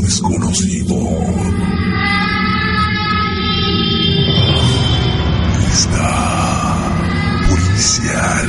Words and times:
desconocido. 0.00 0.96
Lista 5.60 6.08
policial, 7.48 8.48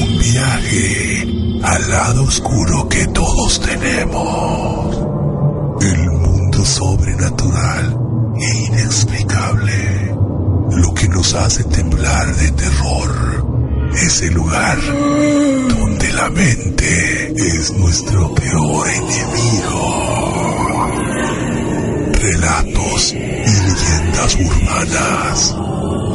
un 0.00 0.18
viaje 0.18 1.26
al 1.62 1.90
lado 1.90 2.24
oscuro 2.24 2.88
que 2.88 3.06
todos 3.08 3.60
tenemos. 3.60 4.96
El 5.80 6.10
mundo 6.10 6.64
sobrenatural 6.64 7.96
e 8.40 8.58
inexplicable. 8.66 10.14
Lo 10.70 10.94
que 10.94 11.08
nos 11.08 11.34
hace 11.34 11.64
temblar 11.64 12.34
de 12.36 12.50
terror 12.52 13.42
es 13.94 14.22
el 14.22 14.34
lugar 14.34 14.78
donde 15.68 16.12
la 16.14 16.30
mente 16.30 17.32
es 17.36 17.72
nuestro 17.72 18.34
peor 18.34 18.88
enemigo. 18.88 20.41
Relatos 22.22 23.14
y 23.14 23.16
leyendas 23.16 24.36
urbanas. 24.36 25.56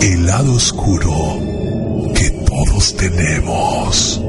El 0.02 0.26
lado 0.26 0.54
oscuro 0.54 1.12
que 2.16 2.30
todos 2.46 2.96
tenemos. 2.96 4.22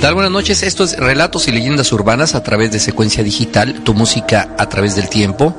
Tal? 0.00 0.14
Buenas 0.14 0.32
noches. 0.32 0.62
Esto 0.62 0.84
es 0.84 0.96
Relatos 0.96 1.46
y 1.46 1.52
Leyendas 1.52 1.92
Urbanas 1.92 2.34
a 2.34 2.42
través 2.42 2.72
de 2.72 2.80
Secuencia 2.80 3.22
Digital, 3.22 3.82
tu 3.84 3.92
música 3.92 4.54
a 4.56 4.66
través 4.66 4.96
del 4.96 5.10
tiempo. 5.10 5.54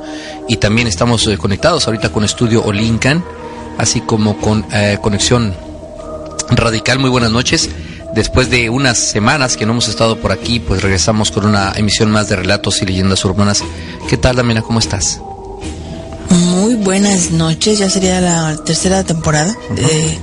Y 0.47 0.57
también 0.57 0.87
estamos 0.87 1.27
eh, 1.27 1.37
conectados 1.37 1.85
ahorita 1.85 2.09
con 2.09 2.23
Estudio 2.23 2.63
Olincan, 2.63 3.23
así 3.77 4.01
como 4.01 4.37
con 4.37 4.65
eh, 4.73 4.97
Conexión 4.99 5.53
Radical. 6.49 6.97
Muy 6.97 7.11
buenas 7.11 7.29
noches. 7.29 7.69
Después 8.15 8.49
de 8.49 8.71
unas 8.71 8.97
semanas 8.97 9.57
que 9.57 9.67
no 9.67 9.73
hemos 9.73 9.87
estado 9.87 10.17
por 10.17 10.31
aquí, 10.31 10.59
pues 10.59 10.81
regresamos 10.81 11.29
con 11.29 11.45
una 11.45 11.73
emisión 11.75 12.09
más 12.09 12.27
de 12.27 12.37
Relatos 12.37 12.81
y 12.81 12.87
Leyendas 12.87 13.23
Urbanas. 13.23 13.63
¿Qué 14.09 14.17
tal, 14.17 14.37
Damiana? 14.37 14.63
¿Cómo 14.63 14.79
estás? 14.79 15.21
Muy 16.29 16.75
buenas 16.75 17.29
noches, 17.29 17.77
ya 17.77 17.91
sería 17.91 18.19
la 18.19 18.57
tercera 18.57 19.03
temporada 19.03 19.55
de 19.75 20.17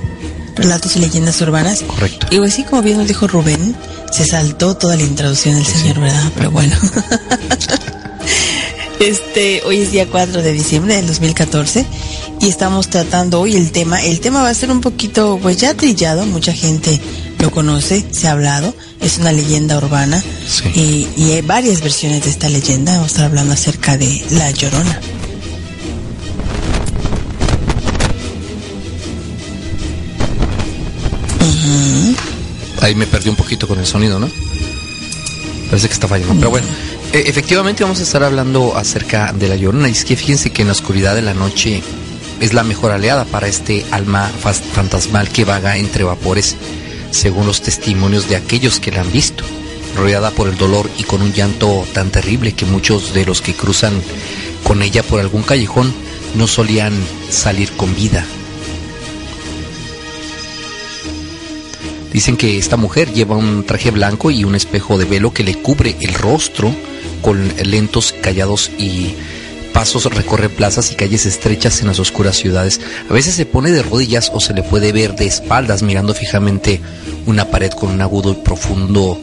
Relatos 0.55 0.97
y 0.97 0.99
Leyendas 0.99 1.39
Urbanas. 1.39 1.83
Correcto. 1.83 2.27
Y 2.31 2.37
pues 2.39 2.53
sí, 2.53 2.63
como 2.63 2.81
bien 2.81 2.97
nos 2.97 3.07
dijo 3.07 3.25
Rubén, 3.25 3.75
se 4.11 4.25
saltó 4.25 4.75
toda 4.75 4.95
la 4.95 5.03
introducción 5.03 5.55
del 5.55 5.65
señor, 5.65 5.99
¿verdad? 5.99 6.31
Pero 6.35 6.51
bueno. 6.51 6.75
este, 8.99 9.61
hoy 9.65 9.81
es 9.81 9.91
día 9.91 10.07
4 10.09 10.41
de 10.41 10.51
diciembre 10.51 10.95
del 10.95 11.07
2014 11.07 11.85
y 12.41 12.47
estamos 12.47 12.89
tratando 12.89 13.41
hoy 13.41 13.55
el 13.55 13.71
tema. 13.71 14.03
El 14.03 14.19
tema 14.19 14.41
va 14.41 14.49
a 14.49 14.53
ser 14.53 14.71
un 14.71 14.81
poquito, 14.81 15.39
pues 15.41 15.57
ya 15.57 15.73
trillado, 15.73 16.25
mucha 16.25 16.53
gente 16.53 16.99
lo 17.39 17.51
conoce, 17.51 18.05
se 18.11 18.27
ha 18.27 18.31
hablado, 18.31 18.73
es 18.99 19.17
una 19.17 19.31
leyenda 19.31 19.77
urbana 19.77 20.21
Sí. 20.47 21.07
y, 21.15 21.21
y 21.21 21.31
hay 21.31 21.41
varias 21.41 21.81
versiones 21.81 22.23
de 22.25 22.31
esta 22.31 22.49
leyenda. 22.49 22.93
Vamos 22.93 23.05
a 23.05 23.11
estar 23.11 23.25
hablando 23.25 23.53
acerca 23.53 23.97
de 23.97 24.25
La 24.31 24.51
Llorona. 24.51 24.99
Ahí 32.89 32.95
me 32.95 33.05
perdí 33.05 33.29
un 33.29 33.35
poquito 33.35 33.67
con 33.67 33.77
el 33.77 33.85
sonido, 33.85 34.17
¿no? 34.17 34.27
Parece 35.69 35.87
que 35.87 35.93
está 35.93 36.07
fallando. 36.07 36.33
Pero 36.37 36.49
bueno, 36.49 36.65
e- 37.13 37.25
efectivamente 37.27 37.83
vamos 37.83 37.99
a 37.99 38.03
estar 38.03 38.23
hablando 38.23 38.75
acerca 38.75 39.31
de 39.31 39.47
la 39.47 39.55
llorona. 39.55 39.87
Y 39.89 39.91
es 39.91 40.05
que 40.05 40.15
fíjense 40.15 40.49
que 40.49 40.63
en 40.63 40.69
la 40.69 40.73
oscuridad 40.73 41.13
de 41.13 41.21
la 41.21 41.35
noche 41.35 41.83
es 42.39 42.53
la 42.55 42.63
mejor 42.63 42.89
aliada 42.89 43.25
para 43.25 43.47
este 43.47 43.85
alma 43.91 44.27
fantasmal 44.73 45.29
que 45.29 45.45
vaga 45.45 45.77
entre 45.77 46.03
vapores, 46.03 46.55
según 47.11 47.45
los 47.45 47.61
testimonios 47.61 48.27
de 48.27 48.37
aquellos 48.37 48.79
que 48.79 48.89
la 48.91 49.01
han 49.01 49.11
visto. 49.11 49.43
Rodeada 49.95 50.31
por 50.31 50.47
el 50.47 50.57
dolor 50.57 50.89
y 50.97 51.03
con 51.03 51.21
un 51.21 51.31
llanto 51.31 51.85
tan 51.93 52.09
terrible 52.09 52.53
que 52.53 52.65
muchos 52.65 53.13
de 53.13 53.23
los 53.23 53.39
que 53.41 53.53
cruzan 53.53 53.93
con 54.63 54.81
ella 54.81 55.03
por 55.03 55.19
algún 55.19 55.43
callejón 55.43 55.93
no 56.33 56.47
solían 56.47 56.93
salir 57.29 57.71
con 57.73 57.93
vida. 57.95 58.25
Dicen 62.11 62.37
que 62.37 62.57
esta 62.57 62.77
mujer 62.77 63.13
lleva 63.13 63.35
un 63.35 63.63
traje 63.63 63.91
blanco 63.91 64.31
y 64.31 64.43
un 64.43 64.55
espejo 64.55 64.97
de 64.97 65.05
velo 65.05 65.31
que 65.31 65.43
le 65.43 65.55
cubre 65.55 65.95
el 66.01 66.13
rostro 66.13 66.73
con 67.21 67.51
lentos, 67.63 68.13
callados 68.21 68.71
y 68.77 69.13
pasos 69.73 70.05
recorre 70.05 70.49
plazas 70.49 70.91
y 70.91 70.95
calles 70.95 71.25
estrechas 71.25 71.81
en 71.81 71.87
las 71.87 71.99
oscuras 71.99 72.35
ciudades. 72.35 72.81
A 73.09 73.13
veces 73.13 73.35
se 73.35 73.45
pone 73.45 73.71
de 73.71 73.83
rodillas 73.83 74.31
o 74.33 74.39
se 74.39 74.53
le 74.53 74.63
puede 74.63 74.91
ver 74.91 75.15
de 75.15 75.27
espaldas 75.27 75.83
mirando 75.83 76.13
fijamente 76.13 76.81
una 77.25 77.45
pared 77.45 77.71
con 77.71 77.91
un 77.91 78.01
agudo 78.01 78.31
y 78.31 78.35
profundo 78.35 79.19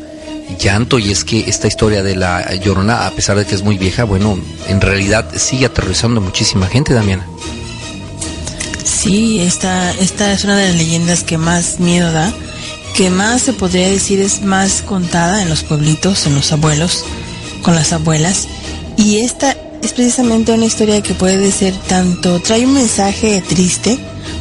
llanto 0.58 0.98
y 0.98 1.10
es 1.10 1.24
que 1.24 1.40
esta 1.40 1.66
historia 1.66 2.02
de 2.02 2.14
la 2.16 2.54
llorona, 2.54 3.06
a 3.06 3.10
pesar 3.10 3.36
de 3.36 3.44
que 3.44 3.54
es 3.54 3.62
muy 3.62 3.78
vieja, 3.78 4.04
bueno, 4.04 4.38
en 4.68 4.80
realidad 4.80 5.26
sigue 5.36 5.66
aterrorizando 5.66 6.20
a 6.20 6.24
muchísima 6.24 6.66
gente, 6.66 6.94
Damiana. 6.94 7.26
Sí, 8.84 9.40
esta, 9.40 9.92
esta 9.92 10.32
es 10.32 10.44
una 10.44 10.56
de 10.56 10.68
las 10.68 10.76
leyendas 10.76 11.24
que 11.24 11.38
más 11.38 11.80
miedo 11.80 12.12
da, 12.12 12.32
que 12.96 13.10
más 13.10 13.42
se 13.42 13.52
podría 13.52 13.88
decir 13.88 14.20
es 14.20 14.40
más 14.42 14.80
contada 14.80 15.42
en 15.42 15.50
los 15.50 15.62
pueblitos, 15.62 16.26
en 16.26 16.34
los 16.34 16.50
abuelos, 16.52 17.04
con 17.62 17.74
las 17.74 17.92
abuelas. 17.92 18.48
Y 18.96 19.18
esta 19.18 19.54
es 19.82 19.92
precisamente 19.92 20.52
una 20.52 20.64
historia 20.64 21.02
que 21.02 21.12
puede 21.14 21.52
ser 21.52 21.74
tanto, 21.74 22.40
trae 22.40 22.64
un 22.64 22.72
mensaje 22.72 23.42
triste 23.46 23.98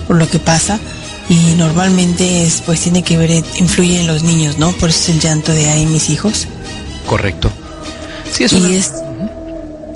por 0.07 0.15
lo 0.15 0.29
que 0.29 0.39
pasa 0.39 0.79
y 1.27 1.55
normalmente 1.57 2.43
es, 2.43 2.61
pues 2.65 2.79
tiene 2.79 3.03
que 3.03 3.17
ver, 3.17 3.43
influye 3.57 3.99
en 3.99 4.07
los 4.07 4.23
niños, 4.23 4.57
¿no? 4.57 4.71
Por 4.71 4.89
eso 4.89 4.99
es 4.99 5.09
el 5.09 5.19
llanto 5.19 5.51
de 5.51 5.69
ahí 5.69 5.85
mis 5.85 6.09
hijos. 6.09 6.47
Correcto. 7.05 7.51
Sí, 8.31 8.45
es 8.45 8.53
Y 8.53 8.57
una... 8.57 8.69
es, 8.69 8.91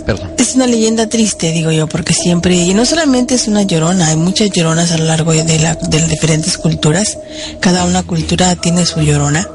Perdón. 0.10 0.32
es 0.38 0.56
una 0.56 0.66
leyenda 0.66 1.08
triste, 1.08 1.52
digo 1.52 1.72
yo, 1.72 1.88
porque 1.88 2.14
siempre, 2.14 2.56
y 2.56 2.74
no 2.74 2.86
solamente 2.86 3.36
es 3.36 3.48
una 3.48 3.64
llorona, 3.64 4.08
hay 4.08 4.18
muchas 4.18 4.50
lloronas 4.50 4.92
a 4.92 4.98
lo 4.98 5.06
largo 5.06 5.34
de, 5.34 5.60
la, 5.60 5.76
de 5.76 6.00
las 6.00 6.10
diferentes 6.10 6.58
culturas. 6.58 7.18
Cada 7.60 7.86
una 7.86 8.02
cultura 8.04 8.56
tiene 8.56 8.86
su 8.86 9.02
llorona 9.02 9.48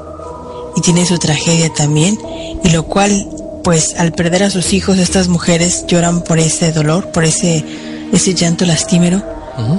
y 0.75 0.81
tiene 0.81 1.05
su 1.05 1.17
tragedia 1.17 1.69
también, 1.73 2.17
y 2.63 2.69
lo 2.69 2.83
cual, 2.83 3.27
pues, 3.63 3.95
al 3.97 4.13
perder 4.13 4.43
a 4.43 4.49
sus 4.49 4.73
hijos, 4.73 4.97
estas 4.97 5.27
mujeres 5.27 5.85
lloran 5.87 6.23
por 6.23 6.39
ese 6.39 6.71
dolor, 6.71 7.11
por 7.11 7.25
ese, 7.25 7.65
ese 8.13 8.33
llanto 8.33 8.65
lastimero, 8.65 9.21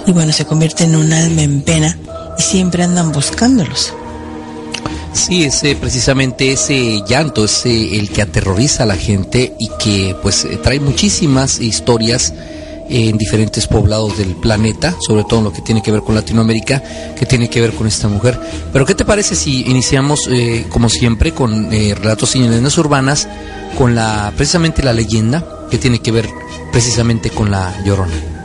y 0.07 0.13
bueno, 0.13 0.33
se 0.33 0.45
convierte 0.45 0.85
en 0.85 0.97
un 0.97 1.13
alma 1.13 1.43
en 1.43 1.63
pena 1.63 1.99
y 2.39 2.43
siempre 2.43 2.83
andan 2.83 3.13
buscándolos. 3.13 3.93
Sí, 5.17 5.45
ese 5.45 5.75
precisamente 5.77 6.53
ese 6.53 7.03
llanto 7.09 7.47
es 7.47 7.65
el 7.65 8.11
que 8.11 8.21
aterroriza 8.21 8.83
a 8.83 8.87
la 8.87 8.97
gente 8.97 9.55
y 9.59 9.71
que 9.79 10.15
pues 10.23 10.45
eh, 10.45 10.59
trae 10.63 10.79
muchísimas 10.79 11.59
historias 11.59 12.35
en 12.91 13.17
diferentes 13.17 13.67
poblados 13.67 14.19
del 14.19 14.37
planeta, 14.37 14.95
sobre 15.01 15.25
todo 15.25 15.39
en 15.41 15.45
lo 15.47 15.53
que 15.53 15.63
tiene 15.63 15.83
que 15.83 15.91
ver 15.91 16.03
con 16.03 16.15
Latinoamérica, 16.15 16.83
que 17.19 17.25
tiene 17.25 17.49
que 17.49 17.63
ver 17.63 17.73
con 17.73 17.87
esta 17.87 18.09
mujer. 18.09 18.39
Pero 18.73 18.85
¿qué 18.85 18.95
te 18.95 19.07
parece 19.07 19.35
si 19.35 19.63
iniciamos 19.63 20.29
eh, 20.31 20.67
como 20.69 20.91
siempre 20.91 21.33
con 21.33 21.73
eh, 21.73 21.95
relatos 21.95 22.37
y 22.37 22.41
leyendas 22.41 22.77
urbanas 22.77 23.27
con 23.77 23.95
la 23.95 24.33
precisamente 24.37 24.83
la 24.83 24.93
leyenda 24.93 25.45
que 25.71 25.79
tiene 25.79 25.99
que 25.99 26.13
ver 26.13 26.29
precisamente 26.71 27.31
con 27.31 27.51
la 27.51 27.75
Llorona? 27.85 28.36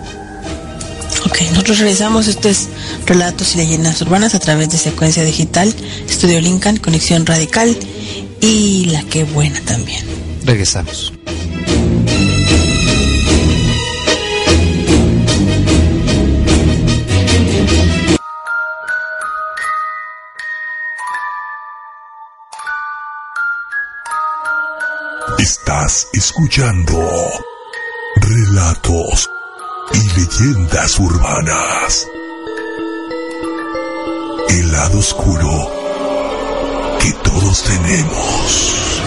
Ok, 1.31 1.43
nosotros 1.51 1.79
realizamos 1.79 2.27
estos 2.27 2.67
relatos 3.05 3.55
y 3.55 3.59
leyendas 3.59 4.01
urbanas 4.01 4.35
a 4.35 4.39
través 4.39 4.69
de 4.69 4.77
secuencia 4.77 5.23
digital, 5.23 5.73
Estudio 6.05 6.41
Lincoln, 6.41 6.75
Conexión 6.75 7.25
Radical 7.25 7.73
y 8.41 8.87
La 8.91 9.01
Que 9.03 9.23
Buena 9.23 9.61
también. 9.61 10.03
Regresamos. 10.43 11.13
Estás 25.39 26.09
escuchando 26.11 27.09
Relatos 28.17 29.29
y 29.93 30.19
Leyendas 30.19 30.99
Urbanas. 30.99 32.07
el 34.59 34.71
lado 34.71 34.99
oscuro 34.99 35.49
que 36.99 37.11
todos 37.23 37.63
tenemos. 37.63 39.01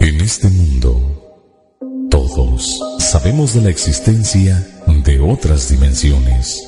En 0.00 0.20
este 0.20 0.48
mundo, 0.48 1.00
todos 2.10 2.78
sabemos 2.98 3.54
de 3.54 3.62
la 3.62 3.70
existencia 3.70 4.75
de 5.06 5.20
otras 5.20 5.68
dimensiones, 5.68 6.60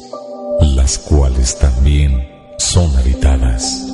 las 0.61 0.97
cuales 0.99 1.59
también 1.59 2.29
son 2.57 2.97
habitadas. 2.97 3.85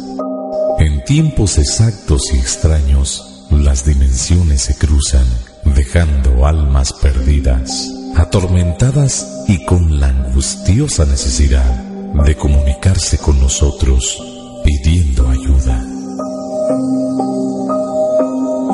En 0.79 1.02
tiempos 1.05 1.56
exactos 1.56 2.20
y 2.35 2.37
extraños, 2.37 3.46
las 3.50 3.87
dimensiones 3.87 4.61
se 4.61 4.76
cruzan, 4.76 5.26
dejando 5.64 6.46
almas 6.46 6.93
perdidas, 6.93 7.88
atormentadas 8.17 9.44
y 9.49 9.64
con 9.64 9.99
la 9.99 10.08
angustiosa 10.08 11.06
necesidad 11.06 11.82
de 12.26 12.37
comunicarse 12.37 13.17
con 13.17 13.40
nosotros 13.40 14.23
pidiendo 14.62 15.26
ayuda. 15.31 15.82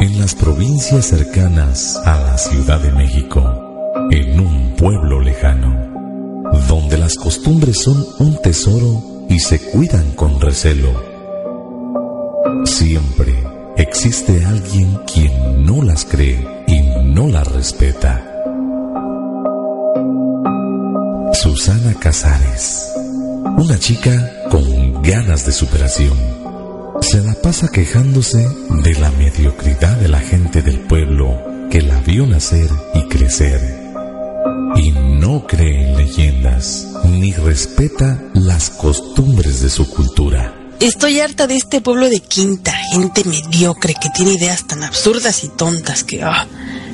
En 0.00 0.18
las 0.18 0.34
provincias 0.34 1.06
cercanas 1.06 1.96
a 2.04 2.18
la 2.18 2.38
Ciudad 2.38 2.80
de 2.80 2.90
México, 2.90 3.69
en 4.10 4.40
un 4.40 4.74
pueblo 4.76 5.20
lejano, 5.20 6.50
donde 6.68 6.98
las 6.98 7.16
costumbres 7.16 7.78
son 7.82 8.04
un 8.18 8.40
tesoro 8.42 9.02
y 9.28 9.38
se 9.38 9.58
cuidan 9.70 10.12
con 10.12 10.40
recelo, 10.40 11.10
Siempre 12.64 13.34
existe 13.76 14.44
alguien 14.44 14.98
quien 15.12 15.64
no 15.64 15.82
las 15.82 16.04
cree 16.04 16.46
y 16.66 16.80
no 17.04 17.28
las 17.28 17.46
respeta. 17.46 18.24
Susana 21.32 21.94
Casares, 22.00 22.92
una 23.56 23.78
chica 23.78 24.44
con 24.50 25.02
ganas 25.02 25.46
de 25.46 25.52
superación, 25.52 26.16
se 27.00 27.22
la 27.22 27.34
pasa 27.34 27.68
quejándose 27.68 28.46
de 28.82 28.94
la 28.94 29.10
mediocridad 29.12 29.96
de 29.96 30.08
la 30.08 30.20
gente 30.20 30.62
del 30.62 30.80
pueblo 30.80 31.68
que 31.70 31.82
la 31.82 32.00
vio 32.00 32.26
nacer 32.26 32.68
y 32.94 33.02
crecer. 33.08 33.79
Y 34.76 34.90
no 34.92 35.46
cree 35.46 35.90
en 35.90 35.96
leyendas 35.96 36.86
ni 37.04 37.32
respeta 37.32 38.22
las 38.34 38.70
costumbres 38.70 39.60
de 39.60 39.70
su 39.70 39.88
cultura. 39.88 40.54
Estoy 40.80 41.20
harta 41.20 41.46
de 41.46 41.56
este 41.56 41.80
pueblo 41.80 42.08
de 42.08 42.20
quinta, 42.20 42.72
gente 42.72 43.24
mediocre 43.24 43.94
que 44.00 44.08
tiene 44.10 44.32
ideas 44.32 44.66
tan 44.66 44.82
absurdas 44.82 45.44
y 45.44 45.48
tontas 45.48 46.04
que... 46.04 46.22
ah, 46.22 46.46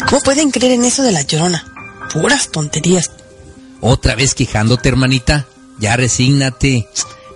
¿Cómo 0.08 0.20
pueden 0.22 0.50
creer 0.50 0.72
en 0.72 0.84
eso 0.84 1.02
de 1.02 1.12
la 1.12 1.22
llorona? 1.22 1.64
Puras 2.12 2.50
tonterías. 2.50 3.10
Otra 3.80 4.14
vez 4.16 4.34
quejándote, 4.34 4.88
hermanita. 4.88 5.46
Ya 5.78 5.96
resígnate. 5.96 6.88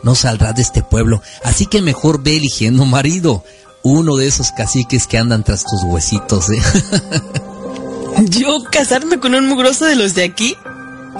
No 0.02 0.14
saldrás 0.14 0.56
de 0.56 0.62
este 0.62 0.82
pueblo. 0.82 1.22
Así 1.44 1.66
que 1.66 1.82
mejor 1.82 2.22
ve 2.22 2.36
eligiendo 2.36 2.84
marido. 2.84 3.44
Uno 3.82 4.16
de 4.16 4.26
esos 4.26 4.50
caciques 4.52 5.06
que 5.06 5.18
andan 5.18 5.44
tras 5.44 5.64
tus 5.64 5.82
huesitos, 5.84 6.50
¿eh? 6.50 6.60
¿Yo 8.28 8.64
casarme 8.70 9.18
con 9.18 9.34
un 9.34 9.46
mugroso 9.46 9.86
de 9.86 9.96
los 9.96 10.14
de 10.14 10.24
aquí? 10.24 10.56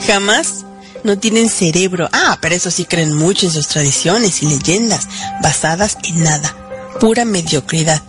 Jamás. 0.07 0.65
No 1.03 1.19
tienen 1.19 1.49
cerebro. 1.49 2.09
Ah, 2.13 2.39
pero 2.43 2.55
eso 2.55 2.71
sí 2.71 2.85
creen 2.85 3.17
mucho 3.17 3.47
en 3.47 3.53
sus 3.53 3.69
tradiciones 3.69 4.43
y 4.43 4.47
leyendas, 4.47 5.09
basadas 5.43 5.97
en 6.05 6.23
nada. 6.23 6.55
Pura 7.01 7.25
mediocridad. 7.25 8.03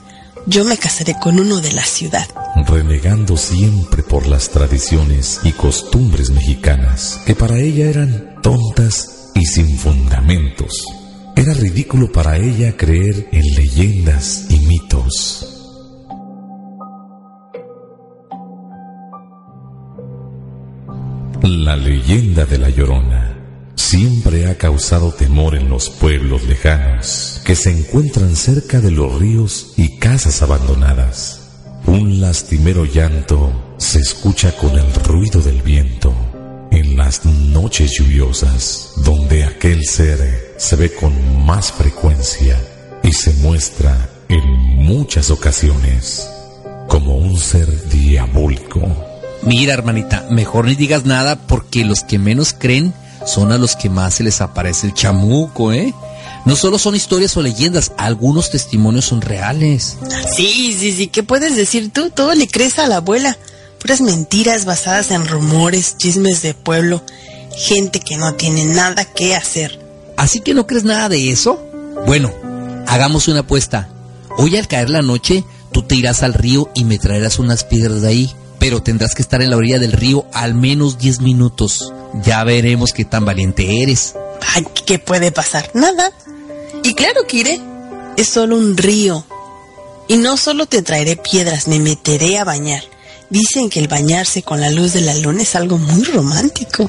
Yo 0.45 0.65
me 0.65 0.77
casaré 0.77 1.15
con 1.17 1.39
uno 1.39 1.61
de 1.61 1.71
la 1.71 1.85
ciudad. 1.85 2.27
renegando 2.67 3.37
siempre 3.37 4.03
por 4.03 4.27
las 4.27 4.49
tradiciones 4.49 5.39
y 5.43 5.53
costumbres 5.53 6.31
mexicanas, 6.31 7.21
que 7.25 7.33
para 7.33 7.57
ella 7.59 7.85
eran 7.85 8.41
tontas 8.41 9.29
y 9.35 9.45
sin 9.45 9.77
fundamentos. 9.77 10.83
Era 11.37 11.53
ridículo 11.53 12.11
para 12.11 12.37
ella 12.37 12.75
creer 12.75 13.29
en 13.31 13.55
leyendas 13.55 14.47
y 14.49 14.59
mitos. 14.59 15.60
La 21.41 21.75
leyenda 21.75 22.45
de 22.45 22.59
la 22.59 22.69
Llorona 22.69 23.35
siempre 23.75 24.47
ha 24.47 24.59
causado 24.59 25.11
temor 25.11 25.55
en 25.55 25.69
los 25.69 25.89
pueblos 25.89 26.43
lejanos 26.43 27.41
que 27.43 27.55
se 27.55 27.71
encuentran 27.71 28.35
cerca 28.35 28.79
de 28.79 28.91
los 28.91 29.19
ríos 29.19 29.73
y 29.75 29.97
casas 29.97 30.43
abandonadas. 30.43 31.41
Un 31.87 32.21
lastimero 32.21 32.85
llanto 32.85 33.73
se 33.77 33.99
escucha 33.99 34.55
con 34.55 34.77
el 34.77 34.93
ruido 35.03 35.41
del 35.41 35.63
viento 35.63 36.13
en 36.71 36.95
las 36.95 37.25
noches 37.25 37.91
lluviosas, 37.97 38.93
donde 38.97 39.43
aquel 39.43 39.83
ser 39.85 40.53
se 40.57 40.75
ve 40.75 40.93
con 40.93 41.43
más 41.43 41.71
frecuencia 41.71 42.61
y 43.01 43.11
se 43.13 43.33
muestra 43.41 44.09
en 44.29 44.47
muchas 44.85 45.31
ocasiones 45.31 46.29
como 46.87 47.15
un 47.15 47.35
ser 47.35 47.89
diabólico. 47.89 49.10
Mira, 49.43 49.73
hermanita, 49.73 50.25
mejor 50.29 50.65
ni 50.65 50.75
digas 50.75 51.05
nada 51.05 51.35
porque 51.35 51.83
los 51.83 52.03
que 52.03 52.19
menos 52.19 52.53
creen 52.57 52.93
son 53.25 53.51
a 53.51 53.57
los 53.57 53.75
que 53.75 53.89
más 53.89 54.15
se 54.15 54.23
les 54.23 54.41
aparece 54.41 54.87
el 54.87 54.93
chamuco, 54.93 55.71
¿eh? 55.71 55.93
No 56.45 56.55
solo 56.55 56.79
son 56.79 56.95
historias 56.95 57.37
o 57.37 57.41
leyendas, 57.41 57.91
algunos 57.97 58.49
testimonios 58.49 59.05
son 59.05 59.21
reales. 59.21 59.97
Sí, 60.35 60.75
sí, 60.77 60.91
sí. 60.91 61.07
¿Qué 61.07 61.21
puedes 61.21 61.55
decir 61.55 61.91
tú? 61.91 62.09
Todo 62.09 62.33
le 62.33 62.47
crees 62.47 62.79
a 62.79 62.87
la 62.87 62.97
abuela. 62.97 63.37
Puras 63.79 64.01
mentiras 64.01 64.65
basadas 64.65 65.11
en 65.11 65.27
rumores, 65.27 65.97
chismes 65.97 66.41
de 66.41 66.53
pueblo. 66.53 67.03
Gente 67.55 67.99
que 67.99 68.17
no 68.17 68.33
tiene 68.33 68.65
nada 68.65 69.05
que 69.05 69.35
hacer. 69.35 69.79
¿Así 70.17 70.39
que 70.39 70.53
no 70.53 70.65
crees 70.65 70.83
nada 70.83 71.09
de 71.09 71.31
eso? 71.31 71.61
Bueno, 72.07 72.31
hagamos 72.87 73.27
una 73.27 73.41
apuesta. 73.41 73.89
Hoy 74.37 74.55
al 74.57 74.67
caer 74.67 74.89
la 74.89 75.01
noche, 75.01 75.43
tú 75.71 75.83
te 75.83 75.95
irás 75.95 76.23
al 76.23 76.33
río 76.33 76.71
y 76.73 76.85
me 76.85 76.97
traerás 76.97 77.37
unas 77.37 77.63
piedras 77.63 78.01
de 78.01 78.07
ahí. 78.07 78.35
Pero 78.61 78.83
tendrás 78.83 79.15
que 79.15 79.23
estar 79.23 79.41
en 79.41 79.49
la 79.49 79.57
orilla 79.57 79.79
del 79.79 79.91
río 79.91 80.27
al 80.33 80.53
menos 80.53 80.99
10 80.99 81.21
minutos. 81.21 81.91
Ya 82.23 82.43
veremos 82.43 82.93
qué 82.93 83.05
tan 83.05 83.25
valiente 83.25 83.81
eres. 83.81 84.13
Ay, 84.53 84.67
¿qué 84.85 84.99
puede 84.99 85.31
pasar? 85.31 85.71
Nada. 85.73 86.11
Y 86.83 86.93
claro 86.93 87.21
que 87.27 87.37
iré. 87.37 87.59
Es 88.17 88.27
solo 88.27 88.57
un 88.57 88.77
río. 88.77 89.25
Y 90.07 90.17
no 90.17 90.37
solo 90.37 90.67
te 90.67 90.83
traeré 90.83 91.15
piedras, 91.15 91.67
me 91.67 91.79
meteré 91.79 92.37
a 92.37 92.43
bañar. 92.43 92.83
Dicen 93.31 93.67
que 93.67 93.79
el 93.79 93.87
bañarse 93.87 94.43
con 94.43 94.61
la 94.61 94.69
luz 94.69 94.93
de 94.93 95.01
la 95.01 95.15
luna 95.15 95.41
es 95.41 95.55
algo 95.55 95.79
muy 95.79 96.03
romántico. 96.03 96.87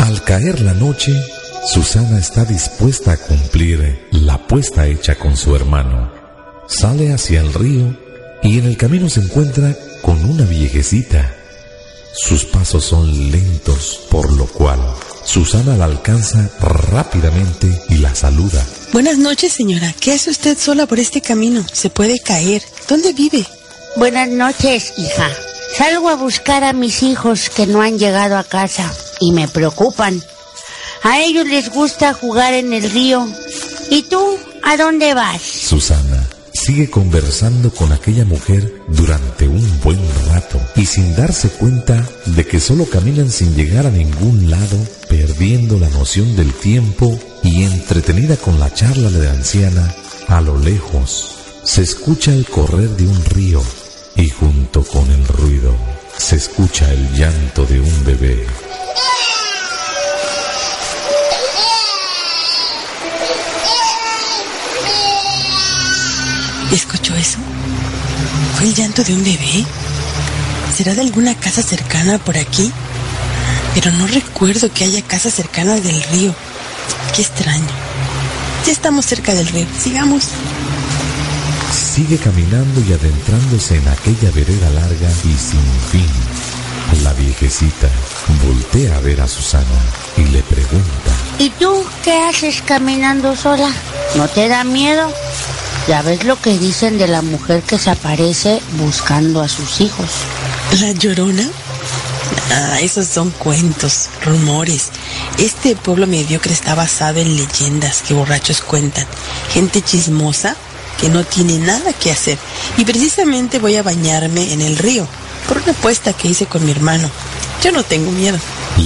Al 0.00 0.24
caer 0.24 0.60
la 0.60 0.74
noche, 0.74 1.12
Susana 1.70 2.18
está 2.18 2.46
dispuesta 2.46 3.12
a 3.12 3.16
cumplir 3.18 4.08
la 4.12 4.34
apuesta 4.34 4.86
hecha 4.86 5.16
con 5.16 5.36
su 5.36 5.54
hermano. 5.54 6.10
Sale 6.66 7.12
hacia 7.12 7.42
el 7.42 7.52
río 7.52 7.94
y 8.42 8.58
en 8.58 8.64
el 8.64 8.78
camino 8.78 9.10
se 9.10 9.20
encuentra 9.20 9.76
con 10.00 10.24
una 10.24 10.44
viejecita. 10.44 11.36
Sus 12.14 12.46
pasos 12.46 12.86
son 12.86 13.30
lentos, 13.30 14.00
por 14.10 14.32
lo 14.32 14.46
cual 14.46 14.80
Susana 15.24 15.76
la 15.76 15.84
alcanza 15.84 16.48
rápidamente 16.58 17.82
y 17.90 17.98
la 17.98 18.14
saluda. 18.14 18.64
Buenas 18.94 19.18
noches, 19.18 19.52
señora. 19.52 19.94
¿Qué 20.00 20.12
hace 20.12 20.30
usted 20.30 20.56
sola 20.56 20.86
por 20.86 20.98
este 20.98 21.20
camino? 21.20 21.62
Se 21.70 21.90
puede 21.90 22.18
caer. 22.20 22.62
¿Dónde 22.88 23.12
vive? 23.12 23.44
Buenas 23.96 24.30
noches, 24.30 24.94
hija. 24.96 25.28
Salgo 25.76 26.08
a 26.08 26.16
buscar 26.16 26.64
a 26.64 26.72
mis 26.72 27.02
hijos 27.02 27.50
que 27.50 27.66
no 27.66 27.82
han 27.82 27.98
llegado 27.98 28.38
a 28.38 28.44
casa 28.44 28.90
y 29.20 29.32
me 29.32 29.48
preocupan. 29.48 30.22
A 31.02 31.20
ellos 31.20 31.46
les 31.46 31.70
gusta 31.70 32.12
jugar 32.14 32.54
en 32.54 32.72
el 32.72 32.90
río. 32.90 33.26
¿Y 33.90 34.02
tú 34.02 34.22
a 34.62 34.76
dónde 34.76 35.14
vas? 35.14 35.40
Susana 35.42 36.28
sigue 36.52 36.90
conversando 36.90 37.70
con 37.70 37.92
aquella 37.92 38.24
mujer 38.24 38.82
durante 38.88 39.48
un 39.48 39.80
buen 39.80 40.00
rato 40.28 40.60
y 40.76 40.84
sin 40.84 41.14
darse 41.14 41.48
cuenta 41.48 42.06
de 42.26 42.46
que 42.46 42.60
solo 42.60 42.84
caminan 42.84 43.30
sin 43.30 43.54
llegar 43.54 43.86
a 43.86 43.90
ningún 43.90 44.50
lado, 44.50 44.76
perdiendo 45.08 45.78
la 45.78 45.88
noción 45.88 46.36
del 46.36 46.52
tiempo 46.52 47.18
y 47.42 47.62
entretenida 47.62 48.36
con 48.36 48.58
la 48.60 48.72
charla 48.74 49.10
de 49.10 49.24
la 49.24 49.32
anciana, 49.32 49.94
a 50.26 50.40
lo 50.40 50.58
lejos 50.58 51.36
se 51.62 51.82
escucha 51.82 52.32
el 52.32 52.46
correr 52.46 52.90
de 52.90 53.06
un 53.06 53.24
río 53.24 53.62
y 54.16 54.28
junto 54.28 54.82
con 54.84 55.10
el 55.10 55.26
ruido 55.26 55.74
se 56.18 56.36
escucha 56.36 56.92
el 56.92 57.12
llanto 57.14 57.64
de 57.64 57.80
un 57.80 58.04
bebé. 58.04 58.44
¿Escuchó 66.72 67.14
eso? 67.16 67.38
¿Fue 68.56 68.66
el 68.66 68.74
llanto 68.74 69.02
de 69.02 69.14
un 69.14 69.24
bebé? 69.24 69.64
¿Será 70.76 70.94
de 70.94 71.00
alguna 71.00 71.34
casa 71.34 71.62
cercana 71.62 72.18
por 72.18 72.36
aquí? 72.36 72.70
Pero 73.74 73.90
no 73.92 74.06
recuerdo 74.06 74.72
que 74.72 74.84
haya 74.84 75.02
casa 75.02 75.30
cercana 75.30 75.74
del 75.80 76.02
río. 76.04 76.34
Qué 77.14 77.22
extraño. 77.22 77.66
Ya 78.66 78.72
estamos 78.72 79.06
cerca 79.06 79.34
del 79.34 79.46
río. 79.48 79.66
Sigamos. 79.78 80.24
Sigue 81.72 82.18
caminando 82.18 82.80
y 82.86 82.92
adentrándose 82.92 83.76
en 83.76 83.88
aquella 83.88 84.30
vereda 84.32 84.70
larga 84.70 85.10
y 85.24 85.36
sin 85.36 85.64
fin. 85.90 86.06
La 87.02 87.12
viejecita 87.14 87.88
voltea 88.44 88.96
a 88.96 89.00
ver 89.00 89.20
a 89.20 89.28
Susana 89.28 89.64
y 90.16 90.24
le 90.24 90.42
pregunta. 90.42 91.12
¿Y 91.38 91.50
tú 91.50 91.84
qué 92.02 92.22
haces 92.24 92.62
caminando 92.62 93.36
sola? 93.36 93.70
¿No 94.16 94.28
te 94.28 94.48
da 94.48 94.64
miedo? 94.64 95.12
Ya 95.88 96.02
ves 96.02 96.24
lo 96.24 96.38
que 96.38 96.58
dicen 96.58 96.98
de 96.98 97.08
la 97.08 97.22
mujer 97.22 97.62
que 97.62 97.78
se 97.78 97.88
aparece 97.88 98.60
buscando 98.76 99.40
a 99.40 99.48
sus 99.48 99.80
hijos. 99.80 100.10
¿La 100.80 100.92
llorona? 100.92 101.48
Ah, 102.50 102.80
esos 102.82 103.06
son 103.06 103.30
cuentos, 103.30 104.10
rumores. 104.22 104.90
Este 105.38 105.76
pueblo 105.76 106.06
mediocre 106.06 106.52
está 106.52 106.74
basado 106.74 107.20
en 107.20 107.34
leyendas 107.34 108.02
que 108.02 108.12
borrachos 108.12 108.60
cuentan. 108.60 109.06
Gente 109.54 109.80
chismosa 109.80 110.56
que 111.00 111.08
no 111.08 111.24
tiene 111.24 111.58
nada 111.58 111.94
que 111.94 112.10
hacer. 112.10 112.36
Y 112.76 112.84
precisamente 112.84 113.58
voy 113.58 113.76
a 113.76 113.82
bañarme 113.82 114.52
en 114.52 114.60
el 114.60 114.76
río, 114.76 115.06
por 115.48 115.56
una 115.56 115.72
apuesta 115.72 116.12
que 116.12 116.28
hice 116.28 116.44
con 116.44 116.66
mi 116.66 116.70
hermano. 116.70 117.10
Yo 117.62 117.72
no 117.72 117.82
tengo 117.82 118.10
miedo. 118.12 118.38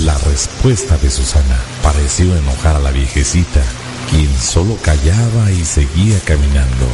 La 0.05 0.17
respuesta 0.19 0.97
de 0.99 1.11
Susana 1.11 1.59
pareció 1.83 2.37
enojar 2.37 2.77
a 2.77 2.81
la 2.81 2.93
viejecita, 2.93 3.61
quien 4.13 4.39
solo 4.39 4.77
callaba 4.83 5.51
y 5.51 5.65
seguía 5.65 6.21
caminando. 6.21 6.87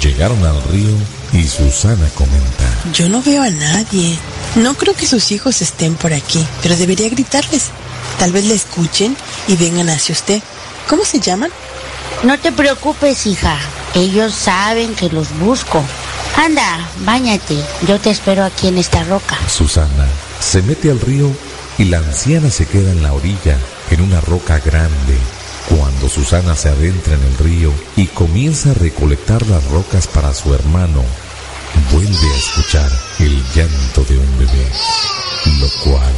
Llegaron 0.00 0.44
al 0.46 0.62
río 0.64 0.96
y 1.32 1.42
Susana 1.42 2.08
comenta. 2.14 2.64
Yo 2.92 3.08
no 3.08 3.20
veo 3.20 3.42
a 3.42 3.50
nadie. 3.50 4.16
No 4.54 4.74
creo 4.74 4.94
que 4.94 5.06
sus 5.06 5.32
hijos 5.32 5.60
estén 5.60 5.96
por 5.96 6.12
aquí, 6.12 6.46
pero 6.62 6.76
debería 6.76 7.08
gritarles. 7.08 7.64
Tal 8.18 8.32
vez 8.32 8.44
le 8.44 8.54
escuchen 8.54 9.16
y 9.48 9.56
vengan 9.56 9.90
hacia 9.90 10.12
usted. 10.12 10.40
¿Cómo 10.88 11.04
se 11.04 11.18
llaman? 11.18 11.50
No 12.22 12.38
te 12.38 12.52
preocupes, 12.52 13.26
hija. 13.26 13.58
Ellos 13.94 14.32
saben 14.32 14.94
que 14.94 15.08
los 15.08 15.36
busco. 15.40 15.82
Anda, 16.36 16.88
báñate. 17.04 17.56
Yo 17.88 17.98
te 17.98 18.10
espero 18.10 18.44
aquí 18.44 18.68
en 18.68 18.78
esta 18.78 19.02
roca. 19.04 19.36
Susana 19.48 20.06
se 20.38 20.62
mete 20.62 20.90
al 20.90 21.00
río 21.00 21.30
y 21.76 21.86
la 21.86 21.98
anciana 21.98 22.50
se 22.50 22.66
queda 22.66 22.92
en 22.92 23.02
la 23.02 23.12
orilla, 23.12 23.56
en 23.90 24.00
una 24.00 24.20
roca 24.20 24.60
grande. 24.60 25.18
Cuando 25.68 26.08
Susana 26.08 26.54
se 26.54 26.68
adentra 26.68 27.14
en 27.14 27.22
el 27.22 27.38
río 27.38 27.72
y 27.96 28.06
comienza 28.06 28.70
a 28.70 28.74
recolectar 28.74 29.44
las 29.46 29.64
rocas 29.64 30.06
para 30.06 30.32
su 30.32 30.54
hermano, 30.54 31.02
vuelve 31.92 32.32
a 32.32 32.36
escuchar 32.36 32.90
el 33.18 33.42
llanto 33.54 34.04
de 34.04 34.16
un 34.16 34.38
bebé, 34.38 34.66
lo 35.58 35.68
cual 35.84 36.12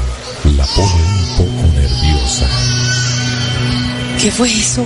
la 0.57 0.67
pone 0.67 0.93
un 0.93 1.37
poco 1.37 1.73
nerviosa. 1.73 2.47
¿Qué 4.21 4.31
fue 4.31 4.51
eso? 4.53 4.85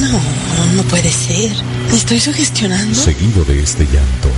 No, 0.00 0.76
no 0.76 0.82
puede 0.84 1.10
ser. 1.10 1.52
¿Me 1.90 1.96
estoy 1.96 2.20
sugestionando? 2.20 2.94
Seguido 2.94 3.44
de 3.44 3.62
este 3.62 3.84
llanto, 3.84 4.30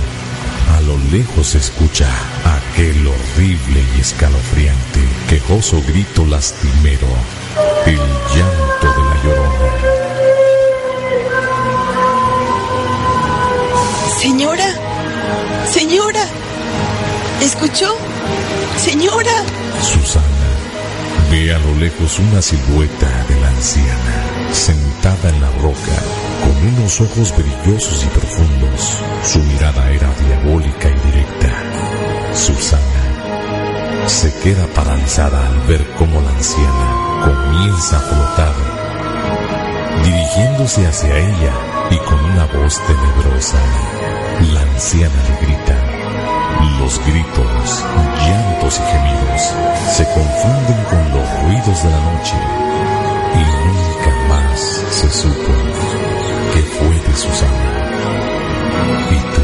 a 0.75 0.81
lo 0.81 0.97
lejos 1.11 1.47
se 1.47 1.59
escucha 1.59 2.09
aquel 2.43 3.07
horrible 3.07 3.83
y 3.95 4.01
escalofriante, 4.01 4.99
quejoso 5.29 5.81
grito 5.87 6.25
lastimero, 6.25 7.07
el 7.85 7.95
llanto 7.95 8.56
Señora, 14.19 14.65
señora, 15.71 16.23
¿escuchó? 17.39 17.95
Señora. 18.77 19.43
Susana 19.79 20.25
ve 21.29 21.53
a 21.53 21.59
lo 21.59 21.75
lejos 21.75 22.17
una 22.17 22.41
silueta 22.41 23.07
de 23.29 23.39
la 23.39 23.49
anciana, 23.49 24.23
sentada 24.51 25.29
en 25.29 25.39
la 25.39 25.51
roca, 25.61 25.97
con 26.41 26.67
unos 26.67 26.99
ojos 26.99 27.31
brillosos 27.37 28.03
y 28.05 28.07
profundos. 28.07 28.97
Su 29.23 29.37
mirada 29.37 29.91
era 29.91 30.09
diabólica 30.25 30.89
y 30.89 31.11
directa. 31.11 31.53
Susana 32.33 34.07
se 34.07 34.33
queda 34.39 34.65
paralizada 34.73 35.47
al 35.47 35.59
ver 35.67 35.85
cómo 35.95 36.19
la 36.21 36.31
anciana 36.31 37.23
comienza 37.23 37.97
a 37.97 38.01
flotar, 38.01 38.53
dirigiéndose 40.03 40.87
hacia 40.87 41.19
ella 41.19 41.76
y 41.89 41.97
con 41.99 42.23
una 42.25 42.45
voz 42.45 42.79
tenebrosa, 42.85 43.59
la 44.53 44.61
anciana 44.61 45.15
le 45.29 45.45
grita. 45.45 45.75
Los 46.79 46.99
gritos, 47.05 47.85
llantos 48.25 48.79
y 48.79 48.83
gemidos 48.91 49.41
se 49.95 50.03
confunden 50.05 50.83
con 50.89 51.11
los 51.11 51.43
ruidos 51.43 51.83
de 51.83 51.89
la 51.89 51.99
noche 51.99 52.35
y 53.33 53.41
nunca 53.67 54.11
más 54.29 54.59
se 54.91 55.09
supo 55.09 55.53
qué 56.53 56.61
fue 56.61 56.95
de 57.07 57.15
Susana. 57.15 57.69
¿Y 59.11 59.17
tú 59.35 59.41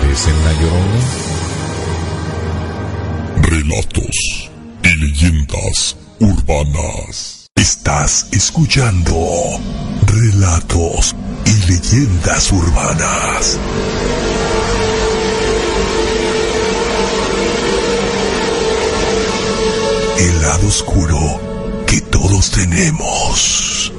crees 0.00 0.26
en 0.28 0.44
la 0.44 0.52
llorona? 0.60 1.00
Relatos 3.42 4.16
y 4.82 4.88
leyendas 4.98 5.96
urbanas. 6.20 7.31
Estás 7.56 8.28
escuchando 8.32 9.14
Relatos 10.06 11.14
y 11.44 11.70
leyendas 11.70 12.50
urbanas. 12.50 13.58
El 20.18 20.42
lado 20.42 20.66
oscuro 20.66 21.84
que 21.86 22.00
todos 22.00 22.50
tenemos. 22.50 23.92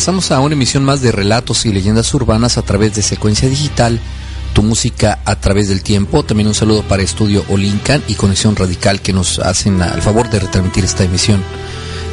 Regresamos 0.00 0.30
a 0.30 0.40
una 0.40 0.54
emisión 0.54 0.82
más 0.82 1.02
de 1.02 1.12
relatos 1.12 1.66
y 1.66 1.74
leyendas 1.74 2.14
urbanas 2.14 2.56
a 2.56 2.62
través 2.62 2.94
de 2.94 3.02
secuencia 3.02 3.50
digital, 3.50 4.00
tu 4.54 4.62
música 4.62 5.18
a 5.26 5.36
través 5.36 5.68
del 5.68 5.82
tiempo. 5.82 6.22
También 6.22 6.46
un 6.46 6.54
saludo 6.54 6.82
para 6.84 7.02
Estudio 7.02 7.44
Olincan 7.50 8.02
y 8.08 8.14
Conexión 8.14 8.56
Radical 8.56 9.02
que 9.02 9.12
nos 9.12 9.40
hacen 9.40 9.82
el 9.82 10.00
favor 10.00 10.30
de 10.30 10.40
retransmitir 10.40 10.86
esta 10.86 11.04
emisión. 11.04 11.42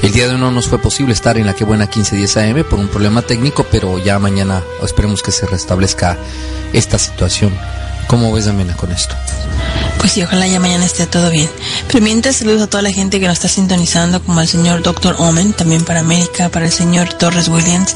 El 0.03 0.12
día 0.12 0.27
de 0.27 0.34
hoy 0.34 0.39
no 0.41 0.51
nos 0.51 0.67
fue 0.67 0.79
posible 0.79 1.13
estar 1.13 1.38
en 1.38 1.46
la 1.46 1.53
que 1.53 1.63
buena 1.63 1.86
1510 1.86 2.36
AM 2.36 2.70
por 2.70 2.77
un 2.77 2.89
problema 2.89 3.22
técnico, 3.22 3.65
pero 3.72 3.98
ya 4.03 4.20
mañana 4.20 4.62
esperemos 4.84 5.24
que 5.24 5.32
se 5.32 5.46
restablezca 5.46 6.17
esta 6.74 7.00
situación. 7.00 7.53
¿Cómo 8.08 8.34
ves, 8.34 8.48
Amena, 8.48 8.75
con 8.75 8.91
esto? 8.91 9.15
Pues 10.00 10.12
sí, 10.12 10.24
ojalá 10.24 10.48
ya 10.48 10.60
mañana 10.60 10.86
esté 10.86 11.08
todo 11.08 11.30
bien. 11.32 11.50
Pero 11.88 12.04
mientras 12.04 12.38
saludos 12.38 12.62
a 12.62 12.68
toda 12.68 12.84
la 12.84 12.92
gente 12.92 13.20
que 13.20 13.27
nos 13.27 13.38
está 13.38 13.48
sintonizando, 13.48 14.22
como 14.24 14.39
al 14.39 14.48
señor 14.48 14.84
Dr. 14.84 15.16
Omen, 15.20 15.54
también 15.54 15.84
para 15.84 16.01
América, 16.01 16.50
para 16.50 16.66
el 16.66 16.72
señor 16.72 17.13
Torres 17.13 17.48
Williams 17.48 17.96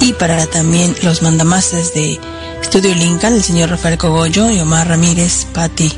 y 0.00 0.12
para 0.14 0.46
también 0.46 0.94
los 1.02 1.22
mandamases 1.22 1.94
de 1.94 2.18
Estudio 2.62 2.94
Lincoln, 2.94 3.34
el 3.34 3.42
señor 3.42 3.70
Rafael 3.70 3.98
Cogollo 3.98 4.50
y 4.50 4.60
Omar 4.60 4.88
Ramírez, 4.88 5.46
Patti 5.52 5.92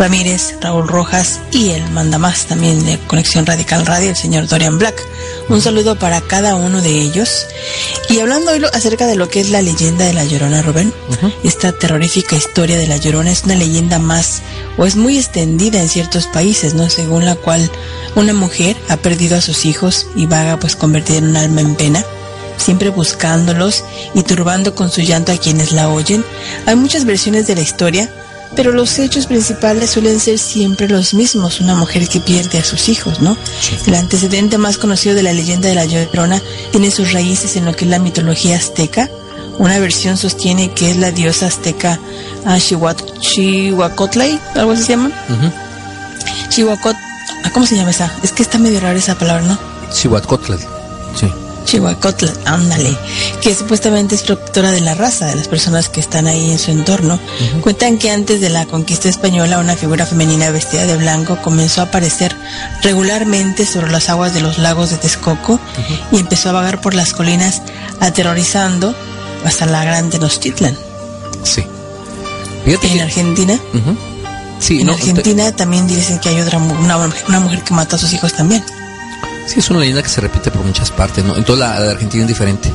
Ramírez, 0.00 0.54
Raúl 0.62 0.88
Rojas 0.88 1.40
y 1.52 1.70
el 1.70 1.90
mandamás 1.90 2.46
también 2.46 2.84
de 2.86 2.98
Conexión 3.00 3.44
Radical 3.44 3.84
Radio, 3.84 4.10
el 4.10 4.16
señor 4.16 4.48
Dorian 4.48 4.78
Black. 4.78 4.98
Un 5.50 5.60
saludo 5.60 5.98
para 5.98 6.22
cada 6.22 6.54
uno 6.54 6.80
de 6.80 6.90
ellos. 6.90 7.46
Y 8.08 8.18
hablando 8.20 8.50
hoy 8.50 8.64
acerca 8.72 9.06
de 9.06 9.16
lo 9.16 9.28
que 9.28 9.40
es 9.40 9.50
la 9.50 9.60
leyenda 9.60 10.06
de 10.06 10.14
la 10.14 10.24
Llorona, 10.24 10.62
Rubén, 10.62 10.94
esta 11.44 11.72
terrorífica 11.72 12.34
historia 12.34 12.78
de 12.78 12.86
la 12.86 12.96
Llorona 12.96 13.30
es 13.30 13.44
una 13.44 13.56
leyenda 13.56 13.98
más 13.98 14.40
o 14.76 14.86
es 14.86 14.96
muy 14.96 15.18
extendida 15.18 15.80
en 15.80 15.88
ciertos 15.88 16.26
países, 16.26 16.74
¿no? 16.74 16.88
Según 16.90 17.24
la 17.24 17.36
cual 17.36 17.70
una 18.14 18.32
mujer 18.32 18.76
ha 18.88 18.96
perdido 18.96 19.36
a 19.36 19.40
sus 19.40 19.64
hijos 19.64 20.06
y 20.16 20.26
vaga 20.26 20.58
pues 20.58 20.76
convertida 20.76 21.18
en 21.18 21.28
un 21.28 21.36
alma 21.36 21.60
en 21.60 21.74
pena 21.74 22.04
siempre 22.60 22.90
buscándolos 22.90 23.84
y 24.14 24.22
turbando 24.22 24.74
con 24.74 24.90
su 24.90 25.00
llanto 25.00 25.32
a 25.32 25.36
quienes 25.38 25.72
la 25.72 25.88
oyen. 25.88 26.24
Hay 26.66 26.76
muchas 26.76 27.04
versiones 27.04 27.46
de 27.46 27.54
la 27.56 27.62
historia, 27.62 28.12
pero 28.54 28.72
los 28.72 28.98
hechos 28.98 29.26
principales 29.26 29.90
suelen 29.90 30.20
ser 30.20 30.38
siempre 30.38 30.88
los 30.88 31.14
mismos, 31.14 31.60
una 31.60 31.74
mujer 31.74 32.08
que 32.08 32.20
pierde 32.20 32.58
a 32.58 32.64
sus 32.64 32.88
hijos, 32.88 33.20
¿no? 33.20 33.36
El 33.86 33.94
antecedente 33.94 34.58
más 34.58 34.76
conocido 34.76 35.14
de 35.14 35.22
la 35.22 35.32
leyenda 35.32 35.68
de 35.68 35.74
la 35.74 35.84
Llorona 35.84 36.42
tiene 36.70 36.90
sus 36.90 37.12
raíces 37.12 37.56
en 37.56 37.64
lo 37.64 37.74
que 37.74 37.84
es 37.84 37.90
la 37.90 37.98
mitología 37.98 38.56
azteca, 38.56 39.08
Una 39.60 39.78
versión 39.78 40.16
sostiene 40.16 40.70
que 40.72 40.90
es 40.90 40.96
la 40.96 41.10
diosa 41.10 41.44
azteca 41.44 42.00
ah, 42.46 42.56
Chihuacotlay, 42.58 44.40
algo 44.54 44.72
así 44.72 44.84
se 44.84 44.92
llama. 44.92 45.10
Chihuacot, 46.48 46.96
ah, 47.44 47.50
¿cómo 47.52 47.66
se 47.66 47.76
llama 47.76 47.90
esa? 47.90 48.10
Es 48.22 48.32
que 48.32 48.42
está 48.42 48.56
medio 48.56 48.80
rara 48.80 48.98
esa 48.98 49.16
palabra, 49.16 49.42
¿no? 49.42 49.58
Cihuatcotl. 49.92 50.54
Sí. 51.14 51.30
Chihuacotl, 51.66 52.24
ándale, 52.46 52.96
que 53.42 53.54
supuestamente 53.54 54.14
es 54.14 54.22
protectora 54.22 54.72
de 54.72 54.80
la 54.80 54.94
raza, 54.94 55.26
de 55.26 55.34
las 55.34 55.46
personas 55.46 55.90
que 55.90 56.00
están 56.00 56.26
ahí 56.26 56.50
en 56.50 56.58
su 56.58 56.70
entorno. 56.70 57.20
Cuentan 57.60 57.98
que 57.98 58.10
antes 58.10 58.40
de 58.40 58.48
la 58.48 58.64
conquista 58.64 59.10
española, 59.10 59.58
una 59.58 59.76
figura 59.76 60.06
femenina 60.06 60.50
vestida 60.50 60.86
de 60.86 60.96
blanco 60.96 61.36
comenzó 61.42 61.82
a 61.82 61.84
aparecer 61.84 62.34
regularmente 62.82 63.66
sobre 63.66 63.92
las 63.92 64.08
aguas 64.08 64.32
de 64.32 64.40
los 64.40 64.56
lagos 64.56 64.88
de 64.88 64.96
Texcoco 64.96 65.60
y 66.12 66.18
empezó 66.18 66.48
a 66.48 66.52
vagar 66.52 66.80
por 66.80 66.94
las 66.94 67.12
colinas, 67.12 67.60
aterrorizando 68.00 68.94
hasta 69.44 69.66
la 69.66 69.84
gran 69.84 70.10
Tenochtitlan. 70.10 70.76
Sí. 71.42 71.64
Fíjate 72.64 72.86
En 72.88 72.92
que- 72.94 73.02
Argentina, 73.02 73.54
Ujú. 73.74 73.96
Sí, 74.58 74.80
en 74.80 74.86
no, 74.88 74.92
Argentina 74.92 75.50
también 75.56 75.86
dicen 75.86 76.18
que 76.18 76.28
hay 76.28 76.40
otra 76.40 76.58
una, 76.58 76.96
una 77.28 77.40
mujer 77.40 77.62
que 77.64 77.72
mató 77.72 77.96
a 77.96 77.98
sus 77.98 78.12
hijos 78.12 78.34
también. 78.34 78.62
Sí, 79.46 79.58
es 79.58 79.70
una 79.70 79.80
leyenda 79.80 80.02
que 80.02 80.08
se 80.10 80.20
repite 80.20 80.50
por 80.50 80.64
muchas 80.64 80.90
partes, 80.90 81.24
¿no? 81.24 81.34
En 81.36 81.44
toda 81.44 81.58
la, 81.60 81.74
la 81.80 81.86
de 81.86 81.90
Argentina 81.92 82.22
es 82.24 82.28
diferente. 82.28 82.70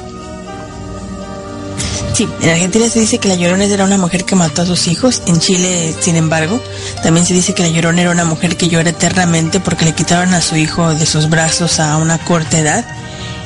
Sí, 2.14 2.28
en 2.42 2.50
Argentina 2.50 2.88
se 2.90 3.02
dice 3.02 3.18
que 3.20 3.28
la 3.28 3.36
Llorona 3.36 3.66
era 3.66 3.84
una 3.84 3.98
mujer 3.98 4.24
que 4.24 4.36
mató 4.36 4.62
a 4.62 4.66
sus 4.66 4.88
hijos. 4.88 5.22
En 5.26 5.40
Chile, 5.40 5.94
sin 6.00 6.16
embargo, 6.16 6.62
también 7.04 7.26
se 7.26 7.34
dice 7.34 7.54
que 7.54 7.62
la 7.64 7.68
Llorona 7.70 8.02
era 8.02 8.12
una 8.12 8.24
mujer 8.24 8.56
que 8.56 8.70
llora 8.70 8.90
eternamente 8.90 9.60
porque 9.60 9.84
le 9.84 9.92
quitaron 9.94 10.34
a 10.34 10.40
su 10.42 10.56
hijo 10.56 10.96
de 10.96 11.06
sus 11.06 11.30
brazos 11.30 11.80
a 11.82 11.98
una 11.98 12.18
corta 12.18 12.58
edad. 12.58 12.86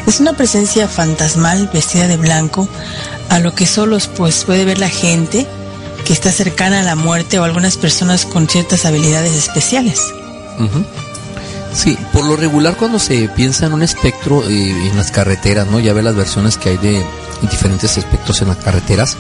Es 0.08 0.20
una 0.20 0.34
presencia 0.34 0.88
fantasmal 0.88 1.70
vestida 1.74 2.08
de 2.08 2.18
blanco, 2.18 2.68
a 3.30 3.40
lo 3.40 3.54
que 3.54 3.66
solo 3.68 3.98
pues 4.18 4.44
puede 4.44 4.66
ver 4.66 4.80
la 4.80 4.90
gente 4.90 5.46
que 6.06 6.14
está 6.14 6.32
cercana 6.32 6.80
a 6.80 6.84
la 6.84 6.96
muerte 6.96 7.40
o 7.40 7.44
algunas 7.44 7.78
personas 7.78 8.26
con 8.26 8.48
ciertas 8.48 8.86
habilidades 8.86 9.34
especiales. 9.36 10.02
Sí, 11.74 11.98
por 12.12 12.26
lo 12.26 12.36
regular 12.36 12.76
cuando 12.76 12.98
se 12.98 13.30
piensa 13.30 13.68
en 13.68 13.74
un 13.74 13.84
espectro 13.84 14.44
eh, 14.50 14.90
en 14.90 14.98
las 14.98 15.12
carreteras, 15.12 15.68
¿no? 15.68 15.80
Ya 15.80 15.94
ve 15.94 16.02
las 16.02 16.16
versiones 16.16 16.58
que 16.58 16.70
hay 16.70 16.78
de 16.78 17.06
diferentes 17.50 17.96
espectros 17.98 18.42
en 18.42 18.48
las 18.48 18.58
carreteras. 18.58 19.18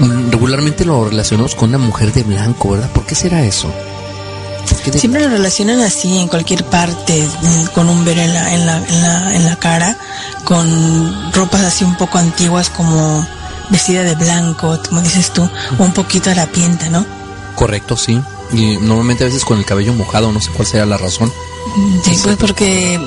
Mm, 0.00 0.30
Regularmente 0.30 0.84
lo 0.84 1.08
relacionamos 1.08 1.54
con 1.54 1.68
una 1.70 1.78
mujer 1.78 2.12
de 2.12 2.24
blanco, 2.24 2.70
¿verdad? 2.70 2.90
¿Por 2.90 3.06
qué 3.06 3.14
será 3.14 3.44
eso? 3.44 3.72
¿Por 4.68 4.78
qué 4.82 4.90
de- 4.90 4.98
Siempre 4.98 5.22
lo 5.22 5.28
relacionan 5.28 5.80
así 5.80 6.18
en 6.18 6.28
cualquier 6.28 6.64
parte, 6.64 7.26
mm, 7.42 7.66
con 7.74 7.88
un 7.88 8.04
velo 8.04 8.20
en 8.22 8.34
la, 8.34 8.54
en 8.54 8.66
la, 8.66 8.76
en 8.78 9.02
la, 9.02 9.34
en 9.36 9.44
la 9.44 9.56
cara, 9.56 9.96
con 10.44 11.32
ropas 11.32 11.62
así 11.64 11.84
un 11.84 11.96
poco 11.96 12.18
antiguas 12.18 12.70
como 12.70 13.26
vestida 13.70 14.02
de 14.04 14.14
blanco, 14.14 14.78
como 14.88 15.00
dices 15.02 15.32
tú, 15.32 15.48
o 15.78 15.82
un 15.82 15.92
poquito 15.92 16.30
harapienta, 16.30 16.88
¿no? 16.88 17.04
Correcto, 17.56 17.96
sí. 17.96 18.20
Y 18.52 18.76
normalmente 18.76 19.24
a 19.24 19.26
veces 19.26 19.44
con 19.44 19.58
el 19.58 19.64
cabello 19.64 19.92
mojado, 19.92 20.30
no 20.30 20.40
sé 20.40 20.50
cuál 20.50 20.68
será 20.68 20.86
la 20.86 20.96
razón. 20.96 21.32
Sí, 22.04 22.12
pues 22.22 22.36
porque 22.36 23.00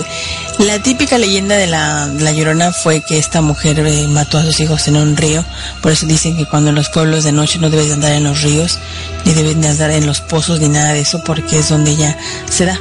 la 0.60 0.82
típica 0.84 1.18
leyenda 1.18 1.56
de 1.56 1.68
la, 1.68 2.08
de 2.08 2.24
la 2.24 2.32
Llorona 2.32 2.72
fue 2.72 3.01
que 3.01 3.18
esta 3.18 3.42
mujer 3.42 3.80
eh, 3.80 4.08
mató 4.08 4.38
a 4.38 4.44
sus 4.44 4.60
hijos 4.60 4.88
en 4.88 4.98
un 4.98 5.16
río, 5.18 5.44
por 5.82 5.92
eso 5.92 6.06
dicen 6.06 6.36
que 6.38 6.46
cuando 6.46 6.70
en 6.70 6.75
los 6.75 6.89
pueblos 6.89 7.24
de 7.24 7.32
noche 7.32 7.60
no 7.60 7.70
debes 7.70 7.88
de 7.88 7.94
andar 7.94 8.12
en 8.12 8.24
los 8.25 8.42
ríos, 8.42 8.78
ni 9.25 9.34
debes 9.34 9.60
de 9.60 9.68
andar 9.70 9.92
en 9.92 10.06
los 10.06 10.22
pozos, 10.22 10.60
ni 10.60 10.68
nada 10.68 10.94
de 10.94 11.00
eso, 11.01 11.24
porque 11.24 11.60
es 11.60 11.70
donde 11.70 11.92
ella 11.92 12.18
se 12.50 12.66
da. 12.66 12.80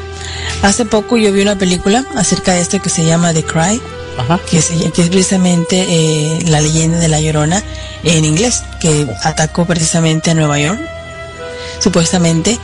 Hace 0.62 0.84
poco 0.84 1.16
yo 1.16 1.32
vi 1.32 1.40
una 1.42 1.56
película 1.56 2.04
acerca 2.16 2.52
de 2.54 2.60
esto 2.60 2.82
que 2.82 2.90
se 2.90 3.04
llama 3.06 3.32
The 3.32 3.44
Cry, 3.44 3.80
Ajá. 4.18 4.40
que, 4.50 4.60
se- 4.60 4.90
que 4.90 5.02
es 5.02 5.08
precisamente 5.08 5.86
eh, 5.88 6.40
la 6.48 6.60
leyenda 6.60 6.98
de 6.98 7.08
la 7.08 7.20
Llorona 7.20 7.62
en 8.02 8.24
inglés, 8.24 8.62
que 8.80 9.06
atacó 9.22 9.64
precisamente 9.64 10.30
a 10.32 10.34
Nueva 10.34 10.58
York, 10.58 10.80
supuestamente, 11.78 12.58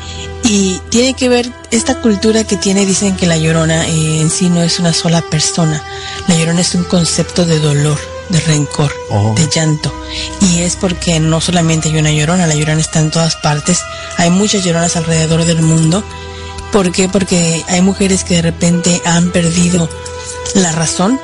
y 0.45 0.81
tiene 0.91 1.15
que 1.15 1.29
ver 1.29 1.51
esta 1.71 2.01
cultura 2.01 2.45
que 2.45 2.57
tiene, 2.57 2.85
dicen 2.87 3.17
que 3.17 3.27
la 3.27 3.37
Llorona 3.37 3.87
eh, 3.89 4.21
en 4.21 4.31
sí 4.31 4.49
no 4.51 4.63
es 4.63 4.79
una 4.79 4.93
sola 4.93 5.23
persona, 5.23 5.83
la 6.29 6.35
Llorona 6.37 6.61
es 6.61 6.75
un 6.75 6.85
concepto 6.85 7.45
de 7.47 7.59
dolor, 7.61 7.99
de 8.29 8.41
rencor, 8.41 8.93
Oh. 9.11 9.35
de 9.35 9.49
llanto, 9.49 9.93
y 10.41 10.61
es 10.61 10.77
porque 10.77 11.21
no 11.21 11.41
solamente 11.41 11.89
hay 11.89 11.97
una 11.99 12.11
Llorona, 12.13 12.47
la 12.47 12.55
Llorona 12.55 12.81
está 12.81 13.01
en 13.01 13.11
todas 13.11 13.37
partes, 13.37 13.81
hay 14.19 14.31
muchas 14.31 14.65
Lloronas 14.65 14.97
alrededor 14.97 15.45
del 15.45 15.63
mundo, 15.63 16.03
¿por 16.73 16.91
qué? 16.93 17.09
Porque 17.09 17.65
hay 17.69 17.81
mujeres 17.81 18.25
que 18.25 18.35
de 18.37 18.43
repente 18.43 19.01
han 19.05 19.31
perdido 19.31 19.89
la 20.55 20.73
razón 20.73 21.19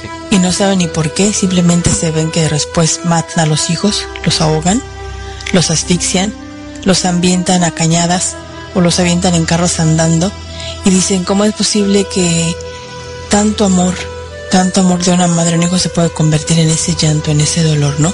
Sí. 0.00 0.08
y 0.32 0.38
no 0.38 0.50
saben 0.52 0.78
ni 0.78 0.88
por 0.88 1.14
qué, 1.14 1.32
simplemente 1.32 1.88
se 1.90 2.10
ven 2.10 2.30
que 2.32 2.48
después 2.48 3.00
matan 3.04 3.40
a 3.40 3.46
los 3.46 3.70
hijos, 3.70 4.06
los 4.24 4.40
ahogan, 4.40 4.82
los 5.52 5.70
asfixian, 5.70 6.34
los 6.84 7.04
ambientan 7.04 7.64
a 7.64 7.72
cañadas 7.72 8.36
o 8.74 8.80
los 8.80 8.98
avientan 9.00 9.34
en 9.34 9.44
carros 9.44 9.80
andando 9.80 10.30
y 10.84 10.90
dicen, 10.90 11.24
¿cómo 11.24 11.44
es 11.44 11.54
posible 11.54 12.04
que 12.04 12.54
tanto 13.30 13.64
amor, 13.64 13.94
tanto 14.50 14.80
amor 14.80 15.02
de 15.02 15.12
una 15.12 15.26
madre 15.26 15.54
a 15.54 15.58
un 15.58 15.64
hijo 15.64 15.78
se 15.78 15.88
puede 15.88 16.10
convertir 16.10 16.58
en 16.58 16.70
ese 16.70 16.94
llanto, 16.94 17.30
en 17.30 17.40
ese 17.40 17.62
dolor, 17.62 17.98
¿no? 17.98 18.12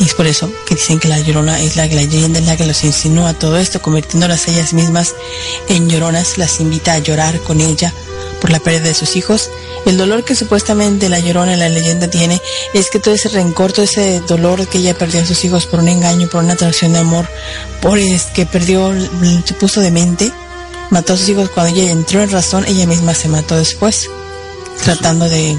Y 0.00 0.04
es 0.04 0.14
por 0.14 0.26
eso 0.26 0.50
que 0.66 0.74
dicen 0.74 0.98
que 0.98 1.08
la 1.08 1.20
llorona 1.20 1.60
es 1.60 1.76
la, 1.76 1.86
la 1.86 1.94
leyenda 1.94 2.38
es 2.38 2.46
la 2.46 2.56
que 2.56 2.66
los 2.66 2.84
insinúa 2.84 3.34
todo 3.34 3.58
esto, 3.58 3.82
convirtiéndolas 3.82 4.48
ellas 4.48 4.72
mismas 4.72 5.14
en 5.68 5.88
lloronas, 5.88 6.38
las 6.38 6.60
invita 6.60 6.94
a 6.94 6.98
llorar 6.98 7.40
con 7.40 7.60
ella 7.60 7.92
por 8.44 8.50
la 8.50 8.60
pérdida 8.60 8.88
de 8.88 8.94
sus 8.94 9.16
hijos. 9.16 9.48
El 9.86 9.96
dolor 9.96 10.22
que 10.22 10.34
supuestamente 10.34 11.08
la 11.08 11.18
llorona 11.18 11.54
en 11.54 11.60
la 11.60 11.70
leyenda 11.70 12.08
tiene 12.08 12.42
es 12.74 12.90
que 12.90 13.00
todo 13.00 13.14
ese 13.14 13.30
rencor, 13.30 13.72
todo 13.72 13.86
ese 13.86 14.20
dolor 14.20 14.68
que 14.68 14.76
ella 14.76 14.92
perdió 14.92 15.22
a 15.22 15.24
sus 15.24 15.46
hijos 15.46 15.64
por 15.64 15.80
un 15.80 15.88
engaño, 15.88 16.28
por 16.28 16.44
una 16.44 16.52
atracción 16.52 16.92
de 16.92 16.98
amor, 16.98 17.26
por 17.80 17.98
que 18.34 18.44
perdió, 18.44 18.92
se 19.46 19.54
puso 19.54 19.80
de 19.80 19.90
mente, 19.90 20.30
mató 20.90 21.14
a 21.14 21.16
sus 21.16 21.30
hijos 21.30 21.48
cuando 21.48 21.74
ella 21.74 21.90
entró 21.90 22.20
en 22.20 22.30
razón, 22.30 22.66
ella 22.66 22.86
misma 22.86 23.14
se 23.14 23.30
mató 23.30 23.56
después, 23.56 24.10
tratando 24.84 25.26
de, 25.26 25.58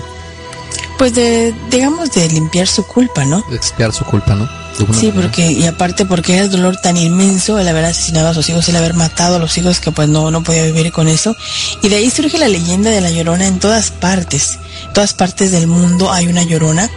pues 0.99 1.15
de, 1.15 1.55
digamos, 1.71 2.11
de 2.11 2.27
limpiar 2.27 2.67
su 2.67 2.85
culpa, 2.85 3.25
¿no? 3.25 3.43
De 3.49 3.55
expiar 3.55 3.93
su 3.93 4.05
culpa, 4.05 4.35
¿no? 4.35 4.47
Sí, 4.77 5.07
manera. 5.07 5.13
porque, 5.13 5.51
y 5.51 5.65
aparte 5.65 6.05
porque 6.05 6.33
era 6.33 6.43
el 6.43 6.51
dolor 6.51 6.77
tan 6.77 6.97
inmenso 6.97 7.57
el 7.59 7.67
haber 7.67 7.85
asesinado 7.85 8.29
a 8.29 8.33
sus 8.33 8.49
hijos, 8.49 8.67
el 8.67 8.75
haber 8.75 8.93
matado 8.93 9.37
a 9.37 9.39
los 9.39 9.57
hijos 9.57 9.79
que 9.79 9.91
pues 9.91 10.09
no, 10.09 10.31
no 10.31 10.43
podía 10.43 10.63
vivir 10.63 10.91
con 10.91 11.07
eso. 11.07 11.35
Y 11.81 11.89
de 11.89 11.97
ahí 11.97 12.09
surge 12.09 12.37
la 12.37 12.47
leyenda 12.47 12.89
de 12.89 13.01
la 13.01 13.11
llorona 13.11 13.47
en 13.47 13.59
todas 13.59 13.91
partes. 13.91 14.59
En 14.87 14.93
todas 14.93 15.13
partes 15.13 15.51
del 15.51 15.67
mundo 15.67 16.11
hay 16.11 16.27
una 16.27 16.43
llorona. 16.43 16.89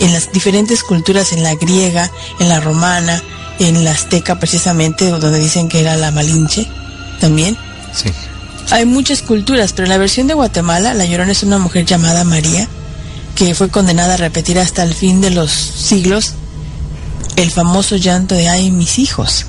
En 0.00 0.12
las 0.12 0.32
diferentes 0.32 0.82
culturas, 0.82 1.32
en 1.32 1.42
la 1.42 1.54
griega, 1.54 2.10
en 2.40 2.48
la 2.48 2.60
romana, 2.60 3.22
en 3.58 3.84
la 3.84 3.92
azteca 3.92 4.38
precisamente, 4.38 5.08
donde 5.08 5.38
dicen 5.38 5.68
que 5.68 5.80
era 5.80 5.96
la 5.96 6.10
malinche, 6.10 6.66
también. 7.20 7.56
Sí. 7.94 8.10
Hay 8.70 8.86
muchas 8.86 9.22
culturas, 9.22 9.72
pero 9.72 9.84
en 9.84 9.90
la 9.90 9.98
versión 9.98 10.26
de 10.26 10.34
Guatemala, 10.34 10.94
la 10.94 11.04
Llorona 11.04 11.32
es 11.32 11.42
una 11.42 11.58
mujer 11.58 11.84
llamada 11.84 12.24
María, 12.24 12.66
que 13.34 13.54
fue 13.54 13.68
condenada 13.68 14.14
a 14.14 14.16
repetir 14.16 14.58
hasta 14.58 14.82
el 14.82 14.94
fin 14.94 15.20
de 15.20 15.30
los 15.30 15.50
siglos 15.52 16.34
el 17.36 17.50
famoso 17.50 17.96
llanto 17.96 18.34
de 18.34 18.48
ay 18.48 18.70
mis 18.70 18.98
hijos. 18.98 19.46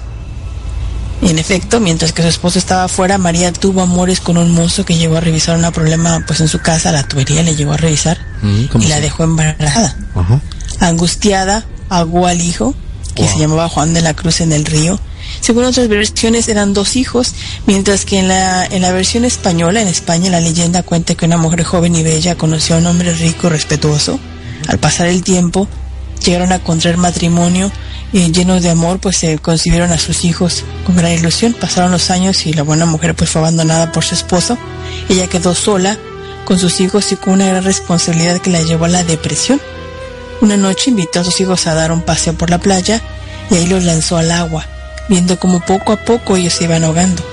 En 1.21 1.39
efecto, 1.39 1.79
mientras 1.79 2.11
que 2.11 2.21
su 2.21 2.27
esposo 2.27 2.59
estaba 2.59 2.83
afuera, 2.83 3.17
María 3.17 3.51
tuvo 3.53 3.81
amores 3.81 4.19
con 4.19 4.37
un 4.37 4.51
mozo 4.51 4.85
que 4.85 4.97
llegó 4.97 5.15
a 5.17 5.21
revisar 5.21 5.57
un 5.57 5.71
problema 5.71 6.23
pues 6.27 6.41
en 6.41 6.47
su 6.47 6.59
casa, 6.59 6.91
la 6.91 7.07
tubería 7.07 7.41
le 7.41 7.55
llegó 7.55 7.73
a 7.73 7.77
revisar 7.77 8.17
Mm, 8.41 8.65
¿cómo 8.65 8.83
y 8.83 8.87
la 8.87 8.99
dejó 8.99 9.23
embarazada. 9.23 9.97
Ajá. 10.13 10.41
Angustiada, 10.81 11.65
ahogó 11.89 12.27
al 12.27 12.41
hijo, 12.41 12.75
que 13.15 13.23
Wow. 13.23 13.31
se 13.31 13.39
llamaba 13.39 13.69
Juan 13.69 13.93
de 13.93 14.01
la 14.01 14.13
Cruz 14.13 14.41
en 14.41 14.51
el 14.51 14.65
río. 14.65 14.99
Según 15.39 15.63
otras 15.63 15.87
versiones 15.87 16.47
eran 16.49 16.73
dos 16.73 16.95
hijos, 16.95 17.33
mientras 17.65 18.05
que 18.05 18.19
en 18.19 18.27
la, 18.27 18.65
en 18.65 18.81
la 18.81 18.91
versión 18.91 19.25
española, 19.25 19.81
en 19.81 19.87
España, 19.87 20.29
la 20.29 20.41
leyenda 20.41 20.83
cuenta 20.83 21.15
que 21.15 21.25
una 21.25 21.37
mujer 21.37 21.63
joven 21.63 21.95
y 21.95 22.03
bella 22.03 22.35
conoció 22.35 22.75
a 22.75 22.79
un 22.79 22.87
hombre 22.87 23.13
rico 23.13 23.47
y 23.47 23.51
respetuoso. 23.51 24.19
Al 24.67 24.77
pasar 24.79 25.07
el 25.07 25.23
tiempo, 25.23 25.67
llegaron 26.23 26.51
a 26.51 26.59
contraer 26.59 26.97
matrimonio 26.97 27.71
y 28.13 28.31
llenos 28.31 28.63
de 28.63 28.69
amor, 28.69 28.99
pues 28.99 29.17
se 29.17 29.37
concibieron 29.39 29.91
a 29.91 29.97
sus 29.97 30.25
hijos 30.25 30.63
con 30.85 30.95
gran 30.95 31.11
ilusión. 31.11 31.53
Pasaron 31.53 31.91
los 31.91 32.11
años 32.11 32.45
y 32.45 32.53
la 32.53 32.63
buena 32.63 32.85
mujer 32.85 33.15
pues 33.15 33.29
fue 33.29 33.41
abandonada 33.41 33.91
por 33.91 34.03
su 34.03 34.15
esposo. 34.15 34.57
Ella 35.09 35.27
quedó 35.27 35.53
sola 35.53 35.97
con 36.45 36.59
sus 36.59 36.79
hijos 36.79 37.11
y 37.11 37.15
con 37.15 37.33
una 37.33 37.47
gran 37.47 37.63
responsabilidad 37.63 38.39
que 38.39 38.51
la 38.51 38.61
llevó 38.61 38.85
a 38.85 38.89
la 38.89 39.03
depresión. 39.03 39.59
Una 40.41 40.57
noche 40.57 40.91
invitó 40.91 41.21
a 41.21 41.23
sus 41.23 41.39
hijos 41.41 41.67
a 41.67 41.73
dar 41.73 41.91
un 41.91 42.01
paseo 42.01 42.33
por 42.33 42.49
la 42.49 42.59
playa 42.59 43.01
y 43.49 43.55
ahí 43.55 43.67
los 43.67 43.83
lanzó 43.83 44.17
al 44.17 44.31
agua, 44.31 44.65
viendo 45.09 45.39
como 45.39 45.59
poco 45.59 45.93
a 45.93 45.97
poco 45.97 46.35
ellos 46.35 46.53
se 46.53 46.65
iban 46.65 46.83
ahogando. 46.83 47.23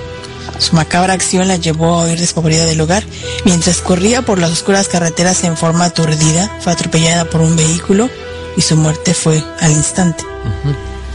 Su 0.58 0.76
macabra 0.76 1.12
acción 1.12 1.48
la 1.48 1.56
llevó 1.56 1.94
a 1.94 2.04
huir 2.04 2.20
despavorida 2.20 2.64
del 2.64 2.78
lugar. 2.78 3.04
Mientras 3.44 3.80
corría 3.80 4.22
por 4.22 4.38
las 4.38 4.52
oscuras 4.52 4.86
carreteras 4.88 5.42
en 5.44 5.56
forma 5.56 5.86
aturdida, 5.86 6.56
fue 6.60 6.72
atropellada 6.72 7.24
por 7.24 7.40
un 7.40 7.56
vehículo 7.56 8.08
y 8.56 8.62
su 8.62 8.76
muerte 8.76 9.14
fue 9.14 9.42
al 9.60 9.72
instante. 9.72 10.24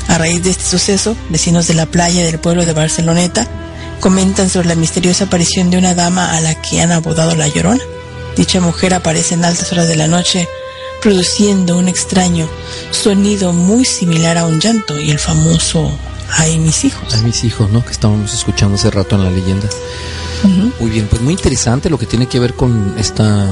A 0.08 0.18
raíz 0.18 0.44
de 0.44 0.52
este 0.52 0.64
suceso, 0.64 1.16
vecinos 1.30 1.68
de 1.68 1.74
la 1.74 1.86
playa 1.86 2.24
del 2.24 2.40
pueblo 2.40 2.66
de 2.66 2.74
Barceloneta 2.74 3.48
comentan 4.00 4.50
sobre 4.50 4.68
la 4.68 4.76
misteriosa 4.76 5.26
aparición 5.26 5.70
de 5.70 5.78
una 5.78 5.96
dama 5.96 6.36
a 6.36 6.42
la 6.42 6.62
que 6.62 6.82
han 6.82 6.92
abodado 6.92 7.36
la 7.36 7.48
llorona. 7.48 7.84
Dicha 8.36 8.62
mujer 8.62 8.94
aparece 8.94 9.34
en 9.34 9.46
altas 9.46 9.72
horas 9.72 9.88
de 9.88 9.96
la 9.96 10.08
noche 10.08 10.48
produciendo 11.02 11.78
un 11.78 11.88
extraño 11.88 12.48
sonido 12.92 13.54
muy 13.54 13.86
similar 13.86 14.38
a 14.38 14.46
un 14.46 14.60
llanto 14.60 15.00
y 15.00 15.12
el 15.12 15.20
famoso 15.20 15.92
Ay 16.30 16.60
mis 16.60 16.84
hijos. 16.86 17.14
Ay 17.14 17.22
mis 17.22 17.44
hijos, 17.44 17.70
¿no? 17.72 17.84
Que 17.84 17.92
estábamos 17.92 18.34
escuchando 18.34 18.76
hace 18.76 18.92
rato 18.92 19.16
en 19.16 19.24
la 19.24 19.32
leyenda. 19.32 19.68
Muy 20.80 20.92
bien, 20.92 21.08
pues 21.08 21.22
muy 21.22 21.34
interesante 21.34 21.90
lo 21.90 21.98
que 21.98 22.06
tiene 22.06 22.28
que 22.28 22.40
ver 22.40 22.54
con 22.54 22.96
esta 23.00 23.48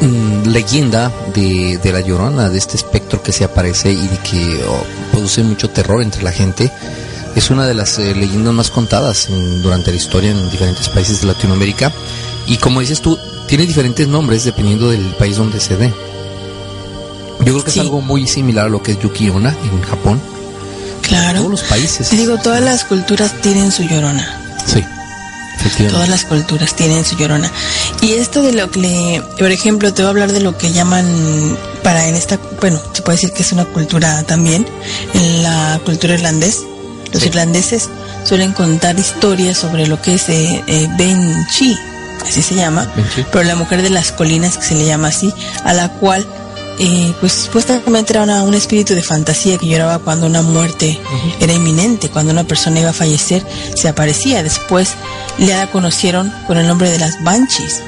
mm, 0.00 0.48
leyenda 0.48 1.12
de, 1.34 1.80
la 1.92 2.00
llorona, 2.00 2.48
de 2.48 2.58
este 2.58 2.76
espectro 2.76 3.22
que 3.22 3.32
se 3.32 3.44
aparece 3.44 3.92
y 3.92 4.08
de 4.08 4.18
que 4.18 4.64
oh, 4.68 4.84
produce 5.12 5.42
mucho 5.42 5.70
terror 5.70 6.02
entre 6.02 6.22
la 6.22 6.32
gente. 6.32 6.70
Es 7.34 7.50
una 7.50 7.66
de 7.66 7.74
las 7.74 7.98
eh, 7.98 8.14
leyendas 8.14 8.54
más 8.54 8.70
contadas 8.70 9.28
durante 9.62 9.90
la 9.90 9.96
historia 9.96 10.30
en 10.30 10.50
diferentes 10.50 10.88
países 10.88 11.20
de 11.20 11.26
Latinoamérica. 11.26 11.92
Y 12.46 12.56
como 12.56 12.80
dices 12.80 13.00
tú, 13.00 13.18
tiene 13.46 13.66
diferentes 13.66 14.08
nombres 14.08 14.44
dependiendo 14.44 14.90
del 14.90 15.04
país 15.16 15.36
donde 15.36 15.60
se 15.60 15.76
dé. 15.76 15.92
Yo 17.40 17.52
creo 17.52 17.64
que 17.64 17.70
es 17.70 17.78
algo 17.78 18.00
muy 18.00 18.26
similar 18.26 18.66
a 18.66 18.68
lo 18.68 18.82
que 18.82 18.92
es 18.92 18.98
Yuki-onna 18.98 19.50
en 19.50 19.82
Japón. 19.82 20.20
Claro. 21.02 21.40
Todos 21.40 21.50
los 21.50 21.62
países. 21.62 22.10
digo, 22.10 22.38
todas 22.38 22.62
las 22.62 22.84
culturas 22.84 23.40
tienen 23.42 23.70
su 23.70 23.82
llorona. 23.84 24.42
Sí. 24.66 24.82
Todas 25.88 26.08
las 26.08 26.24
culturas 26.24 26.74
tienen 26.76 27.04
su 27.04 27.16
llorona. 27.16 27.50
Y 28.00 28.12
esto 28.12 28.42
de 28.42 28.52
lo 28.52 28.70
que 28.70 28.80
le, 28.80 29.22
por 29.38 29.50
ejemplo, 29.50 29.92
te 29.92 30.02
voy 30.02 30.08
a 30.08 30.10
hablar 30.10 30.32
de 30.32 30.40
lo 30.40 30.56
que 30.56 30.72
llaman 30.72 31.06
para 31.82 32.08
en 32.08 32.14
esta, 32.14 32.38
bueno, 32.60 32.80
se 32.92 33.02
puede 33.02 33.16
decir 33.16 33.32
que 33.32 33.42
es 33.42 33.52
una 33.52 33.64
cultura 33.64 34.22
también, 34.24 34.66
en 35.14 35.42
la 35.42 35.80
cultura 35.84 36.14
irlandés. 36.14 36.62
Los 37.12 37.24
irlandeses 37.24 37.88
suelen 38.24 38.52
contar 38.52 38.98
historias 38.98 39.56
sobre 39.56 39.86
lo 39.86 40.00
que 40.02 40.14
es 40.14 40.28
eh, 40.28 40.64
eh 40.66 40.88
Ben 40.98 41.46
Chi, 41.50 41.76
así 42.22 42.42
se 42.42 42.54
llama, 42.54 42.92
pero 43.30 43.44
la 43.44 43.54
mujer 43.54 43.82
de 43.82 43.90
las 43.90 44.12
colinas, 44.12 44.58
que 44.58 44.64
se 44.64 44.74
le 44.74 44.84
llama 44.84 45.08
así, 45.08 45.32
a 45.64 45.72
la 45.72 45.88
cual 45.88 46.26
eh, 46.78 47.14
pues 47.20 47.32
supuestamente 47.32 48.12
era 48.12 48.42
un 48.42 48.54
espíritu 48.54 48.94
de 48.94 49.02
fantasía 49.02 49.56
que 49.56 49.66
lloraba 49.66 49.98
cuando 49.98 50.26
una 50.26 50.42
muerte 50.42 51.00
era 51.40 51.52
inminente, 51.52 52.10
cuando 52.10 52.32
una 52.32 52.44
persona 52.44 52.80
iba 52.80 52.90
a 52.90 52.94
fallecer, 52.94 53.46
se 53.74 53.88
aparecía. 53.88 54.42
Después 54.42 54.94
le 55.38 55.54
conocieron 55.70 56.32
con 56.46 56.58
el 56.58 56.66
nombre 56.66 56.90
de 56.90 56.98
las 56.98 57.22
Banshees, 57.24 57.82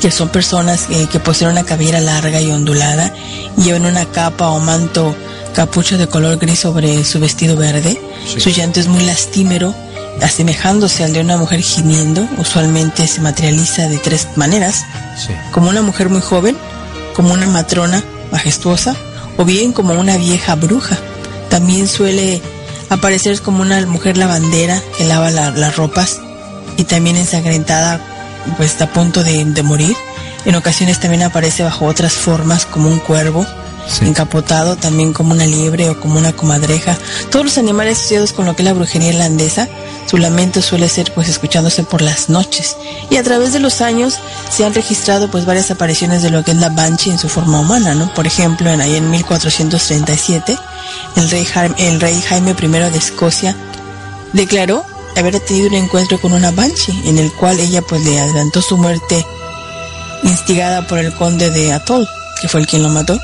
que 0.00 0.10
son 0.10 0.28
personas 0.28 0.86
eh, 0.90 1.08
que 1.10 1.18
poseen 1.18 1.50
una 1.50 1.64
cabellera 1.64 2.00
larga 2.00 2.40
y 2.40 2.50
ondulada, 2.50 3.14
y 3.56 3.62
llevan 3.62 3.86
una 3.86 4.04
capa 4.04 4.50
o 4.50 4.60
manto 4.60 5.16
capucho 5.54 5.96
de 5.98 6.06
color 6.06 6.38
gris 6.38 6.60
sobre 6.60 7.04
su 7.04 7.20
vestido 7.20 7.56
verde. 7.56 8.00
Su 8.36 8.50
llanto 8.50 8.80
es 8.80 8.88
muy 8.88 9.04
lastimero, 9.04 9.74
asemejándose 10.20 11.04
al 11.04 11.14
de 11.14 11.20
una 11.20 11.38
mujer 11.38 11.62
gimiendo. 11.62 12.28
Usualmente 12.36 13.06
se 13.06 13.22
materializa 13.22 13.88
de 13.88 13.98
tres 13.98 14.28
maneras, 14.36 14.84
como 15.52 15.70
una 15.70 15.80
mujer 15.80 16.10
muy 16.10 16.20
joven, 16.20 16.56
como 17.20 17.34
una 17.34 17.46
matrona 17.48 18.02
majestuosa 18.32 18.96
o 19.36 19.44
bien 19.44 19.74
como 19.74 19.92
una 19.92 20.16
vieja 20.16 20.54
bruja. 20.54 20.96
También 21.50 21.86
suele 21.86 22.40
aparecer 22.88 23.42
como 23.42 23.60
una 23.60 23.84
mujer 23.84 24.16
lavandera 24.16 24.80
que 24.96 25.04
lava 25.04 25.30
las 25.30 25.76
ropas 25.76 26.18
y 26.78 26.84
también 26.84 27.16
ensangrentada, 27.16 28.00
pues 28.56 28.80
a 28.80 28.90
punto 28.90 29.22
de, 29.22 29.62
morir. 29.62 29.94
En 30.46 30.54
ocasiones 30.54 30.98
también 30.98 31.22
aparece 31.22 31.62
bajo 31.62 31.84
otras 31.84 32.14
formas 32.14 32.64
como 32.64 32.88
un 32.88 33.00
cuervo, 33.00 33.44
encapotado, 34.00 34.76
también 34.76 35.12
como 35.12 35.32
una 35.32 35.46
liebre 35.46 35.90
o 35.90 36.00
como 36.00 36.18
una 36.18 36.32
comadreja. 36.32 36.96
Todos 37.30 37.44
los 37.44 37.58
animales 37.58 37.98
asociados 37.98 38.32
con 38.32 38.46
lo 38.46 38.54
que 38.54 38.62
es 38.62 38.66
la 38.66 38.72
brujería 38.72 39.10
irlandesa 39.10 39.68
su 40.10 40.18
lamento 40.18 40.60
suele 40.60 40.88
ser 40.88 41.12
pues 41.14 41.28
escuchándose 41.28 41.84
por 41.84 42.02
las 42.02 42.28
noches 42.28 42.76
y 43.10 43.16
a 43.16 43.22
través 43.22 43.52
de 43.52 43.60
los 43.60 43.80
años 43.80 44.18
se 44.50 44.64
han 44.64 44.74
registrado 44.74 45.30
pues 45.30 45.46
varias 45.46 45.70
apariciones 45.70 46.20
de 46.22 46.30
lo 46.30 46.42
que 46.42 46.50
es 46.50 46.56
la 46.56 46.68
Banshee 46.68 47.10
en 47.10 47.18
su 47.18 47.28
forma 47.28 47.60
humana, 47.60 47.94
¿no? 47.94 48.12
Por 48.12 48.26
ejemplo, 48.26 48.68
en 48.70 48.80
ahí 48.80 48.96
en 48.96 49.08
1437 49.08 50.58
el 51.14 51.30
rey, 51.30 51.46
el 51.78 52.00
rey 52.00 52.20
Jaime 52.28 52.56
I 52.60 52.66
de 52.66 52.98
Escocia 52.98 53.54
declaró 54.32 54.84
haber 55.16 55.38
tenido 55.38 55.68
un 55.68 55.74
encuentro 55.74 56.20
con 56.20 56.32
una 56.32 56.50
Banshee 56.50 57.08
en 57.08 57.18
el 57.18 57.32
cual 57.34 57.60
ella 57.60 57.80
pues 57.80 58.04
le 58.04 58.18
adelantó 58.18 58.62
su 58.62 58.76
muerte 58.76 59.24
instigada 60.24 60.88
por 60.88 60.98
el 60.98 61.14
conde 61.14 61.50
de 61.50 61.72
Atol, 61.72 62.08
que 62.40 62.48
fue 62.48 62.60
el 62.60 62.66
quien 62.66 62.82
lo 62.82 62.88
mató. 62.88 63.18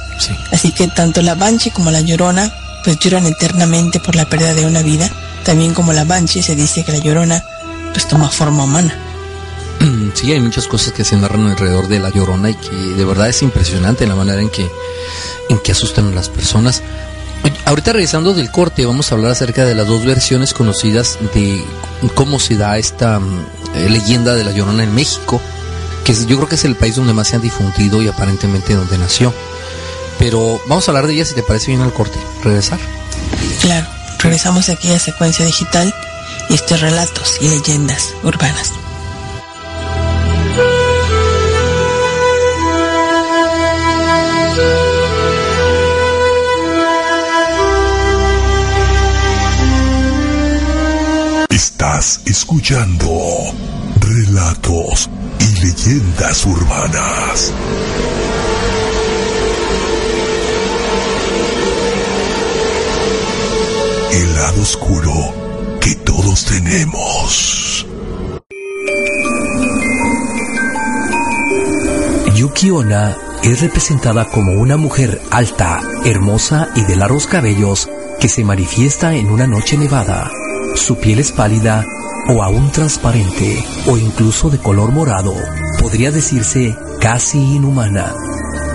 Así 0.52 0.72
que 0.72 0.88
tanto 0.88 1.22
la 1.22 1.34
Banshee 1.34 1.70
como 1.70 1.90
la 1.90 2.00
Llorona 2.00 2.52
pues 2.84 2.98
lloran 2.98 3.26
eternamente 3.26 3.98
por 3.98 4.14
la 4.14 4.26
pérdida 4.26 4.54
de 4.54 4.64
una 4.64 4.82
vida 4.82 5.10
también 5.46 5.74
como 5.74 5.92
la 5.92 6.04
Banshee 6.04 6.42
se 6.42 6.56
dice 6.56 6.82
que 6.82 6.90
la 6.90 6.98
Llorona 6.98 7.42
pues 7.92 8.08
toma 8.08 8.28
forma 8.28 8.64
humana. 8.64 8.92
Sí, 10.14 10.32
hay 10.32 10.40
muchas 10.40 10.66
cosas 10.66 10.92
que 10.92 11.04
se 11.04 11.16
narran 11.16 11.46
alrededor 11.46 11.86
de 11.86 12.00
la 12.00 12.10
Llorona 12.10 12.50
y 12.50 12.54
que 12.54 12.74
de 12.74 13.04
verdad 13.04 13.28
es 13.28 13.42
impresionante 13.42 14.06
la 14.06 14.16
manera 14.16 14.40
en 14.40 14.48
que, 14.48 14.68
en 15.48 15.58
que 15.60 15.72
asustan 15.72 16.08
a 16.08 16.14
las 16.14 16.28
personas. 16.28 16.82
Ahorita 17.64 17.92
regresando 17.92 18.34
del 18.34 18.50
corte 18.50 18.86
vamos 18.86 19.12
a 19.12 19.14
hablar 19.14 19.30
acerca 19.30 19.64
de 19.64 19.74
las 19.76 19.86
dos 19.86 20.04
versiones 20.04 20.52
conocidas 20.52 21.18
de 21.32 21.62
cómo 22.14 22.40
se 22.40 22.56
da 22.56 22.78
esta 22.78 23.20
mm, 23.20 23.46
leyenda 23.88 24.34
de 24.34 24.42
la 24.42 24.50
Llorona 24.50 24.82
en 24.82 24.94
México, 24.94 25.40
que 26.06 26.14
yo 26.14 26.36
creo 26.36 26.48
que 26.48 26.54
es 26.54 26.64
el 26.64 26.76
país 26.76 26.94
donde 26.94 27.12
más 27.12 27.26
se 27.26 27.36
ha 27.36 27.40
difundido 27.40 28.00
y 28.00 28.06
aparentemente 28.06 28.74
donde 28.74 28.96
nació. 28.96 29.34
Pero 30.20 30.60
vamos 30.68 30.86
a 30.86 30.92
hablar 30.92 31.08
de 31.08 31.14
ella 31.14 31.24
si 31.24 31.34
te 31.34 31.42
parece 31.42 31.72
bien 31.72 31.80
al 31.80 31.92
corte. 31.92 32.18
Regresar. 32.44 32.78
Claro. 33.60 33.86
Regresamos 34.20 34.68
aquí 34.68 34.92
a 34.92 34.98
Secuencia 35.00 35.44
Digital 35.44 35.92
y 36.48 36.54
estos 36.54 36.80
relatos 36.80 37.38
y 37.40 37.48
leyendas 37.48 38.14
urbanas. 38.22 38.72
Estás 51.50 52.20
escuchando 52.24 53.10
relatos 54.16 55.10
y 55.40 55.60
leyendas 55.60 56.46
urbanas. 56.46 57.52
el 64.12 64.34
lado 64.34 64.62
oscuro 64.62 65.12
que 65.80 65.94
todos 65.96 66.46
tenemos. 66.46 67.86
Yuki 72.34 72.70
Onna 72.70 73.14
es 73.42 73.60
representada 73.60 74.24
como 74.30 74.52
una 74.52 74.78
mujer 74.78 75.20
alta, 75.30 75.82
hermosa 76.06 76.70
y 76.74 76.84
de 76.84 76.96
largos 76.96 77.26
cabellos 77.26 77.90
que 78.18 78.30
se 78.30 78.44
manifiesta 78.44 79.14
en 79.14 79.30
una 79.30 79.46
noche 79.46 79.76
nevada. 79.76 80.30
Su 80.74 80.96
piel 80.96 81.18
es 81.18 81.32
pálida 81.32 81.84
o 82.28 82.42
aún 82.42 82.70
transparente 82.70 83.64
o 83.86 83.96
incluso 83.96 84.50
de 84.50 84.58
color 84.58 84.92
morado. 84.92 85.34
Podría 85.80 86.10
decirse 86.10 86.76
casi 87.00 87.38
inhumana. 87.38 88.14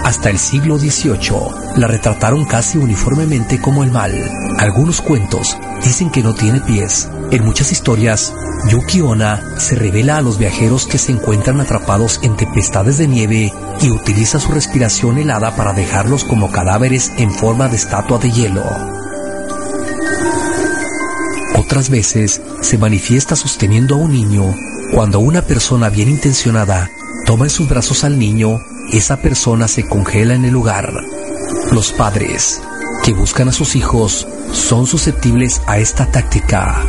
Hasta 0.04 0.30
el 0.30 0.40
siglo 0.40 0.78
XVIII 0.80 1.78
la 1.78 1.88
retrataron 1.88 2.46
casi 2.46 2.78
uniformemente 2.78 3.62
como 3.62 3.84
el 3.84 3.92
mal. 3.92 4.14
Algunos 4.58 5.02
cuentos 5.02 5.58
dicen 5.84 6.10
que 6.10 6.24
no 6.24 6.34
tiene 6.34 6.60
pies. 6.60 7.10
En 7.32 7.46
muchas 7.46 7.72
historias, 7.72 8.34
Yuki 8.70 9.02
Onna 9.02 9.42
se 9.58 9.76
revela 9.76 10.18
a 10.18 10.22
los 10.22 10.38
viajeros 10.38 10.86
que 10.86 10.98
se 10.98 11.12
encuentran 11.12 11.62
atrapados 11.62 12.20
en 12.24 12.36
tempestades 12.36 12.98
de 12.98 13.08
nieve 13.08 13.54
y 13.82 13.92
utiliza 13.92 14.40
su 14.40 14.52
respiración 14.52 15.18
helada 15.18 15.56
para 15.56 15.74
dejarlos 15.74 16.24
como 16.24 16.52
cadáveres 16.52 17.12
en 17.18 17.32
forma 17.32 17.68
de 17.68 17.78
estatua 17.78 18.18
de 18.18 18.32
hielo. 18.32 19.01
Otras 21.56 21.90
veces 21.90 22.42
se 22.62 22.78
manifiesta 22.78 23.36
sosteniendo 23.36 23.96
a 23.96 23.98
un 24.00 24.12
niño. 24.12 24.56
Cuando 24.94 25.20
una 25.20 25.42
persona 25.42 25.90
bien 25.90 26.10
intencionada 26.10 26.90
toma 27.26 27.46
en 27.46 27.50
sus 27.50 27.70
brazos 27.70 28.04
al 28.04 28.18
niño, 28.18 28.62
esa 28.92 29.18
persona 29.18 29.68
se 29.68 29.88
congela 29.88 30.34
en 30.34 30.46
el 30.46 30.52
lugar. 30.52 30.94
Los 31.72 31.92
padres 31.92 32.62
que 33.04 33.14
buscan 33.14 33.50
a 33.50 33.54
sus 33.54 33.76
hijos 33.76 34.28
son 34.52 34.86
susceptibles 34.86 35.62
a 35.66 35.78
esta 35.78 36.06
táctica. 36.12 36.86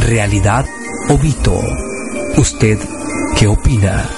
¿Realidad 0.00 0.66
o 1.08 1.18
mito? 1.18 1.60
¿Usted 2.36 2.78
qué 3.36 3.46
opina? 3.46 4.08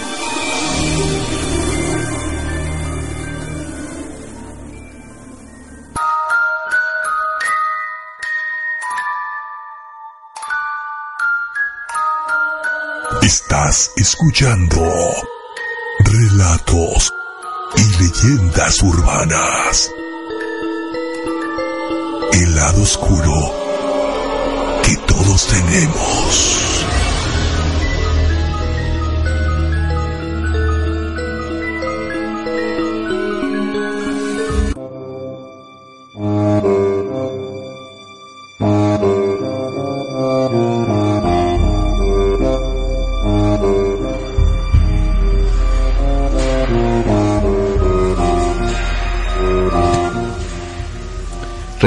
Estás 13.27 13.91
escuchando 13.97 14.89
relatos 15.99 17.13
y 17.77 17.83
leyendas 18.01 18.81
urbanas 18.85 19.91
el 22.35 22.55
lado 22.55 22.83
oscuro 22.83 24.81
que 24.85 24.97
todos 25.09 25.45
tenemos. 25.49 26.87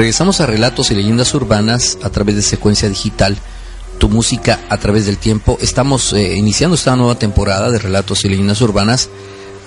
Regresamos 0.00 0.40
a 0.40 0.46
relatos 0.46 0.90
y 0.90 0.94
leyendas 0.94 1.34
urbanas 1.34 1.98
a 2.02 2.08
través 2.08 2.34
de 2.34 2.40
secuencia 2.40 2.88
digital, 2.88 3.36
tu 3.98 4.08
música 4.08 4.58
a 4.70 4.78
través 4.78 5.04
del 5.04 5.18
tiempo. 5.18 5.58
Estamos 5.60 6.14
eh, 6.14 6.38
iniciando 6.38 6.74
esta 6.74 6.96
nueva 6.96 7.16
temporada 7.16 7.70
de 7.70 7.78
relatos 7.78 8.24
y 8.24 8.30
leyendas 8.30 8.62
urbanas 8.62 9.10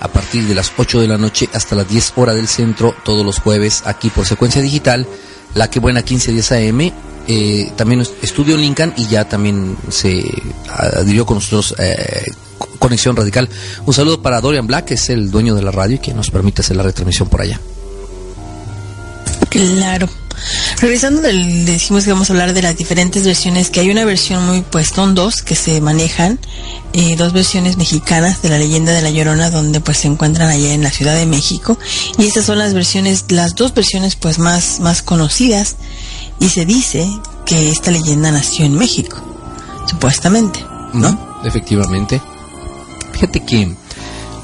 a 0.00 0.08
partir 0.08 0.42
de 0.48 0.56
las 0.56 0.72
8 0.76 1.00
de 1.00 1.06
la 1.06 1.18
noche 1.18 1.48
hasta 1.52 1.76
las 1.76 1.88
10 1.88 2.14
horas 2.16 2.34
del 2.34 2.48
centro, 2.48 2.96
todos 3.04 3.24
los 3.24 3.38
jueves, 3.38 3.84
aquí 3.86 4.10
por 4.10 4.26
secuencia 4.26 4.60
digital, 4.60 5.06
la 5.54 5.70
que 5.70 5.78
buena 5.78 6.00
1510 6.00 6.50
AM. 6.50 6.92
Eh, 7.28 7.70
también 7.76 8.04
Estudio 8.20 8.56
Lincoln 8.56 8.92
y 8.96 9.06
ya 9.06 9.28
también 9.28 9.76
se 9.88 10.20
adhirió 10.68 11.24
con 11.26 11.36
nosotros 11.36 11.76
eh, 11.78 12.32
Conexión 12.80 13.14
Radical. 13.14 13.48
Un 13.86 13.94
saludo 13.94 14.20
para 14.20 14.40
Dorian 14.40 14.66
Black, 14.66 14.86
que 14.86 14.94
es 14.94 15.10
el 15.10 15.30
dueño 15.30 15.54
de 15.54 15.62
la 15.62 15.70
radio 15.70 15.94
y 15.94 16.00
que 16.00 16.12
nos 16.12 16.32
permite 16.32 16.62
hacer 16.62 16.76
la 16.76 16.82
retransmisión 16.82 17.28
por 17.28 17.40
allá. 17.40 17.60
Claro. 19.48 20.08
Regresando, 20.80 21.22
del, 21.22 21.64
decimos 21.64 22.04
que 22.04 22.12
vamos 22.12 22.28
a 22.28 22.32
hablar 22.32 22.52
de 22.52 22.62
las 22.62 22.76
diferentes 22.76 23.24
versiones, 23.24 23.70
que 23.70 23.80
hay 23.80 23.90
una 23.90 24.04
versión 24.04 24.44
muy, 24.46 24.62
pues 24.62 24.88
son 24.88 25.14
dos 25.14 25.42
que 25.42 25.54
se 25.54 25.80
manejan, 25.80 26.38
eh, 26.92 27.16
dos 27.16 27.32
versiones 27.32 27.76
mexicanas 27.76 28.42
de 28.42 28.50
la 28.50 28.58
leyenda 28.58 28.92
de 28.92 29.02
la 29.02 29.10
Llorona, 29.10 29.50
donde 29.50 29.80
pues 29.80 29.98
se 29.98 30.08
encuentran 30.08 30.50
allá 30.50 30.74
en 30.74 30.82
la 30.82 30.90
Ciudad 30.90 31.14
de 31.14 31.26
México, 31.26 31.78
y 32.18 32.26
esas 32.26 32.44
son 32.44 32.58
las 32.58 32.74
versiones, 32.74 33.26
las 33.28 33.54
dos 33.54 33.74
versiones 33.74 34.16
pues 34.16 34.38
más, 34.38 34.80
más 34.80 35.02
conocidas, 35.02 35.76
y 36.40 36.48
se 36.48 36.64
dice 36.64 37.08
que 37.46 37.70
esta 37.70 37.90
leyenda 37.90 38.30
nació 38.30 38.64
en 38.64 38.74
México, 38.74 39.22
supuestamente, 39.88 40.64
¿no? 40.92 41.40
Efectivamente. 41.44 42.20
Fíjate 43.12 43.44
que 43.44 43.74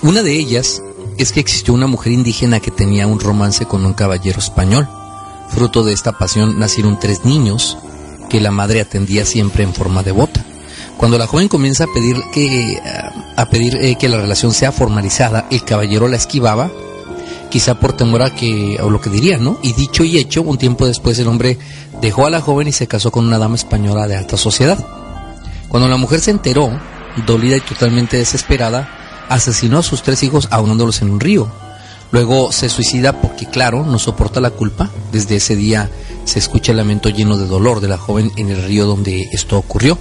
una 0.03 0.23
de 0.23 0.33
ellas 0.33 0.81
es 1.19 1.33
que 1.33 1.41
existió 1.41 1.75
una 1.75 1.87
mujer 1.87 2.13
indígena 2.13 2.61
que 2.61 2.71
tenía 2.71 3.07
un 3.07 3.21
romance 3.21 3.67
con 3.67 3.85
un 3.85 3.93
caballero 3.95 4.39
español 4.39 4.89
Fruto 5.51 5.83
de 5.83 5.93
esta 5.93 6.13
pasión 6.13 6.59
nacieron 6.59 6.99
tres 6.99 7.25
niños 7.25 7.77
que 8.29 8.41
la 8.41 8.51
madre 8.51 8.81
atendía 8.81 9.27
siempre 9.27 9.65
en 9.65 9.75
forma 9.75 10.03
devota. 10.03 10.45
Cuando 10.97 11.19
la 11.19 11.27
joven 11.27 11.49
comienza 11.49 11.85
a 11.85 11.93
pedir 11.93 12.17
que, 12.33 12.79
a 13.37 13.47
pedir 13.47 13.77
eh, 13.77 13.97
que 13.97 14.09
la 14.09 14.19
relación 14.19 14.53
sea 14.53 14.71
formalizada, 14.71 15.47
el 15.51 15.65
caballero 15.65 16.09
la 16.09 16.17
esquivaba, 16.17 16.71
quizá 17.51 17.81
por 17.81 17.95
temor 17.95 18.23
a 18.23 18.35
que, 18.35 18.79
o 18.83 18.91
lo 18.91 19.01
que 19.01 19.11
diría, 19.11 19.39
¿no? 19.39 19.59
Y 19.63 19.73
dicho 19.73 20.05
y 20.05 20.19
hecho, 20.19 20.43
un 20.43 20.59
tiempo 20.59 20.87
después 20.87 21.19
el 21.19 21.29
hombre 21.29 21.59
dejó 22.01 22.27
a 22.27 22.31
la 22.31 22.41
joven 22.41 22.69
y 22.69 22.73
se 22.73 22.87
casó 22.87 23.11
con 23.11 23.27
una 23.27 23.39
dama 23.39 23.57
española 23.57 24.07
de 24.07 24.17
alta 24.17 24.37
sociedad. 24.37 24.79
Cuando 25.69 25.89
la 25.89 25.97
mujer 25.97 26.21
se 26.21 26.31
enteró, 26.31 26.71
dolida 27.27 27.57
y 27.57 27.61
totalmente 27.61 28.17
desesperada, 28.17 29.27
asesinó 29.29 29.79
a 29.79 29.83
sus 29.83 30.03
tres 30.03 30.23
hijos 30.23 30.49
ahogándolos 30.51 31.03
en 31.03 31.11
un 31.11 31.21
río. 31.21 31.51
Luego 32.13 32.51
se 32.53 32.69
suicida 32.69 33.21
porque, 33.21 33.47
claro, 33.47 33.85
no 33.85 33.99
soporta 33.99 34.41
la 34.41 34.51
culpa. 34.51 34.91
Desde 35.13 35.37
ese 35.37 35.55
día 35.55 35.91
se 36.25 36.39
escucha 36.39 36.73
el 36.73 36.79
lamento 36.79 37.09
lleno 37.09 37.37
de 37.37 37.47
dolor 37.47 37.81
de 37.81 37.89
la 37.89 37.99
joven 37.99 38.33
en 38.37 38.51
el 38.51 38.63
río 38.65 38.87
donde 38.87 39.29
esto 39.33 39.57
ocurrió. 39.57 39.99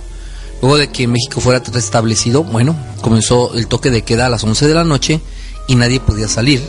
Luego 0.61 0.77
de 0.77 0.89
que 0.89 1.07
México 1.07 1.39
fuera 1.39 1.59
restablecido, 1.59 2.43
bueno, 2.43 2.75
comenzó 3.01 3.53
el 3.53 3.67
toque 3.67 3.91
de 3.91 4.03
queda 4.03 4.25
a 4.25 4.29
las 4.29 4.43
11 4.43 4.67
de 4.67 4.73
la 4.73 4.83
noche 4.83 5.21
y 5.67 5.75
nadie 5.75 5.99
podía 5.99 6.27
salir. 6.27 6.61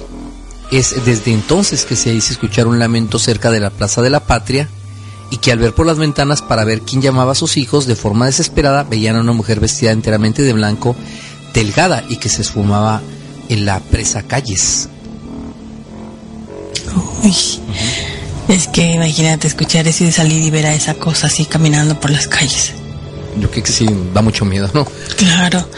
Es 0.71 1.05
desde 1.05 1.33
entonces 1.33 1.85
que 1.85 1.97
se 1.97 2.15
hizo 2.15 2.33
escuchar 2.33 2.69
un 2.69 2.79
lamento 2.79 3.19
cerca 3.19 3.51
de 3.51 3.59
la 3.59 3.71
Plaza 3.71 4.03
de 4.03 4.11
la 4.11 4.21
Patria 4.21 4.69
y 5.31 5.39
que 5.39 5.51
al 5.51 5.59
ver 5.59 5.75
por 5.75 5.87
las 5.87 5.99
ventanas 5.99 6.43
para 6.43 6.65
ver 6.65 6.83
quién 6.83 7.03
llamaba 7.03 7.33
a 7.33 7.37
sus 7.37 7.57
hijos 7.57 7.87
de 7.87 7.97
forma 7.97 8.27
desesperada 8.27 8.85
veían 8.85 9.17
a 9.17 9.21
una 9.21 9.33
mujer 9.33 9.59
vestida 9.59 9.91
enteramente 9.91 10.43
de 10.43 10.53
blanco, 10.53 10.95
delgada 11.55 12.05
y 12.09 12.17
que 12.17 12.29
se 12.29 12.43
esfumaba 12.43 13.01
en 13.49 13.65
la 13.65 13.81
presa 13.81 14.23
calles. 14.23 14.89
Uy, 17.23 17.37
es 18.49 18.69
que 18.69 18.93
imagínate 18.93 19.47
escuchar 19.47 19.87
eso 19.87 20.05
y 20.05 20.13
salir 20.13 20.43
y 20.43 20.51
ver 20.51 20.67
a 20.67 20.75
esa 20.75 20.95
cosa 20.95 21.29
así 21.29 21.45
caminando 21.45 21.99
por 21.99 22.11
las 22.11 22.27
calles. 22.27 22.73
Yo 23.39 23.51
creo 23.51 23.63
que 23.63 23.73
sí 23.73 23.87
da 24.13 24.23
mucho 24.23 24.45
miedo, 24.45 24.69
¿no? 24.75 24.87
Claro. 25.17 25.69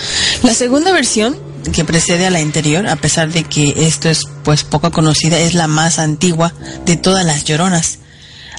La 0.42 0.54
segunda 0.54 0.92
versión 0.92 1.36
que 1.72 1.84
precede 1.84 2.26
a 2.26 2.30
la 2.30 2.38
anterior, 2.38 2.86
a 2.88 2.96
pesar 2.96 3.30
de 3.30 3.44
que 3.44 3.86
esto 3.86 4.08
es 4.08 4.24
pues 4.42 4.64
poco 4.64 4.90
conocida, 4.90 5.38
es 5.38 5.54
la 5.54 5.68
más 5.68 5.98
antigua 5.98 6.54
de 6.86 6.96
todas 6.96 7.24
las 7.24 7.44
lloronas. 7.44 7.98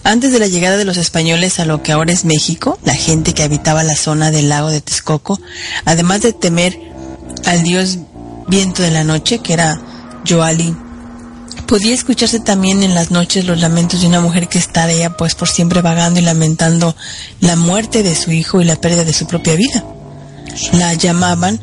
Antes 0.03 0.31
de 0.31 0.39
la 0.39 0.47
llegada 0.47 0.77
de 0.77 0.85
los 0.85 0.97
españoles 0.97 1.59
a 1.59 1.65
lo 1.65 1.81
que 1.81 1.91
ahora 1.91 2.11
es 2.11 2.25
México, 2.25 2.77
la 2.83 2.93
gente 2.93 3.33
que 3.33 3.43
habitaba 3.43 3.83
la 3.83 3.95
zona 3.95 4.31
del 4.31 4.49
lago 4.49 4.69
de 4.69 4.81
Texcoco, 4.81 5.39
además 5.85 6.21
de 6.21 6.33
temer 6.33 6.77
al 7.45 7.63
dios 7.63 7.99
viento 8.47 8.83
de 8.83 8.91
la 8.91 9.03
noche, 9.03 9.39
que 9.39 9.53
era 9.53 9.81
Joali 10.27 10.75
podía 11.63 11.93
escucharse 11.93 12.39
también 12.39 12.83
en 12.83 12.95
las 12.95 13.11
noches 13.11 13.45
los 13.45 13.59
lamentos 13.59 14.01
de 14.01 14.07
una 14.07 14.21
mujer 14.21 14.47
que 14.47 14.57
estaría 14.57 15.17
pues 15.17 15.35
por 15.35 15.49
siempre 15.49 15.81
vagando 15.81 16.19
y 16.19 16.23
lamentando 16.23 16.95
la 17.39 17.55
muerte 17.55 18.03
de 18.03 18.15
su 18.15 18.31
hijo 18.31 18.61
y 18.61 18.65
la 18.65 18.75
pérdida 18.75 19.03
de 19.03 19.13
su 19.13 19.27
propia 19.27 19.55
vida. 19.55 19.83
La 20.73 20.93
llamaban 20.93 21.59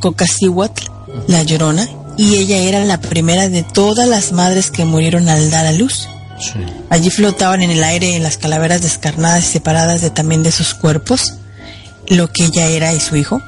Cocasihuatl, 0.00 0.90
la 1.28 1.42
llorona, 1.42 1.88
y 2.16 2.36
ella 2.36 2.58
era 2.58 2.84
la 2.84 3.00
primera 3.00 3.48
de 3.48 3.62
todas 3.62 4.08
las 4.08 4.32
madres 4.32 4.70
que 4.70 4.84
murieron 4.84 5.28
al 5.28 5.50
dar 5.50 5.66
a 5.66 5.72
luz. 5.72 6.08
Allí 6.90 7.10
flotaban 7.10 7.62
en 7.62 7.70
el 7.70 7.82
aire 7.82 8.18
las 8.20 8.38
calaveras 8.38 8.82
descarnadas 8.82 9.44
y 9.44 9.52
separadas 9.52 10.00
de 10.00 10.10
también 10.10 10.42
de 10.42 10.52
sus 10.52 10.74
cuerpos, 10.74 11.34
lo 12.08 12.30
que 12.30 12.44
ella 12.44 12.66
era 12.66 12.92
y 12.92 13.00
su 13.00 13.16
hijo, 13.16 13.40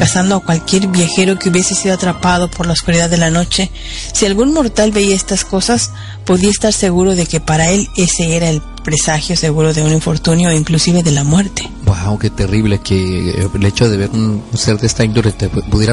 cazando 0.00 0.36
a 0.36 0.40
cualquier 0.40 0.86
viajero 0.86 1.38
que 1.38 1.50
hubiese 1.50 1.74
sido 1.74 1.92
atrapado 1.92 2.50
por 2.50 2.66
la 2.66 2.72
oscuridad 2.72 3.10
de 3.10 3.18
la 3.18 3.28
noche. 3.28 3.70
Si 4.14 4.24
algún 4.24 4.54
mortal 4.54 4.92
veía 4.92 5.14
estas 5.14 5.44
cosas, 5.44 5.90
podía 6.24 6.48
estar 6.48 6.72
seguro 6.72 7.14
de 7.14 7.26
que 7.26 7.38
para 7.38 7.68
él 7.68 7.86
ese 7.98 8.34
era 8.34 8.48
el 8.48 8.62
presagio 8.82 9.36
seguro 9.36 9.74
de 9.74 9.82
un 9.82 9.92
infortunio 9.92 10.48
o 10.48 10.52
inclusive 10.52 11.02
de 11.02 11.10
la 11.10 11.22
muerte. 11.22 11.68
Wow, 11.84 12.18
qué 12.18 12.30
terrible 12.30 12.80
que 12.80 13.46
el 13.54 13.66
hecho 13.66 13.90
de 13.90 13.98
ver 13.98 14.08
un 14.08 14.42
ser 14.54 14.78
de 14.78 14.86
esta 14.86 15.04
índole 15.04 15.32
te 15.32 15.50
pudiera 15.50 15.92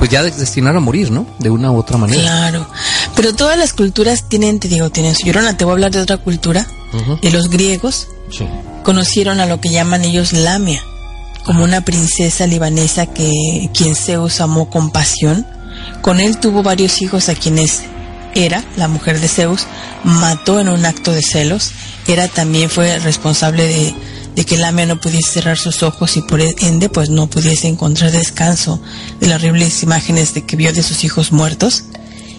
pues 0.00 0.10
ya 0.10 0.24
destinar 0.24 0.74
a 0.74 0.80
morir, 0.80 1.12
¿no? 1.12 1.24
De 1.38 1.48
una 1.48 1.70
u 1.70 1.76
otra 1.76 1.96
manera. 1.96 2.20
Claro. 2.20 2.66
Pero 3.14 3.36
todas 3.36 3.56
las 3.56 3.72
culturas 3.72 4.28
tienen, 4.28 4.58
te 4.58 4.66
digo, 4.66 4.90
tienen 4.90 5.14
su 5.14 5.24
llorona. 5.24 5.56
Te 5.56 5.64
voy 5.64 5.70
a 5.70 5.74
hablar 5.74 5.92
de 5.92 6.00
otra 6.00 6.16
cultura. 6.16 6.66
De 7.22 7.30
los 7.30 7.50
griegos. 7.50 8.08
Conocieron 8.82 9.38
a 9.38 9.46
lo 9.46 9.60
que 9.60 9.70
llaman 9.70 10.04
ellos 10.04 10.32
lamia 10.32 10.82
como 11.48 11.64
una 11.64 11.80
princesa 11.80 12.46
libanesa 12.46 13.06
que 13.06 13.70
quien 13.72 13.94
Zeus 13.94 14.42
amó 14.42 14.68
con 14.68 14.90
pasión. 14.90 15.46
Con 16.02 16.20
él 16.20 16.36
tuvo 16.36 16.62
varios 16.62 17.00
hijos 17.00 17.30
a 17.30 17.34
quienes 17.34 17.84
era 18.34 18.62
la 18.76 18.86
mujer 18.86 19.18
de 19.18 19.28
Zeus, 19.28 19.66
mató 20.04 20.60
en 20.60 20.68
un 20.68 20.84
acto 20.84 21.10
de 21.10 21.22
celos. 21.22 21.70
Era 22.06 22.28
también 22.28 22.68
fue 22.68 22.98
responsable 22.98 23.66
de, 23.66 23.94
de 24.36 24.44
que 24.44 24.58
Lamia 24.58 24.84
no 24.84 25.00
pudiese 25.00 25.30
cerrar 25.30 25.56
sus 25.56 25.82
ojos 25.82 26.18
y 26.18 26.20
por 26.20 26.42
ende 26.42 26.90
pues 26.90 27.08
no 27.08 27.30
pudiese 27.30 27.66
encontrar 27.66 28.12
descanso 28.12 28.78
de 29.18 29.28
las 29.28 29.38
horribles 29.38 29.82
imágenes 29.82 30.34
de 30.34 30.44
que 30.44 30.54
vio 30.54 30.74
de 30.74 30.82
sus 30.82 31.02
hijos 31.02 31.32
muertos. 31.32 31.84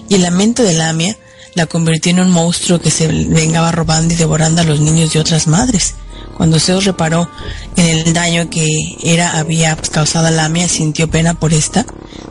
Y 0.08 0.14
el 0.14 0.22
lamento 0.22 0.62
de 0.62 0.74
Lamia 0.74 1.18
la 1.60 1.66
convirtió 1.66 2.14
en 2.14 2.22
un 2.22 2.32
monstruo 2.32 2.80
que 2.80 2.90
se 2.90 3.10
vengaba 3.10 3.74
robando 3.74 4.14
y 4.14 4.18
devorando 4.18 4.62
a 4.62 4.64
los 4.64 4.80
niños 4.80 5.12
de 5.12 5.20
otras 5.20 5.46
madres. 5.48 5.96
Cuando 6.38 6.58
Zeus 6.58 6.86
reparó 6.86 7.30
en 7.76 7.86
el 7.86 8.14
daño 8.14 8.50
que 8.50 8.66
era 9.04 9.38
había 9.38 9.76
causado 9.76 10.28
a 10.28 10.32
Lamia, 10.32 10.70
sintió 10.70 11.12
pena 11.12 11.34
por 11.34 11.54
esta, 11.54 11.86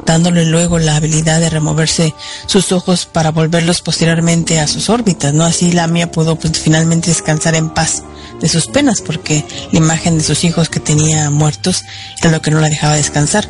dándole 0.06 0.46
luego 0.46 0.78
la 0.78 0.96
habilidad 0.96 1.40
de 1.40 1.50
removerse 1.50 2.14
sus 2.46 2.72
ojos 2.72 3.04
para 3.04 3.30
volverlos 3.30 3.82
posteriormente 3.82 4.60
a 4.60 4.66
sus 4.66 4.88
órbitas, 4.88 5.34
¿no? 5.34 5.44
Así 5.44 5.72
Lamia 5.72 6.10
pudo 6.10 6.36
pues, 6.36 6.58
finalmente 6.58 7.10
descansar 7.10 7.54
en 7.54 7.68
paz 7.68 8.04
de 8.40 8.48
sus 8.48 8.66
penas, 8.66 9.02
porque 9.02 9.44
la 9.72 9.78
imagen 9.78 10.16
de 10.16 10.24
sus 10.24 10.42
hijos 10.44 10.70
que 10.70 10.80
tenía 10.80 11.28
muertos 11.28 11.84
era 12.22 12.30
lo 12.30 12.40
que 12.40 12.50
no 12.50 12.60
la 12.60 12.70
dejaba 12.70 12.96
descansar. 12.96 13.46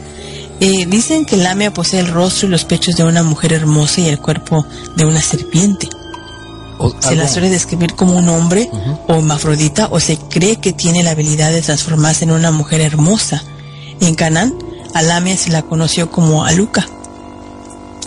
Eh, 0.61 0.87
dicen 0.87 1.25
que 1.25 1.37
Lamia 1.37 1.73
posee 1.73 2.01
el 2.01 2.09
rostro 2.09 2.49
y 2.49 2.51
los 2.51 2.65
pechos 2.65 2.97
de 2.97 3.05
una 3.05 3.23
mujer 3.23 3.53
hermosa 3.53 4.01
y 4.01 4.09
el 4.09 4.19
cuerpo 4.19 4.67
de 4.97 5.05
una 5.05 5.21
serpiente 5.21 5.89
se 7.01 7.17
la 7.17 7.29
suele 7.29 7.51
describir 7.51 7.95
como 7.95 8.17
un 8.17 8.29
hombre 8.29 8.71
o 9.09 9.15
hermafrodita 9.15 9.89
o 9.91 10.01
se 10.01 10.17
cree 10.17 10.57
que 10.57 10.73
tiene 10.73 11.03
la 11.03 11.13
habilidad 11.13 11.51
de 11.51 11.63
transformarse 11.63 12.25
en 12.25 12.31
una 12.31 12.51
mujer 12.51 12.81
hermosa. 12.81 13.43
En 14.01 14.15
Canaán, 14.15 14.55
a 14.95 15.03
Lamia 15.03 15.37
se 15.37 15.51
la 15.51 15.63
conoció 15.63 16.11
como 16.11 16.45
Aluca. 16.45 16.87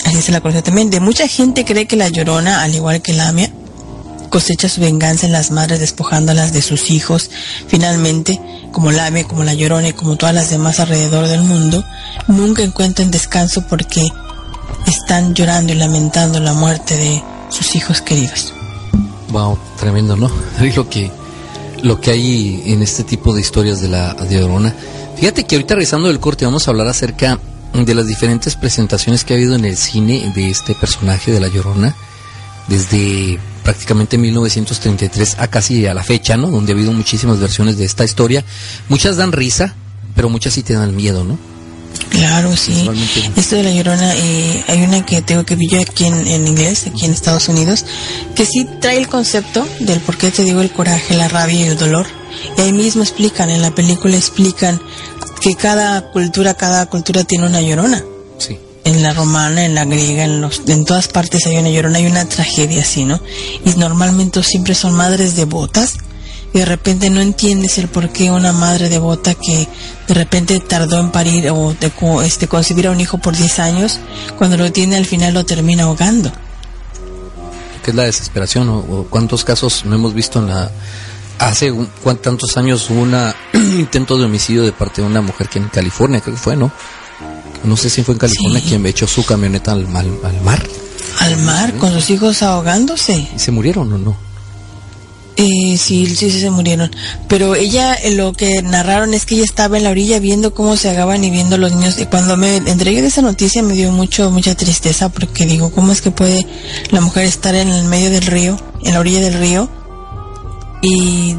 Así 0.05 0.21
se 0.21 0.31
la 0.31 0.41
conoció 0.41 0.63
también. 0.63 0.89
De 0.89 0.99
mucha 0.99 1.27
gente 1.27 1.65
cree 1.65 1.85
que 1.85 1.95
la 1.95 2.09
llorona, 2.09 2.63
al 2.63 2.73
igual 2.73 3.01
que 3.01 3.13
Lamia, 3.13 3.51
cosecha 4.31 4.69
su 4.69 4.81
venganza 4.81 5.27
en 5.27 5.33
las 5.33 5.51
madres 5.51 5.79
despojándolas 5.79 6.53
de 6.53 6.63
sus 6.63 6.89
hijos. 6.89 7.29
Finalmente, 7.67 8.41
como 8.71 8.91
Lamia, 8.91 9.27
como 9.27 9.43
la 9.43 9.53
llorona 9.53 9.89
y 9.89 9.93
como 9.93 10.15
todas 10.15 10.33
las 10.33 10.49
demás 10.49 10.79
alrededor 10.79 11.27
del 11.27 11.43
mundo, 11.43 11.83
nunca 12.27 12.63
encuentran 12.63 13.11
descanso 13.11 13.67
porque 13.67 14.07
están 14.87 15.35
llorando 15.35 15.73
y 15.73 15.75
lamentando 15.75 16.39
la 16.39 16.53
muerte 16.53 16.97
de 16.97 17.23
sus 17.49 17.75
hijos 17.75 18.01
queridos. 18.01 18.53
Wow, 19.29 19.59
tremendo, 19.79 20.15
¿no? 20.15 20.31
Lo 20.75 20.89
que, 20.89 21.11
lo 21.83 22.01
que 22.01 22.11
hay 22.11 22.63
en 22.65 22.81
este 22.81 23.03
tipo 23.03 23.33
de 23.33 23.41
historias 23.41 23.81
de 23.81 23.89
la 23.89 24.13
de 24.13 24.39
Llorona. 24.39 24.73
Fíjate 25.17 25.45
que 25.45 25.55
ahorita 25.55 25.75
rezando 25.75 26.09
el 26.09 26.19
corte 26.19 26.45
vamos 26.45 26.67
a 26.67 26.71
hablar 26.71 26.87
acerca 26.87 27.39
de 27.73 27.95
las 27.95 28.07
diferentes 28.07 28.55
presentaciones 28.55 29.23
que 29.23 29.33
ha 29.33 29.37
habido 29.37 29.55
en 29.55 29.65
el 29.65 29.77
cine 29.77 30.31
de 30.35 30.49
este 30.49 30.73
personaje 30.75 31.31
de 31.31 31.39
la 31.39 31.47
Llorona, 31.47 31.95
desde 32.67 33.39
prácticamente 33.63 34.17
1933 34.17 35.37
a 35.39 35.47
casi 35.47 35.85
a 35.85 35.93
la 35.93 36.03
fecha, 36.03 36.37
¿no? 36.37 36.49
Donde 36.49 36.71
ha 36.71 36.75
habido 36.75 36.91
muchísimas 36.91 37.39
versiones 37.39 37.77
de 37.77 37.85
esta 37.85 38.03
historia. 38.03 38.43
Muchas 38.89 39.17
dan 39.17 39.31
risa, 39.31 39.75
pero 40.15 40.29
muchas 40.29 40.53
sí 40.53 40.63
te 40.63 40.73
dan 40.73 40.95
miedo, 40.95 41.23
¿no? 41.23 41.37
Claro, 42.09 42.55
sí. 42.57 42.89
Esto 43.35 43.55
de 43.55 43.63
la 43.63 43.71
llorona, 43.71 44.15
eh, 44.15 44.63
hay 44.67 44.81
una 44.83 45.05
que 45.05 45.21
tengo 45.21 45.45
que 45.45 45.57
yo 45.69 45.79
aquí 45.79 46.05
en, 46.05 46.27
en, 46.27 46.47
inglés, 46.47 46.85
aquí 46.87 47.05
en 47.05 47.11
Estados 47.11 47.47
Unidos, 47.47 47.85
que 48.35 48.45
sí 48.45 48.67
trae 48.79 48.97
el 48.97 49.07
concepto 49.07 49.65
del 49.79 49.99
por 49.99 50.17
qué 50.17 50.31
te 50.31 50.43
digo 50.43 50.61
el 50.61 50.71
coraje, 50.71 51.15
la 51.15 51.27
rabia 51.27 51.59
y 51.59 51.63
el 51.63 51.77
dolor. 51.77 52.07
Y 52.57 52.61
ahí 52.61 52.73
mismo 52.73 53.03
explican, 53.03 53.49
en 53.49 53.61
la 53.61 53.71
película 53.71 54.15
explican 54.15 54.81
que 55.41 55.55
cada 55.55 56.01
cultura, 56.11 56.53
cada 56.53 56.85
cultura 56.85 57.23
tiene 57.23 57.47
una 57.47 57.61
llorona. 57.61 58.03
En 58.83 59.03
la 59.03 59.13
romana, 59.13 59.63
en 59.63 59.75
la 59.75 59.85
griega, 59.85 60.23
en, 60.23 60.41
los, 60.41 60.63
en 60.67 60.85
todas 60.85 61.07
partes 61.07 61.45
hay 61.45 61.57
una 61.57 61.69
llorona, 61.69 61.99
hay 61.99 62.07
una 62.07 62.27
tragedia 62.27 62.81
así, 62.81 63.05
¿no? 63.05 63.21
Y 63.63 63.77
normalmente 63.77 64.41
siempre 64.43 64.73
son 64.73 64.93
madres 64.93 65.35
devotas 65.35 65.97
y 66.53 66.59
de 66.59 66.65
repente 66.65 67.09
no 67.09 67.21
entiendes 67.21 67.77
el 67.77 67.87
por 67.87 68.09
qué 68.09 68.29
una 68.31 68.51
madre 68.51 68.89
devota 68.89 69.35
que 69.35 69.67
de 70.07 70.13
repente 70.13 70.59
tardó 70.59 70.99
en 70.99 71.11
parir 71.11 71.49
o 71.51 71.73
de, 71.79 71.91
este, 72.25 72.47
concebir 72.47 72.87
a 72.87 72.91
un 72.91 72.99
hijo 72.99 73.19
por 73.19 73.35
10 73.35 73.59
años, 73.59 73.99
cuando 74.37 74.57
lo 74.57 74.71
tiene 74.71 74.97
al 74.97 75.05
final 75.05 75.33
lo 75.33 75.45
termina 75.45 75.83
ahogando. 75.83 76.31
¿Qué 77.83 77.91
es 77.91 77.95
la 77.95 78.03
desesperación? 78.03 78.69
¿O, 78.69 79.07
cuántos 79.09 79.43
casos 79.43 79.85
no 79.85 79.95
hemos 79.95 80.13
visto 80.13 80.39
en 80.39 80.47
la... 80.47 80.71
Hace 81.39 81.73
cuántos 82.03 82.55
años 82.57 82.87
hubo 82.91 83.01
un 83.01 83.15
intento 83.79 84.17
de 84.17 84.25
homicidio 84.25 84.61
de 84.63 84.71
parte 84.73 85.01
de 85.01 85.07
una 85.07 85.21
mujer 85.21 85.49
que 85.49 85.57
en 85.57 85.69
California, 85.69 86.21
creo 86.21 86.35
que 86.35 86.41
fue, 86.41 86.55
¿no? 86.55 86.71
No 87.63 87.77
sé 87.77 87.89
si 87.89 88.03
fue 88.03 88.13
en 88.13 88.19
California 88.19 88.61
quien 88.67 88.85
echó 88.85 89.07
su 89.07 89.25
camioneta 89.25 89.73
al, 89.73 89.85
al, 89.95 90.09
al 90.23 90.41
mar. 90.41 90.65
¿Al 91.19 91.37
mar? 91.37 91.73
¿Con 91.77 91.93
sus 91.93 92.09
hijos 92.09 92.41
ahogándose? 92.41 93.27
¿Y 93.35 93.39
se 93.39 93.51
murieron 93.51 93.91
o 93.93 93.97
no? 93.97 94.31
Eh, 95.37 95.77
sí, 95.77 96.05
sí, 96.07 96.29
sí, 96.29 96.39
se 96.39 96.49
murieron. 96.49 96.91
Pero 97.27 97.55
ella, 97.55 97.95
eh, 97.95 98.13
lo 98.13 98.33
que 98.33 98.61
narraron 98.61 99.13
es 99.13 99.25
que 99.25 99.35
ella 99.35 99.45
estaba 99.45 99.77
en 99.77 99.83
la 99.83 99.89
orilla 99.89 100.19
viendo 100.19 100.53
cómo 100.53 100.75
se 100.77 100.89
agaban 100.89 101.23
y 101.23 101.29
viendo 101.29 101.57
los 101.57 101.73
niños. 101.73 101.99
Y 101.99 102.05
cuando 102.05 102.37
me 102.37 102.57
entregué 102.57 103.01
de 103.01 103.07
esa 103.07 103.21
noticia 103.21 103.63
me 103.63 103.73
dio 103.73 103.91
mucho, 103.91 104.29
mucha 104.29 104.55
tristeza 104.55 105.09
porque 105.09 105.45
digo, 105.45 105.71
¿cómo 105.71 105.91
es 105.91 106.01
que 106.01 106.11
puede 106.11 106.45
la 106.91 107.01
mujer 107.01 107.25
estar 107.25 107.55
en 107.55 107.69
el 107.69 107.85
medio 107.85 108.11
del 108.11 108.25
río, 108.25 108.57
en 108.83 108.93
la 108.93 108.99
orilla 108.99 109.21
del 109.21 109.35
río, 109.35 109.69
y 110.81 111.35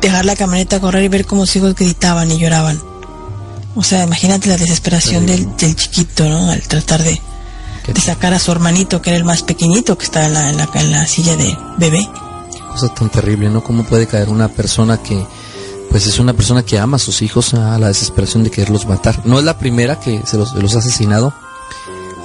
dejar 0.00 0.24
la 0.24 0.36
camioneta 0.36 0.80
correr 0.80 1.04
y 1.04 1.08
ver 1.08 1.26
cómo 1.26 1.46
sus 1.46 1.56
hijos 1.56 1.74
gritaban 1.74 2.30
y 2.30 2.38
lloraban? 2.38 2.80
O 3.76 3.82
sea, 3.82 4.04
imagínate 4.04 4.48
la 4.48 4.56
desesperación 4.56 5.26
del, 5.26 5.56
del 5.56 5.74
chiquito, 5.74 6.28
¿no? 6.28 6.50
Al 6.50 6.62
tratar 6.62 7.02
de, 7.02 7.20
de 7.92 8.00
sacar 8.00 8.34
a 8.34 8.38
su 8.38 8.52
hermanito, 8.52 9.02
que 9.02 9.10
era 9.10 9.16
el 9.18 9.24
más 9.24 9.42
pequeñito, 9.42 9.98
que 9.98 10.04
estaba 10.04 10.26
en 10.26 10.34
la, 10.34 10.50
en 10.50 10.56
la, 10.58 10.68
en 10.74 10.92
la 10.92 11.06
silla 11.06 11.36
de 11.36 11.56
bebé 11.78 12.08
cosa 12.74 12.92
tan 12.92 13.08
terrible, 13.08 13.48
¿no? 13.48 13.62
¿Cómo 13.62 13.84
puede 13.84 14.08
caer 14.08 14.28
una 14.28 14.48
persona 14.48 15.00
que, 15.00 15.24
pues 15.90 16.06
es 16.06 16.18
una 16.18 16.32
persona 16.32 16.64
que 16.64 16.78
ama 16.78 16.96
a 16.96 16.98
sus 16.98 17.22
hijos 17.22 17.54
a 17.54 17.78
la 17.78 17.88
desesperación 17.88 18.42
de 18.42 18.50
quererlos 18.50 18.86
matar? 18.86 19.20
No 19.24 19.38
es 19.38 19.44
la 19.44 19.58
primera 19.58 20.00
que 20.00 20.20
se 20.26 20.36
los, 20.36 20.52
ha 20.52 20.78
asesinado. 20.78 21.32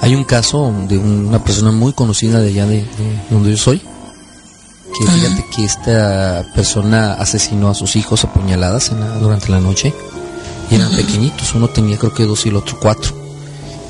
Hay 0.00 0.14
un 0.14 0.24
caso 0.24 0.74
de 0.88 0.98
una 0.98 1.44
persona 1.44 1.70
muy 1.70 1.92
conocida 1.92 2.40
de 2.40 2.48
allá 2.48 2.66
de, 2.66 2.84
donde 3.30 3.52
yo 3.52 3.56
soy, 3.56 3.78
que 3.78 5.06
fíjate 5.06 5.44
que 5.54 5.64
esta 5.64 6.44
persona 6.52 7.12
asesinó 7.12 7.68
a 7.68 7.74
sus 7.74 7.94
hijos 7.94 8.24
a 8.24 8.32
puñaladas 8.32 8.90
durante 9.20 9.50
la 9.50 9.60
noche 9.60 9.94
y 10.70 10.74
eran 10.76 10.90
pequeñitos, 10.92 11.54
uno 11.54 11.68
tenía 11.68 11.98
creo 11.98 12.14
que 12.14 12.24
dos 12.24 12.46
y 12.46 12.50
el 12.50 12.56
otro 12.56 12.78
cuatro, 12.80 13.12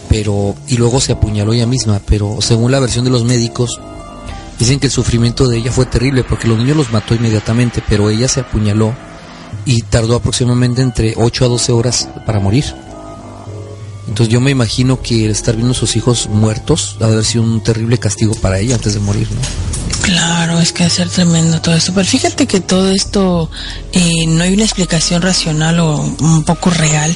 pero 0.08 0.54
y 0.68 0.76
luego 0.76 1.00
se 1.00 1.12
apuñaló 1.12 1.52
ella 1.52 1.66
misma, 1.66 2.00
pero 2.06 2.38
según 2.40 2.72
la 2.72 2.80
versión 2.80 3.04
de 3.04 3.10
los 3.10 3.24
médicos 3.24 3.80
Dicen 4.60 4.78
que 4.78 4.88
el 4.88 4.92
sufrimiento 4.92 5.48
de 5.48 5.56
ella 5.56 5.72
fue 5.72 5.86
terrible 5.86 6.22
porque 6.22 6.46
los 6.46 6.58
niños 6.58 6.76
los 6.76 6.92
mató 6.92 7.14
inmediatamente, 7.14 7.82
pero 7.88 8.10
ella 8.10 8.28
se 8.28 8.40
apuñaló 8.40 8.94
y 9.64 9.80
tardó 9.80 10.16
aproximadamente 10.16 10.82
entre 10.82 11.14
8 11.16 11.46
a 11.46 11.48
12 11.48 11.72
horas 11.72 12.08
para 12.26 12.40
morir. 12.40 12.66
Entonces 14.06 14.30
yo 14.30 14.38
me 14.38 14.50
imagino 14.50 15.00
que 15.00 15.30
estar 15.30 15.56
viendo 15.56 15.72
a 15.72 15.74
sus 15.74 15.96
hijos 15.96 16.28
muertos 16.28 16.98
ha 17.00 17.06
de 17.06 17.12
haber 17.12 17.24
sido 17.24 17.42
un 17.42 17.62
terrible 17.62 17.96
castigo 17.96 18.34
para 18.34 18.58
ella 18.58 18.74
antes 18.74 18.92
de 18.92 19.00
morir, 19.00 19.28
¿no? 19.30 19.69
Claro, 20.02 20.58
es 20.60 20.72
que 20.72 20.84
ha 20.84 20.90
ser 20.90 21.08
tremendo 21.08 21.60
todo 21.60 21.74
esto. 21.74 21.92
Pero 21.94 22.06
fíjate 22.06 22.46
que 22.46 22.60
todo 22.60 22.90
esto 22.90 23.50
eh, 23.92 24.26
no 24.26 24.42
hay 24.42 24.54
una 24.54 24.64
explicación 24.64 25.22
racional 25.22 25.78
o 25.80 25.98
un 25.98 26.42
poco 26.44 26.70
real. 26.70 27.14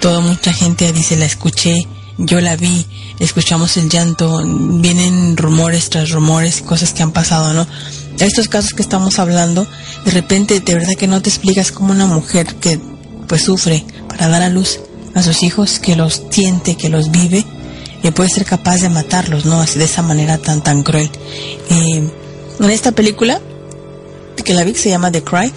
Toda 0.00 0.20
mucha 0.20 0.52
gente 0.52 0.92
dice, 0.92 1.16
la 1.16 1.26
escuché, 1.26 1.86
yo 2.18 2.40
la 2.40 2.56
vi, 2.56 2.86
escuchamos 3.18 3.76
el 3.76 3.88
llanto, 3.88 4.42
vienen 4.44 5.36
rumores 5.36 5.90
tras 5.90 6.10
rumores, 6.10 6.62
cosas 6.62 6.92
que 6.92 7.02
han 7.02 7.12
pasado, 7.12 7.52
¿no? 7.52 7.66
Estos 8.18 8.48
casos 8.48 8.70
que 8.70 8.82
estamos 8.82 9.18
hablando, 9.18 9.66
de 10.04 10.10
repente 10.10 10.60
de 10.60 10.74
verdad 10.74 10.94
que 10.94 11.08
no 11.08 11.22
te 11.22 11.30
explicas 11.30 11.72
cómo 11.72 11.92
una 11.92 12.06
mujer 12.06 12.54
que 12.56 12.80
pues 13.26 13.44
sufre 13.44 13.84
para 14.08 14.28
dar 14.28 14.42
a 14.42 14.48
luz 14.48 14.80
a 15.14 15.22
sus 15.22 15.42
hijos, 15.42 15.78
que 15.78 15.96
los 15.96 16.22
siente, 16.30 16.76
que 16.76 16.88
los 16.88 17.10
vive, 17.10 17.44
y 18.02 18.10
puede 18.10 18.30
ser 18.30 18.44
capaz 18.44 18.80
de 18.80 18.88
matarlos, 18.88 19.44
¿no? 19.44 19.60
Así 19.60 19.78
de 19.78 19.84
esa 19.84 20.02
manera 20.02 20.38
tan 20.38 20.62
tan 20.62 20.82
cruel. 20.82 21.10
Eh, 21.70 22.10
en 22.60 22.70
esta 22.70 22.92
película, 22.92 23.40
que 24.44 24.54
la 24.54 24.64
vi, 24.64 24.74
se 24.74 24.90
llama 24.90 25.10
The 25.10 25.22
Cry, 25.22 25.52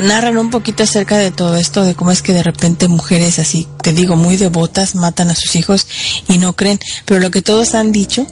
narran 0.00 0.38
un 0.38 0.50
poquito 0.50 0.82
acerca 0.82 1.18
de 1.18 1.30
todo 1.30 1.56
esto, 1.56 1.84
de 1.84 1.94
cómo 1.94 2.10
es 2.10 2.22
que 2.22 2.32
de 2.32 2.42
repente 2.42 2.88
mujeres 2.88 3.38
así, 3.38 3.68
te 3.82 3.92
digo, 3.92 4.16
muy 4.16 4.36
devotas, 4.36 4.94
matan 4.94 5.30
a 5.30 5.34
sus 5.34 5.54
hijos 5.56 5.86
y 6.28 6.38
no 6.38 6.54
creen. 6.54 6.80
Pero 7.04 7.20
lo 7.20 7.30
que 7.30 7.42
todos 7.42 7.74
han 7.74 7.92
dicho, 7.92 8.26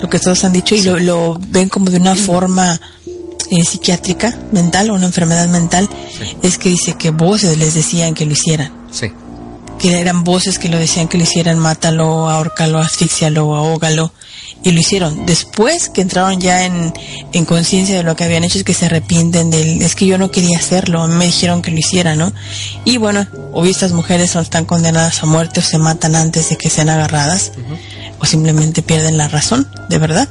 lo 0.00 0.08
que 0.08 0.18
todos 0.18 0.44
han 0.44 0.52
dicho 0.52 0.74
y 0.74 0.82
lo, 0.82 1.38
ven 1.48 1.68
como 1.68 1.90
de 1.90 1.98
una 1.98 2.16
forma 2.16 2.80
eh, 3.50 3.64
psiquiátrica, 3.64 4.36
mental 4.52 4.90
o 4.90 4.94
una 4.94 5.06
enfermedad 5.06 5.48
mental, 5.48 5.88
es 6.42 6.58
que 6.58 6.70
dice 6.70 6.94
que 6.94 7.10
voces 7.10 7.58
les 7.58 7.74
decían 7.74 8.14
que 8.14 8.24
lo 8.24 8.32
hicieran. 8.32 8.72
Sí. 8.90 9.12
Que 9.84 10.00
eran 10.00 10.24
voces 10.24 10.58
que 10.58 10.70
lo 10.70 10.78
decían 10.78 11.08
que 11.08 11.18
lo 11.18 11.24
hicieran, 11.24 11.58
mátalo, 11.58 12.30
ahórcalo, 12.30 12.78
asfixialo, 12.78 13.54
ahógalo 13.54 14.14
y 14.62 14.70
lo 14.70 14.80
hicieron. 14.80 15.26
Después 15.26 15.90
que 15.90 16.00
entraron 16.00 16.40
ya 16.40 16.64
en, 16.64 16.94
en 17.34 17.44
conciencia 17.44 17.94
de 17.94 18.02
lo 18.02 18.16
que 18.16 18.24
habían 18.24 18.44
hecho, 18.44 18.56
es 18.56 18.64
que 18.64 18.72
se 18.72 18.86
arrepienten 18.86 19.50
del, 19.50 19.82
es 19.82 19.94
que 19.94 20.06
yo 20.06 20.16
no 20.16 20.30
quería 20.30 20.56
hacerlo, 20.56 21.06
me 21.06 21.26
dijeron 21.26 21.60
que 21.60 21.70
lo 21.70 21.76
hiciera, 21.76 22.16
¿no? 22.16 22.32
Y 22.86 22.96
bueno, 22.96 23.26
o 23.52 23.66
estas 23.66 23.92
mujeres 23.92 24.30
son, 24.30 24.42
están 24.42 24.64
condenadas 24.64 25.22
a 25.22 25.26
muerte 25.26 25.60
o 25.60 25.62
se 25.62 25.76
matan 25.76 26.16
antes 26.16 26.48
de 26.48 26.56
que 26.56 26.70
sean 26.70 26.88
agarradas, 26.88 27.52
o 28.20 28.24
simplemente 28.24 28.80
pierden 28.80 29.18
la 29.18 29.28
razón, 29.28 29.68
de 29.90 29.98
verdad. 29.98 30.30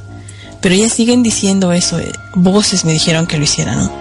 Pero 0.62 0.74
ellas 0.74 0.94
siguen 0.94 1.22
diciendo 1.22 1.72
eso, 1.74 2.00
eh, 2.00 2.12
voces 2.34 2.86
me 2.86 2.94
dijeron 2.94 3.28
que 3.28 3.38
lo 3.38 3.44
hiciera, 3.44 3.76
¿no? 3.76 3.92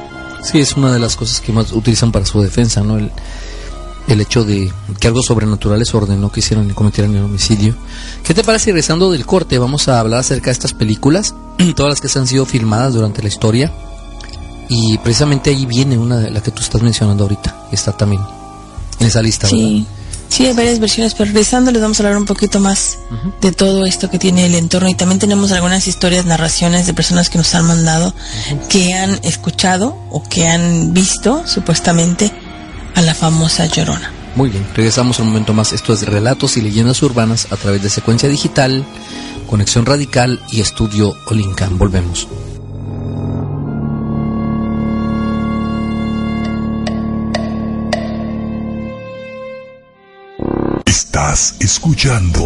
Sí, 0.43 0.61
es 0.61 0.73
una 0.79 0.91
de 0.91 0.99
las 0.99 1.15
cosas 1.15 1.43
que 1.43 1.53
más 1.53 1.73
utilizan 1.73 2.11
para 2.11 2.25
su 2.25 2.41
defensa, 2.41 2.81
¿no? 2.81 2.97
El, 2.97 3.12
el 4.09 4.21
hecho 4.21 4.45
de 4.45 4.73
que 5.01 5.09
algo 5.09 5.23
sobrenatural 5.23 5.79
les 5.79 5.95
ordenó 5.95 6.31
que 6.31 6.41
hicieran 6.41 6.71
y 6.71 6.73
cometieran 6.73 7.15
el 7.15 7.25
homicidio. 7.25 7.75
¿Qué 8.25 8.35
te 8.35 8.45
parece, 8.45 8.67
regresando 8.67 9.11
del 9.11 9.27
corte, 9.27 9.59
vamos 9.59 9.88
a 9.88 10.01
hablar 10.01 10.21
acerca 10.21 10.47
de 10.47 10.53
estas 10.53 10.73
películas, 10.73 11.35
todas 11.77 11.91
las 11.91 12.01
que 12.01 12.09
se 12.09 12.19
han 12.19 12.27
sido 12.27 12.47
filmadas 12.47 12.95
durante 12.95 13.23
la 13.23 13.29
historia? 13.29 13.73
Y 14.69 14.99
precisamente 14.99 15.51
ahí 15.51 15.67
viene 15.67 15.99
una 15.99 16.19
de 16.19 16.31
las 16.31 16.43
que 16.43 16.51
tú 16.51 16.62
estás 16.62 16.83
mencionando 16.83 17.25
ahorita, 17.25 17.69
está 17.73 17.93
también 17.93 18.23
en 18.99 19.07
esa 19.07 19.23
lista, 19.23 19.49
sí. 19.49 19.87
Sí, 20.33 20.47
hay 20.47 20.55
varias 20.55 20.79
versiones, 20.79 21.12
pero 21.12 21.27
regresando 21.27 21.71
les 21.71 21.83
vamos 21.83 22.01
a 22.01 22.05
hablar 22.05 22.17
un 22.17 22.25
poquito 22.25 22.59
más 22.59 22.97
de 23.42 23.53
todo 23.53 23.85
esto 23.85 24.09
que 24.09 24.19
tiene 24.19 24.46
el 24.46 24.55
entorno 24.55 24.88
y 24.88 24.94
también 24.94 25.19
tenemos 25.19 25.53
algunas 25.53 25.87
historias, 25.87 26.25
narraciones 26.25 26.87
de 26.87 26.94
personas 26.94 27.29
que 27.29 27.37
nos 27.37 27.55
han 27.55 27.67
mandado, 27.67 28.15
que 28.71 28.94
han 28.94 29.21
escuchado 29.25 29.94
o 30.11 30.23
que 30.23 30.48
han 30.48 30.94
visto 30.94 31.46
supuestamente 31.46 32.33
a 32.95 33.03
la 33.03 33.15
famosa 33.15 33.67
Llorona. 33.67 34.13
Muy 34.35 34.49
bien, 34.49 34.67
regresamos 34.75 35.19
un 35.19 35.29
momento 35.29 35.53
más. 35.53 35.73
Esto 35.73 35.93
es 35.93 36.07
Relatos 36.07 36.57
y 36.57 36.63
Leyendas 36.63 37.03
Urbanas 37.03 37.49
a 37.51 37.57
través 37.57 37.83
de 37.83 37.90
Secuencia 37.90 38.29
Digital, 38.29 38.85
Conexión 39.49 39.85
Radical 39.85 40.43
y 40.51 40.61
Estudio 40.61 41.15
Olincan. 41.27 41.77
Volvemos. 41.77 42.29
Estás 50.87 51.57
escuchando 51.61 52.43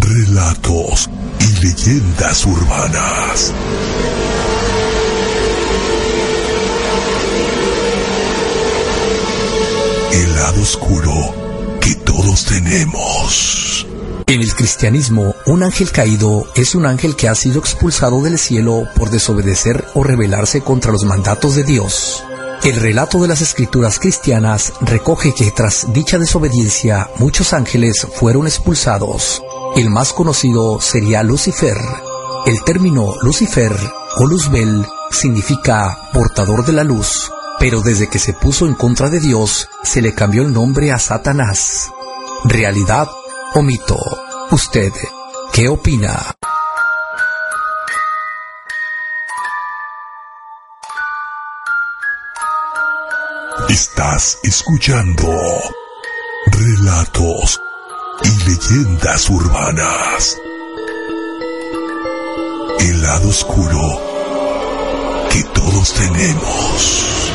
Relatos 0.00 1.08
y 1.40 1.64
Leyendas 1.64 2.44
Urbanas. 2.44 3.52
El 10.12 10.34
lado 10.36 10.62
oscuro 10.62 11.12
que 11.80 11.94
todos 11.96 12.44
tenemos. 12.46 13.86
En 14.26 14.40
el 14.40 14.54
cristianismo, 14.54 15.34
un 15.46 15.62
ángel 15.62 15.90
caído 15.90 16.46
es 16.54 16.74
un 16.74 16.86
ángel 16.86 17.16
que 17.16 17.28
ha 17.28 17.34
sido 17.34 17.58
expulsado 17.60 18.22
del 18.22 18.38
cielo 18.38 18.84
por 18.96 19.10
desobedecer 19.10 19.84
o 19.94 20.02
rebelarse 20.02 20.60
contra 20.60 20.92
los 20.92 21.04
mandatos 21.04 21.54
de 21.54 21.64
Dios. 21.64 22.24
El 22.62 22.76
relato 22.76 23.22
de 23.22 23.28
las 23.28 23.40
escrituras 23.40 23.98
cristianas 23.98 24.72
recoge 24.80 25.32
que 25.34 25.50
tras 25.50 25.92
dicha 25.92 26.18
desobediencia 26.18 27.08
muchos 27.18 27.52
ángeles 27.52 28.06
fueron 28.14 28.46
expulsados. 28.46 29.42
El 29.76 29.90
más 29.90 30.12
conocido 30.12 30.80
sería 30.80 31.22
Lucifer. 31.22 31.76
El 32.46 32.62
término 32.64 33.14
Lucifer 33.22 33.72
o 34.16 34.26
Luzbel 34.26 34.84
significa 35.10 36.10
portador 36.12 36.64
de 36.64 36.72
la 36.72 36.84
luz, 36.84 37.30
pero 37.58 37.80
desde 37.80 38.08
que 38.08 38.18
se 38.18 38.32
puso 38.32 38.66
en 38.66 38.74
contra 38.74 39.08
de 39.08 39.20
Dios 39.20 39.68
se 39.82 40.00
le 40.00 40.14
cambió 40.14 40.42
el 40.42 40.52
nombre 40.52 40.92
a 40.92 40.98
Satanás. 40.98 41.90
¿Realidad 42.44 43.08
o 43.54 43.62
mito? 43.62 43.98
¿Usted 44.50 44.92
qué 45.52 45.68
opina? 45.68 46.34
Estás 53.68 54.38
escuchando 54.44 55.28
relatos 56.46 57.60
y 58.24 58.48
leyendas 58.48 59.28
urbanas. 59.28 60.36
El 62.80 63.02
lado 63.02 63.28
oscuro 63.28 63.80
que 65.30 65.42
todos 65.44 65.92
tenemos. 65.94 67.27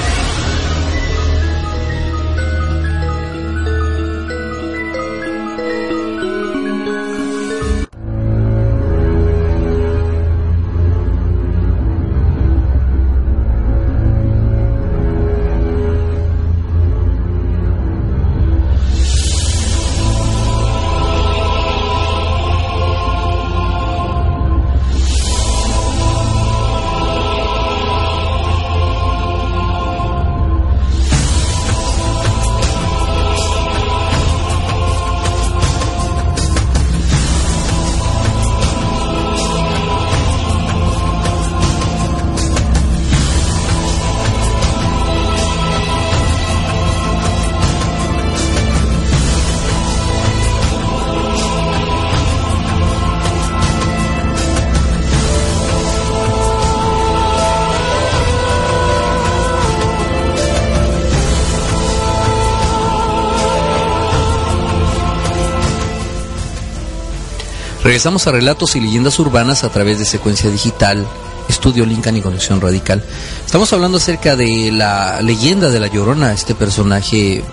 Regresamos 67.93 68.25
a 68.25 68.31
relatos 68.31 68.75
y 68.75 68.79
leyendas 68.79 69.19
urbanas 69.19 69.63
a 69.63 69.69
través 69.69 69.99
de 69.99 70.05
secuencia 70.05 70.49
digital, 70.49 71.05
estudio 71.47 71.85
Lincoln 71.85 72.17
y 72.17 72.21
conexión 72.21 72.59
radical. 72.59 73.03
Estamos 73.45 73.71
hablando 73.71 73.99
acerca 73.99 74.35
de 74.35 74.71
la 74.71 75.21
leyenda 75.21 75.69
de 75.69 75.79
la 75.79 75.85
Llorona, 75.85 76.33
este 76.33 76.55
personaje 76.55 77.43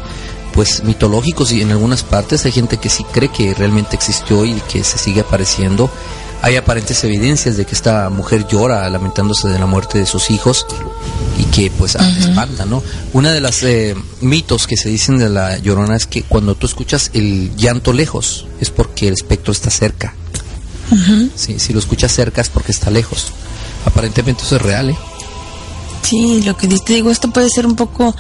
pues 0.55 0.83
mitológico 0.83 1.45
y 1.51 1.61
en 1.61 1.73
algunas 1.73 2.05
partes 2.05 2.47
hay 2.47 2.53
gente 2.53 2.79
que 2.79 2.89
sí 2.89 3.05
cree 3.13 3.29
que 3.29 3.53
realmente 3.53 3.97
existió 3.97 4.47
y 4.47 4.55
que 4.63 4.83
se 4.83 4.97
sigue 4.97 5.21
apareciendo. 5.21 5.91
Hay 6.41 6.57
aparentes 6.57 7.05
evidencias 7.05 7.59
de 7.59 7.67
que 7.67 7.75
esta 7.75 8.09
mujer 8.09 8.47
llora 8.49 8.89
lamentándose 8.89 9.47
de 9.47 9.59
la 9.59 9.67
muerte 9.67 9.99
de 9.99 10.07
sus 10.07 10.31
hijos 10.31 10.67
y 11.37 11.45
que 11.55 11.71
pues 11.71 11.97
espanta, 11.97 12.65
¿no? 12.65 12.83
Una 13.13 13.31
de 13.31 13.43
las 13.43 13.63
eh, 13.63 13.95
mitos 14.23 14.67
que 14.67 14.79
se 14.79 14.89
dicen 14.89 15.19
de 15.19 15.29
la 15.29 15.59
llorona 15.59 15.97
es 15.97 16.07
que 16.07 16.23
cuando 16.23 16.55
tú 16.55 16.65
escuchas 16.65 17.11
el 17.13 17.55
llanto 17.57 17.93
lejos 17.93 18.47
es 18.59 18.71
porque 18.71 19.09
el 19.09 19.13
espectro 19.13 19.53
está 19.53 19.69
cerca 19.69 20.15
si 21.35 21.73
lo 21.73 21.79
escuchas 21.79 22.13
cerca 22.13 22.41
es 22.41 22.49
porque 22.49 22.73
está 22.73 22.91
lejos. 22.91 23.27
Aparentemente 23.85 24.43
eso 24.45 24.57
es 24.57 24.63
real, 24.63 24.91
¿eh? 24.91 24.97
Sí, 26.03 26.43
lo 26.43 26.57
que 26.57 26.67
te 26.67 26.95
digo, 26.95 27.11
esto 27.11 27.31
puede 27.31 27.49
ser 27.51 27.67
un 27.67 27.77
poco, 27.77 28.17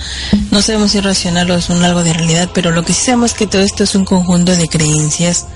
no 0.50 0.62
sabemos 0.62 0.92
si 0.92 1.00
racional 1.00 1.50
o 1.50 1.56
es 1.56 1.70
un 1.70 1.82
algo 1.82 2.04
de 2.04 2.12
realidad, 2.12 2.50
pero 2.54 2.70
lo 2.70 2.84
que 2.84 2.92
sí 2.92 3.06
sabemos 3.06 3.32
es 3.32 3.36
que 3.36 3.46
todo 3.46 3.62
esto 3.62 3.82
es 3.84 3.94
un 3.94 4.04
conjunto 4.04 4.54
de 4.54 4.68
creencias 4.68 5.46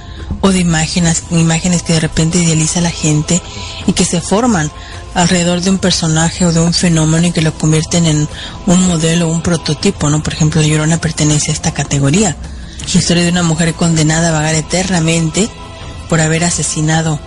o 0.40 0.50
de 0.50 0.58
imágenes, 0.58 1.22
imágenes 1.30 1.82
que 1.82 1.92
de 1.92 2.00
repente 2.00 2.38
idealiza 2.38 2.80
la 2.80 2.90
gente 2.90 3.40
y 3.86 3.92
que 3.92 4.04
se 4.04 4.20
forman 4.20 4.70
alrededor 5.14 5.60
de 5.60 5.70
un 5.70 5.78
personaje 5.78 6.44
o 6.44 6.52
de 6.52 6.60
un 6.60 6.74
fenómeno 6.74 7.28
y 7.28 7.32
que 7.32 7.42
lo 7.42 7.54
convierten 7.54 8.06
en 8.06 8.28
un 8.66 8.88
modelo 8.88 9.28
o 9.28 9.32
un 9.32 9.42
prototipo, 9.42 10.10
¿no? 10.10 10.22
Por 10.22 10.32
ejemplo, 10.32 10.60
la 10.60 10.66
Llorona 10.66 10.98
pertenece 10.98 11.50
a 11.50 11.54
esta 11.54 11.72
categoría. 11.72 12.36
La 12.92 13.00
historia 13.00 13.22
de 13.22 13.30
una 13.30 13.42
mujer 13.42 13.74
condenada 13.74 14.30
a 14.30 14.32
vagar 14.32 14.54
eternamente 14.54 15.48
por 16.14 16.20
haber 16.20 16.44
asesinado 16.44 17.18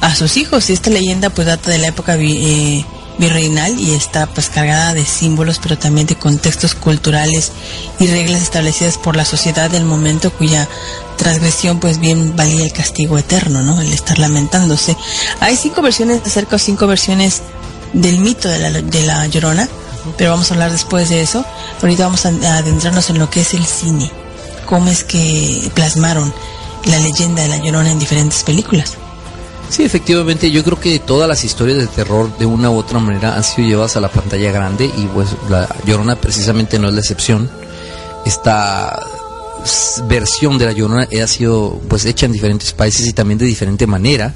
a 0.00 0.14
sus 0.14 0.36
hijos. 0.36 0.70
Y 0.70 0.72
esta 0.72 0.88
leyenda 0.88 1.30
pues 1.30 1.48
data 1.48 1.68
de 1.68 1.78
la 1.78 1.88
época 1.88 2.14
eh, 2.14 2.84
virreinal 3.18 3.76
y 3.76 3.92
está 3.92 4.28
pues 4.28 4.50
cargada 4.50 4.94
de 4.94 5.04
símbolos, 5.04 5.58
pero 5.60 5.76
también 5.76 6.06
de 6.06 6.14
contextos 6.14 6.76
culturales 6.76 7.50
y 7.98 8.06
reglas 8.06 8.42
establecidas 8.42 8.98
por 8.98 9.16
la 9.16 9.24
sociedad 9.24 9.68
del 9.68 9.84
momento 9.84 10.30
cuya 10.30 10.68
transgresión 11.16 11.80
pues 11.80 11.98
bien 11.98 12.36
valía 12.36 12.62
el 12.62 12.72
castigo 12.72 13.18
eterno, 13.18 13.62
¿no? 13.62 13.80
El 13.80 13.92
estar 13.92 14.16
lamentándose. 14.20 14.96
Hay 15.40 15.56
cinco 15.56 15.82
versiones 15.82 16.22
acerca 16.24 16.54
o 16.54 16.60
cinco 16.60 16.86
versiones 16.86 17.42
del 17.94 18.20
mito 18.20 18.48
de 18.48 18.60
la, 18.60 18.70
de 18.70 19.06
la 19.06 19.26
Llorona, 19.26 19.68
pero 20.16 20.30
vamos 20.30 20.52
a 20.52 20.54
hablar 20.54 20.70
después 20.70 21.08
de 21.08 21.20
eso. 21.20 21.44
Ahorita 21.82 22.04
vamos 22.04 22.24
a 22.26 22.28
adentrarnos 22.28 23.10
en 23.10 23.18
lo 23.18 23.28
que 23.28 23.40
es 23.40 23.54
el 23.54 23.66
cine, 23.66 24.08
cómo 24.66 24.88
es 24.88 25.02
que 25.02 25.68
plasmaron 25.74 26.32
la 26.86 26.98
leyenda 26.98 27.42
de 27.42 27.48
la 27.48 27.58
Llorona 27.58 27.92
en 27.92 27.98
diferentes 27.98 28.42
películas. 28.42 28.94
Sí, 29.68 29.82
efectivamente, 29.82 30.50
yo 30.50 30.62
creo 30.62 30.78
que 30.78 31.00
todas 31.00 31.28
las 31.28 31.42
historias 31.44 31.78
de 31.78 31.88
terror 31.88 32.38
de 32.38 32.46
una 32.46 32.70
u 32.70 32.78
otra 32.78 33.00
manera 33.00 33.36
han 33.36 33.42
sido 33.42 33.66
llevadas 33.68 33.96
a 33.96 34.00
la 34.00 34.08
pantalla 34.08 34.52
grande 34.52 34.86
y 34.86 35.06
pues 35.06 35.30
la 35.50 35.68
Llorona 35.84 36.14
precisamente 36.16 36.78
no 36.78 36.86
es 36.88 36.94
la 36.94 37.00
excepción. 37.00 37.50
Esta 38.24 39.04
versión 40.08 40.56
de 40.58 40.66
la 40.66 40.72
Llorona 40.72 41.08
ha 41.22 41.26
sido 41.26 41.80
pues 41.88 42.04
hecha 42.04 42.26
en 42.26 42.32
diferentes 42.32 42.72
países 42.72 43.08
y 43.08 43.12
también 43.12 43.38
de 43.38 43.46
diferente 43.46 43.88
manera. 43.88 44.34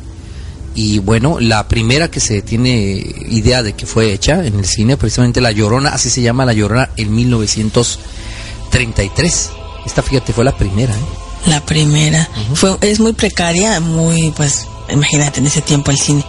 Y 0.74 0.98
bueno, 0.98 1.38
la 1.40 1.68
primera 1.68 2.10
que 2.10 2.18
se 2.20 2.42
tiene 2.42 3.04
idea 3.28 3.62
de 3.62 3.74
que 3.74 3.86
fue 3.86 4.12
hecha 4.12 4.44
en 4.44 4.58
el 4.58 4.64
cine, 4.64 4.96
precisamente 4.96 5.40
La 5.40 5.52
Llorona, 5.52 5.90
así 5.90 6.10
se 6.10 6.22
llama 6.22 6.44
La 6.44 6.52
Llorona 6.52 6.90
en 6.96 7.14
1933. 7.14 9.50
Esta, 9.86 10.02
fíjate, 10.02 10.32
fue 10.32 10.44
la 10.44 10.56
primera. 10.56 10.92
¿eh? 10.94 11.29
La 11.46 11.64
primera. 11.64 12.28
fue 12.54 12.76
Es 12.80 13.00
muy 13.00 13.12
precaria, 13.12 13.80
muy, 13.80 14.30
pues, 14.32 14.66
imagínate, 14.90 15.40
en 15.40 15.46
ese 15.46 15.62
tiempo 15.62 15.90
el 15.90 15.98
cine 15.98 16.24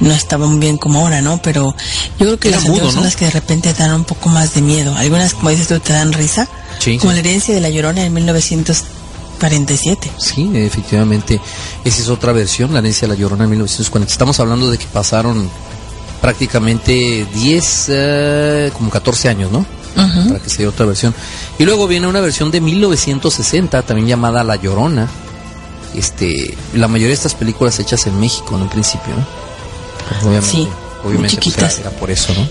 no 0.00 0.12
estaba 0.12 0.46
muy 0.46 0.58
bien 0.58 0.76
como 0.78 1.00
ahora, 1.00 1.20
¿no? 1.20 1.40
Pero 1.42 1.74
yo 2.18 2.26
creo 2.26 2.38
que 2.38 2.50
las 2.50 2.62
son 2.62 3.04
las 3.04 3.16
que 3.16 3.26
de 3.26 3.30
repente 3.30 3.72
dan 3.74 3.92
un 3.92 4.04
poco 4.04 4.28
más 4.28 4.54
de 4.54 4.62
miedo. 4.62 4.94
Algunas, 4.96 5.34
como 5.34 5.50
dices 5.50 5.68
tú, 5.68 5.78
te 5.80 5.92
dan 5.92 6.12
risa. 6.12 6.48
como 7.00 7.12
la 7.12 7.18
herencia 7.18 7.54
de 7.54 7.60
La 7.60 7.70
Llorona 7.70 8.04
en 8.04 8.12
1947. 8.12 10.10
Sí, 10.18 10.50
efectivamente. 10.54 11.40
Esa 11.84 12.02
es 12.02 12.08
otra 12.08 12.32
versión, 12.32 12.72
la 12.72 12.78
herencia 12.80 13.06
de 13.06 13.14
La 13.14 13.20
Llorona 13.20 13.44
en 13.44 13.50
1940. 13.50 14.10
Estamos 14.10 14.40
hablando 14.40 14.70
de 14.70 14.78
que 14.78 14.86
pasaron 14.86 15.50
prácticamente 16.20 17.26
10, 17.34 17.86
eh, 17.88 18.70
como 18.72 18.90
14 18.90 19.28
años, 19.28 19.50
¿no? 19.52 19.66
Para 19.96 20.40
que 20.40 20.50
sea 20.50 20.68
otra 20.68 20.86
versión. 20.86 21.14
Y 21.58 21.64
luego 21.64 21.86
viene 21.86 22.06
una 22.06 22.20
versión 22.20 22.50
de 22.50 22.60
1960, 22.60 23.82
también 23.82 24.08
llamada 24.08 24.44
La 24.44 24.56
Llorona. 24.56 25.08
Este, 25.94 26.56
la 26.74 26.88
mayoría 26.88 27.08
de 27.08 27.14
estas 27.14 27.34
películas 27.34 27.78
hechas 27.78 28.06
en 28.06 28.20
México 28.20 28.54
en 28.54 28.62
un 28.62 28.68
principio, 28.68 29.14
Obviamente, 30.22 30.46
sí, 30.46 30.68
obviamente 31.04 31.40
pues, 31.42 31.78
era, 31.78 31.90
por 31.90 32.10
eso, 32.10 32.32
¿no? 32.34 32.46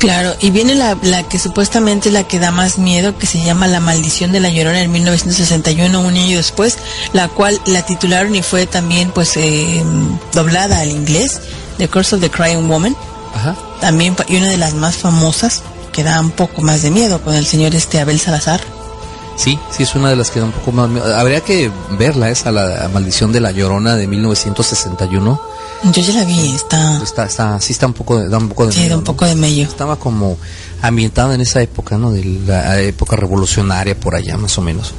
Claro, 0.00 0.34
y 0.40 0.50
viene 0.50 0.74
la, 0.74 0.96
la, 1.02 1.22
que 1.28 1.38
supuestamente 1.38 2.08
es 2.08 2.14
la 2.14 2.24
que 2.26 2.38
da 2.38 2.50
más 2.50 2.78
miedo, 2.78 3.18
que 3.18 3.26
se 3.26 3.42
llama 3.44 3.66
La 3.66 3.80
Maldición 3.80 4.32
de 4.32 4.40
la 4.40 4.48
Llorona 4.48 4.80
en 4.80 4.90
1961, 4.90 6.00
un 6.00 6.14
año 6.14 6.38
después, 6.38 6.78
la 7.12 7.28
cual 7.28 7.60
la 7.66 7.84
titularon 7.84 8.34
y 8.34 8.42
fue 8.42 8.66
también 8.66 9.10
pues 9.10 9.36
eh, 9.36 9.84
doblada 10.32 10.80
al 10.80 10.90
inglés, 10.90 11.40
The 11.76 11.88
Curse 11.88 12.16
of 12.16 12.22
the 12.22 12.30
Crying 12.30 12.66
Woman. 12.66 12.96
Ajá. 13.34 13.54
También, 13.82 14.16
y 14.26 14.36
una 14.36 14.48
de 14.48 14.56
las 14.56 14.72
más 14.72 14.96
famosas, 14.96 15.62
que 15.92 16.02
da 16.04 16.20
un 16.20 16.30
poco 16.30 16.62
más 16.62 16.82
de 16.82 16.90
miedo 16.90 17.20
con 17.22 17.34
el 17.34 17.46
señor 17.46 17.74
este 17.74 18.00
Abel 18.00 18.18
Salazar. 18.20 18.60
Sí, 19.36 19.58
sí 19.70 19.84
es 19.84 19.94
una 19.94 20.10
de 20.10 20.16
las 20.16 20.30
que 20.30 20.40
da 20.40 20.46
un 20.46 20.52
poco 20.52 20.72
más 20.72 20.88
miedo. 20.88 21.16
Habría 21.16 21.40
que 21.40 21.70
verla 21.98 22.30
esa, 22.30 22.52
la 22.52 22.90
maldición 22.92 23.32
de 23.32 23.40
la 23.40 23.50
llorona 23.52 23.96
de 23.96 24.06
1961. 24.06 25.40
Yo 25.84 26.02
ya 26.02 26.12
la 26.12 26.24
vi, 26.24 26.54
está... 26.54 27.02
Está, 27.02 27.24
está, 27.24 27.60
sí 27.60 27.72
está 27.72 27.86
un 27.86 27.94
poco 27.94 28.20
da 28.28 28.36
un 28.36 28.50
poco 28.50 28.66
de 28.66 28.72
Sí, 28.72 28.86
da 28.86 28.96
un 28.96 29.00
¿no? 29.00 29.04
poco 29.04 29.24
de 29.24 29.34
mello. 29.34 29.62
Estaba 29.62 29.96
como 29.96 30.36
ambientada 30.82 31.34
en 31.34 31.40
esa 31.40 31.62
época, 31.62 31.96
¿no? 31.96 32.10
De 32.12 32.22
la 32.46 32.78
época 32.80 33.16
revolucionaria 33.16 33.98
por 33.98 34.14
allá, 34.14 34.36
más 34.36 34.58
o 34.58 34.60
menos. 34.62 34.92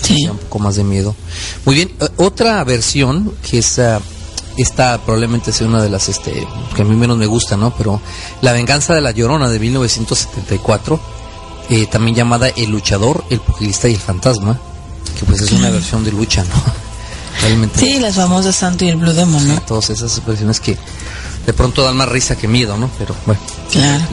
Sí. 0.00 0.26
Da 0.26 0.32
un 0.32 0.38
poco 0.38 0.60
más 0.60 0.76
de 0.76 0.84
miedo. 0.84 1.16
Muy 1.64 1.74
bien, 1.74 1.90
eh, 2.00 2.08
otra 2.18 2.62
versión 2.62 3.34
que 3.50 3.58
es 3.58 3.80
ah, 3.80 4.00
esta 4.58 4.98
probablemente 4.98 5.52
sea 5.52 5.66
una 5.66 5.82
de 5.82 5.88
las 5.88 6.08
este 6.08 6.46
que 6.74 6.82
a 6.82 6.84
mí 6.84 6.94
menos 6.96 7.16
me 7.16 7.26
gusta, 7.26 7.56
¿no? 7.56 7.72
Pero 7.76 8.00
La 8.42 8.52
venganza 8.52 8.94
de 8.94 9.00
la 9.00 9.12
Llorona 9.12 9.48
de 9.48 9.58
1974, 9.58 11.00
eh, 11.70 11.86
también 11.86 12.16
llamada 12.16 12.48
El 12.48 12.70
luchador, 12.70 13.24
el 13.30 13.40
pugilista 13.40 13.88
y 13.88 13.94
el 13.94 14.00
fantasma, 14.00 14.58
que 15.18 15.24
pues 15.24 15.40
es 15.42 15.52
una 15.52 15.70
versión 15.70 16.04
de 16.04 16.12
lucha, 16.12 16.44
¿no? 16.44 16.54
Realmente 17.42 17.78
Sí, 17.78 17.98
las 18.00 18.16
famosas 18.16 18.56
Santo 18.56 18.84
y 18.84 18.88
el 18.88 18.96
Blue 18.96 19.12
Demon, 19.12 19.46
¿no? 19.46 19.60
todas 19.62 19.90
esas 19.90 20.24
versiones 20.26 20.58
que 20.60 20.76
de 21.46 21.52
pronto 21.52 21.84
dan 21.84 21.96
más 21.96 22.08
risa 22.08 22.36
que 22.36 22.48
miedo, 22.48 22.76
¿no? 22.76 22.90
Pero 22.98 23.14
bueno, 23.26 23.40
Claro. 23.70 24.04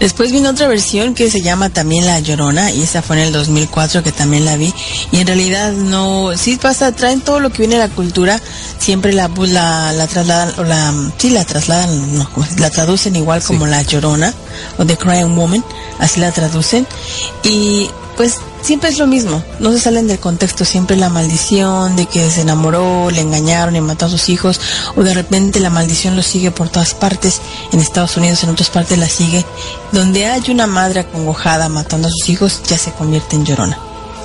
Después 0.00 0.32
vino 0.32 0.50
otra 0.50 0.66
versión 0.68 1.14
que 1.14 1.30
se 1.30 1.40
llama 1.40 1.70
también 1.70 2.04
La 2.06 2.18
Llorona 2.20 2.70
y 2.72 2.82
esa 2.82 3.00
fue 3.02 3.16
en 3.16 3.22
el 3.28 3.32
2004 3.32 4.02
que 4.02 4.12
también 4.12 4.44
la 4.44 4.56
vi. 4.56 4.72
Y 5.12 5.18
en 5.20 5.26
realidad 5.26 5.72
no, 5.72 6.30
sí 6.36 6.56
pasa, 6.56 6.92
traen 6.92 7.20
todo 7.20 7.40
lo 7.40 7.50
que 7.50 7.58
viene 7.58 7.76
de 7.76 7.86
la 7.88 7.94
cultura, 7.94 8.40
siempre 8.78 9.12
la 9.12 9.28
pues, 9.28 9.50
la, 9.50 9.92
la 9.92 10.06
trasladan 10.06 10.52
o 10.58 10.64
la 10.64 10.92
sí 11.18 11.30
la 11.30 11.44
trasladan, 11.44 12.18
no, 12.18 12.28
¿cómo 12.32 12.46
se- 12.46 12.58
la 12.60 12.70
traducen 12.70 13.14
igual 13.16 13.40
Sí. 13.40 13.48
como 13.48 13.66
La 13.66 13.82
Llorona 13.82 14.34
o 14.78 14.84
The 14.84 14.96
Crying 14.96 15.34
Woman, 15.36 15.64
así 15.98 16.20
la 16.20 16.32
traducen. 16.32 16.86
Y 17.44 17.88
pues 18.16 18.40
siempre 18.62 18.88
es 18.88 18.98
lo 18.98 19.06
mismo, 19.06 19.42
no 19.60 19.72
se 19.72 19.80
salen 19.80 20.06
del 20.08 20.18
contexto, 20.18 20.64
siempre 20.64 20.96
la 20.96 21.08
maldición 21.08 21.96
de 21.96 22.06
que 22.06 22.30
se 22.30 22.40
enamoró, 22.40 23.10
le 23.10 23.20
engañaron 23.20 23.76
y 23.76 23.80
mató 23.80 24.06
a 24.06 24.08
sus 24.08 24.28
hijos, 24.28 24.60
o 24.96 25.02
de 25.02 25.14
repente 25.14 25.60
la 25.60 25.70
maldición 25.70 26.16
lo 26.16 26.22
sigue 26.22 26.50
por 26.50 26.68
todas 26.68 26.94
partes, 26.94 27.40
en 27.72 27.80
Estados 27.80 28.16
Unidos, 28.16 28.42
en 28.42 28.50
otras 28.50 28.70
partes 28.70 28.98
la 28.98 29.08
sigue. 29.08 29.44
Donde 29.92 30.26
hay 30.26 30.42
una 30.50 30.66
madre 30.66 31.00
acongojada 31.00 31.68
matando 31.68 32.08
a 32.08 32.10
sus 32.10 32.28
hijos, 32.28 32.62
ya 32.66 32.78
se 32.78 32.92
convierte 32.92 33.36
en 33.36 33.44
llorona. 33.44 33.78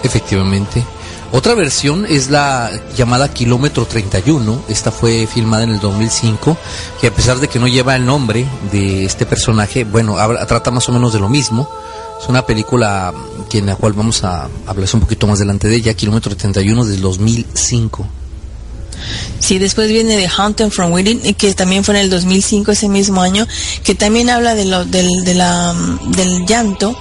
Efectivamente. 0.03 0.83
Otra 1.33 1.53
versión 1.53 2.05
es 2.05 2.29
la 2.29 2.69
llamada 2.97 3.29
Kilómetro 3.29 3.85
31. 3.85 4.63
Esta 4.67 4.91
fue 4.91 5.27
filmada 5.27 5.63
en 5.63 5.69
el 5.69 5.79
2005, 5.79 6.57
que 6.99 7.07
a 7.07 7.15
pesar 7.15 7.39
de 7.39 7.47
que 7.47 7.57
no 7.57 7.69
lleva 7.69 7.95
el 7.95 8.05
nombre 8.05 8.45
de 8.69 9.05
este 9.05 9.25
personaje, 9.25 9.85
bueno, 9.85 10.17
trata 10.45 10.71
más 10.71 10.89
o 10.89 10.91
menos 10.91 11.13
de 11.13 11.19
lo 11.19 11.29
mismo. 11.29 11.69
Es 12.21 12.29
una 12.29 12.45
película 12.45 13.13
que 13.49 13.57
en 13.59 13.65
la 13.65 13.75
cual 13.75 13.93
vamos 13.93 14.23
a 14.23 14.47
hablar 14.67 14.87
un 14.93 15.01
poquito 15.01 15.27
más 15.27 15.39
delante 15.39 15.67
de 15.67 15.75
ella, 15.75 15.93
Kilómetro 15.93 16.35
31 16.35 16.85
del 16.85 17.01
2005. 17.01 18.07
Sí, 19.39 19.57
después 19.57 19.89
viene 19.89 20.15
The 20.17 20.27
Haunted 20.37 20.69
from 20.69 20.91
Within, 20.93 21.33
que 21.33 21.53
también 21.55 21.83
fue 21.83 21.95
en 21.95 22.01
el 22.01 22.09
2005, 22.11 22.71
ese 22.71 22.87
mismo 22.87 23.21
año, 23.21 23.47
que 23.83 23.95
también 23.95 24.29
habla 24.29 24.53
de 24.53 24.65
lo, 24.65 24.85
del, 24.85 25.09
de 25.25 25.33
la, 25.33 25.73
del 26.15 26.45
llanto, 26.45 26.95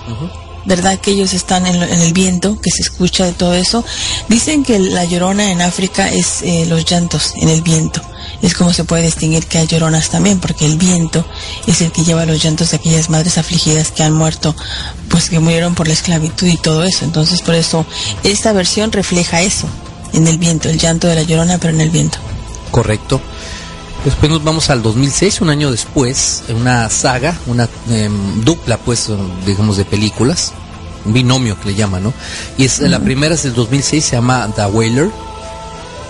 ¿verdad? 0.64 0.98
Que 0.98 1.10
ellos 1.10 1.34
están 1.34 1.66
en, 1.66 1.78
lo- 1.78 1.86
en 1.86 2.00
el 2.00 2.12
viento, 2.14 2.58
que 2.60 2.70
se 2.70 2.82
escucha 2.82 3.26
de 3.26 3.32
todo 3.32 3.52
eso. 3.54 3.84
Dicen 4.28 4.64
que 4.64 4.78
la 4.78 5.04
llorona 5.04 5.50
en 5.50 5.60
África 5.60 6.08
es 6.08 6.40
eh, 6.42 6.64
los 6.66 6.84
llantos 6.86 7.32
en 7.36 7.50
el 7.50 7.60
viento. 7.60 8.00
Es 8.42 8.54
como 8.54 8.72
se 8.72 8.84
puede 8.84 9.04
distinguir 9.04 9.46
que 9.46 9.58
hay 9.58 9.66
lloronas 9.66 10.08
también, 10.08 10.40
porque 10.40 10.66
el 10.66 10.78
viento 10.78 11.24
es 11.66 11.80
el 11.82 11.92
que 11.92 12.04
lleva 12.04 12.24
los 12.24 12.42
llantos 12.42 12.70
de 12.70 12.78
aquellas 12.78 13.10
madres 13.10 13.38
afligidas 13.38 13.90
que 13.90 14.02
han 14.02 14.12
muerto, 14.12 14.54
pues 15.08 15.28
que 15.28 15.38
murieron 15.38 15.74
por 15.74 15.86
la 15.86 15.92
esclavitud 15.92 16.46
y 16.46 16.56
todo 16.56 16.84
eso. 16.84 17.04
Entonces, 17.04 17.42
por 17.42 17.54
eso, 17.54 17.84
esta 18.22 18.52
versión 18.52 18.92
refleja 18.92 19.42
eso, 19.42 19.68
en 20.12 20.26
el 20.26 20.38
viento, 20.38 20.68
el 20.68 20.78
llanto 20.78 21.06
de 21.06 21.16
la 21.16 21.22
llorona, 21.22 21.58
pero 21.58 21.74
en 21.74 21.80
el 21.80 21.90
viento. 21.90 22.18
Correcto. 22.70 23.20
Después 24.04 24.30
nos 24.32 24.42
vamos 24.42 24.70
al 24.70 24.82
2006, 24.82 25.42
un 25.42 25.50
año 25.50 25.70
después, 25.70 26.44
en 26.48 26.56
una 26.56 26.88
saga, 26.88 27.36
una 27.46 27.68
em, 27.90 28.42
dupla, 28.42 28.78
pues, 28.78 29.10
digamos, 29.44 29.76
de 29.76 29.84
películas, 29.84 30.52
un 31.04 31.12
binomio 31.12 31.60
que 31.60 31.70
le 31.70 31.74
llaman, 31.74 32.04
¿no? 32.04 32.14
Y 32.56 32.64
es 32.64 32.80
la 32.80 32.98
primera 33.00 33.34
es 33.34 33.42
del 33.42 33.54
2006, 33.54 34.02
se 34.02 34.16
llama 34.16 34.48
The 34.56 34.66
Wailer, 34.66 35.10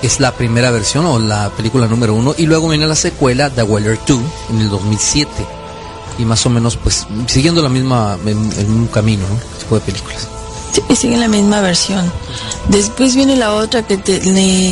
es 0.02 0.20
la 0.20 0.32
primera 0.32 0.70
versión 0.70 1.04
o 1.06 1.18
la 1.18 1.50
película 1.50 1.86
número 1.86 2.14
uno, 2.14 2.34
y 2.36 2.46
luego 2.46 2.68
viene 2.68 2.86
la 2.86 2.96
secuela, 2.96 3.50
The 3.50 3.62
Wailer 3.62 3.98
2, 4.06 4.18
en 4.50 4.60
el 4.60 4.70
2007, 4.70 5.30
y 6.18 6.24
más 6.24 6.44
o 6.46 6.50
menos, 6.50 6.76
pues, 6.76 7.06
siguiendo 7.26 7.62
la 7.62 7.68
misma, 7.68 8.18
en 8.26 8.70
un 8.72 8.86
camino, 8.88 9.24
¿no? 9.28 9.34
Este 9.36 9.58
tipo 9.64 9.74
de 9.76 9.80
películas. 9.82 10.28
Sí, 10.72 10.82
y 10.88 10.96
sigue 10.96 11.16
la 11.16 11.28
misma 11.28 11.60
versión. 11.60 12.10
Después 12.68 13.14
viene 13.16 13.36
la 13.36 13.54
otra 13.54 13.82
que, 13.86 13.96
te- 13.98 14.20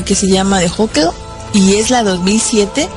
que 0.05 0.15
se 0.15 0.29
llama 0.29 0.61
The 0.61 0.69
Hawker 0.69 1.09
y 1.55 1.75
es 1.77 1.91
la 1.91 2.05
2007, 2.05 2.89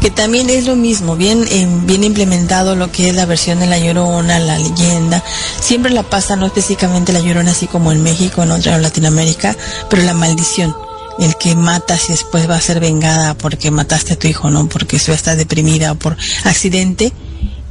que 0.00 0.10
también 0.10 0.48
es 0.50 0.66
lo 0.66 0.76
mismo, 0.76 1.16
bien, 1.16 1.44
em, 1.50 1.86
bien 1.86 2.04
implementado 2.04 2.76
lo 2.76 2.92
que 2.92 3.08
es 3.08 3.14
la 3.16 3.24
versión 3.26 3.58
de 3.58 3.66
La 3.66 3.78
Llorona, 3.78 4.38
la 4.38 4.58
leyenda. 4.58 5.24
Siempre 5.60 5.90
la 5.90 6.02
pasa, 6.04 6.36
no 6.36 6.46
específicamente 6.46 7.12
La 7.12 7.20
Llorona, 7.20 7.50
así 7.52 7.66
como 7.66 7.90
en 7.92 8.02
México, 8.02 8.42
en 8.42 8.52
otra 8.52 8.76
en 8.76 8.82
Latinoamérica, 8.82 9.56
pero 9.88 10.02
la 10.02 10.12
maldición. 10.14 10.76
El 11.18 11.36
que 11.36 11.54
matas 11.54 12.08
y 12.08 12.12
después 12.12 12.48
va 12.48 12.56
a 12.56 12.60
ser 12.60 12.78
vengada 12.80 13.34
porque 13.38 13.70
mataste 13.70 14.12
a 14.14 14.18
tu 14.18 14.28
hijo, 14.28 14.50
¿no? 14.50 14.68
Porque 14.68 14.98
su 14.98 15.12
está 15.12 15.34
deprimida 15.36 15.92
o 15.92 15.94
por 15.94 16.16
accidente 16.44 17.12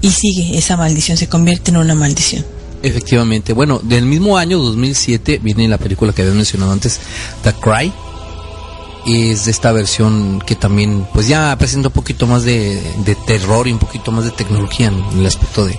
y 0.01 0.09
sigue 0.11 0.57
esa 0.57 0.77
maldición, 0.77 1.17
se 1.17 1.27
convierte 1.29 1.71
en 1.71 1.77
una 1.77 1.93
maldición. 1.95 2.43
Efectivamente. 2.83 3.53
Bueno, 3.53 3.79
del 3.83 4.05
mismo 4.05 4.37
año, 4.37 4.59
2007, 4.59 5.39
viene 5.43 5.67
la 5.67 5.77
película 5.77 6.11
que 6.13 6.21
había 6.23 6.33
mencionado 6.33 6.71
antes, 6.71 6.99
The 7.43 7.53
Cry. 7.53 7.91
Es 9.07 9.45
de 9.45 9.51
esta 9.51 9.71
versión 9.71 10.39
que 10.45 10.55
también, 10.55 11.07
pues 11.13 11.27
ya 11.27 11.55
presenta 11.59 11.89
un 11.89 11.93
poquito 11.93 12.25
más 12.25 12.43
de, 12.43 12.81
de 13.05 13.13
terror 13.13 13.67
y 13.67 13.71
un 13.71 13.77
poquito 13.77 14.11
más 14.11 14.25
de 14.25 14.31
tecnología 14.31 14.87
en 14.87 15.19
el 15.19 15.25
aspecto 15.27 15.63
de, 15.65 15.77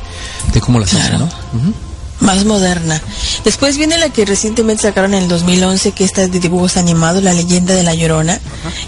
de 0.53 0.61
cómo 0.61 0.79
las 0.79 0.95
hacen, 0.95 1.17
Claro. 1.17 1.29
¿no? 1.53 1.59
Ujú. 1.61 1.75
Más 2.21 2.45
moderna. 2.45 3.01
Después 3.45 3.77
viene 3.77 3.99
la 3.99 4.11
que 4.11 4.25
recientemente 4.25 4.83
sacaron 4.83 5.15
en 5.15 5.25
el 5.25 5.29
2011, 5.29 5.93
que 5.93 6.05
esta 6.05 6.23
es 6.23 6.33
de 6.33 6.41
dibujos 6.41 6.77
animados, 6.77 7.23
La 7.23 7.33
leyenda 7.33 7.75
de 7.75 7.83
la 7.83 7.95
Llorona, 7.95 8.41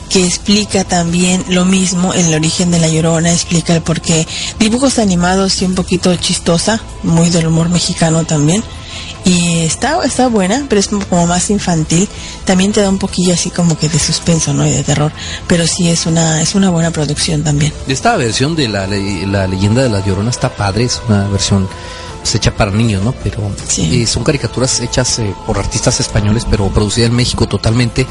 que 0.08 0.24
explica 0.24 0.84
también 0.84 1.44
lo 1.48 1.64
mismo, 1.64 2.12
el 2.14 2.32
origen 2.34 2.70
de 2.70 2.78
la 2.80 2.88
Llorona, 2.88 3.32
explica 3.32 3.74
el 3.74 3.82
porqué. 3.82 4.26
Dibujos 4.58 4.98
animados 4.98 5.60
y 5.62 5.64
un 5.64 5.74
poquito 5.74 6.14
chistosa, 6.16 6.80
muy 7.02 7.30
del 7.30 7.46
humor 7.46 7.68
mexicano 7.68 8.24
también. 8.24 8.62
Y 9.24 9.58
está, 9.60 10.02
está 10.04 10.28
buena, 10.28 10.64
pero 10.68 10.80
es 10.80 10.88
como 10.88 11.26
más 11.26 11.50
infantil. 11.50 12.08
También 12.46 12.72
te 12.72 12.80
da 12.80 12.88
un 12.88 12.98
poquillo 12.98 13.34
así 13.34 13.50
como 13.50 13.76
que 13.76 13.88
de 13.88 13.98
suspenso, 13.98 14.54
¿no? 14.54 14.66
Y 14.66 14.70
de 14.70 14.82
terror. 14.82 15.12
Pero 15.46 15.66
sí 15.66 15.90
es 15.90 16.06
una, 16.06 16.40
es 16.40 16.54
una 16.54 16.70
buena 16.70 16.90
producción 16.90 17.44
también. 17.44 17.72
Esta 17.88 18.16
versión 18.16 18.56
de 18.56 18.68
la, 18.68 18.86
la 18.86 19.46
leyenda 19.46 19.82
de 19.82 19.90
la 19.90 20.04
Llorona 20.04 20.30
está 20.30 20.48
padre, 20.56 20.84
es 20.84 21.02
una 21.08 21.28
versión 21.28 21.68
pues, 22.20 22.34
hecha 22.34 22.54
para 22.54 22.70
niños, 22.70 23.02
¿no? 23.02 23.12
Pero 23.24 23.50
Sí. 23.66 24.02
eh, 24.02 24.06
son 24.06 24.24
caricaturas 24.24 24.80
hechas 24.80 25.18
eh, 25.18 25.34
por 25.46 25.58
artistas 25.58 26.00
españoles, 26.00 26.44
pero 26.50 26.68
producida 26.68 27.06
en 27.06 27.14
México 27.14 27.46
totalmente. 27.48 28.06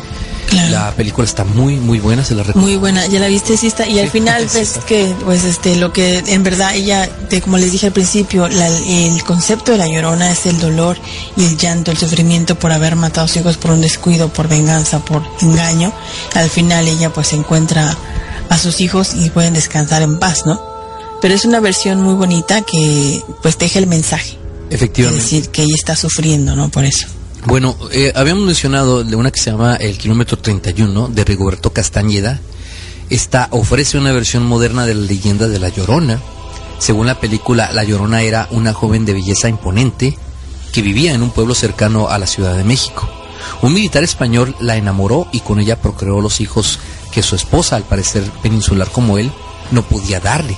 Claro. 0.49 0.71
La 0.71 0.91
película 0.93 1.25
está 1.25 1.43
muy, 1.43 1.75
muy 1.75 1.99
buena, 1.99 2.23
se 2.23 2.33
la 2.33 2.41
recomiendo. 2.43 2.69
Muy 2.71 2.79
buena, 2.79 3.05
ya 3.07 3.19
la 3.19 3.27
viste, 3.27 3.57
sí 3.57 3.67
está. 3.67 3.85
Y 3.85 3.99
al 3.99 4.09
final 4.09 4.43
ves 4.45 4.55
está. 4.55 4.85
que, 4.85 5.13
pues, 5.25 5.43
este, 5.43 5.75
lo 5.75 5.91
que 5.91 6.19
en 6.25 6.41
verdad 6.43 6.73
ella, 6.73 7.09
de, 7.29 7.41
como 7.41 7.57
les 7.57 7.73
dije 7.73 7.87
al 7.87 7.91
principio, 7.93 8.47
la- 8.47 8.67
el 8.69 9.21
concepto 9.23 9.73
de 9.73 9.77
la 9.77 9.87
llorona 9.87 10.31
es 10.31 10.45
el 10.45 10.57
dolor 10.59 10.97
y 11.35 11.43
el 11.43 11.57
llanto, 11.57 11.91
el 11.91 11.97
sufrimiento 11.97 12.55
por 12.57 12.71
haber 12.71 12.95
matado 12.95 13.25
a 13.25 13.27
sus 13.27 13.37
hijos 13.37 13.57
por 13.57 13.71
un 13.71 13.81
descuido, 13.81 14.29
por 14.29 14.47
venganza, 14.47 14.99
por 14.99 15.21
engaño. 15.41 15.91
Al 16.33 16.49
final 16.49 16.87
ella, 16.87 17.11
pues, 17.11 17.33
encuentra 17.33 17.97
a 18.49 18.57
sus 18.57 18.79
hijos 18.79 19.15
y 19.15 19.29
pueden 19.29 19.53
descansar 19.53 20.01
en 20.01 20.17
paz, 20.17 20.43
¿no? 20.45 20.76
Pero 21.21 21.33
es 21.33 21.45
una 21.45 21.59
versión 21.59 22.01
muy 22.01 22.13
bonita 22.13 22.61
que, 22.61 23.21
pues, 23.41 23.57
deja 23.57 23.79
el 23.79 23.87
mensaje. 23.87 24.37
Es 24.69 24.75
Efectivamente. 24.75 25.23
decir, 25.23 25.49
que 25.49 25.63
ella 25.63 25.75
está 25.75 25.95
sufriendo, 25.95 26.55
¿no? 26.55 26.69
Por 26.69 26.85
eso. 26.85 27.07
Bueno, 27.45 27.75
eh, 27.91 28.11
habíamos 28.15 28.45
mencionado 28.45 29.03
de 29.03 29.15
una 29.15 29.31
que 29.31 29.39
se 29.39 29.51
llama 29.51 29.75
El 29.75 29.97
Kilómetro 29.97 30.37
31 30.37 31.07
de 31.07 31.23
Rigoberto 31.23 31.71
Castañeda. 31.71 32.39
Esta 33.09 33.47
ofrece 33.51 33.97
una 33.97 34.11
versión 34.11 34.43
moderna 34.45 34.85
de 34.85 34.93
la 34.93 35.05
leyenda 35.05 35.47
de 35.47 35.59
La 35.59 35.69
Llorona. 35.69 36.21
Según 36.79 37.07
la 37.07 37.19
película, 37.19 37.71
La 37.71 37.83
Llorona 37.83 38.21
era 38.21 38.47
una 38.51 38.73
joven 38.73 39.05
de 39.05 39.13
belleza 39.13 39.47
imponente 39.47 40.17
que 40.73 40.81
vivía 40.81 41.13
en 41.13 41.23
un 41.23 41.31
pueblo 41.31 41.55
cercano 41.55 42.09
a 42.09 42.19
la 42.19 42.27
Ciudad 42.27 42.55
de 42.55 42.65
México. 42.65 43.09
Un 43.61 43.73
militar 43.73 44.03
español 44.03 44.55
la 44.59 44.75
enamoró 44.75 45.27
y 45.31 45.39
con 45.39 45.59
ella 45.59 45.81
procreó 45.81 46.21
los 46.21 46.41
hijos 46.41 46.79
que 47.11 47.23
su 47.23 47.35
esposa, 47.35 47.77
al 47.77 47.83
parecer 47.83 48.23
peninsular 48.43 48.89
como 48.91 49.17
él, 49.17 49.31
no 49.71 49.83
podía 49.83 50.19
darle. 50.19 50.57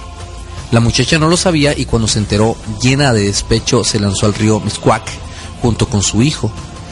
La 0.71 0.79
muchacha 0.79 1.17
no 1.17 1.27
lo 1.27 1.37
sabía 1.37 1.75
y 1.75 1.85
cuando 1.85 2.07
se 2.07 2.19
enteró, 2.19 2.55
llena 2.81 3.11
de 3.11 3.23
despecho, 3.23 3.83
se 3.83 3.99
lanzó 3.99 4.27
al 4.27 4.35
río 4.35 4.59
Miscuac 4.59 5.03
junto 5.61 5.89
con 5.89 6.03
su 6.03 6.21
hijo. 6.21 6.51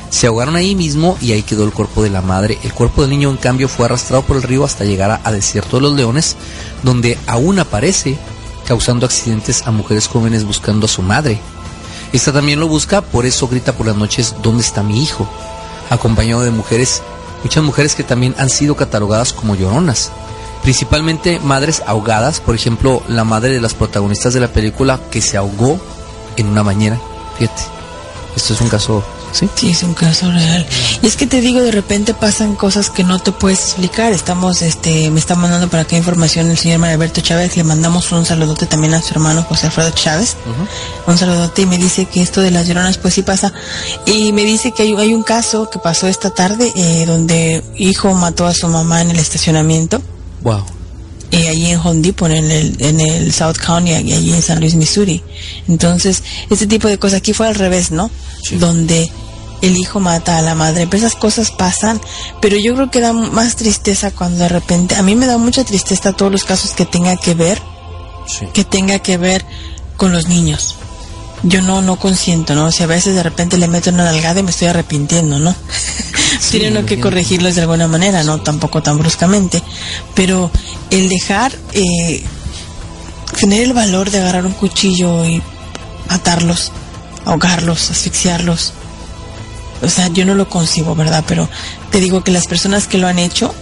Se 0.10 0.26
ahogaron 0.26 0.56
ahí 0.56 0.74
mismo 0.74 1.16
y 1.22 1.34
ahí 1.34 1.44
quedó 1.44 1.64
el 1.64 1.72
cuerpo 1.72 2.02
de 2.02 2.10
la 2.10 2.22
madre. 2.22 2.58
El 2.64 2.74
cuerpo 2.74 3.02
del 3.02 3.12
niño, 3.12 3.30
en 3.30 3.38
cambio, 3.38 3.68
fue 3.68 3.86
arrastrado 3.86 4.24
por 4.24 4.38
el 4.38 4.44
río 4.44 4.64
hasta 4.64 4.84
llegar 4.84 5.12
a, 5.12 5.22
a 5.24 5.32
Desierto 5.32 5.78
de 5.78 5.84
los 5.84 5.94
Leones, 5.94 6.38
donde 6.82 7.20
aún 7.28 7.60
aparece, 7.60 8.18
causando 8.66 9.06
accidentes 9.06 9.68
a 9.68 9.72
mujeres 9.72 10.08
jóvenes 10.08 10.44
buscando 10.44 10.86
a 10.88 10.90
su 10.90 11.04
madre. 11.04 11.40
Esta 12.14 12.34
también 12.34 12.60
lo 12.60 12.68
busca, 12.68 13.02
por 13.02 13.26
eso 13.28 13.48
grita 13.48 13.74
por 13.74 13.86
las 13.86 13.96
noches, 13.96 14.36
¿dónde 14.42 14.64
está 14.64 14.82
mi 14.82 15.04
hijo? 15.04 15.30
Acompañado 15.90 16.42
de 16.42 16.52
mujeres, 16.52 17.04
muchas 17.44 17.64
mujeres 17.64 17.94
que 17.94 18.04
también 18.04 18.34
han 18.38 18.50
sido 18.50 18.76
catalogadas 18.76 19.34
como 19.34 19.56
lloronas. 19.56 20.12
Principalmente 20.68 21.40
madres 21.40 21.82
ahogadas, 21.86 22.42
por 22.42 22.54
ejemplo, 22.54 23.02
la 23.08 23.24
madre 23.24 23.54
de 23.54 23.62
las 23.62 23.74
protagonistas 23.74 24.34
de 24.34 24.42
la 24.42 24.50
película 24.50 25.00
que 25.10 25.22
se 25.22 25.38
ahogó 25.38 25.80
en 26.36 26.48
una 26.48 26.62
bañera. 26.62 27.00
Fíjate, 27.40 27.62
esto 28.36 28.54
es 28.54 28.60
un 28.60 28.68
caso 28.68 29.02
¿Sí? 29.32 29.70
es 29.70 29.84
un 29.84 29.94
caso 29.94 30.30
real. 30.30 30.68
Y 31.02 31.08
es 31.08 31.16
que 31.16 31.26
te 31.26 31.40
digo, 31.40 31.62
de 31.62 31.72
repente 31.72 32.14
pasan 32.14 32.56
cosas 32.56 32.90
que 32.90 33.06
no 33.06 33.18
te 33.20 33.32
puedes 33.32 33.60
explicar. 33.60 34.12
Estamos, 34.12 34.62
este, 34.62 35.10
me 35.10 35.22
está 35.22 35.36
mandando 35.36 35.70
para 35.70 35.84
acá 35.84 35.96
información 35.96 36.52
el 36.52 36.58
señor 36.58 36.84
Alberto 36.84 37.22
Chávez. 37.22 37.56
Le 37.56 37.64
mandamos 37.64 38.12
un 38.12 38.26
saludote 38.26 38.66
también 38.66 38.94
a 38.94 39.02
su 39.02 39.14
hermano 39.14 39.44
José 39.44 39.68
Alfredo 39.68 39.92
Chávez. 39.92 40.36
Un 41.06 41.18
saludote 41.18 41.62
y 41.62 41.66
me 41.66 41.78
dice 41.78 42.08
que 42.08 42.22
esto 42.22 42.42
de 42.42 42.52
las 42.52 42.68
lloronas, 42.68 42.98
pues 42.98 43.14
sí 43.14 43.22
pasa. 43.22 43.54
Y 44.06 44.34
me 44.34 44.44
dice 44.44 44.74
que 44.74 44.84
hay, 44.84 44.94
hay 44.96 45.14
un 45.14 45.24
caso 45.24 45.70
que 45.70 45.80
pasó 45.80 46.10
esta 46.10 46.30
tarde 46.30 46.74
eh, 46.76 47.06
donde 47.06 47.64
hijo 47.78 48.14
mató 48.16 48.46
a 48.46 48.54
su 48.54 48.68
mamá 48.68 49.02
en 49.02 49.12
el 49.12 49.20
estacionamiento. 49.20 50.02
Wow. 50.42 50.64
Y 51.30 51.48
allí 51.48 51.72
en 51.72 51.80
Home 51.80 52.02
Depot, 52.02 52.32
en 52.32 52.50
el, 52.50 52.76
en 52.80 53.00
el 53.00 53.34
South 53.34 53.58
County, 53.58 53.94
allí 53.94 54.34
en 54.34 54.42
San 54.42 54.60
Luis, 54.60 54.76
Missouri. 54.76 55.22
Entonces, 55.68 56.24
este 56.50 56.68
tipo 56.68 56.88
de 56.88 56.98
cosas 56.98 57.18
aquí 57.18 57.34
fue 57.34 57.48
al 57.48 57.56
revés, 57.56 57.92
¿no? 57.92 58.10
Donde 58.54 59.12
el 59.62 59.76
hijo 59.76 60.00
mata 60.00 60.38
a 60.38 60.42
la 60.42 60.56
madre, 60.56 60.88
pero 60.88 61.06
esas 61.06 61.20
cosas 61.20 61.52
pasan, 61.52 62.00
pero 62.42 62.58
yo 62.58 62.76
creo 62.76 62.92
que 62.92 63.02
da 63.02 63.14
más 63.14 63.56
tristeza 63.56 64.12
cuando 64.12 64.40
de 64.40 64.50
repente, 64.50 64.96
a 64.96 65.02
mí 65.02 65.16
me 65.16 65.26
da 65.26 65.38
mucha 65.38 65.64
tristeza 65.64 66.14
todos 66.14 66.32
los 66.32 66.44
casos 66.44 66.72
que 66.72 66.86
tenga 66.86 67.16
que 67.18 67.34
ver, 67.34 67.62
que 68.54 68.64
tenga 68.64 69.00
que 69.00 69.18
ver 69.18 69.46
con 69.98 70.12
los 70.12 70.28
niños. 70.28 70.76
Yo 71.44 71.62
no, 71.62 71.82
no 71.82 71.98
consiento, 71.98 72.56
¿no? 72.56 72.72
si 72.72 72.84
a 72.84 72.88
veces 72.88 73.16
de 73.16 73.24
repente 73.24 73.58
le 73.58 73.68
meto 73.68 73.92
una 73.92 74.06
nalgada 74.06 74.40
y 74.40 74.44
me 74.44 74.50
estoy 74.50 74.70
arrepintiendo, 74.70 75.40
¿no? 75.40 75.56
Tienen 76.52 76.86
que 76.86 77.00
corregirlos 77.00 77.56
de 77.56 77.62
alguna 77.62 77.88
manera, 77.88 78.24
¿no? 78.24 78.40
Tampoco 78.40 78.82
tan 78.82 78.98
bruscamente. 78.98 79.62
Pero 80.16 80.50
el 80.90 81.10
dejar, 81.10 81.54
eh, 81.74 82.24
tener 83.40 83.64
el 83.64 83.74
valor 83.74 84.10
de 84.10 84.20
agarrar 84.20 84.46
un 84.46 84.54
cuchillo 84.54 85.26
y 85.26 85.42
matarlos, 86.10 86.72
ahogarlos, 87.26 87.92
asfixiarlos, 87.92 88.74
o 89.82 89.90
sea, 89.90 90.08
yo 90.08 90.26
no 90.26 90.34
lo 90.34 90.50
concibo, 90.50 90.96
¿verdad? 90.96 91.24
Pero 91.28 91.50
te 91.92 92.00
digo 92.00 92.24
que 92.24 92.32
las 92.32 92.48
personas 92.48 92.88
que 92.88 92.98
lo 92.98 93.08
han 93.08 93.20
hecho 93.20 93.54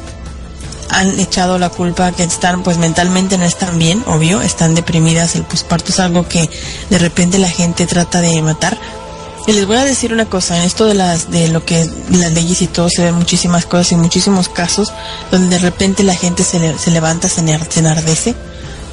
han 0.89 1.19
echado 1.19 1.57
la 1.57 1.69
culpa 1.69 2.11
que 2.11 2.23
están, 2.23 2.63
pues 2.63 2.77
mentalmente 2.77 3.37
no 3.37 3.45
están 3.45 3.77
bien, 3.79 4.03
obvio, 4.07 4.41
están 4.41 4.75
deprimidas, 4.75 5.35
el 5.35 5.43
posparto 5.43 5.91
es 5.91 5.99
algo 5.99 6.27
que 6.27 6.49
de 6.89 6.97
repente 6.97 7.37
la 7.37 7.49
gente 7.49 7.85
trata 7.85 8.21
de 8.21 8.41
matar. 8.41 8.77
Y 9.47 9.53
les 9.53 9.67
voy 9.67 9.77
a 9.77 9.85
decir 9.85 10.11
una 10.11 10.25
cosa, 10.25 10.57
en 10.57 10.63
esto 10.63 10.85
de 10.85 10.95
las 10.95 11.29
de 11.29 11.49
lo 11.49 11.63
que 11.63 11.87
las 12.09 12.31
leyes 12.31 12.63
y 12.63 12.67
todo 12.67 12.89
se 12.89 13.03
ven 13.03 13.13
muchísimas 13.13 13.65
cosas 13.67 13.91
y 13.91 13.95
muchísimos 13.95 14.49
casos 14.49 14.91
donde 15.31 15.49
de 15.49 15.59
repente 15.59 16.01
la 16.01 16.15
gente 16.15 16.43
se, 16.43 16.77
se 16.79 16.91
levanta, 16.91 17.29
se, 17.29 17.41
enardece 17.41 18.35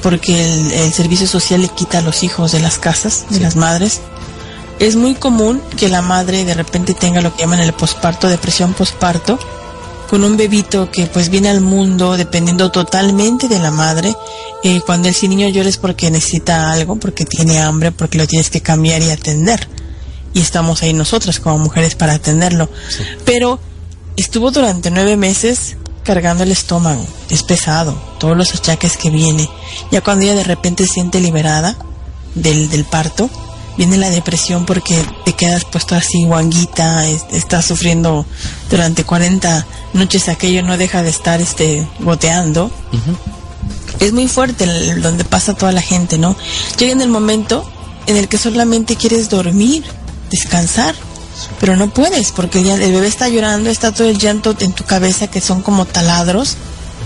porque 0.03 0.85
el, 0.85 0.93
servicio 0.93 1.25
social 1.25 1.61
le 1.61 1.69
quita 1.69 1.99
a 1.99 2.01
los 2.01 2.21
hijos 2.23 2.51
de 2.51 2.59
las 2.59 2.77
casas, 2.77 3.25
de 3.29 3.39
las 3.39 3.55
madres, 3.55 4.01
es 4.79 4.95
muy 4.95 5.15
común 5.15 5.61
que 5.77 5.89
la 5.89 6.01
madre 6.01 6.45
de 6.45 6.53
repente 6.53 6.93
tenga 6.93 7.21
lo 7.21 7.33
que 7.33 7.43
llaman 7.43 7.61
el 7.61 7.73
posparto, 7.73 8.27
depresión 8.27 8.73
posparto, 8.73 9.39
con 10.13 10.23
un 10.23 10.37
bebito 10.37 10.91
que 10.91 11.07
pues 11.07 11.29
viene 11.29 11.49
al 11.49 11.59
mundo 11.59 12.15
dependiendo 12.15 12.69
totalmente 12.69 13.47
de 13.47 13.57
la 13.57 13.71
madre. 13.71 14.13
Eh, 14.63 14.79
cuando 14.85 15.09
ese 15.09 15.27
niño 15.27 15.49
llora 15.49 15.67
es 15.67 15.77
porque 15.77 16.11
necesita 16.11 16.71
algo, 16.71 16.97
porque 16.97 17.25
tiene 17.25 17.59
hambre, 17.59 17.91
porque 17.91 18.19
lo 18.19 18.27
tienes 18.27 18.51
que 18.51 18.61
cambiar 18.61 19.01
y 19.01 19.09
atender. 19.09 19.67
Y 20.31 20.39
estamos 20.39 20.83
ahí 20.83 20.93
nosotras 20.93 21.39
como 21.39 21.57
mujeres 21.57 21.95
para 21.95 22.13
atenderlo. 22.13 22.69
Pero 23.25 23.59
estuvo 24.15 24.51
durante 24.51 24.91
nueve 24.91 25.17
meses 25.17 25.77
cargando 26.03 26.43
el 26.43 26.51
estómago, 26.51 27.03
es 27.31 27.41
pesado, 27.41 27.99
todos 28.19 28.37
los 28.37 28.53
achaques 28.53 28.97
que 28.97 29.09
viene. 29.09 29.49
Ya 29.89 30.01
cuando 30.01 30.25
ella 30.25 30.35
de 30.35 30.43
repente 30.43 30.85
se 30.85 30.93
siente 30.93 31.21
liberada 31.21 31.75
del, 32.35 32.69
del 32.69 32.85
parto, 32.85 33.31
viene 33.77 33.97
la 33.97 34.09
depresión 34.09 34.65
porque 34.65 35.03
te 35.25 35.33
quedas 35.33 35.65
puesto 35.65 35.95
así 35.95 36.25
guanguita, 36.25 37.07
estás 37.07 37.65
sufriendo 37.65 38.25
durante 38.69 39.03
40 39.03 39.65
noches 39.93 40.29
aquello 40.29 40.63
no 40.63 40.77
deja 40.77 41.03
de 41.03 41.09
estar 41.09 41.41
este 41.41 41.87
goteando. 41.99 42.71
Es 43.99 44.11
muy 44.11 44.27
fuerte 44.27 44.65
el, 44.65 45.01
donde 45.01 45.23
pasa 45.23 45.53
toda 45.53 45.71
la 45.71 45.81
gente, 45.81 46.17
¿no? 46.17 46.35
Llega 46.77 46.91
en 46.91 47.01
el 47.01 47.09
momento 47.09 47.69
en 48.05 48.17
el 48.17 48.27
que 48.27 48.37
solamente 48.37 48.95
quieres 48.95 49.29
dormir, 49.29 49.83
descansar, 50.29 50.95
pero 51.59 51.75
no 51.75 51.89
puedes 51.89 52.31
porque 52.31 52.59
el 52.59 52.91
bebé 52.91 53.07
está 53.07 53.29
llorando, 53.29 53.69
está 53.69 53.91
todo 53.91 54.07
el 54.07 54.17
llanto 54.17 54.55
en 54.59 54.73
tu 54.73 54.83
cabeza 54.83 55.27
que 55.27 55.41
son 55.41 55.61
como 55.61 55.85
taladros, 55.85 56.57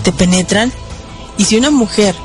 te 0.02 0.12
penetran. 0.12 0.72
Y 1.36 1.44
si 1.44 1.56
una 1.56 1.70
mujer 1.70 2.16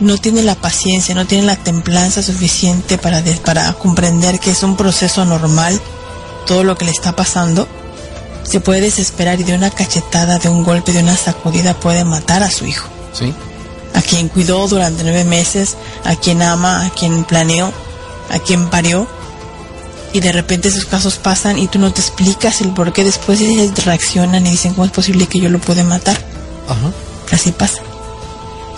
no 0.00 0.16
tiene 0.18 0.42
la 0.42 0.54
paciencia, 0.54 1.14
no 1.14 1.26
tiene 1.26 1.44
la 1.44 1.56
templanza 1.56 2.22
suficiente 2.22 2.98
para, 2.98 3.22
para 3.44 3.72
comprender 3.74 4.40
que 4.40 4.50
es 4.50 4.62
un 4.62 4.76
proceso 4.76 5.24
normal 5.24 5.80
todo 6.46 6.64
lo 6.64 6.76
que 6.76 6.86
le 6.86 6.90
está 6.90 7.14
pasando, 7.14 7.68
se 8.42 8.60
puede 8.60 8.80
desesperar 8.80 9.40
y 9.40 9.44
de 9.44 9.54
una 9.54 9.70
cachetada, 9.70 10.38
de 10.38 10.48
un 10.48 10.64
golpe, 10.64 10.92
de 10.92 11.02
una 11.02 11.16
sacudida 11.16 11.78
puede 11.78 12.04
matar 12.04 12.42
a 12.42 12.50
su 12.50 12.66
hijo. 12.66 12.88
Sí. 13.12 13.32
A 13.94 14.02
quien 14.02 14.28
cuidó 14.28 14.66
durante 14.66 15.02
nueve 15.02 15.24
meses, 15.24 15.76
a 16.04 16.16
quien 16.16 16.42
ama, 16.42 16.86
a 16.86 16.90
quien 16.90 17.24
planeó, 17.24 17.72
a 18.30 18.38
quien 18.38 18.68
parió. 18.70 19.06
Y 20.12 20.20
de 20.20 20.32
repente 20.32 20.68
esos 20.68 20.86
casos 20.86 21.18
pasan 21.18 21.58
y 21.58 21.68
tú 21.68 21.78
no 21.78 21.92
te 21.92 22.00
explicas 22.00 22.60
el 22.62 22.70
por 22.72 22.92
qué 22.92 23.04
después 23.04 23.40
ellos 23.40 23.84
reaccionan 23.84 24.44
y 24.46 24.50
dicen, 24.50 24.74
¿cómo 24.74 24.86
es 24.86 24.90
posible 24.90 25.28
que 25.28 25.38
yo 25.38 25.50
lo 25.50 25.60
pude 25.60 25.84
matar? 25.84 26.16
Ajá. 26.68 26.90
Así 27.32 27.52
pasa 27.52 27.80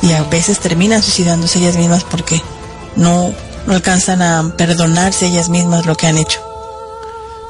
y 0.02 0.12
a 0.12 0.22
veces 0.24 0.58
terminan 0.58 1.02
suicidándose 1.02 1.60
ellas 1.60 1.76
mismas 1.76 2.04
porque 2.04 2.42
no, 2.96 3.32
no 3.66 3.74
alcanzan 3.74 4.20
a 4.20 4.54
perdonarse 4.56 5.26
ellas 5.26 5.48
mismas 5.48 5.86
lo 5.86 5.96
que 5.96 6.06
han 6.06 6.18
hecho. 6.18 6.40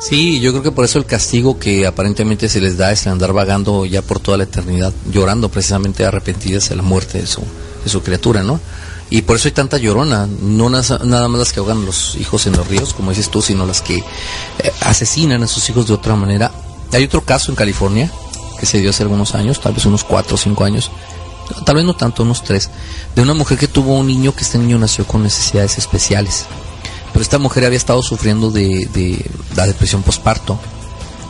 Sí, 0.00 0.40
yo 0.40 0.50
creo 0.50 0.64
que 0.64 0.72
por 0.72 0.84
eso 0.84 0.98
el 0.98 1.06
castigo 1.06 1.58
que 1.58 1.86
aparentemente 1.86 2.48
se 2.48 2.60
les 2.60 2.76
da 2.76 2.90
es 2.90 3.06
el 3.06 3.12
andar 3.12 3.32
vagando 3.32 3.86
ya 3.86 4.02
por 4.02 4.18
toda 4.18 4.36
la 4.36 4.44
eternidad, 4.44 4.92
llorando 5.12 5.48
precisamente 5.48 6.04
arrepentidas 6.04 6.68
de 6.68 6.76
la 6.76 6.82
muerte 6.82 7.20
de 7.20 7.26
su, 7.26 7.40
de 7.84 7.88
su 7.88 8.02
criatura, 8.02 8.42
¿no? 8.42 8.60
Y 9.10 9.22
por 9.22 9.36
eso 9.36 9.46
hay 9.46 9.52
tanta 9.52 9.76
llorona, 9.76 10.26
no 10.26 10.70
nada 10.70 11.28
más 11.28 11.38
las 11.38 11.52
que 11.52 11.60
ahogan 11.60 11.84
los 11.84 12.16
hijos 12.16 12.46
en 12.46 12.56
los 12.56 12.66
ríos, 12.66 12.94
como 12.94 13.10
dices 13.10 13.28
tú, 13.28 13.42
sino 13.42 13.64
las 13.64 13.80
que 13.80 13.98
eh, 13.98 14.02
asesinan 14.80 15.42
a 15.42 15.46
sus 15.46 15.68
hijos 15.70 15.86
de 15.86 15.94
otra 15.94 16.16
manera. 16.16 16.50
Hay 16.92 17.04
otro 17.04 17.22
caso 17.22 17.52
en 17.52 17.56
California 17.56 18.10
que 18.58 18.66
se 18.66 18.80
dio 18.80 18.90
hace 18.90 19.02
algunos 19.02 19.34
años, 19.34 19.60
tal 19.60 19.74
vez 19.74 19.84
unos 19.84 20.02
cuatro 20.02 20.34
o 20.34 20.38
cinco 20.38 20.64
años, 20.64 20.90
tal 21.64 21.76
vez 21.76 21.84
no 21.84 21.94
tanto, 21.94 22.22
unos 22.22 22.42
tres, 22.42 22.70
de 23.14 23.22
una 23.22 23.34
mujer 23.34 23.58
que 23.58 23.68
tuvo 23.68 23.98
un 23.98 24.06
niño 24.06 24.34
que 24.34 24.42
este 24.42 24.58
niño 24.58 24.78
nació 24.78 25.06
con 25.06 25.22
necesidades 25.22 25.78
especiales. 25.78 26.46
Pero 27.12 27.22
esta 27.22 27.38
mujer 27.38 27.64
había 27.64 27.76
estado 27.76 28.02
sufriendo 28.02 28.50
de, 28.50 29.24
la 29.54 29.66
depresión 29.66 30.02
postparto 30.02 30.58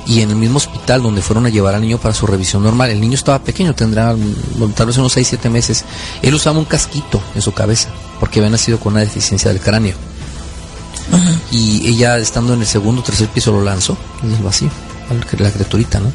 y 0.07 0.21
en 0.21 0.31
el 0.31 0.37
mismo 0.37 0.57
hospital 0.57 1.03
donde 1.03 1.23
fueron 1.23 1.47
a 1.47 1.49
llevar 1.49 1.75
al 1.75 1.83
niño 1.83 1.99
para 1.99 2.15
su 2.15 2.27
revisión 2.27 2.63
normal, 2.63 2.91
el 2.91 3.01
niño 3.01 3.15
estaba 3.15 3.43
pequeño, 3.43 3.75
tendrá 3.75 4.17
tal 4.75 4.87
vez 4.87 4.97
unos 4.99 5.13
6, 5.13 5.29
7 5.29 5.49
meses, 5.51 5.85
él 6.23 6.35
usaba 6.35 6.59
un 6.59 6.65
casquito 6.65 7.21
en 7.35 7.43
su 7.43 7.53
cabeza 7.53 7.89
porque 8.19 8.41
había 8.41 8.51
nacido 8.51 8.79
con 8.79 8.95
una 8.95 9.03
deficiencia 9.03 9.51
del 9.53 9.61
cráneo. 9.61 9.95
Y 11.51 11.87
ella 11.89 12.17
estando 12.19 12.55
en 12.55 12.61
el 12.61 12.67
segundo 12.67 13.03
o 13.03 13.05
tercer 13.05 13.29
piso 13.29 13.53
lo 13.53 13.63
lanzó 13.63 13.97
en 14.23 14.33
el 14.33 14.43
vacío, 14.43 14.71
la 15.39 15.51
criaturita, 15.51 16.01
¿no? 16.01 16.11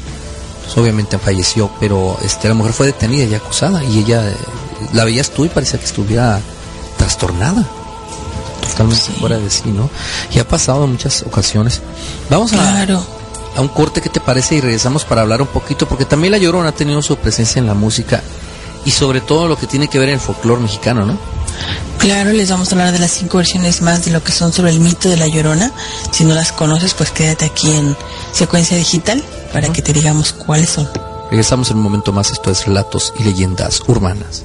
Obviamente 0.76 1.18
falleció, 1.18 1.70
pero 1.80 2.18
este, 2.22 2.48
la 2.48 2.54
mujer 2.54 2.72
fue 2.72 2.86
detenida 2.86 3.24
y 3.24 3.34
acusada 3.34 3.82
y 3.84 3.98
ella 3.98 4.22
la 4.92 5.04
veías 5.04 5.30
tú 5.30 5.44
y 5.44 5.48
parecía 5.48 5.78
que 5.78 5.86
estuviera 5.86 6.40
trastornada. 6.96 7.64
Totalmente 8.60 9.12
fuera 9.18 9.38
de 9.38 9.50
sí, 9.50 9.70
¿no? 9.70 9.88
Y 10.32 10.38
ha 10.38 10.46
pasado 10.46 10.84
en 10.84 10.92
muchas 10.92 11.22
ocasiones. 11.22 11.80
Vamos 12.30 12.52
a, 12.52 12.82
a 12.82 13.60
un 13.60 13.68
corte 13.68 14.00
que 14.00 14.08
te 14.10 14.20
parece 14.20 14.56
y 14.56 14.60
regresamos 14.60 15.04
para 15.04 15.22
hablar 15.22 15.40
un 15.42 15.48
poquito, 15.48 15.88
porque 15.88 16.04
también 16.04 16.32
La 16.32 16.38
Llorona 16.38 16.68
ha 16.68 16.72
tenido 16.72 17.02
su 17.02 17.16
presencia 17.16 17.58
en 17.58 17.66
la 17.66 17.74
música 17.74 18.22
y 18.84 18.90
sobre 18.90 19.20
todo 19.20 19.48
lo 19.48 19.56
que 19.56 19.66
tiene 19.66 19.88
que 19.88 19.98
ver 19.98 20.10
en 20.10 20.14
el 20.16 20.20
folclore 20.20 20.62
mexicano, 20.62 21.04
¿no? 21.04 21.18
Claro, 21.98 22.32
les 22.32 22.50
vamos 22.50 22.68
a 22.68 22.72
hablar 22.72 22.92
de 22.92 22.98
las 22.98 23.10
cinco 23.10 23.38
versiones 23.38 23.82
más 23.82 24.04
de 24.04 24.12
lo 24.12 24.22
que 24.22 24.32
son 24.32 24.52
sobre 24.52 24.70
el 24.70 24.80
mito 24.80 25.08
de 25.08 25.16
la 25.16 25.26
Llorona. 25.26 25.72
Si 26.10 26.24
no 26.24 26.34
las 26.34 26.52
conoces, 26.52 26.94
pues 26.94 27.10
quédate 27.10 27.44
aquí 27.44 27.70
en 27.72 27.96
secuencia 28.32 28.76
digital 28.76 29.22
para 29.52 29.72
que 29.72 29.82
te 29.82 29.92
digamos 29.92 30.32
cuáles 30.32 30.70
son. 30.70 30.88
Regresamos 31.30 31.70
en 31.70 31.76
un 31.76 31.82
momento 31.82 32.12
más, 32.12 32.30
esto 32.30 32.50
es 32.50 32.66
Relatos 32.66 33.12
y 33.18 33.24
Leyendas 33.24 33.82
Urbanas. 33.86 34.44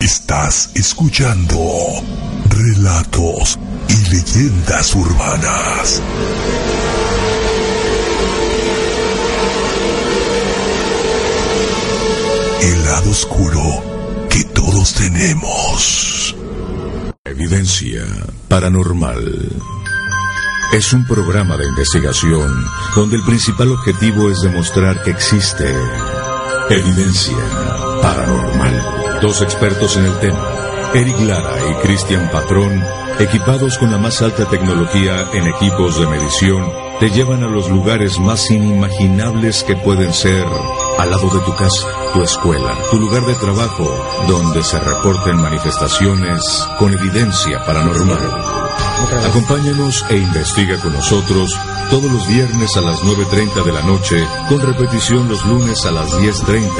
Estás 0.00 0.70
escuchando 0.74 1.58
Relatos 2.48 3.58
y 3.88 4.10
Leyendas 4.10 4.94
Urbanas. 4.94 6.00
El 12.62 12.84
lado 12.84 13.10
oscuro 13.10 13.60
que 14.30 14.44
todos 14.44 14.94
tenemos. 14.94 16.34
Evidencia 17.24 18.02
paranormal. 18.48 19.50
Es 20.72 20.92
un 20.92 21.06
programa 21.06 21.56
de 21.56 21.66
investigación 21.66 22.64
donde 22.94 23.16
el 23.16 23.22
principal 23.24 23.72
objetivo 23.72 24.30
es 24.30 24.40
demostrar 24.40 25.02
que 25.02 25.10
existe 25.10 25.72
evidencia 26.70 27.36
paranormal. 28.02 29.20
Dos 29.20 29.42
expertos 29.42 29.96
en 29.96 30.06
el 30.06 30.18
tema, 30.18 30.55
Eric 30.96 31.20
Lara 31.20 31.58
y 31.70 31.74
Cristian 31.86 32.30
Patrón, 32.32 32.82
equipados 33.18 33.76
con 33.76 33.92
la 33.92 33.98
más 33.98 34.22
alta 34.22 34.48
tecnología 34.48 35.28
en 35.34 35.46
equipos 35.46 36.00
de 36.00 36.06
medición, 36.06 36.72
te 36.98 37.10
llevan 37.10 37.42
a 37.42 37.48
los 37.48 37.68
lugares 37.68 38.18
más 38.18 38.50
inimaginables 38.50 39.62
que 39.64 39.76
pueden 39.76 40.14
ser 40.14 40.46
al 40.98 41.10
lado 41.10 41.28
de 41.28 41.40
tu 41.40 41.54
casa, 41.54 41.86
tu 42.14 42.22
escuela, 42.22 42.74
tu 42.90 42.98
lugar 42.98 43.26
de 43.26 43.34
trabajo, 43.34 43.84
donde 44.26 44.62
se 44.62 44.80
reporten 44.80 45.36
manifestaciones 45.36 46.66
con 46.78 46.94
evidencia 46.94 47.62
paranormal. 47.66 48.30
Acompáñanos 49.28 50.02
e 50.08 50.16
investiga 50.16 50.80
con 50.80 50.94
nosotros 50.94 51.54
todos 51.90 52.10
los 52.10 52.26
viernes 52.26 52.74
a 52.78 52.80
las 52.80 53.02
9.30 53.02 53.64
de 53.64 53.72
la 53.72 53.82
noche, 53.82 54.26
con 54.48 54.62
repetición 54.62 55.28
los 55.28 55.44
lunes 55.44 55.84
a 55.84 55.90
las 55.90 56.10
10.30 56.18 56.70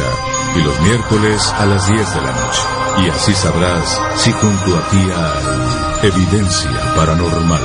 y 0.56 0.62
los 0.62 0.80
miércoles 0.80 1.52
a 1.52 1.66
las 1.66 1.86
10 1.86 2.14
de 2.14 2.22
la 2.22 2.32
noche. 2.32 2.85
Y 2.98 3.10
así 3.10 3.34
sabrás 3.34 4.00
si 4.16 4.32
junto 4.32 4.74
a 4.76 4.88
ti 4.88 4.96
hay 4.96 6.08
evidencia 6.08 6.70
paranormal. 6.96 7.60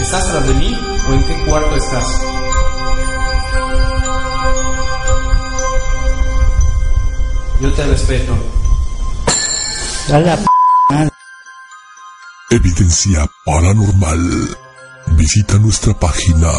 ¿Estás 0.00 0.30
tras 0.30 0.46
de 0.46 0.54
mí 0.54 0.78
o 1.08 1.12
en 1.12 1.24
qué 1.24 1.44
cuarto 1.44 1.74
estás? 1.74 2.06
Yo 7.60 7.72
te 7.72 7.86
respeto. 7.86 8.38
Evidencia 12.50 13.28
paranormal. 13.44 14.56
Visita 15.08 15.58
nuestra 15.58 15.92
página 15.98 16.52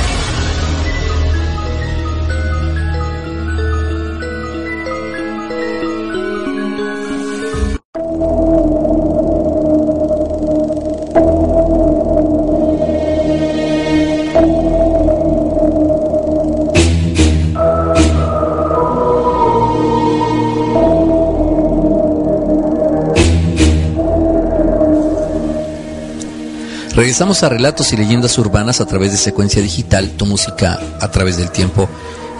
Regresamos 27.01 27.43
a 27.43 27.49
relatos 27.49 27.95
y 27.95 27.97
leyendas 27.97 28.37
urbanas 28.37 28.83
a 28.83 28.85
través 28.85 29.11
de 29.11 29.17
secuencia 29.17 29.63
digital, 29.63 30.11
tu 30.19 30.27
música 30.27 30.79
a 31.01 31.11
través 31.11 31.39
del 31.39 31.51
tiempo. 31.51 31.89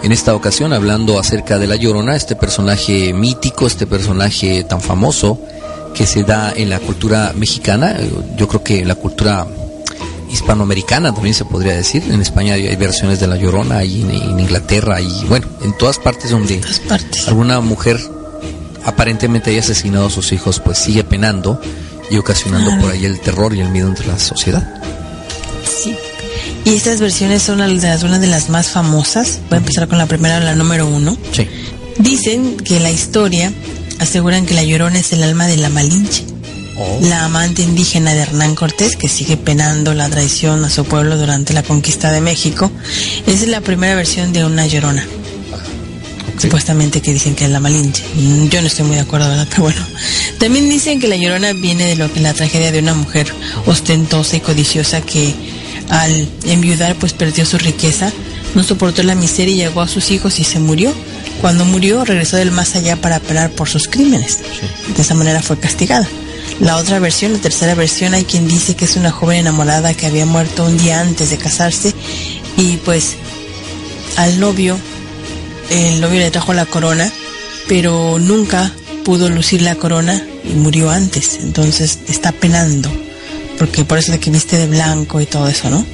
En 0.03 0.11
esta 0.11 0.35
ocasión 0.35 0.71
hablando 0.71 1.17
acerca 1.17 1.57
de 1.57 1.65
La 1.65 1.77
Llorona, 1.77 2.15
este 2.15 2.35
personaje 2.35 3.11
mítico, 3.11 3.65
este 3.65 3.87
personaje 3.87 4.63
tan 4.63 4.79
famoso 4.79 5.41
que 5.95 6.05
se 6.05 6.21
da 6.21 6.53
en 6.55 6.69
la 6.69 6.77
cultura 6.77 7.33
mexicana, 7.35 7.97
yo 8.37 8.47
creo 8.47 8.63
que 8.63 8.81
en 8.81 8.87
la 8.87 8.93
cultura 8.93 9.47
hispanoamericana 10.31 11.11
también 11.11 11.33
se 11.33 11.45
podría 11.45 11.73
decir. 11.73 12.03
En 12.11 12.21
España 12.21 12.53
hay 12.53 12.75
versiones 12.75 13.19
de 13.19 13.25
La 13.25 13.37
Llorona, 13.37 13.83
y 13.83 14.03
en, 14.03 14.39
Inglaterra, 14.39 15.01
y 15.01 15.25
bueno, 15.27 15.47
en 15.63 15.75
todas 15.75 15.97
partes 15.97 16.29
donde 16.29 16.61
alguna 17.25 17.61
mujer 17.61 17.99
aparentemente 18.85 19.49
haya 19.49 19.61
asesinado 19.61 20.05
a 20.05 20.11
sus 20.11 20.31
hijos, 20.31 20.59
pues 20.59 20.77
sigue 20.77 21.03
penando 21.03 21.59
y 22.11 22.17
ocasionando 22.17 22.77
por 22.79 22.91
ahí 22.91 23.05
el 23.05 23.19
terror 23.19 23.55
y 23.55 23.61
el 23.61 23.69
miedo 23.69 23.87
entre 23.87 24.05
la 24.05 24.19
sociedad. 24.19 24.67
Sí. 25.65 25.95
Y 26.65 26.75
estas 26.75 26.99
versiones 26.99 27.41
son 27.41 27.61
algunas 27.61 28.03
una 28.03 28.19
de 28.19 28.27
las 28.27 28.49
más 28.49 28.67
famosas. 28.67 29.39
Voy 29.49 29.55
a 29.55 29.59
empezar 29.59 29.87
con 29.87 29.97
la 29.97 30.05
primera, 30.05 30.39
la 30.41 30.53
número 30.53 30.85
uno. 30.87 31.17
Sí. 31.31 31.47
Dicen 31.97 32.57
que 32.57 32.79
la 32.79 32.91
historia 32.91 33.51
aseguran 33.99 34.45
que 34.45 34.53
la 34.53 34.63
Llorona 34.63 34.99
es 34.99 35.13
el 35.13 35.23
alma 35.23 35.47
de 35.47 35.57
la 35.57 35.69
Malinche, 35.69 36.25
oh. 36.77 36.99
la 37.01 37.25
amante 37.25 37.61
indígena 37.61 38.13
de 38.13 38.21
Hernán 38.21 38.55
Cortés, 38.55 38.97
que 38.97 39.07
sigue 39.07 39.37
penando 39.37 39.93
la 39.93 40.09
traición 40.09 40.65
a 40.65 40.69
su 40.69 40.83
pueblo 40.83 41.17
durante 41.17 41.53
la 41.53 41.63
conquista 41.63 42.11
de 42.11 42.19
México. 42.19 42.71
Esa 43.25 43.43
es 43.43 43.47
la 43.47 43.61
primera 43.61 43.95
versión 43.95 44.33
de 44.33 44.43
una 44.43 44.67
Llorona 44.67 45.05
supuestamente 46.41 47.01
que 47.01 47.13
dicen 47.13 47.35
que 47.35 47.45
es 47.45 47.51
la 47.51 47.59
Malinche. 47.59 48.03
Yo 48.49 48.61
no 48.61 48.67
estoy 48.67 48.85
muy 48.85 48.95
de 48.95 49.01
acuerdo, 49.01 49.29
¿verdad? 49.29 49.47
Pero 49.51 49.63
bueno. 49.63 49.81
También 50.41 50.69
dicen 50.69 50.99
que 50.99 51.07
la 51.07 51.17
Llorona 51.17 51.53
viene 51.53 51.85
de 51.85 51.95
lo 51.95 52.11
que 52.11 52.19
la 52.19 52.33
tragedia 52.33 52.71
de 52.71 52.79
una 52.79 52.95
mujer 52.95 53.31
ostentosa 53.67 54.37
y 54.37 54.39
codiciosa 54.39 54.99
que 55.01 55.35
al 55.87 56.27
enviudar 56.45 56.95
pues 56.95 57.13
perdió 57.13 57.45
su 57.45 57.59
riqueza, 57.59 58.11
no 58.55 58.63
soportó 58.63 59.03
la 59.03 59.13
miseria 59.13 59.53
y 59.53 59.57
llegó 59.57 59.81
a 59.81 59.87
sus 59.87 60.09
hijos 60.09 60.39
y 60.39 60.43
se 60.43 60.57
murió. 60.57 60.91
Cuando 61.41 61.63
murió 61.63 62.03
regresó 62.05 62.37
del 62.37 62.49
más 62.49 62.75
allá 62.75 62.99
para 62.99 63.17
apelar 63.17 63.51
por 63.51 63.69
sus 63.69 63.87
crímenes. 63.87 64.39
De 64.95 65.03
esa 65.03 65.13
manera 65.13 65.43
fue 65.43 65.59
castigada. 65.59 66.07
La 66.59 66.77
otra 66.77 66.97
versión, 66.97 67.33
la 67.33 67.39
tercera 67.39 67.75
versión, 67.75 68.15
hay 68.15 68.23
quien 68.23 68.47
dice 68.47 68.75
que 68.75 68.85
es 68.85 68.95
una 68.95 69.11
joven 69.11 69.41
enamorada 69.41 69.93
que 69.93 70.07
había 70.07 70.25
muerto 70.25 70.65
un 70.65 70.75
día 70.75 71.01
antes 71.01 71.29
de 71.29 71.37
casarse 71.37 71.93
y 72.57 72.77
pues 72.77 73.13
al 74.17 74.39
novio 74.39 74.75
el 75.69 76.01
novio 76.01 76.19
le 76.19 76.31
trajo 76.31 76.55
la 76.55 76.65
corona, 76.65 77.13
pero 77.67 78.17
nunca 78.17 78.73
pudo 79.03 79.29
lucir 79.29 79.61
la 79.61 79.75
corona 79.75 80.25
y 80.43 80.53
murió 80.53 80.89
antes. 80.89 81.39
Entonces 81.41 81.99
está 82.07 82.31
penando, 82.31 82.89
porque 83.57 83.85
por 83.85 83.97
eso 83.97 84.11
de 84.11 84.19
que 84.19 84.31
viste 84.31 84.57
de 84.57 84.67
blanco 84.67 85.21
y 85.21 85.25
todo 85.25 85.47
eso, 85.47 85.69
¿no? 85.69 85.85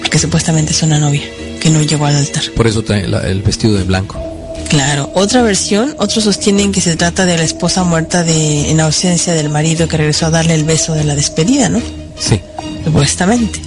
Porque 0.00 0.18
supuestamente 0.18 0.72
es 0.72 0.82
una 0.82 0.98
novia 0.98 1.22
que 1.60 1.70
no 1.70 1.82
llegó 1.82 2.06
al 2.06 2.16
altar. 2.16 2.42
Por 2.56 2.66
eso 2.66 2.82
trae 2.82 3.04
el 3.04 3.42
vestido 3.42 3.74
de 3.74 3.84
blanco. 3.84 4.20
Claro, 4.68 5.10
otra 5.14 5.42
versión, 5.42 5.94
otros 5.98 6.24
sostienen 6.24 6.72
que 6.72 6.80
se 6.80 6.96
trata 6.96 7.26
de 7.26 7.36
la 7.36 7.44
esposa 7.44 7.84
muerta 7.84 8.24
de, 8.24 8.70
en 8.70 8.80
ausencia 8.80 9.34
del 9.34 9.50
marido 9.50 9.86
que 9.86 9.98
regresó 9.98 10.26
a 10.26 10.30
darle 10.30 10.54
el 10.54 10.64
beso 10.64 10.94
de 10.94 11.04
la 11.04 11.14
despedida, 11.14 11.68
¿no? 11.68 11.80
Sí. 12.18 12.40
Supuestamente. 12.84 13.60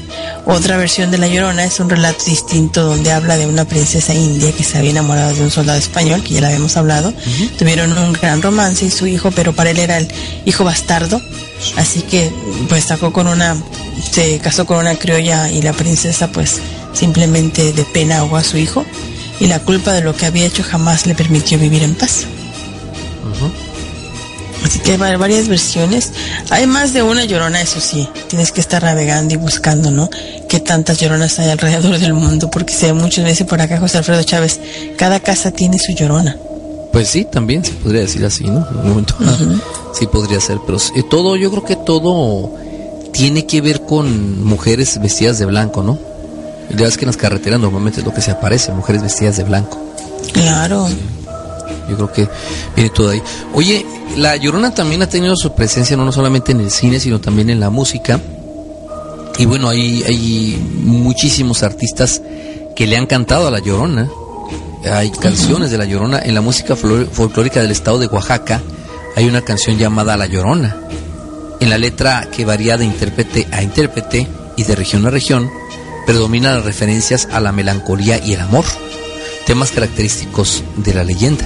Otra 0.46 0.78
versión 0.78 1.10
de 1.10 1.18
La 1.18 1.28
Llorona 1.28 1.64
es 1.64 1.80
un 1.80 1.90
relato 1.90 2.24
distinto 2.26 2.84
donde 2.84 3.12
habla 3.12 3.36
de 3.36 3.48
una 3.48 3.66
princesa 3.66 4.14
india 4.14 4.52
que 4.52 4.64
se 4.64 4.78
había 4.78 4.92
enamorado 4.92 5.34
de 5.34 5.42
un 5.42 5.50
soldado 5.50 5.80
español, 5.80 6.24
que 6.24 6.36
ya 6.36 6.42
la 6.42 6.48
habíamos 6.48 6.78
hablado. 6.78 7.14
Tuvieron 7.58 7.98
un 7.98 8.14
gran 8.14 8.44
romance 8.44 8.86
y 8.86 8.92
su 8.92 9.08
hijo, 9.08 9.32
pero 9.32 9.54
para 9.54 9.72
él 9.72 9.80
era 9.80 9.98
el 9.98 10.08
hijo 10.46 10.64
bastardo. 10.64 11.20
Así 11.78 12.02
que 12.02 12.32
pues 12.70 12.84
sacó 12.84 13.12
con 13.12 13.28
una, 13.28 13.58
se 14.12 14.38
casó 14.40 14.66
con 14.66 14.78
una 14.78 14.96
criolla 14.96 15.50
y 15.50 15.64
la 15.64 15.74
princesa 15.74 16.32
pues 16.32 16.62
simplemente 16.94 17.74
de 17.74 17.84
pena 17.84 18.20
ahogó 18.20 18.38
a 18.38 18.44
su 18.44 18.58
hijo 18.58 18.86
y 19.40 19.48
la 19.48 19.60
culpa 19.60 19.94
de 19.94 20.02
lo 20.02 20.16
que 20.16 20.28
había 20.28 20.46
hecho 20.46 20.64
jamás 20.64 21.08
le 21.08 21.16
permitió 21.16 21.58
vivir 21.58 21.82
en 21.82 21.96
paz. 21.96 22.28
Así 24.66 24.80
que 24.80 24.94
hay 24.94 25.16
varias 25.16 25.48
versiones. 25.48 26.12
Hay 26.50 26.66
más 26.66 26.92
de 26.94 27.04
una 27.04 27.24
llorona, 27.26 27.62
eso 27.62 27.80
sí. 27.80 28.10
Tienes 28.28 28.52
que 28.52 28.62
estar 28.62 28.84
navegando 28.84 29.36
y 29.36 29.38
buscando, 29.38 29.92
¿no? 29.92 30.10
Qué 30.50 30.60
tantas 30.60 31.00
lloronas 31.00 31.38
hay 31.38 31.52
alrededor 31.52 32.00
del 32.00 32.14
mundo. 32.14 32.50
Porque 32.50 32.74
se 32.74 32.88
ve 32.88 32.94
muchas 32.94 33.26
veces 33.26 33.46
por 33.46 33.62
acá, 33.62 33.80
José 33.80 34.00
Alfredo 34.00 34.24
Chávez. 34.24 34.60
Cada 34.98 35.20
casa 35.20 35.52
tiene 35.52 35.78
su 35.78 35.92
llorona. 35.94 36.36
Pues 36.92 37.10
sí, 37.10 37.26
también 37.26 37.64
se 37.64 37.74
podría 37.74 38.02
decir 38.02 38.26
así, 38.26 38.46
¿no? 38.46 38.66
un 38.82 38.90
momento. 38.90 39.16
Sí 39.94 40.08
podría 40.08 40.40
ser, 40.40 40.58
pero 40.66 40.80
todo, 41.10 41.36
yo 41.36 41.52
creo 41.52 41.64
que 41.64 41.76
todo 41.76 42.52
tiene 43.12 43.46
que 43.46 43.62
ver 43.62 43.82
con 43.82 44.44
mujeres 44.44 45.00
vestidas 45.00 45.38
de 45.38 45.46
blanco, 45.46 45.84
¿no? 45.84 46.00
Ya 46.76 46.86
ves 46.86 46.98
que 46.98 47.06
en 47.06 47.08
las 47.08 47.18
carreteras 47.18 47.60
normalmente 47.60 48.00
es 48.00 48.06
lo 48.06 48.14
que 48.14 48.22
se 48.22 48.32
aparece, 48.32 48.72
mujeres 48.72 49.04
vestidas 49.04 49.38
de 49.38 49.44
blanco. 49.44 49.78
Claro. 50.34 50.88
Yo 51.90 51.96
creo 51.96 52.12
que 52.12 52.30
viene 52.76 52.90
todo 52.90 53.10
ahí. 53.10 53.22
Oye, 53.54 53.86
La 54.18 54.36
Llorona 54.36 54.74
también 54.74 55.02
ha 55.02 55.10
tenido 55.10 55.36
su 55.36 55.54
presencia 55.54 55.96
no 55.98 56.12
solamente 56.12 56.52
en 56.52 56.62
el 56.62 56.72
cine, 56.72 57.00
sino 57.00 57.20
también 57.20 57.50
en 57.50 57.60
la 57.60 57.70
música. 57.70 58.20
Y 59.38 59.46
bueno, 59.46 59.70
hay, 59.70 60.04
hay 60.04 60.60
muchísimos 60.84 61.64
artistas 61.64 62.22
que 62.76 62.88
le 62.88 62.98
han 62.98 63.06
cantado 63.06 63.48
a 63.48 63.52
La 63.52 63.60
Llorona. 63.60 64.10
Hay 64.92 65.10
canciones 65.12 65.72
de 65.72 65.78
La 65.78 65.86
Llorona. 65.86 66.20
En 66.20 66.34
la 66.34 66.42
música 66.42 66.76
folclórica 66.76 67.62
del 67.62 67.72
estado 67.72 68.00
de 68.00 68.08
Oaxaca 68.08 68.62
hay 69.16 69.28
una 69.28 69.42
canción 69.42 69.78
llamada 69.78 70.18
La 70.18 70.26
Llorona. 70.26 70.78
En 71.60 71.70
la 71.70 71.78
letra 71.78 72.28
que 72.32 72.46
varía 72.46 72.78
de 72.78 72.86
intérprete 72.86 73.48
a 73.52 73.64
intérprete 73.64 74.28
y 74.58 74.64
de 74.64 74.76
región 74.76 75.06
a 75.06 75.10
región, 75.10 75.50
predominan 76.06 76.56
las 76.56 76.66
referencias 76.66 77.28
a 77.32 77.40
la 77.40 77.52
melancolía 77.52 78.24
y 78.24 78.34
el 78.34 78.42
amor, 78.42 78.66
temas 79.46 79.72
característicos 79.72 80.64
de 80.78 80.94
la 80.94 81.04
leyenda. 81.04 81.46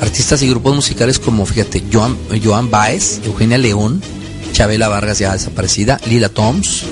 Artistas 0.00 0.42
y 0.42 0.48
grupos 0.48 0.74
musicales 0.74 1.18
como, 1.18 1.46
fíjate, 1.46 1.84
Joan, 1.92 2.16
Joan 2.42 2.70
Baez, 2.70 3.20
Eugenia 3.24 3.58
León, 3.58 4.02
Chabela 4.52 4.88
Vargas 4.88 5.18
ya 5.18 5.32
desaparecida, 5.32 6.00
Lila 6.06 6.28
Toms, 6.28 6.84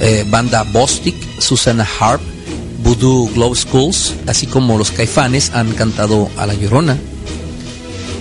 eh, 0.00 0.24
banda 0.28 0.62
Bostic, 0.64 1.14
Susana 1.40 1.86
Harp, 1.98 2.20
Voodoo 2.82 3.30
Globe 3.34 3.56
Schools, 3.56 4.14
así 4.26 4.46
como 4.46 4.78
los 4.78 4.90
Caifanes 4.90 5.50
han 5.54 5.72
cantado 5.72 6.30
a 6.36 6.46
La 6.46 6.54
Llorona. 6.54 6.96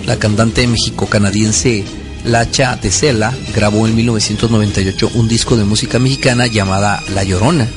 La 0.05 0.17
cantante 0.17 0.67
mexico-canadiense 0.67 1.86
Lacha 2.26 2.80
Tesela 2.80 3.34
grabó 3.55 3.88
en 3.88 3.95
1998 3.95 5.11
un 5.15 5.28
disco 5.28 5.55
de 5.55 5.63
música 5.63 5.99
mexicana 5.99 6.47
llamada 6.47 7.01
La 7.13 7.24
Llorona. 7.24 7.67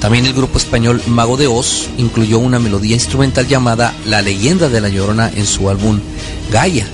También 0.00 0.26
el 0.26 0.32
grupo 0.32 0.58
español 0.58 1.02
Mago 1.06 1.36
de 1.36 1.46
Oz 1.46 1.88
incluyó 1.98 2.38
una 2.38 2.58
melodía 2.58 2.94
instrumental 2.94 3.46
llamada 3.46 3.94
La 4.06 4.22
leyenda 4.22 4.68
de 4.68 4.80
La 4.80 4.88
Llorona 4.88 5.30
en 5.34 5.46
su 5.46 5.68
álbum 5.68 6.00
Gaia. 6.50 6.86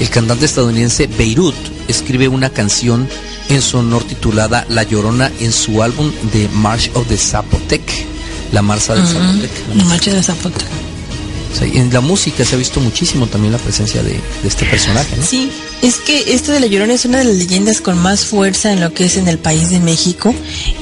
El 0.00 0.08
cantante 0.10 0.44
estadounidense 0.44 1.06
Beirut 1.06 1.54
escribe 1.88 2.28
una 2.28 2.50
canción 2.50 3.08
en 3.48 3.62
su 3.62 3.78
honor 3.78 4.04
titulada 4.04 4.64
La 4.68 4.82
Llorona 4.82 5.30
en 5.40 5.52
su 5.52 5.82
álbum 5.82 6.12
The 6.32 6.48
March 6.52 6.90
of 6.94 7.06
the 7.08 7.16
Zapotec, 7.16 7.82
La 8.52 8.62
Marcha 8.62 8.94
del 8.94 9.06
Zapotec. 9.06 9.50
La 9.76 9.84
marcha 9.84 10.12
de 10.12 10.22
sea, 10.22 11.68
en 11.72 11.92
la 11.92 12.00
música 12.00 12.44
se 12.44 12.56
ha 12.56 12.58
visto 12.58 12.80
muchísimo 12.80 13.26
también 13.26 13.52
la 13.52 13.58
presencia 13.58 14.02
de, 14.02 14.10
de 14.10 14.48
este 14.48 14.64
personaje. 14.66 15.16
¿no? 15.16 15.22
Sí, 15.22 15.50
es 15.84 15.98
que 15.98 16.32
esto 16.32 16.50
de 16.50 16.60
la 16.60 16.66
Llorona 16.66 16.94
es 16.94 17.04
una 17.04 17.18
de 17.18 17.24
las 17.24 17.34
leyendas 17.34 17.82
con 17.82 17.98
más 17.98 18.24
fuerza 18.24 18.72
en 18.72 18.80
lo 18.80 18.94
que 18.94 19.04
es 19.04 19.18
en 19.18 19.28
el 19.28 19.36
país 19.36 19.68
de 19.68 19.80
México 19.80 20.34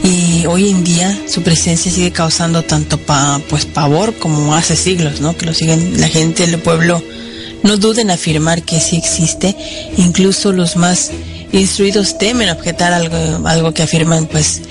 y 0.05 0.46
hoy 0.46 0.70
en 0.70 0.84
día 0.84 1.18
su 1.26 1.42
presencia 1.42 1.90
sigue 1.90 2.12
causando 2.12 2.62
tanto 2.62 2.98
pa, 2.98 3.40
pues 3.48 3.66
pavor 3.66 4.14
como 4.14 4.55
hace 4.55 4.76
siglos, 4.76 5.20
¿no? 5.20 5.36
Que 5.36 5.46
lo 5.46 5.55
siguen 5.55 6.00
la 6.00 6.07
gente 6.07 6.46
del 6.46 6.61
pueblo 6.61 7.03
no 7.64 7.78
duden 7.78 8.11
en 8.11 8.11
afirmar 8.12 8.62
que 8.62 8.78
sí 8.78 8.96
existe, 8.96 9.57
incluso 9.96 10.53
los 10.53 10.76
más 10.76 11.11
instruidos 11.50 12.16
temen 12.16 12.48
objetar 12.50 12.92
algo 12.92 13.48
algo 13.48 13.74
que 13.74 13.82
afirman 13.82 14.26
pues 14.26 14.62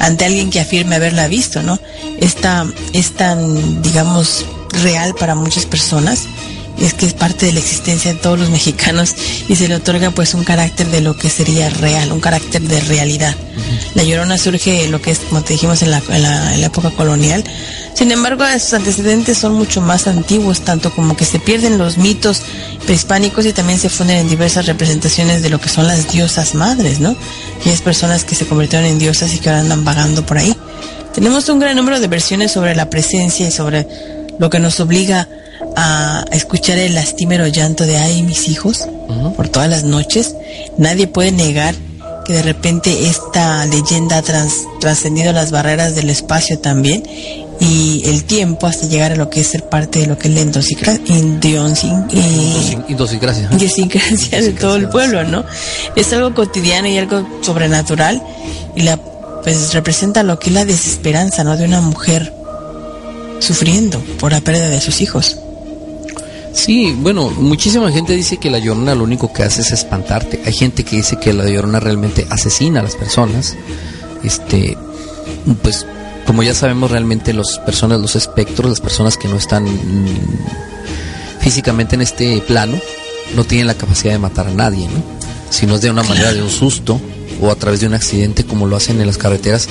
ante 0.00 0.26
alguien 0.26 0.50
que 0.50 0.60
afirme 0.60 0.96
haberla 0.96 1.28
visto, 1.28 1.62
¿no? 1.62 1.80
Esta 2.20 2.66
es 2.92 3.12
tan 3.12 3.80
digamos 3.80 4.44
real 4.82 5.14
para 5.14 5.34
muchas 5.34 5.64
personas 5.64 6.26
es 6.80 6.94
que 6.94 7.06
es 7.06 7.14
parte 7.14 7.46
de 7.46 7.52
la 7.52 7.60
existencia 7.60 8.12
de 8.12 8.18
todos 8.18 8.38
los 8.38 8.50
mexicanos 8.50 9.14
y 9.48 9.56
se 9.56 9.68
le 9.68 9.76
otorga 9.76 10.10
pues 10.10 10.34
un 10.34 10.44
carácter 10.44 10.88
de 10.88 11.00
lo 11.00 11.16
que 11.16 11.28
sería 11.28 11.68
real, 11.70 12.12
un 12.12 12.20
carácter 12.20 12.62
de 12.62 12.80
realidad. 12.80 13.34
La 13.94 14.04
Llorona 14.04 14.38
surge 14.38 14.88
lo 14.88 15.00
que 15.00 15.10
es, 15.10 15.18
como 15.20 15.42
te 15.42 15.54
dijimos, 15.54 15.82
en 15.82 15.90
la, 15.90 16.02
en 16.08 16.22
la, 16.22 16.54
en 16.54 16.60
la 16.60 16.66
época 16.66 16.90
colonial. 16.90 17.42
Sin 17.94 18.12
embargo, 18.12 18.44
sus 18.60 18.74
antecedentes 18.74 19.38
son 19.38 19.54
mucho 19.54 19.80
más 19.80 20.06
antiguos, 20.06 20.60
tanto 20.60 20.92
como 20.92 21.16
que 21.16 21.24
se 21.24 21.40
pierden 21.40 21.78
los 21.78 21.98
mitos 21.98 22.42
prehispánicos 22.86 23.44
y 23.46 23.52
también 23.52 23.78
se 23.78 23.88
funden 23.88 24.18
en 24.18 24.28
diversas 24.28 24.66
representaciones 24.66 25.42
de 25.42 25.50
lo 25.50 25.60
que 25.60 25.68
son 25.68 25.86
las 25.86 26.12
diosas 26.12 26.54
madres, 26.54 27.00
¿no? 27.00 27.16
Aquellas 27.60 27.82
personas 27.82 28.24
que 28.24 28.36
se 28.36 28.46
convirtieron 28.46 28.86
en 28.86 28.98
diosas 28.98 29.34
y 29.34 29.38
que 29.38 29.48
ahora 29.48 29.62
andan 29.62 29.84
vagando 29.84 30.24
por 30.24 30.38
ahí. 30.38 30.54
Tenemos 31.12 31.48
un 31.48 31.58
gran 31.58 31.74
número 31.74 31.98
de 31.98 32.06
versiones 32.06 32.52
sobre 32.52 32.76
la 32.76 32.88
presencia 32.88 33.48
y 33.48 33.50
sobre 33.50 33.88
lo 34.38 34.48
que 34.50 34.60
nos 34.60 34.78
obliga 34.78 35.28
a 35.76 36.24
escuchar 36.32 36.78
el 36.78 36.94
lastimero 36.94 37.46
llanto 37.46 37.84
de 37.84 37.96
ay 37.98 38.22
mis 38.22 38.48
hijos 38.48 38.84
por 39.36 39.48
todas 39.48 39.68
las 39.68 39.84
noches. 39.84 40.34
Nadie 40.76 41.06
puede 41.06 41.32
negar 41.32 41.74
que 42.24 42.32
de 42.34 42.42
repente 42.42 43.06
esta 43.08 43.64
leyenda 43.66 44.18
ha 44.18 44.22
trans- 44.22 44.66
trascendido 44.80 45.32
las 45.32 45.50
barreras 45.50 45.94
del 45.94 46.10
espacio 46.10 46.58
también 46.58 47.02
y 47.60 48.02
el 48.04 48.24
tiempo 48.24 48.66
hasta 48.66 48.86
llegar 48.86 49.12
a 49.12 49.16
lo 49.16 49.30
que 49.30 49.40
es 49.40 49.46
ser 49.48 49.64
parte 49.68 49.98
de 50.00 50.06
lo 50.06 50.18
que 50.18 50.28
es 50.28 50.34
la 50.34 50.40
idiosincrasia 53.56 54.40
de 54.42 54.52
todo 54.52 54.76
el 54.76 54.88
pueblo, 54.90 55.24
¿no? 55.24 55.44
Es 55.96 56.12
algo 56.12 56.34
cotidiano 56.34 56.86
y 56.86 56.98
algo 56.98 57.26
sobrenatural 57.42 58.22
y 58.76 58.82
la 58.82 58.96
pues 59.42 59.72
representa 59.72 60.22
lo 60.22 60.38
que 60.38 60.50
es 60.50 60.54
la 60.54 60.64
desesperanza, 60.66 61.42
¿no? 61.44 61.56
De 61.56 61.64
una 61.64 61.80
mujer 61.80 62.32
sufriendo 63.40 64.00
por 64.20 64.32
la 64.32 64.40
pérdida 64.40 64.68
de 64.68 64.80
sus 64.80 65.00
hijos. 65.00 65.38
Sí, 66.58 66.92
bueno, 66.98 67.30
muchísima 67.30 67.92
gente 67.92 68.14
dice 68.14 68.38
que 68.38 68.50
la 68.50 68.58
llorona 68.58 68.96
lo 68.96 69.04
único 69.04 69.32
que 69.32 69.44
hace 69.44 69.60
es 69.60 69.70
espantarte. 69.70 70.40
Hay 70.44 70.52
gente 70.52 70.82
que 70.82 70.96
dice 70.96 71.16
que 71.16 71.32
la 71.32 71.48
llorona 71.48 71.78
realmente 71.78 72.26
asesina 72.30 72.80
a 72.80 72.82
las 72.82 72.96
personas. 72.96 73.56
Este, 74.24 74.76
pues, 75.62 75.86
como 76.26 76.42
ya 76.42 76.54
sabemos, 76.54 76.90
realmente 76.90 77.32
las 77.32 77.60
personas, 77.60 78.00
los 78.00 78.16
espectros, 78.16 78.68
las 78.68 78.80
personas 78.80 79.16
que 79.16 79.28
no 79.28 79.36
están 79.36 79.66
físicamente 81.38 81.94
en 81.94 82.02
este 82.02 82.40
plano, 82.40 82.76
no 83.36 83.44
tienen 83.44 83.68
la 83.68 83.74
capacidad 83.74 84.12
de 84.12 84.18
matar 84.18 84.48
a 84.48 84.52
nadie, 84.52 84.88
¿no? 84.88 85.00
Si 85.50 85.64
no 85.64 85.76
es 85.76 85.80
de 85.80 85.90
una 85.90 86.02
manera 86.02 86.34
de 86.34 86.42
un 86.42 86.50
susto 86.50 87.00
o 87.40 87.52
a 87.52 87.54
través 87.54 87.80
de 87.80 87.86
un 87.86 87.94
accidente, 87.94 88.44
como 88.44 88.66
lo 88.66 88.74
hacen 88.74 89.00
en 89.00 89.06
las 89.06 89.16
carreteras. 89.16 89.68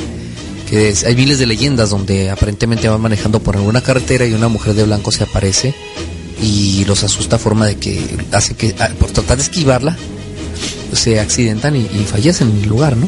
Que 0.69 0.93
hay 1.05 1.15
miles 1.15 1.37
de 1.37 1.47
leyendas 1.47 1.89
donde 1.89 2.29
aparentemente 2.29 2.87
van 2.87 3.01
manejando 3.01 3.41
por 3.41 3.57
alguna 3.57 3.81
carretera 3.81 4.25
y 4.25 4.31
una 4.31 4.47
mujer 4.47 4.73
de 4.73 4.83
blanco 4.83 5.11
se 5.11 5.23
aparece 5.23 5.75
y 6.41 6.85
los 6.85 7.03
asusta 7.03 7.35
a 7.37 7.39
forma 7.39 7.65
de 7.65 7.75
que 7.77 7.99
hace 8.31 8.53
que 8.55 8.75
ah, 8.79 8.89
por 8.99 9.11
tratar 9.11 9.37
de 9.37 9.43
esquivarla 9.43 9.97
se 10.93 11.19
accidentan 11.19 11.75
y, 11.75 11.79
y 11.81 12.05
fallecen 12.09 12.49
en 12.49 12.63
el 12.63 12.69
lugar, 12.69 12.95
¿no? 12.97 13.07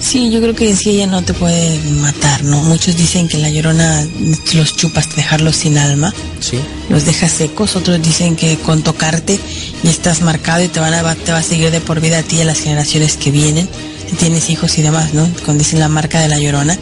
Sí, 0.00 0.30
yo 0.30 0.40
creo 0.40 0.54
que 0.54 0.74
sí 0.76 0.90
ella 0.90 1.06
no 1.06 1.22
te 1.22 1.32
puede 1.32 1.78
matar, 2.00 2.44
¿no? 2.44 2.60
Muchos 2.62 2.94
dicen 2.96 3.26
que 3.26 3.38
la 3.38 3.48
llorona 3.48 4.06
los 4.52 4.76
chupas 4.76 5.14
dejarlos 5.16 5.56
sin 5.56 5.78
alma, 5.78 6.12
Sí. 6.40 6.58
los 6.90 7.06
dejas 7.06 7.32
secos, 7.32 7.74
otros 7.76 8.02
dicen 8.02 8.36
que 8.36 8.56
con 8.58 8.82
tocarte 8.82 9.38
y 9.82 9.88
estás 9.88 10.20
marcado 10.20 10.62
y 10.62 10.68
te 10.68 10.78
van 10.80 10.92
a 10.92 11.02
va- 11.02 11.14
te 11.14 11.32
va 11.32 11.38
a 11.38 11.42
seguir 11.42 11.70
de 11.70 11.80
por 11.80 12.00
vida 12.00 12.18
a 12.18 12.22
ti 12.22 12.36
y 12.36 12.40
a 12.42 12.44
las 12.44 12.58
generaciones 12.60 13.16
que 13.16 13.30
vienen, 13.30 13.66
si 14.10 14.16
tienes 14.16 14.50
hijos 14.50 14.76
y 14.78 14.82
demás, 14.82 15.14
¿no? 15.14 15.26
Cuando 15.44 15.62
dicen 15.64 15.80
la 15.80 15.88
marca 15.88 16.20
de 16.20 16.28
la 16.28 16.38
llorona. 16.38 16.76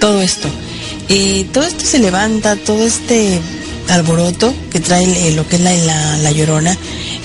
Todo 0.00 0.22
esto. 0.22 0.48
Eh, 1.10 1.46
todo 1.52 1.64
esto 1.64 1.84
se 1.84 1.98
levanta, 1.98 2.56
todo 2.56 2.82
este 2.86 3.40
alboroto 3.88 4.54
que 4.70 4.80
trae 4.80 5.28
eh, 5.28 5.32
lo 5.32 5.46
que 5.48 5.56
es 5.56 5.62
la, 5.62 5.74
la, 5.74 6.16
la 6.18 6.30
llorona, 6.32 6.76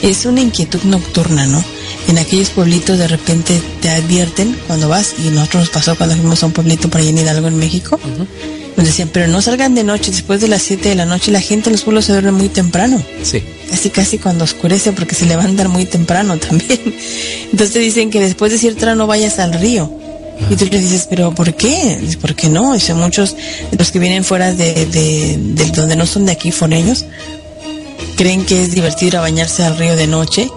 es 0.02 0.26
una 0.26 0.42
inquietud 0.42 0.82
nocturna, 0.84 1.46
¿no? 1.48 1.64
En 2.08 2.18
aquellos 2.18 2.50
pueblitos 2.52 2.98
de 2.98 3.08
repente 3.08 3.62
te 3.82 3.90
advierten 3.90 4.56
cuando 4.68 4.88
vas, 4.88 5.16
y 5.20 5.30
nosotros 5.30 5.64
nos 5.64 5.70
pasó 5.70 5.96
cuando 5.96 6.16
fuimos 6.16 6.42
a 6.44 6.46
un 6.46 6.54
pueblito 6.54 6.90
por 6.90 7.02
ahí 7.02 7.10
en 7.10 7.18
Hidalgo, 7.18 7.48
en 7.48 7.58
México, 7.58 8.00
nos 8.78 8.86
decían, 8.86 9.10
pero 9.12 9.28
no 9.28 9.42
salgan 9.42 9.76
de 9.76 9.84
noche, 9.84 10.12
después 10.12 10.40
de 10.40 10.48
las 10.48 10.62
7 10.62 10.90
de 10.90 10.96
la 10.96 11.06
noche 11.06 11.32
la 11.32 11.42
gente 11.42 11.70
en 11.70 11.74
los 11.74 11.82
pueblos 11.82 12.06
se 12.06 12.12
duerme 12.12 12.32
muy 12.32 12.48
temprano 12.48 13.04
Sí. 13.24 13.42
casi 13.70 13.90
casi 13.90 14.18
cuando 14.20 14.44
oscurece 14.44 14.92
porque 14.92 15.16
se 15.16 15.26
levantan 15.26 15.70
muy 15.70 15.86
temprano 15.86 16.38
también. 16.38 16.80
Entonces 17.52 17.72
te 17.74 17.80
dicen 17.80 18.10
que 18.12 18.20
después 18.22 18.52
de 18.52 18.58
cierta 18.60 18.86
hora 18.86 18.96
no 18.96 19.08
vayas 19.08 19.40
al 19.40 19.54
río. 19.54 19.92
Y 20.50 20.56
tú 20.56 20.66
le 20.66 20.80
dices, 20.80 21.08
pero 21.10 21.34
¿por 21.34 21.54
qué? 21.56 22.00
¿Por 22.22 22.36
qué 22.36 22.50
no? 22.50 22.74
Dice, 22.74 22.94
muchos 22.94 23.36
de 23.72 23.78
los 23.78 23.92
que 23.92 24.00
vienen 24.00 24.24
fuera 24.24 24.54
de, 24.54 24.86
de, 24.86 25.38
de 25.38 25.66
donde 25.72 25.96
no 25.96 26.06
son 26.06 26.26
de 26.26 26.32
aquí, 26.32 26.52
foreños, 26.52 27.06
creen 28.16 28.46
que 28.46 28.62
es 28.64 28.72
divertido 28.72 29.08
ir 29.08 29.18
a 29.18 29.22
bañarse 29.22 29.64
al 29.64 29.78
río 29.78 29.96
de 29.96 30.08
noche 30.08 30.50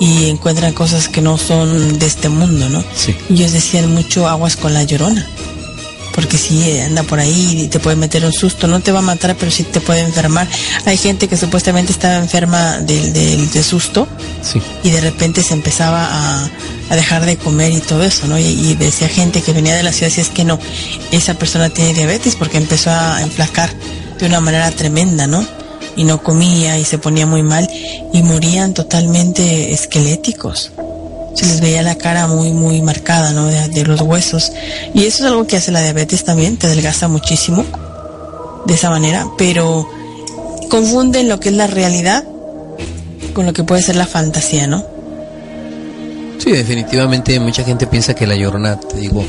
y 0.00 0.28
encuentran 0.28 0.72
cosas 0.72 1.08
que 1.08 1.20
no 1.20 1.38
son 1.38 1.98
de 1.98 2.06
este 2.06 2.28
mundo, 2.28 2.68
¿no? 2.68 2.84
Sí. 2.94 3.14
Y 3.30 3.34
ellos 3.34 3.52
decían 3.52 3.92
mucho 3.94 4.28
aguas 4.28 4.56
con 4.56 4.74
la 4.74 4.82
llorona. 4.82 5.26
Porque 6.14 6.38
si 6.38 6.78
anda 6.78 7.02
por 7.02 7.18
ahí 7.18 7.62
y 7.64 7.68
te 7.68 7.80
puede 7.80 7.96
meter 7.96 8.24
un 8.24 8.32
susto, 8.32 8.66
no 8.68 8.78
te 8.80 8.92
va 8.92 9.00
a 9.00 9.02
matar, 9.02 9.34
pero 9.36 9.50
sí 9.50 9.64
te 9.64 9.80
puede 9.80 10.00
enfermar. 10.00 10.46
Hay 10.84 10.96
gente 10.96 11.26
que 11.26 11.36
supuestamente 11.36 11.90
estaba 11.92 12.16
enferma 12.16 12.78
del, 12.78 13.12
del, 13.12 13.50
del 13.50 13.64
susto 13.64 14.06
Sí. 14.40 14.60
y 14.84 14.90
de 14.90 15.00
repente 15.00 15.42
se 15.42 15.54
empezaba 15.54 16.06
a, 16.08 16.48
a 16.90 16.96
dejar 16.96 17.24
de 17.26 17.36
comer 17.36 17.72
y 17.72 17.80
todo 17.80 18.04
eso, 18.04 18.26
¿no? 18.28 18.38
Y, 18.38 18.42
y 18.44 18.74
decía 18.74 19.08
gente 19.08 19.42
que 19.42 19.52
venía 19.52 19.74
de 19.74 19.82
la 19.82 19.92
ciudad, 19.92 20.12
si 20.12 20.20
es 20.20 20.28
que 20.28 20.44
no, 20.44 20.58
esa 21.10 21.34
persona 21.34 21.68
tiene 21.70 21.94
diabetes 21.94 22.36
porque 22.36 22.58
empezó 22.58 22.90
a 22.90 23.20
enflacar 23.22 23.70
de 24.20 24.26
una 24.26 24.40
manera 24.40 24.70
tremenda, 24.70 25.26
¿no? 25.26 25.44
Y 25.96 26.04
no 26.04 26.22
comía 26.22 26.78
y 26.78 26.84
se 26.84 26.98
ponía 26.98 27.26
muy 27.26 27.42
mal 27.42 27.68
y 28.12 28.22
morían 28.22 28.72
totalmente 28.74 29.72
esqueléticos. 29.72 30.70
Se 31.34 31.46
les 31.46 31.60
veía 31.60 31.82
la 31.82 31.96
cara 31.96 32.26
muy, 32.26 32.52
muy 32.52 32.80
marcada, 32.82 33.32
¿no? 33.32 33.46
De, 33.46 33.84
los 33.84 34.00
huesos. 34.00 34.52
Y 34.94 35.04
eso 35.04 35.24
es 35.24 35.30
algo 35.30 35.46
que 35.46 35.56
hace 35.56 35.72
la 35.72 35.82
diabetes 35.82 36.24
también, 36.24 36.56
te 36.56 36.66
adelgaza 36.66 37.08
muchísimo 37.08 37.64
de 38.66 38.74
esa 38.74 38.90
manera, 38.90 39.26
pero 39.36 39.88
confunden 40.70 41.28
lo 41.28 41.38
que 41.40 41.50
es 41.50 41.54
la 41.54 41.66
realidad 41.66 42.24
con 43.34 43.46
lo 43.46 43.52
que 43.52 43.64
puede 43.64 43.82
ser 43.82 43.96
la 43.96 44.06
fantasía, 44.06 44.66
¿no? 44.66 44.84
Sí, 46.38 46.52
definitivamente 46.52 47.38
mucha 47.40 47.64
gente 47.64 47.86
piensa 47.86 48.14
que 48.14 48.26
la 48.26 48.36
llorona, 48.36 48.78
te 48.78 48.98
digo, 48.98 49.24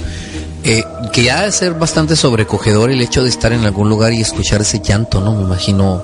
eh, 0.64 0.84
que 1.12 1.24
ya 1.24 1.42
debe 1.42 1.52
ser 1.52 1.74
bastante 1.74 2.16
sobrecogedor 2.16 2.92
el 2.92 3.02
hecho 3.02 3.24
de 3.24 3.30
estar 3.30 3.54
en 3.54 3.66
algún 3.66 3.90
lugar 3.90 4.14
y 4.14 4.22
escuchar 4.22 4.62
ese 4.62 4.80
llanto, 4.80 5.22
¿no? 5.22 5.34
Me 5.36 5.44
imagino, 5.44 6.04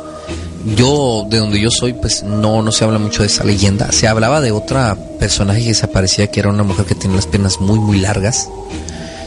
yo, 0.66 1.26
de 1.30 1.38
donde 1.38 1.59
yo 1.59 1.70
soy, 1.72 1.93
pues 1.93 2.24
no, 2.24 2.62
no 2.62 2.72
se 2.72 2.84
habla 2.84 2.99
mucho 2.99 3.22
de 3.22 3.28
esa 3.28 3.43
leyenda. 3.43 3.91
Se 3.91 4.07
hablaba 4.07 4.41
de 4.41 4.51
otra 4.51 4.97
personaje 5.20 5.64
que 5.64 5.74
se 5.74 5.86
aparecía 5.86 6.28
que 6.28 6.39
era 6.39 6.49
una 6.49 6.64
mujer 6.64 6.86
que 6.86 6.95
tenía 6.95 7.16
las 7.16 7.28
piernas 7.28 7.59
muy, 7.59 7.80
muy 7.80 7.99
largas. 7.99 8.49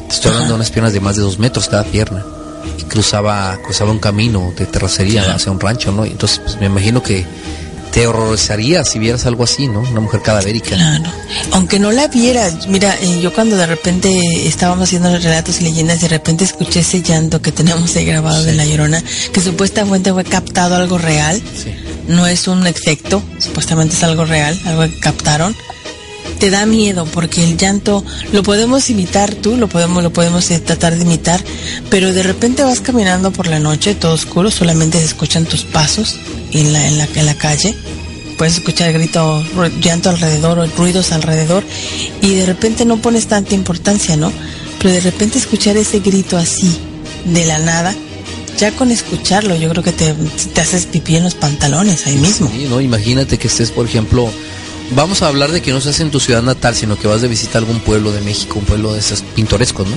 Te 0.09 0.15
estoy 0.15 0.31
hablando 0.31 0.51
de 0.51 0.57
unas 0.57 0.71
piernas 0.71 0.93
de 0.93 1.01
más 1.01 1.17
de 1.17 1.23
dos 1.23 1.39
metros 1.39 1.69
cada 1.69 1.85
pierna. 1.85 2.25
Y 2.79 2.83
cruzaba, 2.85 3.59
cruzaba 3.63 3.91
un 3.91 3.99
camino 3.99 4.53
de 4.57 4.67
terracería 4.67 5.35
hacia 5.35 5.53
un 5.53 5.61
rancho, 5.61 5.93
¿no? 5.93 6.05
Entonces, 6.05 6.41
pues 6.41 6.59
me 6.61 6.67
imagino 6.67 7.03
que 7.03 7.27
te 7.95 8.09
horrorizaría 8.09 8.85
si 8.85 8.99
vieras 8.99 9.25
algo 9.25 9.45
así, 9.45 9.69
¿no? 9.69 9.79
Una 9.79 10.01
mujer 10.01 10.21
cadavérica. 10.21 10.75
Claro. 10.75 11.05
Aunque 11.53 11.79
no 11.79 11.93
la 11.93 12.09
vieras, 12.09 12.67
mira, 12.67 12.97
eh, 13.01 13.21
yo 13.23 13.33
cuando 13.33 13.57
de 13.57 13.67
repente 13.67 14.49
estábamos 14.49 14.89
haciendo 14.89 15.11
los 15.11 15.23
relatos 15.23 15.61
y 15.61 15.65
leyendas, 15.65 16.01
de 16.01 16.09
repente 16.09 16.43
escuché 16.43 16.81
ese 16.81 17.03
llanto 17.03 17.41
que 17.41 17.53
tenemos 17.53 17.95
ahí 17.95 18.05
grabado 18.05 18.43
de 18.43 18.53
la 18.55 18.67
llorona, 18.67 19.01
que 19.33 19.41
supuestamente 19.41 20.13
fue 20.13 20.25
captado 20.25 20.75
algo 20.75 20.99
real. 20.99 21.41
Sí. 21.55 21.73
No 22.09 22.27
es 22.27 22.49
un 22.49 22.67
efecto, 22.67 23.23
supuestamente 23.39 23.95
es 23.95 24.03
algo 24.03 24.25
real, 24.25 24.61
algo 24.67 24.83
que 24.83 24.99
captaron. 24.99 25.55
Te 26.45 26.51
da 26.51 26.67
miedo 26.67 27.07
porque 27.07 27.43
el 27.43 27.57
llanto 27.57 28.05
lo 28.31 28.43
podemos 28.43 28.91
imitar 28.91 29.35
tú, 29.35 29.57
lo 29.57 29.67
podemos, 29.67 30.03
lo 30.03 30.13
podemos 30.13 30.51
eh, 30.51 30.61
tratar 30.61 30.95
de 30.95 31.01
imitar, 31.01 31.43
pero 31.89 32.13
de 32.13 32.23
repente 32.23 32.63
vas 32.63 32.83
caminando 32.83 33.31
por 33.31 33.47
la 33.47 33.61
noche, 33.61 33.95
todo 33.95 34.13
oscuro, 34.13 34.51
solamente 34.51 34.99
se 34.99 35.07
escuchan 35.07 35.47
tus 35.47 35.63
pasos 35.63 36.19
en 36.53 36.75
la, 36.75 36.87
en 36.87 36.99
la, 36.99 37.09
en 37.15 37.25
la 37.25 37.35
calle 37.35 37.75
puedes 38.37 38.57
escuchar 38.57 38.93
grito, 38.93 39.43
llanto 39.81 40.11
alrededor 40.11 40.59
o 40.59 40.67
ruidos 40.67 41.13
alrededor 41.13 41.65
y 42.21 42.35
de 42.35 42.45
repente 42.45 42.85
no 42.85 42.99
pones 42.99 43.27
tanta 43.27 43.55
importancia, 43.55 44.19
¿no? 44.19 44.31
Pero 44.81 44.93
de 44.93 45.01
repente 45.01 45.39
escuchar 45.39 45.79
ese 45.79 46.01
grito 46.01 46.37
así, 46.37 46.77
de 47.25 47.47
la 47.47 47.59
nada, 47.59 47.95
ya 48.59 48.71
con 48.73 48.91
escucharlo 48.91 49.57
yo 49.57 49.71
creo 49.71 49.83
que 49.83 49.93
te, 49.93 50.13
te 50.13 50.61
haces 50.61 50.85
pipí 50.85 51.17
en 51.17 51.25
los 51.25 51.37
pantalones 51.37 52.07
ahí 52.07 52.17
mismo. 52.17 52.51
Sí, 52.55 52.67
¿no? 52.69 52.83
Imagínate 52.83 53.39
que 53.39 53.49
estés, 53.49 53.71
por 53.71 53.87
ejemplo, 53.87 54.31
vamos 54.91 55.23
a 55.23 55.29
hablar 55.29 55.51
de 55.51 55.63
que 55.63 55.73
no 55.73 55.79
estás 55.79 56.01
en 56.01 56.11
tu 56.11 56.21
ciudad 56.21 56.43
natal, 56.43 56.75
sino 56.75 56.97
que 56.99 57.07
vas 57.07 57.23
de 57.23 57.29
visita 57.29 57.59
a 57.59 57.61
algún 57.61 57.81
pueblo 57.81 58.13
de 58.13 58.21
México, 58.21 58.59
un 58.59 58.65
pueblo 58.65 58.93
de 58.93 59.01
esos 59.01 59.23
pintorescos, 59.35 59.89
¿no? 59.89 59.97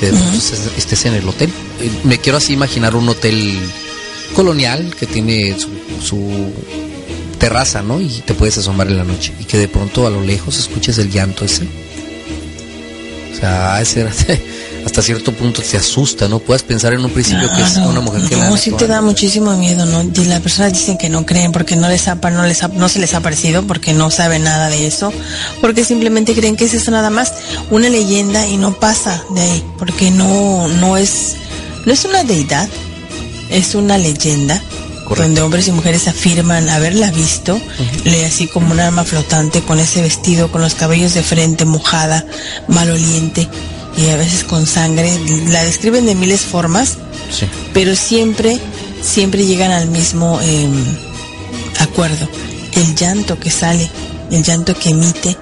Que 0.00 0.06
de 0.06 0.12
pronto 0.12 0.36
estés, 0.36 0.60
estés 0.76 1.06
en 1.06 1.14
el 1.14 1.28
hotel. 1.28 1.50
Eh, 1.80 1.90
Me 2.04 2.18
quiero 2.18 2.38
así 2.38 2.52
imaginar 2.52 2.94
un 2.94 3.08
hotel 3.08 3.58
colonial 4.34 4.94
que 4.94 5.06
tiene 5.06 5.56
su, 5.58 5.68
su 6.02 6.52
terraza, 7.38 7.82
¿no? 7.82 8.00
Y 8.00 8.22
te 8.24 8.34
puedes 8.34 8.58
asomar 8.58 8.88
en 8.88 8.98
la 8.98 9.04
noche. 9.04 9.32
Y 9.40 9.44
que 9.44 9.58
de 9.58 9.68
pronto 9.68 10.06
a 10.06 10.10
lo 10.10 10.22
lejos 10.22 10.58
escuches 10.58 10.98
el 10.98 11.10
llanto 11.10 11.44
ese. 11.44 11.64
O 13.32 13.38
sea, 13.38 13.80
ese 13.80 14.06
hasta 14.86 15.02
cierto 15.02 15.32
punto 15.32 15.60
te 15.62 15.76
asusta, 15.76 16.28
¿no? 16.28 16.38
Puedes 16.38 16.62
pensar 16.62 16.92
en 16.94 17.04
un 17.04 17.10
principio 17.10 17.50
que 17.54 17.60
es 17.60 17.76
una 17.76 18.00
mujer 18.00 18.22
que 18.28 18.36
la 18.36 18.48
No, 18.48 18.56
sí 18.56 18.70
te 18.70 18.86
da 18.86 19.02
muchísimo 19.02 19.54
miedo, 19.56 19.84
¿no? 19.84 20.00
Y 20.02 20.24
las 20.26 20.40
personas 20.40 20.72
dicen 20.72 20.96
que 20.96 21.08
no 21.10 21.26
creen 21.26 21.50
porque 21.50 21.74
no 21.74 21.88
les 21.88 22.06
ha, 22.06 22.14
no 22.14 22.46
les 22.46 22.62
ha- 22.62 22.68
no 22.68 22.88
se 22.88 23.00
les 23.00 23.12
ha 23.14 23.20
parecido, 23.20 23.66
porque 23.66 23.92
no 23.92 24.10
saben 24.12 24.44
nada 24.44 24.68
de 24.68 24.86
eso, 24.86 25.12
porque 25.60 25.84
simplemente 25.84 26.34
creen 26.34 26.54
que 26.56 26.66
es 26.66 26.74
eso 26.74 26.92
nada 26.92 27.10
más 27.10 27.32
una 27.70 27.88
leyenda 27.88 28.46
y 28.46 28.56
no 28.58 28.78
pasa 28.78 29.22
de 29.34 29.40
ahí, 29.40 29.64
porque 29.76 30.12
no, 30.12 30.68
no 30.68 30.96
es, 30.96 31.34
no 31.84 31.92
es 31.92 32.04
una 32.04 32.22
deidad, 32.22 32.68
es 33.50 33.74
una 33.74 33.98
leyenda. 33.98 34.62
Correcto. 35.04 35.22
donde 35.22 35.40
hombres 35.42 35.68
y 35.68 35.70
mujeres 35.72 36.08
afirman 36.08 36.68
haberla 36.68 37.12
visto, 37.12 37.60
le 38.04 38.24
así 38.26 38.48
como 38.48 38.72
un 38.72 38.80
arma 38.80 39.04
flotante 39.04 39.62
con 39.62 39.78
ese 39.78 40.02
vestido, 40.02 40.50
con 40.50 40.62
los 40.62 40.74
cabellos 40.74 41.14
de 41.14 41.22
frente 41.22 41.64
mojada, 41.64 42.24
maloliente 42.66 43.48
y 43.96 44.08
a 44.08 44.16
veces 44.16 44.44
con 44.44 44.66
sangre. 44.66 45.10
La 45.48 45.64
describen 45.64 46.06
de 46.06 46.14
miles 46.14 46.40
formas, 46.42 46.96
Sí. 47.30 47.46
pero 47.72 47.94
siempre, 47.96 48.58
siempre 49.02 49.44
llegan 49.46 49.70
al 49.72 49.88
mismo 49.88 50.38
eh, 50.42 50.68
acuerdo. 51.80 52.28
El 52.74 52.94
llanto 52.94 53.38
que 53.38 53.50
sale, 53.50 53.88
el 54.30 54.42
llanto 54.42 54.74
que 54.74 54.90
emite, 54.90 55.36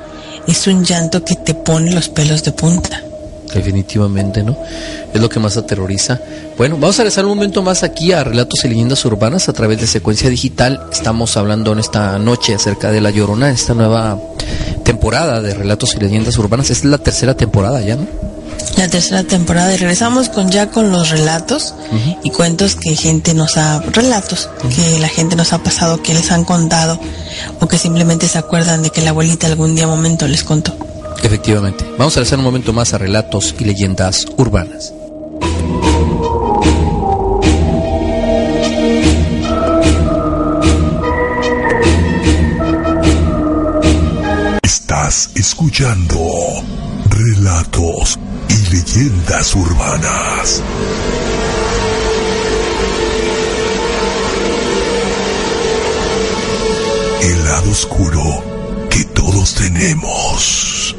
es 0.47 0.67
un 0.67 0.85
llanto 0.85 1.25
que 1.25 1.37
te 1.37 1.55
pone 1.55 1.93
los 1.93 2.09
pelos 2.09 2.43
de 2.45 2.53
punta. 2.53 3.03
Definitivamente, 3.53 4.43
¿no? 4.43 4.57
Es 5.13 5.21
lo 5.21 5.29
que 5.29 5.39
más 5.39 5.57
aterroriza. 5.57 6.21
Bueno, 6.59 6.77
vamos 6.77 6.97
a 6.99 7.03
regresar 7.03 7.25
un 7.25 7.31
momento 7.37 7.63
más 7.63 7.83
aquí 7.85 8.13
a 8.13 8.25
Relatos 8.25 8.65
y 8.65 8.69
Leyendas 8.69 9.05
Urbanas 9.05 9.49
a 9.49 9.53
través 9.53 9.81
de 9.81 9.87
Secuencia 9.87 10.29
Digital. 10.29 10.89
Estamos 10.93 11.37
hablando 11.37 11.73
en 11.73 11.79
esta 11.79 12.19
noche 12.19 12.55
acerca 12.55 12.91
de 12.91 13.01
La 13.01 13.11
Llorona, 13.11 13.51
esta 13.51 13.75
nueva 13.75 14.21
temporada 14.83 15.41
de 15.41 15.55
Relatos 15.55 15.95
y 15.95 16.01
Leyendas 16.01 16.37
Urbanas. 16.37 16.71
Es 16.71 16.85
la 16.85 16.99
tercera 16.99 17.37
temporada 17.37 17.81
ya, 17.81 17.95
¿no? 17.97 18.07
La 18.77 18.89
tercera 18.89 19.23
temporada 19.25 19.73
y 19.73 19.77
regresamos 19.77 20.29
con 20.29 20.51
ya 20.51 20.71
con 20.71 20.91
los 20.91 21.11
relatos 21.11 21.75
y 22.23 22.31
cuentos 22.31 22.75
que 22.75 22.97
gente 22.97 23.33
nos 23.35 23.57
ha 23.57 23.81
relatos 23.81 24.49
que 24.75 24.99
la 24.99 25.09
gente 25.09 25.37
nos 25.37 25.53
ha 25.53 25.59
pasado 25.59 26.03
que 26.03 26.13
les 26.13 26.33
han 26.33 26.45
contado 26.45 26.99
o 27.61 27.69
que 27.69 27.79
simplemente 27.79 28.29
se 28.29 28.39
acuerdan 28.39 28.83
de 28.83 28.91
que 28.91 29.01
la 29.03 29.11
abuelita 29.11 29.47
algún 29.47 29.75
día 29.75 29.87
momento 29.87 30.27
les 30.27 30.43
contó. 30.43 30.77
Efectivamente. 31.23 31.85
Vamos 31.99 32.17
a 32.17 32.21
regresar 32.21 32.39
un 32.39 32.45
momento 32.45 32.73
más 32.73 32.93
a 32.93 32.99
Relatos 32.99 33.55
y 33.59 33.65
Leyendas 33.65 34.27
Urbanas. 34.37 34.93
Estás 44.63 45.31
escuchando 45.35 46.19
relatos 47.09 48.19
leyendas 48.73 49.55
urbanas. 49.55 50.63
El 57.23 57.45
lado 57.45 57.71
oscuro 57.71 58.23
que 58.91 59.05
todos 59.05 59.55
tenemos. 59.55 60.97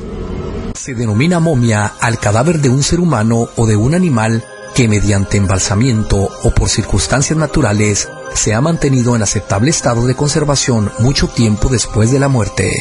Se 0.76 0.93
denomina 0.93 1.39
momia 1.39 1.93
al 1.99 2.20
cadáver 2.20 2.59
de 2.59 2.70
un 2.70 2.84
ser 2.84 2.99
humano 2.99 3.47
o 3.55 3.66
de 3.66 3.76
un 3.76 3.95
animal 3.95 4.43
que 4.76 4.88
mediante 4.88 5.38
embalsamiento 5.38 6.30
o 6.43 6.51
por 6.51 6.70
circunstancias 6.70 7.38
naturales 7.38 8.09
se 8.34 8.53
ha 8.53 8.61
mantenido 8.61 9.16
en 9.16 9.24
aceptable 9.24 9.70
estado 9.70 10.05
de 10.05 10.16
conservación 10.16 10.91
mucho 10.99 11.28
tiempo 11.30 11.70
después 11.70 12.11
de 12.11 12.20
la 12.20 12.28
muerte. 12.28 12.72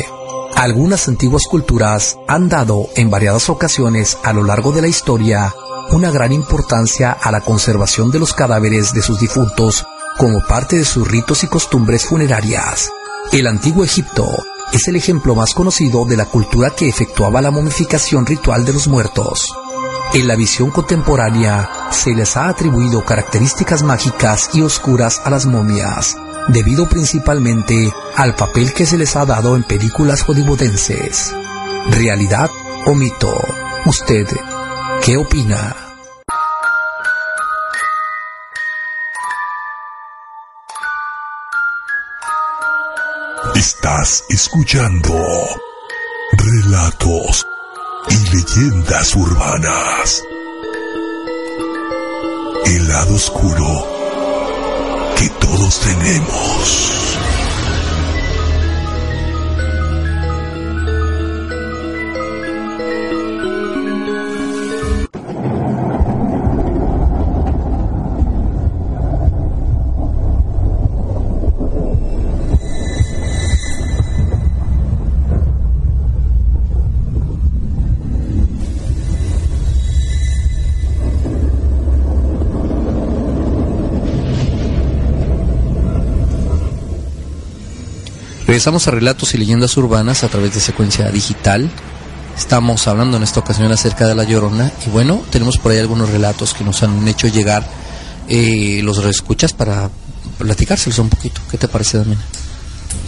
Algunas 0.56 1.08
antiguas 1.08 1.44
culturas 1.50 2.18
han 2.28 2.48
dado 2.48 2.88
en 2.96 3.10
variadas 3.10 3.48
ocasiones 3.48 4.18
a 4.22 4.32
lo 4.32 4.44
largo 4.44 4.72
de 4.72 4.82
la 4.82 4.88
historia 4.88 5.54
una 5.90 6.10
gran 6.10 6.32
importancia 6.32 7.12
a 7.12 7.30
la 7.30 7.40
conservación 7.40 8.10
de 8.10 8.18
los 8.18 8.32
cadáveres 8.32 8.92
de 8.94 9.02
sus 9.02 9.20
difuntos 9.20 9.84
como 10.16 10.40
parte 10.46 10.76
de 10.76 10.84
sus 10.84 11.06
ritos 11.06 11.44
y 11.44 11.48
costumbres 11.48 12.06
funerarias. 12.06 12.90
El 13.32 13.46
antiguo 13.46 13.84
Egipto 13.84 14.26
es 14.72 14.88
el 14.88 14.96
ejemplo 14.96 15.34
más 15.34 15.54
conocido 15.54 16.04
de 16.04 16.16
la 16.16 16.26
cultura 16.26 16.70
que 16.70 16.88
efectuaba 16.88 17.40
la 17.42 17.50
momificación 17.50 18.26
ritual 18.26 18.64
de 18.64 18.72
los 18.72 18.88
muertos. 18.88 19.54
En 20.12 20.28
la 20.28 20.36
visión 20.36 20.70
contemporánea 20.70 21.68
se 21.90 22.14
les 22.14 22.36
ha 22.36 22.48
atribuido 22.48 23.04
características 23.04 23.82
mágicas 23.82 24.50
y 24.52 24.62
oscuras 24.62 25.20
a 25.24 25.30
las 25.30 25.46
momias, 25.46 26.16
debido 26.48 26.88
principalmente 26.88 27.92
al 28.16 28.34
papel 28.34 28.72
que 28.72 28.86
se 28.86 28.98
les 28.98 29.16
ha 29.16 29.24
dado 29.24 29.56
en 29.56 29.64
películas 29.64 30.22
hollywoodenses. 30.22 31.34
¿Realidad 31.90 32.50
o 32.86 32.94
mito? 32.94 33.34
¿Usted 33.86 34.26
qué 35.02 35.16
opina? 35.16 35.76
Estás 43.54 44.24
escuchando 44.28 45.14
relatos 46.32 47.46
y 48.10 48.36
leyendas 48.36 49.14
urbanas. 49.14 50.22
El 52.66 52.88
lado 52.88 53.14
oscuro 53.14 53.93
que 55.16 55.28
todos 55.40 55.80
tenemos. 55.80 57.13
Regresamos 88.54 88.86
a 88.86 88.92
relatos 88.92 89.34
y 89.34 89.38
leyendas 89.38 89.76
urbanas 89.76 90.22
a 90.22 90.28
través 90.28 90.54
de 90.54 90.60
secuencia 90.60 91.10
digital. 91.10 91.68
Estamos 92.38 92.86
hablando 92.86 93.16
en 93.16 93.24
esta 93.24 93.40
ocasión 93.40 93.72
acerca 93.72 94.06
de 94.06 94.14
la 94.14 94.22
Llorona 94.22 94.70
y 94.86 94.90
bueno, 94.90 95.24
tenemos 95.32 95.58
por 95.58 95.72
ahí 95.72 95.78
algunos 95.78 96.08
relatos 96.08 96.54
que 96.54 96.62
nos 96.62 96.84
han 96.84 97.08
hecho 97.08 97.26
llegar 97.26 97.68
eh, 98.28 98.80
los 98.84 99.02
reescuchas 99.02 99.52
para 99.52 99.90
platicárselos 100.38 101.00
un 101.00 101.08
poquito. 101.08 101.40
¿Qué 101.50 101.58
te 101.58 101.66
parece, 101.66 101.98
Damina? 101.98 102.20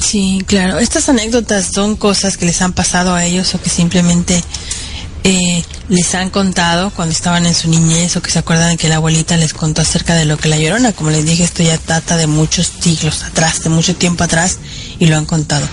Sí, 0.01 0.43
claro. 0.47 0.81
Estas 0.81 1.09
anécdotas 1.09 1.71
son 1.73 1.95
cosas 1.95 2.37
que 2.37 2.47
les 2.47 2.61
han 2.61 2.73
pasado 2.73 3.15
a 3.15 3.25
ellos 3.25 3.55
o 3.55 3.63
que 3.63 3.71
simplemente 3.71 4.43
eh, 5.23 5.63
les 5.89 6.13
han 6.17 6.31
contado 6.31 6.91
cuando 6.91 7.13
estaban 7.13 7.47
en 7.47 7.55
su 7.55 7.71
niñez 7.71 8.17
o 8.17 8.21
que 8.21 8.33
se 8.33 8.41
acuerdan 8.41 8.77
que 8.77 8.89
la 8.89 8.97
abuelita 8.97 9.37
les 9.37 9.55
contó 9.55 9.81
acerca 9.81 10.17
de 10.17 10.25
lo 10.25 10.39
que 10.39 10.49
la 10.49 10.59
llorona. 10.59 10.93
Como 10.93 11.11
les 11.11 11.25
dije, 11.25 11.45
esto 11.45 11.63
ya 11.63 11.79
data 11.87 12.17
de 12.17 12.27
muchos 12.27 12.73
siglos 12.81 13.23
atrás, 13.23 13.63
de 13.63 13.71
mucho 13.71 13.95
tiempo 13.95 14.25
atrás 14.25 14.59
y 14.99 15.07
lo 15.07 15.17
han 15.17 15.27
contado. 15.27 15.67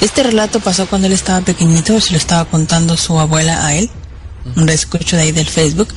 Este 0.00 0.22
relato 0.22 0.60
pasó 0.60 0.86
cuando 0.86 1.06
él 1.06 1.12
estaba 1.12 1.40
pequeñito, 1.40 2.00
se 2.00 2.12
lo 2.12 2.18
estaba 2.18 2.44
contando 2.44 2.96
su 2.96 3.18
abuela 3.18 3.66
a 3.66 3.74
él, 3.74 3.90
un 4.56 4.68
escucho 4.68 5.16
de 5.16 5.22
ahí 5.22 5.32
del 5.32 5.46
Facebook, 5.46 5.88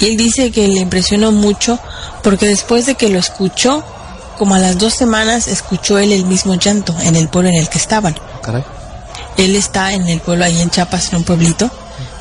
y 0.00 0.06
él 0.06 0.16
dice 0.16 0.50
que 0.50 0.68
le 0.68 0.80
impresionó 0.80 1.32
mucho 1.32 1.78
porque 2.22 2.46
después 2.46 2.86
de 2.86 2.94
que 2.96 3.08
lo 3.08 3.18
escuchó, 3.18 3.84
como 4.36 4.54
a 4.54 4.58
las 4.58 4.78
dos 4.78 4.94
semanas, 4.94 5.48
escuchó 5.48 5.98
él 5.98 6.12
el 6.12 6.26
mismo 6.26 6.54
llanto 6.56 6.94
en 7.02 7.16
el 7.16 7.28
pueblo 7.28 7.50
en 7.50 7.56
el 7.56 7.68
que 7.68 7.78
estaban. 7.78 8.16
Caray. 8.42 8.64
Él 9.36 9.54
está 9.54 9.92
en 9.92 10.08
el 10.08 10.20
pueblo 10.20 10.44
ahí 10.44 10.60
en 10.60 10.70
Chiapas, 10.70 11.10
en 11.10 11.18
un 11.18 11.24
pueblito. 11.24 11.70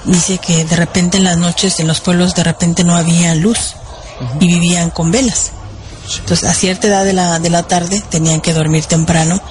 Dice 0.06 0.38
que 0.38 0.66
de 0.66 0.76
repente 0.76 1.18
en 1.18 1.24
las 1.24 1.38
noches 1.38 1.80
en 1.80 1.88
los 1.88 2.01
pueblos 2.01 2.36
de 2.36 2.43
repente 2.43 2.84
no 2.84 2.95
había 2.95 3.34
luz 3.36 3.76
y 4.39 4.47
vivían 4.47 4.91
con 4.91 5.12
velas. 5.12 5.51
Entonces 6.20 6.47
a 6.47 6.53
cierta 6.53 6.88
edad 6.88 7.03
de 7.03 7.14
la, 7.14 7.39
de 7.39 7.49
la 7.49 7.64
tarde 7.64 8.03
tenían 8.10 8.41
que 8.41 8.53
dormir 8.53 8.86
temprano 8.86 9.41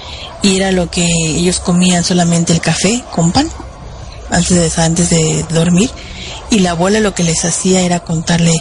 y 0.44 0.58
era 0.58 0.72
lo 0.72 0.90
que 0.90 1.06
ellos 1.06 1.58
comían 1.58 2.04
solamente 2.04 2.52
el 2.52 2.60
café 2.60 3.02
con 3.10 3.32
pan 3.32 3.48
antes 4.30 4.76
de, 4.76 4.82
antes 4.82 5.08
de 5.08 5.42
dormir 5.50 5.90
y 6.50 6.58
la 6.58 6.72
abuela 6.72 7.00
lo 7.00 7.14
que 7.14 7.24
les 7.24 7.46
hacía 7.46 7.80
era 7.80 8.00
contarle 8.00 8.52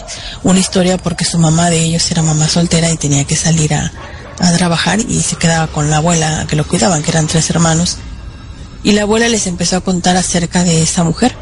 una 0.42 0.58
historia 0.58 0.96
porque 0.96 1.26
su 1.26 1.38
mamá 1.38 1.68
de 1.68 1.78
ellos 1.78 2.10
era 2.10 2.22
mamá 2.22 2.48
soltera 2.48 2.90
y 2.90 2.96
tenía 2.96 3.24
que 3.24 3.36
salir 3.36 3.74
a, 3.74 3.92
a 4.40 4.52
trabajar 4.52 4.98
y 4.98 5.20
se 5.20 5.36
quedaba 5.36 5.66
con 5.66 5.90
la 5.90 5.98
abuela 5.98 6.46
que 6.48 6.56
lo 6.56 6.66
cuidaban, 6.66 7.02
que 7.02 7.10
eran 7.10 7.26
tres 7.26 7.50
hermanos. 7.50 7.98
Y 8.82 8.92
la 8.92 9.02
abuela 9.02 9.28
les 9.28 9.46
empezó 9.46 9.76
a 9.76 9.80
contar 9.80 10.16
acerca 10.16 10.64
de 10.64 10.82
esa 10.82 11.04
mujer, 11.04 11.34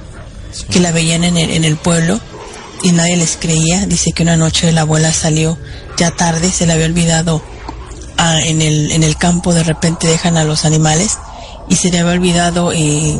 que 0.71 0.81
la 0.81 0.93
veían 0.93 1.25
en 1.25 1.37
el, 1.37 1.51
en 1.51 1.65
el 1.65 1.77
pueblo 1.77 2.21
y 2.83 2.93
nadie 2.93 3.17
les 3.17 3.37
creía. 3.37 3.87
Dice 3.87 4.13
que 4.13 4.23
una 4.23 4.37
noche 4.37 4.73
la 4.73 4.83
abuela 4.83 5.13
salió 5.13 5.57
ya 5.97 6.11
tarde, 6.11 6.51
se 6.51 6.67
le 6.67 6.73
había 6.73 6.87
olvidado 6.87 7.43
ah, 8.23 8.41
en, 8.41 8.63
el, 8.63 8.93
en 8.93 9.03
el 9.03 9.17
campo, 9.17 9.53
de 9.53 9.65
repente 9.65 10.07
dejan 10.07 10.37
a 10.37 10.45
los 10.45 10.65
animales 10.65 11.19
y 11.69 11.77
se 11.77 11.91
le 11.91 12.01
había 12.01 12.13
olvidado 12.13 12.73
eh, 12.73 13.19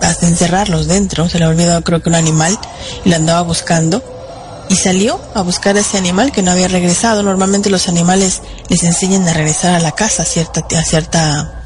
hasta 0.00 0.26
encerrarlos 0.26 0.86
dentro, 0.86 1.28
se 1.28 1.38
le 1.38 1.44
había 1.44 1.56
olvidado 1.56 1.82
creo 1.82 2.02
que 2.02 2.08
un 2.08 2.14
animal 2.14 2.58
y 3.04 3.10
la 3.10 3.16
andaba 3.16 3.42
buscando 3.42 4.02
y 4.68 4.76
salió 4.76 5.20
a 5.34 5.42
buscar 5.42 5.76
a 5.76 5.80
ese 5.80 5.96
animal 5.96 6.32
que 6.32 6.42
no 6.42 6.50
había 6.50 6.68
regresado. 6.68 7.22
Normalmente 7.22 7.70
los 7.70 7.88
animales 7.88 8.42
les 8.68 8.82
enseñan 8.82 9.26
a 9.28 9.32
regresar 9.32 9.74
a 9.74 9.80
la 9.80 9.92
casa 9.92 10.22
a 10.22 10.26
cierta, 10.26 10.66
a 10.76 10.84
cierta 10.84 11.62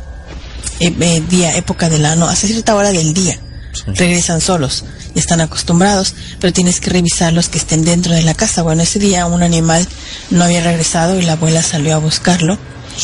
eh, 0.80 0.94
eh, 1.00 1.22
día, 1.28 1.56
época 1.56 1.88
del 1.88 2.04
año, 2.04 2.26
a 2.26 2.34
cierta 2.34 2.74
hora 2.74 2.90
del 2.90 3.14
día. 3.14 3.38
Regresan 3.86 4.40
solos 4.40 4.84
y 5.14 5.18
están 5.18 5.40
acostumbrados, 5.40 6.14
pero 6.40 6.52
tienes 6.52 6.80
que 6.80 6.90
revisar 6.90 7.32
los 7.32 7.48
que 7.48 7.58
estén 7.58 7.84
dentro 7.84 8.14
de 8.14 8.22
la 8.22 8.34
casa. 8.34 8.62
Bueno, 8.62 8.82
ese 8.82 8.98
día 8.98 9.26
un 9.26 9.42
animal 9.42 9.86
no 10.30 10.44
había 10.44 10.62
regresado 10.62 11.18
y 11.18 11.22
la 11.22 11.32
abuela 11.32 11.62
salió 11.62 11.94
a 11.94 11.98
buscarlo. 11.98 12.58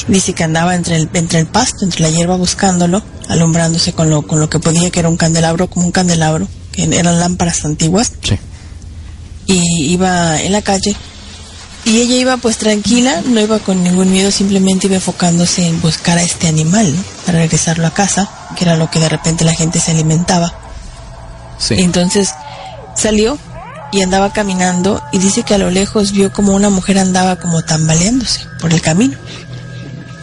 Dice 0.09 0.35
que 0.35 0.45
andaba 0.45 0.75
entre 0.75 0.97
el, 0.97 1.09
entre 1.15 1.39
el 1.39 1.47
pasto, 1.47 1.85
entre 1.85 2.03
la 2.03 2.11
hierba 2.11 2.37
buscándolo, 2.37 3.03
alumbrándose 3.29 3.93
con 3.93 4.11
lo, 4.11 4.23
con 4.23 4.41
lo 4.41 4.51
que 4.51 4.59
podía, 4.59 4.91
que 4.91 5.01
era 5.01 5.09
un 5.09 5.17
candelabro, 5.17 5.69
como 5.71 5.87
un 5.87 5.93
candelabro, 5.93 6.49
que 6.73 6.85
eran 6.85 7.19
lámparas 7.21 7.65
antiguas. 7.65 8.13
Sí. 8.23 8.39
Y 9.47 9.93
iba 9.93 10.41
en 10.43 10.53
la 10.53 10.63
calle 10.63 10.97
y 11.87 12.01
ella 12.01 12.17
iba 12.17 12.37
pues 12.37 12.59
tranquila, 12.59 13.23
no 13.27 13.41
iba 13.41 13.61
con 13.61 13.85
ningún 13.85 14.11
miedo, 14.11 14.33
simplemente 14.33 14.89
iba 14.89 14.97
enfocándose 14.97 15.69
en 15.69 15.81
buscar 15.81 16.19
a 16.19 16.23
este 16.23 16.49
animal, 16.49 16.95
¿no? 16.95 17.03
Para 17.25 17.39
regresarlo 17.39 17.87
a 17.87 17.95
casa, 17.95 18.29
que 18.57 18.65
era 18.65 18.77
lo 18.77 18.91
que 18.91 19.01
de 19.01 19.09
repente 19.09 19.45
la 19.45 19.55
gente 19.55 19.81
se 19.81 19.91
alimentaba. 19.91 20.53
Sí. 21.59 21.75
Entonces 21.79 22.33
salió 22.95 23.39
y 23.93 24.03
andaba 24.03 24.33
caminando 24.33 25.03
y 25.13 25.19
dice 25.19 25.43
que 25.43 25.55
a 25.55 25.59
lo 25.59 25.71
lejos 25.71 26.13
vio 26.13 26.33
como 26.33 26.53
una 26.53 26.71
mujer 26.71 26.99
andaba 26.99 27.37
como 27.37 27.63
tambaleándose 27.63 28.41
por 28.61 28.73
el 28.73 28.81
camino. 28.81 29.17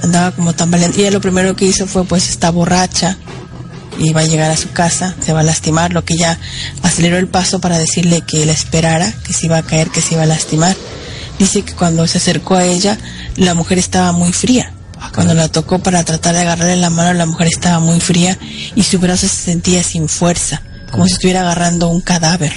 Andaba 0.01 0.31
como 0.31 0.53
tambaleando. 0.53 0.97
Y 0.97 1.01
ella 1.01 1.11
lo 1.11 1.21
primero 1.21 1.55
que 1.55 1.65
hizo 1.65 1.87
fue 1.87 2.03
pues 2.03 2.29
está 2.29 2.51
borracha 2.51 3.17
y 3.97 4.13
va 4.13 4.21
a 4.21 4.25
llegar 4.25 4.51
a 4.51 4.57
su 4.57 4.71
casa, 4.71 5.15
se 5.23 5.33
va 5.33 5.41
a 5.41 5.43
lastimar, 5.43 5.93
lo 5.93 6.03
que 6.03 6.15
ella 6.15 6.39
aceleró 6.81 7.17
el 7.17 7.27
paso 7.27 7.59
para 7.59 7.77
decirle 7.77 8.21
que 8.21 8.45
la 8.45 8.51
esperara, 8.51 9.11
que 9.23 9.33
se 9.33 9.45
iba 9.45 9.57
a 9.57 9.63
caer, 9.63 9.89
que 9.89 10.01
se 10.01 10.15
iba 10.15 10.23
a 10.23 10.27
lastimar. 10.27 10.75
Dice 11.39 11.63
que 11.63 11.73
cuando 11.73 12.05
se 12.07 12.17
acercó 12.17 12.55
a 12.55 12.65
ella, 12.65 12.97
la 13.35 13.53
mujer 13.53 13.77
estaba 13.77 14.11
muy 14.11 14.33
fría. 14.33 14.73
Cuando 15.13 15.33
la 15.33 15.47
tocó 15.47 15.79
para 15.79 16.03
tratar 16.03 16.33
de 16.35 16.41
agarrarle 16.41 16.75
la 16.77 16.89
mano, 16.89 17.13
la 17.13 17.25
mujer 17.25 17.47
estaba 17.47 17.79
muy 17.79 17.99
fría 17.99 18.37
y 18.75 18.83
su 18.83 18.99
brazo 18.99 19.27
se 19.27 19.35
sentía 19.35 19.83
sin 19.83 20.07
fuerza, 20.09 20.61
como 20.91 21.05
si 21.07 21.13
estuviera 21.13 21.41
agarrando 21.41 21.87
un 21.89 22.01
cadáver. 22.01 22.53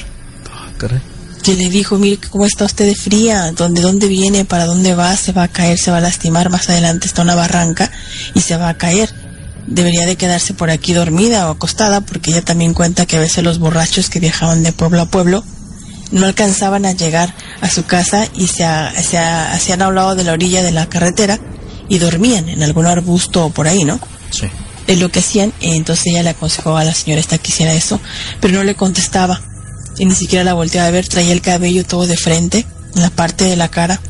Que 1.43 1.55
le 1.55 1.69
dijo, 1.71 1.97
mire, 1.99 2.19
¿cómo 2.31 2.45
está 2.47 2.65
usted 2.65 2.87
de 2.87 2.95
fría? 2.97 3.53
¿Dónde, 3.53 3.81
¿Dónde 3.81 4.09
viene? 4.09 4.45
¿Para 4.45 4.67
dónde 4.67 4.95
va? 4.95 5.17
Se 5.17 5.33
va 5.33 5.45
a 5.45 5.49
caer, 5.49 5.79
se 5.79 5.91
va 5.91 5.99
a 5.99 6.01
lastimar. 6.01 6.51
Más 6.51 6.69
adelante 6.69 7.07
está 7.07 7.23
una 7.23 7.35
barranca 7.35 7.91
y 8.35 8.41
se 8.41 8.57
va 8.57 8.69
a 8.69 8.75
caer. 8.77 9.13
Debería 9.67 10.07
de 10.07 10.17
quedarse 10.17 10.55
por 10.55 10.71
aquí 10.71 10.93
dormida 10.93 11.49
o 11.49 11.53
acostada 11.53 12.01
porque 12.01 12.31
ella 12.31 12.43
también 12.43 12.73
cuenta 12.75 13.07
que 13.07 13.17
a 13.17 13.21
veces 13.21 13.43
los 13.45 13.59
borrachos 13.59 14.09
que 14.11 14.21
viajaban 14.21 14.63
de 14.63 14.73
pueblo 14.73 15.01
a 15.03 15.07
pueblo 15.07 15.45
no 16.13 16.27
alcanzaban 16.27 16.87
a 16.87 16.93
llegar 16.93 17.35
a 17.61 17.69
su 17.71 17.85
casa 17.85 18.27
y 18.37 18.47
se, 18.47 18.65
ha- 18.65 18.93
se 19.03 19.19
ha- 19.19 19.53
hacían 19.53 19.83
a 19.83 19.89
un 19.89 19.97
lado 19.97 20.15
de 20.15 20.23
la 20.25 20.33
orilla 20.33 20.63
de 20.63 20.71
la 20.73 20.89
carretera 20.89 21.39
y 21.89 21.99
dormían 21.99 22.49
en 22.49 22.63
algún 22.63 22.87
arbusto 22.87 23.47
o 23.47 23.51
por 23.51 23.69
ahí, 23.69 23.85
¿no? 23.85 23.99
Sí. 24.31 24.47
Es 24.87 24.99
lo 25.01 25.09
que 25.11 25.19
hacían, 25.21 25.51
eh, 25.61 25.75
entonces 25.75 26.07
ella 26.07 26.23
le 26.23 26.31
aconsejó 26.31 26.77
a 26.77 26.85
la 26.85 26.95
señora 26.95 27.21
esta 27.21 27.39
que 27.39 27.51
hiciera 27.51 27.73
eso, 27.75 28.01
pero 28.41 28.55
no 28.55 28.65
le 28.65 28.75
contestaba 28.77 29.41
y 29.99 30.05
ni 30.05 30.15
siquiera 30.15 30.45
la 30.45 30.55
volteaba 30.55 30.89
a 30.89 30.91
ver, 30.93 31.09
traía 31.09 31.33
el 31.33 31.41
cabello 31.41 31.85
todo 31.85 32.07
de 32.07 32.17
frente, 32.17 32.65
en 32.95 33.03
la 33.03 33.11
parte 33.11 33.45
de 33.45 33.57
la 33.57 33.69
cara, 33.69 34.01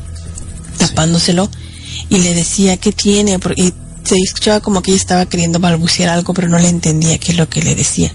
tapándoselo, 0.77 1.49
y 2.09 2.19
le 2.19 2.33
decía, 2.35 2.77
¿qué 2.77 2.91
tiene? 2.91 3.39
Por- 3.39 3.57
Y 3.57 3.73
se 4.03 4.15
escuchaba 4.17 4.59
como 4.59 4.81
que 4.81 4.91
ella 4.91 4.99
estaba 5.01 5.25
queriendo 5.25 5.59
balbucear 5.59 6.09
algo, 6.09 6.33
pero 6.33 6.47
no 6.49 6.59
le 6.59 6.69
entendía 6.69 7.17
qué 7.17 7.31
es 7.31 7.37
lo 7.37 7.49
que 7.49 7.61
le 7.61 7.75
decía. 7.75 8.11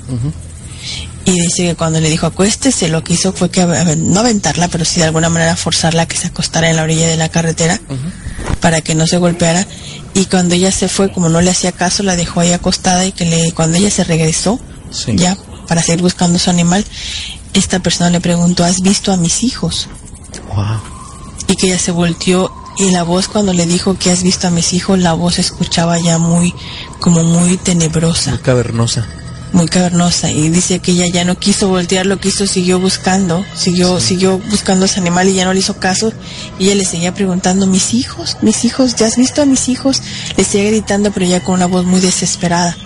Y 1.24 1.32
dice 1.40 1.62
que 1.68 1.74
cuando 1.76 2.00
le 2.00 2.10
dijo 2.10 2.26
acuéstese, 2.26 2.88
lo 2.88 3.04
que 3.04 3.12
hizo 3.14 3.32
fue 3.32 3.48
que 3.50 3.64
no 3.96 4.20
aventarla, 4.20 4.68
pero 4.68 4.84
sí 4.84 4.98
de 5.00 5.06
alguna 5.06 5.28
manera 5.28 5.54
forzarla 5.56 6.02
a 6.02 6.06
que 6.06 6.16
se 6.16 6.26
acostara 6.28 6.68
en 6.68 6.76
la 6.76 6.82
orilla 6.82 7.06
de 7.06 7.16
la 7.16 7.28
carretera 7.28 7.80
para 8.60 8.80
que 8.80 8.94
no 8.94 9.06
se 9.06 9.18
golpeara. 9.18 9.66
Y 10.14 10.26
cuando 10.26 10.54
ella 10.56 10.72
se 10.72 10.88
fue, 10.88 11.12
como 11.12 11.28
no 11.28 11.40
le 11.40 11.50
hacía 11.50 11.72
caso, 11.72 12.02
la 12.02 12.16
dejó 12.16 12.40
ahí 12.40 12.52
acostada 12.52 13.04
y 13.06 13.12
que 13.12 13.24
le, 13.24 13.52
cuando 13.52 13.78
ella 13.78 13.90
se 13.90 14.04
regresó, 14.04 14.58
Sí. 14.90 15.12
ya 15.16 15.36
para 15.68 15.80
seguir 15.80 16.02
buscando 16.02 16.38
su 16.38 16.50
animal, 16.50 16.84
esta 17.54 17.78
persona 17.78 18.10
le 18.10 18.20
preguntó, 18.20 18.64
¿has 18.64 18.80
visto 18.82 19.12
a 19.12 19.16
mis 19.16 19.42
hijos? 19.42 19.88
Wow. 20.54 20.80
Y 21.48 21.56
que 21.56 21.68
ella 21.68 21.78
se 21.78 21.92
volteó 21.92 22.52
y 22.78 22.90
la 22.90 23.04
voz 23.04 23.28
cuando 23.28 23.52
le 23.52 23.64
dijo 23.66 23.96
que 23.98 24.10
has 24.10 24.22
visto 24.22 24.48
a 24.48 24.50
mis 24.50 24.72
hijos, 24.72 24.98
la 24.98 25.12
voz 25.14 25.38
escuchaba 25.38 25.98
ya 25.98 26.18
muy, 26.18 26.52
como 27.00 27.22
muy 27.22 27.56
tenebrosa 27.58 28.30
Muy 28.32 28.40
cavernosa. 28.40 29.06
Muy 29.52 29.66
cavernosa 29.66 30.30
y 30.30 30.48
dice 30.48 30.78
que 30.78 30.92
ella 30.92 31.06
ya 31.06 31.24
no 31.24 31.38
quiso 31.38 31.68
voltear, 31.68 32.06
lo 32.06 32.18
quiso, 32.18 32.46
siguió 32.46 32.80
buscando, 32.80 33.44
siguió, 33.54 34.00
siguió 34.00 34.38
buscando 34.38 34.86
ese 34.86 35.00
animal 35.00 35.28
y 35.28 35.34
ya 35.34 35.44
no 35.44 35.52
le 35.52 35.60
hizo 35.60 35.76
caso 35.78 36.12
y 36.58 36.66
ella 36.66 36.76
le 36.76 36.84
seguía 36.84 37.12
preguntando, 37.14 37.66
mis 37.66 37.94
hijos, 37.94 38.36
mis 38.40 38.64
hijos, 38.64 38.96
¿ya 38.96 39.06
has 39.06 39.16
visto 39.16 39.42
a 39.42 39.46
mis 39.46 39.68
hijos? 39.68 40.02
Le 40.36 40.44
seguía 40.44 40.70
gritando 40.70 41.10
pero 41.12 41.26
ya 41.26 41.42
con 41.44 41.56
una 41.56 41.66
voz 41.66 41.84
muy 41.84 42.00
desesperada. 42.00 42.76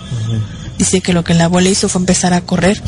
Dice 0.77 1.01
que 1.01 1.13
lo 1.13 1.23
que 1.23 1.33
la 1.33 1.45
abuela 1.45 1.69
hizo 1.69 1.89
fue 1.89 2.01
empezar 2.01 2.33
a 2.33 2.41
correr 2.41 2.81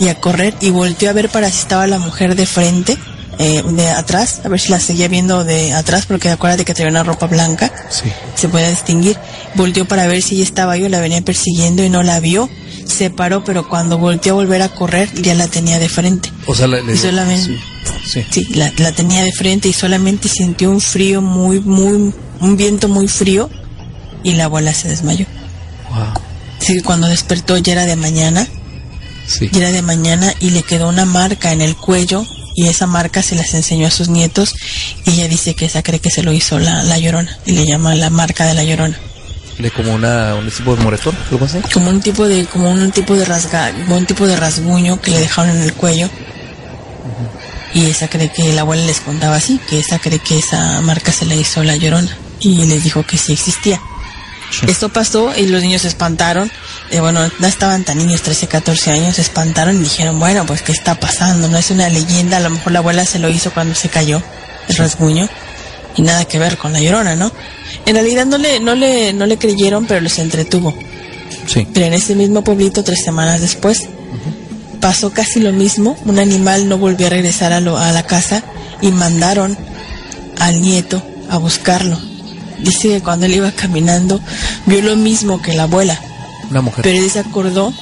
y 0.00 0.08
a 0.08 0.20
correr 0.20 0.54
y 0.60 0.70
volteó 0.70 1.08
a 1.08 1.14
ver 1.14 1.30
para 1.30 1.50
si 1.50 1.60
estaba 1.60 1.86
la 1.86 1.98
mujer 1.98 2.34
de 2.36 2.44
frente, 2.44 2.98
eh, 3.38 3.62
de 3.66 3.88
atrás, 3.88 4.40
a 4.44 4.48
ver 4.48 4.60
si 4.60 4.68
la 4.70 4.78
seguía 4.78 5.08
viendo 5.08 5.42
de 5.42 5.72
atrás 5.72 6.04
porque 6.04 6.28
acuérdate 6.28 6.66
que 6.66 6.74
traía 6.74 6.90
una 6.90 7.02
ropa 7.02 7.26
blanca 7.28 7.72
Sí. 7.88 8.12
se 8.34 8.48
podía 8.50 8.68
distinguir. 8.68 9.16
Volteó 9.54 9.86
para 9.88 10.06
ver 10.06 10.20
si 10.22 10.34
ella 10.34 10.44
estaba 10.44 10.72
ahí 10.74 10.84
o 10.84 10.88
la 10.90 11.00
venía 11.00 11.22
persiguiendo 11.22 11.82
y 11.82 11.88
no 11.88 12.02
la 12.02 12.20
vio. 12.20 12.50
Se 12.92 13.10
paró, 13.10 13.42
pero 13.42 13.68
cuando 13.68 13.98
volteó 13.98 14.32
a 14.32 14.36
volver 14.36 14.62
a 14.62 14.68
correr 14.68 15.10
ya 15.22 15.34
la 15.34 15.48
tenía 15.48 15.78
de 15.78 15.88
frente. 15.88 16.30
O 16.46 16.54
sea, 16.54 16.66
le- 16.66 16.82
Y 16.92 16.96
solamente, 16.96 17.58
Sí. 18.04 18.22
sí. 18.22 18.26
sí, 18.30 18.54
la, 18.54 18.72
la 18.76 18.92
tenía 18.92 19.22
de 19.22 19.32
frente 19.32 19.68
y 19.68 19.72
solamente 19.72 20.28
sintió 20.28 20.70
un 20.70 20.80
frío 20.80 21.22
muy, 21.22 21.60
muy, 21.60 22.12
un 22.40 22.56
viento 22.56 22.88
muy 22.88 23.08
frío 23.08 23.48
y 24.22 24.32
la 24.32 24.44
abuela 24.44 24.74
se 24.74 24.88
desmayó. 24.88 25.26
Wow. 25.90 26.82
Cuando 26.84 27.06
despertó 27.08 27.56
ya 27.58 27.72
era 27.72 27.86
de 27.86 27.96
mañana, 27.96 28.46
Sí. 29.26 29.48
ya 29.52 29.58
era 29.60 29.72
de 29.72 29.82
mañana 29.82 30.32
y 30.40 30.50
le 30.50 30.62
quedó 30.62 30.88
una 30.88 31.04
marca 31.04 31.52
en 31.52 31.60
el 31.60 31.76
cuello 31.76 32.24
y 32.54 32.66
esa 32.68 32.86
marca 32.86 33.22
se 33.22 33.34
las 33.34 33.54
enseñó 33.54 33.86
a 33.86 33.90
sus 33.90 34.08
nietos 34.08 34.54
y 35.06 35.10
ella 35.12 35.28
dice 35.28 35.54
que 35.54 35.64
esa 35.64 35.82
cree 35.82 36.00
que 36.00 36.10
se 36.10 36.22
lo 36.22 36.32
hizo 36.32 36.58
la, 36.58 36.82
la 36.82 36.98
llorona 36.98 37.38
y 37.46 37.52
le 37.52 37.64
llama 37.66 37.94
la 37.94 38.10
marca 38.10 38.44
de 38.46 38.54
la 38.54 38.64
llorona. 38.64 38.98
Le 39.58 39.70
como 39.70 39.92
una, 39.92 40.34
un 40.34 40.50
tipo 40.50 40.74
de 40.74 40.82
moretón, 40.82 41.16
algo 41.30 41.44
así. 41.44 41.58
como 41.72 41.90
un 41.90 42.00
tipo 42.00 42.26
de 42.26 42.46
como 42.46 42.70
un 42.70 42.90
tipo 42.90 43.14
de 43.14 43.24
rasga 43.24 43.70
como 43.72 43.96
un 43.98 44.06
tipo 44.06 44.26
de 44.26 44.36
rasguño 44.36 45.00
que 45.00 45.10
le 45.10 45.20
dejaron 45.20 45.56
en 45.56 45.62
el 45.62 45.74
cuello. 45.74 46.08
Y 47.74 47.86
esa 47.86 48.08
cree 48.08 48.30
que 48.30 48.52
la 48.52 48.62
abuela 48.62 48.84
les 48.84 49.00
contaba 49.00 49.36
así 49.36 49.58
que 49.68 49.78
esa 49.78 49.98
cree 49.98 50.18
que 50.18 50.38
esa 50.38 50.80
marca 50.82 51.10
se 51.12 51.24
le 51.24 51.36
hizo 51.36 51.62
la 51.62 51.76
llorona. 51.76 52.16
Y 52.40 52.66
les 52.66 52.84
dijo 52.84 53.04
que 53.04 53.16
sí 53.16 53.32
existía. 53.32 53.80
Esto 54.66 54.90
pasó 54.90 55.32
y 55.36 55.46
los 55.46 55.62
niños 55.62 55.82
se 55.82 55.88
espantaron. 55.88 56.50
Eh, 56.90 57.00
bueno 57.00 57.20
no 57.38 57.46
estaban 57.46 57.84
tan 57.84 57.96
niños 57.96 58.20
13 58.20 58.48
14 58.48 58.90
años 58.90 59.16
se 59.16 59.22
espantaron 59.22 59.76
y 59.76 59.84
dijeron 59.84 60.18
bueno 60.18 60.44
pues 60.44 60.60
qué 60.60 60.72
está 60.72 60.94
pasando 61.00 61.48
no 61.48 61.56
es 61.56 61.70
una 61.70 61.88
leyenda 61.88 62.36
a 62.36 62.40
lo 62.40 62.50
mejor 62.50 62.72
la 62.72 62.80
abuela 62.80 63.06
se 63.06 63.18
lo 63.18 63.30
hizo 63.30 63.50
cuando 63.50 63.74
se 63.74 63.88
cayó 63.88 64.22
el 64.68 64.76
rasguño 64.76 65.26
y 65.96 66.02
nada 66.02 66.24
que 66.24 66.38
ver 66.38 66.56
con 66.58 66.72
la 66.72 66.80
llorona 66.80 67.14
no 67.16 67.30
en 67.86 67.94
realidad 67.94 68.26
no 68.26 68.38
le 68.38 68.60
no 68.60 68.74
le 68.74 69.12
no 69.12 69.26
le 69.26 69.36
creyeron 69.38 69.86
pero 69.86 70.00
los 70.00 70.18
entretuvo 70.18 70.74
Sí. 71.46 71.66
pero 71.72 71.86
en 71.86 71.94
ese 71.94 72.14
mismo 72.14 72.44
pueblito, 72.44 72.84
tres 72.84 73.02
semanas 73.04 73.40
después, 73.40 73.88
pasó 74.80 75.10
casi 75.12 75.40
lo 75.40 75.52
mismo. 75.52 75.96
Un 76.04 76.18
animal 76.20 76.68
no 76.68 76.78
volvió 76.78 77.08
a 77.08 77.10
regresar 77.10 77.52
a, 77.52 77.60
lo- 77.60 77.78
a 77.78 77.90
la 77.90 78.04
casa 78.04 78.44
y 78.80 78.92
mandaron 78.92 79.56
al 80.38 80.60
nieto 80.60 81.02
a 81.30 81.38
buscarlo. 81.38 81.98
Dice 82.60 82.88
que 82.88 83.00
cuando 83.00 83.26
él 83.26 83.34
iba 83.34 83.50
caminando, 83.50 84.20
vio 84.66 84.82
lo 84.82 84.94
mismo 84.94 85.42
que 85.42 85.54
la 85.54 85.64
abuela, 85.64 85.98
Una 86.50 86.60
mujer. 86.62 86.82
pero 86.84 86.96
él 87.02 87.10
se 87.10 87.18
acordó 87.18 87.72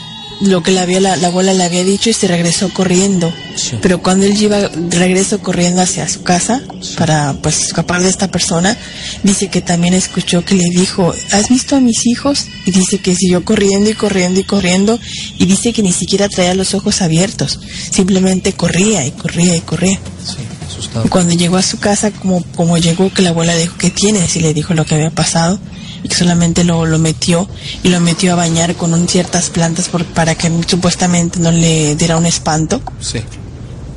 lo 0.41 0.63
que 0.63 0.71
la, 0.71 0.83
había, 0.83 1.01
la, 1.01 1.17
la 1.17 1.29
abuela 1.29 1.53
le 1.53 1.65
había 1.65 1.85
dicho 1.85 2.11
y 2.11 2.13
se 2.13 2.27
regresó 2.27 2.73
corriendo. 2.73 3.33
Sí. 3.57 3.77
Pero 3.83 4.03
cuando 4.03 4.27
él 4.27 4.41
iba 4.41 4.69
regreso 4.89 5.41
corriendo 5.41 5.83
hacia 5.83 6.09
su 6.09 6.23
casa 6.23 6.63
para 6.97 7.35
pues 7.43 7.63
escapar 7.63 8.03
de 8.03 8.09
esta 8.09 8.31
persona, 8.31 8.77
dice 9.23 9.49
que 9.49 9.61
también 9.61 9.95
escuchó 9.95 10.45
que 10.45 10.55
le 10.55 10.71
dijo, 10.71 11.15
¿has 11.33 11.49
visto 11.49 11.77
a 11.77 11.81
mis 11.81 12.07
hijos? 12.07 12.47
Y 12.65 12.71
dice 12.71 12.99
que 12.99 13.15
siguió 13.15 13.45
corriendo 13.45 13.91
y 13.91 13.95
corriendo 13.95 14.41
y 14.41 14.45
corriendo 14.45 14.99
y 15.39 15.47
dice 15.47 15.73
que 15.73 15.83
ni 15.83 15.93
siquiera 15.93 16.29
traía 16.29 16.55
los 16.55 16.75
ojos 16.75 17.03
abiertos, 17.03 17.61
simplemente 17.91 18.53
corría 18.53 19.05
y 19.07 19.11
corría 19.11 19.57
y 19.57 19.61
corría. 19.61 19.99
Sí, 20.25 20.37
asustado. 20.67 21.07
Y 21.07 21.09
cuando 21.09 21.35
llegó 21.35 21.57
a 21.57 21.63
su 21.63 21.79
casa, 21.79 22.11
como, 22.11 22.43
como 22.55 22.79
llegó, 22.79 23.13
que 23.13 23.23
la 23.23 23.31
abuela 23.31 23.55
le 23.55 23.63
dijo, 23.63 23.77
¿qué 23.79 23.91
tienes? 23.91 24.37
Y 24.37 24.41
le 24.41 24.55
dijo 24.55 24.75
lo 24.75 24.85
que 24.85 24.95
había 24.95 25.11
pasado. 25.11 25.59
Y 26.03 26.09
que 26.09 26.15
solamente 26.15 26.65
lo, 26.65 26.87
lo 26.87 26.99
metió 26.99 27.49
y 27.83 27.89
lo 27.89 28.01
metió 28.01 28.33
a 28.33 28.37
bañar 28.37 28.75
con 28.77 28.95
un- 28.95 29.09
ciertas 29.09 29.51
plantas 29.51 29.89
por, 29.89 30.05
para 30.07 30.35
que 30.35 30.51
supuestamente 30.67 31.39
no 31.41 31.51
le 31.51 31.95
diera 31.97 32.17
un 32.17 32.27
espanto 32.27 32.81
Sí. 33.01 33.21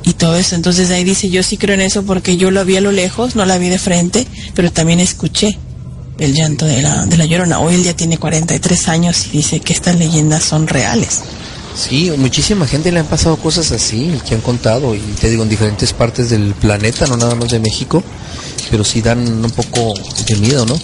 y 0.04 0.12
todo 0.14 0.36
eso. 0.36 0.54
Entonces 0.54 0.90
ahí 0.90 1.04
dice, 1.04 1.30
yo 1.30 1.42
sí 1.42 1.56
creo 1.56 1.74
en 1.74 1.80
eso 1.80 2.02
porque 2.02 2.36
yo 2.36 2.50
lo 2.50 2.64
vi 2.64 2.76
a 2.76 2.80
lo 2.80 2.92
lejos, 2.92 3.36
no 3.36 3.44
la 3.46 3.56
vi 3.58 3.68
de 3.68 3.78
frente, 3.78 4.26
pero 4.54 4.70
también 4.72 5.00
escuché 5.00 5.58
el 6.18 6.32
llanto 6.34 6.64
de 6.66 6.82
la, 6.82 7.06
de 7.06 7.16
la 7.16 7.24
llorona. 7.24 7.58
Hoy 7.58 7.74
él 7.74 7.82
ya 7.84 7.94
tiene 7.96 8.18
43 8.18 8.88
años 8.88 9.26
y 9.32 9.38
dice 9.38 9.60
que 9.60 9.72
estas 9.72 9.96
leyendas 9.96 10.44
son 10.44 10.66
reales. 10.68 11.20
Sí, 11.76 12.12
muchísima 12.16 12.68
gente 12.68 12.92
le 12.92 13.00
han 13.00 13.06
pasado 13.06 13.36
cosas 13.36 13.72
así, 13.72 14.12
que 14.28 14.36
han 14.36 14.40
contado, 14.42 14.94
y 14.94 15.00
te 15.20 15.28
digo, 15.28 15.42
en 15.42 15.48
diferentes 15.48 15.92
partes 15.92 16.30
del 16.30 16.54
planeta, 16.54 17.04
no 17.08 17.16
nada 17.16 17.34
más 17.34 17.50
de 17.50 17.58
México, 17.58 18.00
pero 18.70 18.84
sí 18.84 19.02
dan 19.02 19.18
un 19.44 19.50
poco 19.50 19.92
de 20.28 20.36
miedo, 20.36 20.64
¿no? 20.66 20.78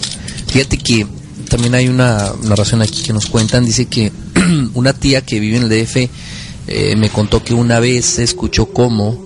Fíjate 0.51 0.77
que 0.77 1.07
también 1.49 1.75
hay 1.75 1.87
una 1.87 2.33
narración 2.43 2.81
aquí 2.81 3.03
que 3.03 3.13
nos 3.13 3.27
cuentan, 3.27 3.65
dice 3.65 3.85
que 3.85 4.11
una 4.73 4.91
tía 4.91 5.21
que 5.21 5.39
vive 5.39 5.55
en 5.55 5.63
el 5.63 5.69
DF 5.69 6.09
eh, 6.67 6.95
me 6.97 7.09
contó 7.09 7.41
que 7.41 7.53
una 7.53 7.79
vez 7.79 8.05
se 8.05 8.23
escuchó 8.23 8.65
cómo 8.67 9.17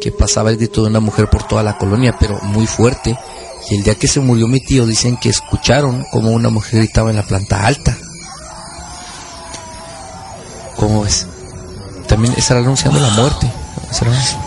que 0.00 0.12
pasaba 0.12 0.50
el 0.50 0.56
grito 0.56 0.82
de 0.82 0.90
una 0.90 1.00
mujer 1.00 1.28
por 1.28 1.48
toda 1.48 1.64
la 1.64 1.78
colonia, 1.78 2.16
pero 2.18 2.38
muy 2.42 2.68
fuerte, 2.68 3.16
y 3.70 3.76
el 3.76 3.82
día 3.82 3.96
que 3.96 4.06
se 4.06 4.20
murió 4.20 4.46
mi 4.46 4.60
tío 4.60 4.86
dicen 4.86 5.16
que 5.16 5.30
escucharon 5.30 6.04
como 6.12 6.30
una 6.30 6.48
mujer 6.48 6.80
gritaba 6.80 7.10
en 7.10 7.16
la 7.16 7.22
planta 7.24 7.66
alta. 7.66 7.98
¿Cómo 10.76 11.02
ves? 11.02 11.26
También 12.06 12.34
estará 12.36 12.60
anunciando 12.60 13.00
la 13.00 13.10
muerte. 13.10 13.50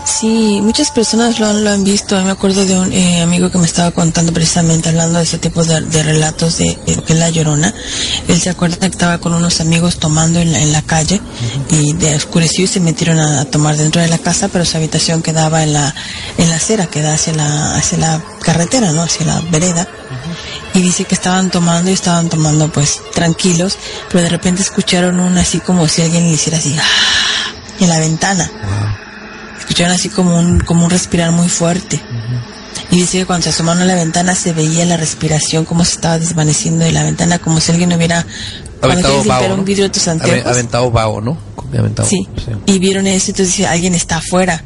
Sí, 0.04 0.60
muchas 0.62 0.90
personas 0.90 1.38
lo 1.38 1.46
han, 1.46 1.62
lo 1.62 1.70
han 1.70 1.84
visto. 1.84 2.20
Me 2.22 2.30
acuerdo 2.30 2.64
de 2.64 2.78
un 2.78 2.92
eh, 2.92 3.22
amigo 3.22 3.50
que 3.50 3.58
me 3.58 3.66
estaba 3.66 3.90
contando 3.90 4.32
precisamente 4.32 4.88
hablando 4.88 5.18
de 5.18 5.24
ese 5.24 5.38
tipo 5.38 5.64
de, 5.64 5.80
de 5.82 6.02
relatos 6.02 6.58
de, 6.58 6.76
de 6.86 6.96
lo 6.96 7.04
que 7.04 7.12
es 7.12 7.18
la 7.18 7.30
llorona. 7.30 7.72
Él 8.28 8.40
se 8.40 8.50
acuerda 8.50 8.78
que 8.78 8.86
estaba 8.86 9.18
con 9.18 9.34
unos 9.34 9.60
amigos 9.60 9.98
tomando 9.98 10.40
en 10.40 10.52
la, 10.52 10.60
en 10.60 10.72
la 10.72 10.82
calle 10.82 11.20
y 11.70 11.92
de 11.92 12.16
oscureció 12.16 12.64
y 12.64 12.66
se 12.66 12.80
metieron 12.80 13.18
a, 13.18 13.42
a 13.42 13.44
tomar 13.44 13.76
dentro 13.76 14.00
de 14.00 14.08
la 14.08 14.18
casa, 14.18 14.48
pero 14.48 14.64
su 14.64 14.76
habitación 14.76 15.22
quedaba 15.22 15.62
en 15.62 15.72
la 15.72 15.94
en 16.38 16.48
la 16.48 16.56
acera 16.56 16.86
que 16.86 17.02
da 17.02 17.14
hacia 17.14 17.34
la 17.34 17.76
hacia 17.76 17.98
la 17.98 18.24
carretera, 18.40 18.92
¿no? 18.92 19.02
Hacia 19.02 19.26
la 19.26 19.40
vereda. 19.50 19.86
Y 20.74 20.82
dice 20.82 21.04
que 21.04 21.14
estaban 21.14 21.50
tomando 21.50 21.90
y 21.90 21.94
estaban 21.94 22.28
tomando 22.28 22.70
pues 22.70 23.00
tranquilos, 23.14 23.78
pero 24.10 24.22
de 24.22 24.28
repente 24.28 24.62
escucharon 24.62 25.20
un 25.20 25.38
así 25.38 25.60
como 25.60 25.88
si 25.88 26.02
alguien 26.02 26.24
le 26.24 26.32
hiciera 26.32 26.58
así 26.58 26.76
¡ah! 26.78 27.54
en 27.80 27.88
la 27.88 27.98
ventana 27.98 29.05
escucharon 29.66 29.92
así 29.92 30.08
como 30.08 30.38
un, 30.38 30.60
como 30.60 30.84
un 30.84 30.90
respirar 30.90 31.32
muy 31.32 31.48
fuerte. 31.48 32.00
Y 32.90 32.98
dice 32.98 33.18
que 33.18 33.26
cuando 33.26 33.42
se 33.44 33.50
asomaron 33.50 33.82
a 33.82 33.84
la 33.84 33.96
ventana 33.96 34.36
se 34.36 34.52
veía 34.52 34.84
la 34.86 34.96
respiración 34.96 35.64
como 35.64 35.84
se 35.84 35.94
estaba 35.96 36.20
desvaneciendo 36.20 36.84
de 36.84 36.92
la 36.92 37.02
ventana, 37.02 37.40
como 37.40 37.60
si 37.60 37.72
alguien 37.72 37.92
hubiera 37.92 38.24
Aventado 38.80 39.14
limpiar 39.14 39.40
vaho, 39.40 39.54
un 39.54 39.60
¿no? 39.60 39.64
vidrio 39.64 39.84
de 39.84 39.90
tus 39.90 40.06
anteojos. 40.06 40.46
Aventado 40.46 40.92
¿no? 41.20 41.36
Aventado, 41.76 42.08
Sí. 42.08 42.28
Y 42.66 42.78
vieron 42.78 43.08
eso, 43.08 43.32
entonces 43.32 43.56
dice, 43.56 43.66
alguien 43.66 43.94
está 43.94 44.18
afuera. 44.18 44.62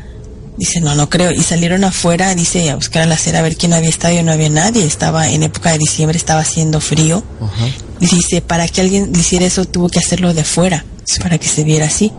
Dice, 0.58 0.80
no, 0.80 0.94
no 0.94 1.08
creo. 1.08 1.32
Y 1.32 1.42
salieron 1.42 1.82
afuera, 1.84 2.34
dice, 2.34 2.70
a 2.70 2.74
buscar 2.76 3.02
a 3.02 3.06
la 3.06 3.14
acera 3.14 3.38
a 3.38 3.42
ver 3.42 3.56
quién 3.56 3.72
había 3.72 3.88
estado 3.88 4.14
y 4.14 4.22
no 4.22 4.32
había 4.32 4.50
nadie. 4.50 4.84
Estaba 4.84 5.30
en 5.30 5.42
época 5.42 5.72
de 5.72 5.78
diciembre, 5.78 6.18
estaba 6.18 6.40
haciendo 6.40 6.80
frío. 6.80 7.24
Ajá. 7.40 7.66
Y 8.00 8.06
dice, 8.06 8.42
para 8.42 8.68
que 8.68 8.82
alguien 8.82 9.10
hiciera 9.16 9.46
eso 9.46 9.64
tuvo 9.64 9.88
que 9.88 9.98
hacerlo 9.98 10.34
de 10.34 10.44
fuera, 10.44 10.84
para 11.22 11.38
que 11.38 11.48
se 11.48 11.64
viera 11.64 11.86
así. 11.86 12.12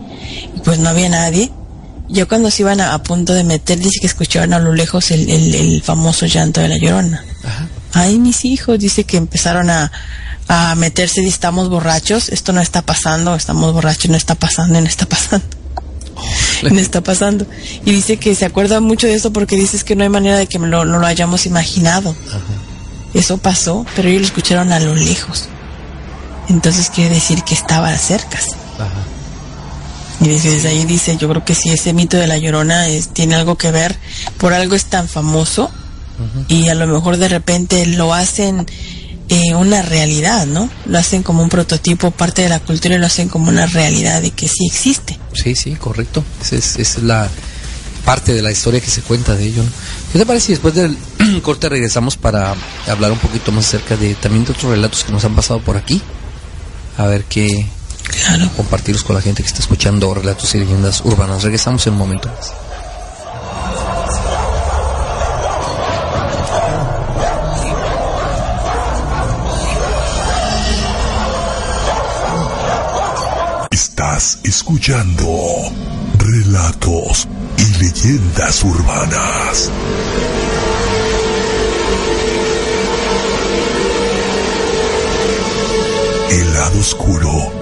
Y 0.56 0.60
pues 0.60 0.80
no 0.80 0.88
había 0.88 1.08
nadie. 1.08 1.52
Ya 2.08 2.26
cuando 2.26 2.50
se 2.50 2.62
iban 2.62 2.80
a, 2.80 2.94
a 2.94 3.02
punto 3.02 3.32
de 3.32 3.44
meter, 3.44 3.78
dice 3.78 3.98
que 4.00 4.06
escucharon 4.06 4.52
a 4.52 4.58
lo 4.58 4.72
lejos 4.74 5.10
el, 5.10 5.28
el- 5.30 5.54
el 5.54 5.82
famoso 5.82 6.26
llanto 6.26 6.60
de 6.60 6.68
la 6.68 6.76
llorona. 6.78 7.24
Ajá. 7.44 7.68
Ay, 7.94 8.18
mis 8.18 8.44
hijos, 8.44 8.78
dice 8.78 9.04
que 9.04 9.16
empezaron 9.16 9.70
a, 9.70 9.90
a 10.48 10.74
meterse 10.74 11.22
y 11.22 11.28
estamos 11.28 11.68
borrachos, 11.68 12.28
esto 12.30 12.52
no 12.52 12.60
está 12.60 12.82
pasando, 12.82 13.34
estamos 13.34 13.72
borrachos, 13.72 14.10
no 14.10 14.16
está 14.16 14.34
pasando, 14.34 14.80
no 14.80 14.86
está 14.86 15.06
pasando. 15.06 15.46
No 16.70 16.78
está 16.78 17.00
pasando. 17.00 17.46
Y 17.84 17.90
dice 17.90 18.16
que 18.18 18.34
se 18.36 18.44
acuerda 18.44 18.80
mucho 18.80 19.06
de 19.08 19.14
eso 19.14 19.32
porque 19.32 19.56
dices 19.56 19.82
que 19.82 19.96
no 19.96 20.04
hay 20.04 20.08
manera 20.08 20.36
de 20.38 20.46
que 20.46 20.58
lo, 20.58 20.84
no 20.84 20.98
lo 20.98 21.06
hayamos 21.06 21.46
imaginado. 21.46 22.14
Eso 23.14 23.38
pasó, 23.38 23.84
pero 23.96 24.08
ellos 24.08 24.20
lo 24.22 24.26
escucharon 24.28 24.70
a 24.72 24.78
lo 24.78 24.94
lejos. 24.94 25.48
Entonces 26.48 26.90
quiere 26.90 27.14
decir 27.16 27.42
que 27.42 27.54
estaba 27.54 27.96
cerca. 27.98 28.38
Ajá. 28.78 28.90
Y 30.22 30.28
desde 30.28 30.68
ahí 30.68 30.84
dice, 30.84 31.16
yo 31.16 31.28
creo 31.28 31.44
que 31.44 31.54
sí, 31.54 31.70
ese 31.70 31.92
mito 31.92 32.16
de 32.16 32.28
la 32.28 32.38
llorona 32.38 32.86
es, 32.86 33.08
tiene 33.08 33.34
algo 33.34 33.56
que 33.56 33.72
ver, 33.72 33.96
por 34.38 34.52
algo 34.52 34.76
es 34.76 34.84
tan 34.84 35.08
famoso 35.08 35.70
y 36.46 36.68
a 36.68 36.74
lo 36.74 36.86
mejor 36.86 37.16
de 37.16 37.28
repente 37.28 37.84
lo 37.86 38.14
hacen 38.14 38.66
eh, 39.28 39.54
una 39.54 39.82
realidad, 39.82 40.46
¿no? 40.46 40.70
Lo 40.86 40.98
hacen 40.98 41.22
como 41.22 41.42
un 41.42 41.48
prototipo, 41.48 42.10
parte 42.10 42.42
de 42.42 42.48
la 42.48 42.60
cultura 42.60 42.94
y 42.94 42.98
lo 42.98 43.06
hacen 43.06 43.28
como 43.28 43.48
una 43.48 43.66
realidad 43.66 44.22
de 44.22 44.30
que 44.30 44.46
sí 44.46 44.66
existe. 44.66 45.18
Sí, 45.32 45.56
sí, 45.56 45.74
correcto. 45.74 46.22
Esa 46.40 46.56
es, 46.56 46.76
esa 46.76 46.98
es 46.98 47.04
la 47.04 47.28
parte 48.04 48.34
de 48.34 48.42
la 48.42 48.52
historia 48.52 48.80
que 48.80 48.90
se 48.90 49.02
cuenta 49.02 49.34
de 49.34 49.46
ello. 49.46 49.62
¿no? 49.62 49.70
¿Qué 50.12 50.18
te 50.18 50.26
parece 50.26 50.46
si 50.46 50.52
después 50.52 50.74
del 50.74 50.96
corte 51.42 51.68
regresamos 51.68 52.16
para 52.16 52.54
hablar 52.86 53.10
un 53.10 53.18
poquito 53.18 53.52
más 53.52 53.66
acerca 53.66 53.96
de 53.96 54.14
también 54.14 54.44
de 54.44 54.52
otros 54.52 54.70
relatos 54.70 55.04
que 55.04 55.12
nos 55.12 55.24
han 55.24 55.34
pasado 55.34 55.60
por 55.60 55.76
aquí? 55.76 56.02
A 56.98 57.06
ver 57.06 57.24
qué 57.24 57.66
Claro. 58.08 58.50
compartirlos 58.56 59.04
con 59.04 59.16
la 59.16 59.22
gente 59.22 59.42
que 59.42 59.46
está 59.48 59.60
escuchando 59.60 60.12
relatos 60.14 60.54
y 60.54 60.58
leyendas 60.58 61.02
urbanas. 61.04 61.42
Regresamos 61.42 61.86
en 61.86 61.94
un 61.94 61.98
momento 61.98 62.28
más. 62.28 62.52
Estás 73.70 74.38
escuchando 74.44 75.72
relatos 76.18 77.28
y 77.56 77.82
leyendas 77.82 78.62
urbanas. 78.64 79.70
El 86.30 86.54
lado 86.54 86.80
oscuro 86.80 87.61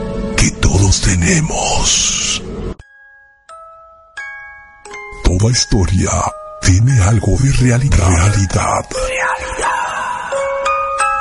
todos 0.81 1.01
tenemos. 1.02 2.43
Toda 5.24 5.51
historia 5.51 6.11
tiene 6.62 7.02
algo 7.02 7.36
de 7.39 7.52
realidad. 7.52 8.09
Realidad. 8.09 8.86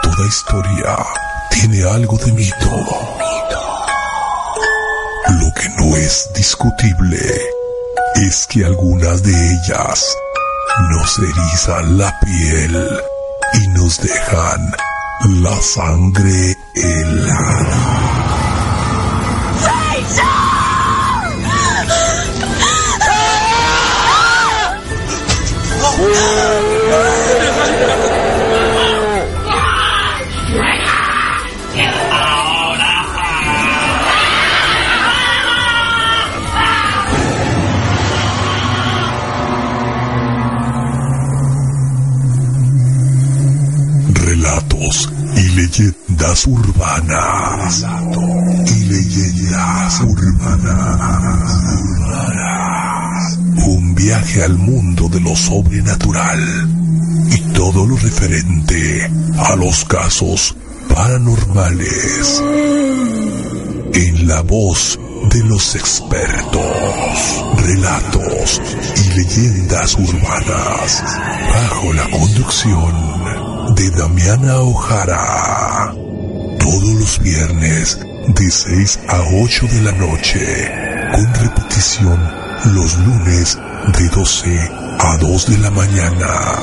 Toda 0.02 0.28
historia 0.28 0.98
tiene 1.52 1.84
algo 1.84 2.18
de 2.18 2.32
mito. 2.32 2.86
Lo 5.28 5.54
que 5.54 5.70
no 5.78 5.98
es 5.98 6.30
discutible 6.34 7.20
es 8.16 8.48
que 8.48 8.64
algunas 8.64 9.22
de 9.24 9.32
ellas 9.32 10.16
nos 10.90 11.20
erizan 11.20 11.98
la 11.98 12.18
piel 12.22 13.02
y 13.56 13.68
nos 13.70 13.98
dejan 13.98 14.74
La 15.42 15.62
sangre 15.62 16.56
helada. 16.76 18.29
Relatos 26.00 26.59
leyendas 45.60 46.48
urbanas. 46.48 47.86
Y 48.66 48.86
leyendas 48.86 50.02
urbanas. 50.02 51.60
Un 53.68 53.94
viaje 53.94 54.44
al 54.44 54.58
mundo 54.58 55.10
de 55.10 55.20
lo 55.20 55.36
sobrenatural 55.36 56.40
y 57.30 57.40
todo 57.52 57.86
lo 57.86 57.98
referente 57.98 59.12
a 59.38 59.56
los 59.58 59.84
casos 59.84 60.56
paranormales. 60.94 62.42
En 63.94 64.28
la 64.28 64.42
voz 64.44 64.98
de 65.30 65.44
los 65.44 65.76
expertos, 65.76 67.46
relatos 67.58 68.62
y 68.96 69.10
leyendas 69.10 69.96
urbanas, 69.96 71.04
bajo 71.54 71.94
la 71.94 72.10
conducción 72.10 73.39
de 73.76 73.90
Damiana 73.92 74.60
Ojara. 74.60 75.94
Todos 76.60 76.94
los 77.00 77.20
viernes 77.20 78.00
de 78.28 78.52
6 78.52 79.00
a 79.08 79.22
8 79.44 79.68
de 79.68 79.82
la 79.82 79.92
noche, 79.94 80.72
con 81.14 81.34
repetición 81.34 82.20
los 82.74 82.98
lunes 83.00 83.58
de 83.98 84.10
12 84.10 84.72
a 85.00 85.18
2 85.18 85.48
de 85.48 85.58
la 85.60 85.72
mañana. 85.72 86.54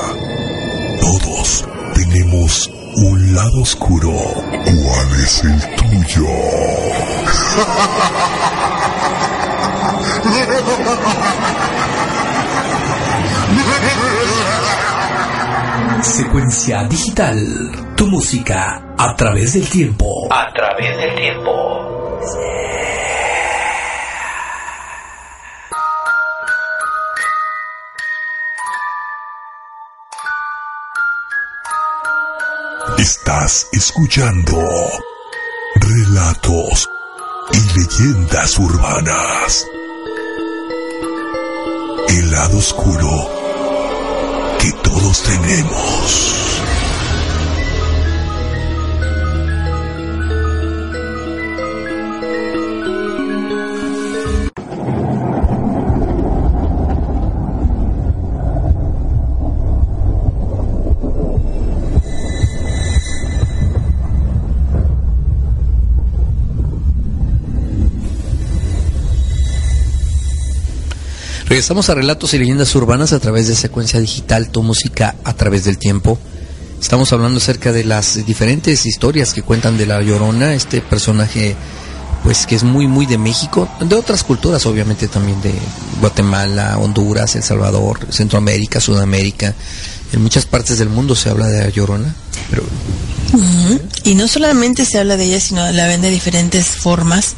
Todos 0.99 1.67
tenemos 1.93 2.71
un 2.95 3.35
lado 3.35 3.61
oscuro. 3.61 4.11
¿Cuál 4.11 5.21
es 5.23 5.43
el 5.43 5.59
tuyo? 5.75 6.27
Secuencia 16.01 16.83
digital. 16.83 17.37
Tu 17.95 18.07
música 18.07 18.81
a 18.97 19.15
través 19.15 19.53
del 19.53 19.67
tiempo. 19.67 20.27
A 20.31 20.51
través 20.53 20.97
del 20.97 21.15
tiempo. 21.15 22.19
Estás 32.99 33.67
escuchando 33.73 34.57
relatos 35.75 36.89
y 37.53 37.79
leyendas 37.79 38.59
urbanas. 38.59 39.67
El 42.09 42.31
lado 42.31 42.57
oscuro 42.57 43.36
que 44.59 44.71
todos 44.83 45.21
tenemos. 45.23 46.46
Regresamos 71.57 71.89
a 71.89 71.95
Relatos 71.95 72.35
y 72.35 72.37
Leyendas 72.37 72.75
Urbanas 72.75 73.13
a 73.13 73.19
través 73.19 73.47
de 73.47 73.55
secuencia 73.55 73.99
digital, 73.99 74.49
tu 74.49 74.61
música 74.61 75.15
a 75.23 75.33
través 75.33 75.63
del 75.63 75.79
tiempo. 75.79 76.19
Estamos 76.79 77.11
hablando 77.13 77.39
acerca 77.39 77.71
de 77.71 77.83
las 77.83 78.23
diferentes 78.27 78.85
historias 78.85 79.33
que 79.33 79.41
cuentan 79.41 79.75
de 79.75 79.87
la 79.87 79.99
Llorona, 80.03 80.53
este 80.53 80.81
personaje 80.81 81.55
pues 82.21 82.45
que 82.45 82.53
es 82.53 82.61
muy 82.61 82.85
muy 82.85 83.07
de 83.07 83.17
México, 83.17 83.67
de 83.79 83.95
otras 83.95 84.23
culturas 84.23 84.67
obviamente 84.67 85.07
también 85.07 85.41
de 85.41 85.51
Guatemala, 85.99 86.77
Honduras, 86.77 87.35
El 87.35 87.41
Salvador, 87.41 88.05
Centroamérica, 88.11 88.79
Sudamérica. 88.79 89.55
En 90.13 90.21
muchas 90.21 90.45
partes 90.45 90.77
del 90.77 90.89
mundo 90.89 91.15
se 91.15 91.31
habla 91.31 91.47
de 91.47 91.63
la 91.63 91.69
Llorona, 91.69 92.13
pero. 92.51 92.61
Y 94.03 94.13
no 94.13 94.27
solamente 94.27 94.85
se 94.85 94.99
habla 94.99 95.17
de 95.17 95.25
ella, 95.25 95.39
sino 95.39 95.71
la 95.71 95.87
ven 95.87 96.01
de 96.01 96.11
diferentes 96.11 96.67
formas. 96.67 97.33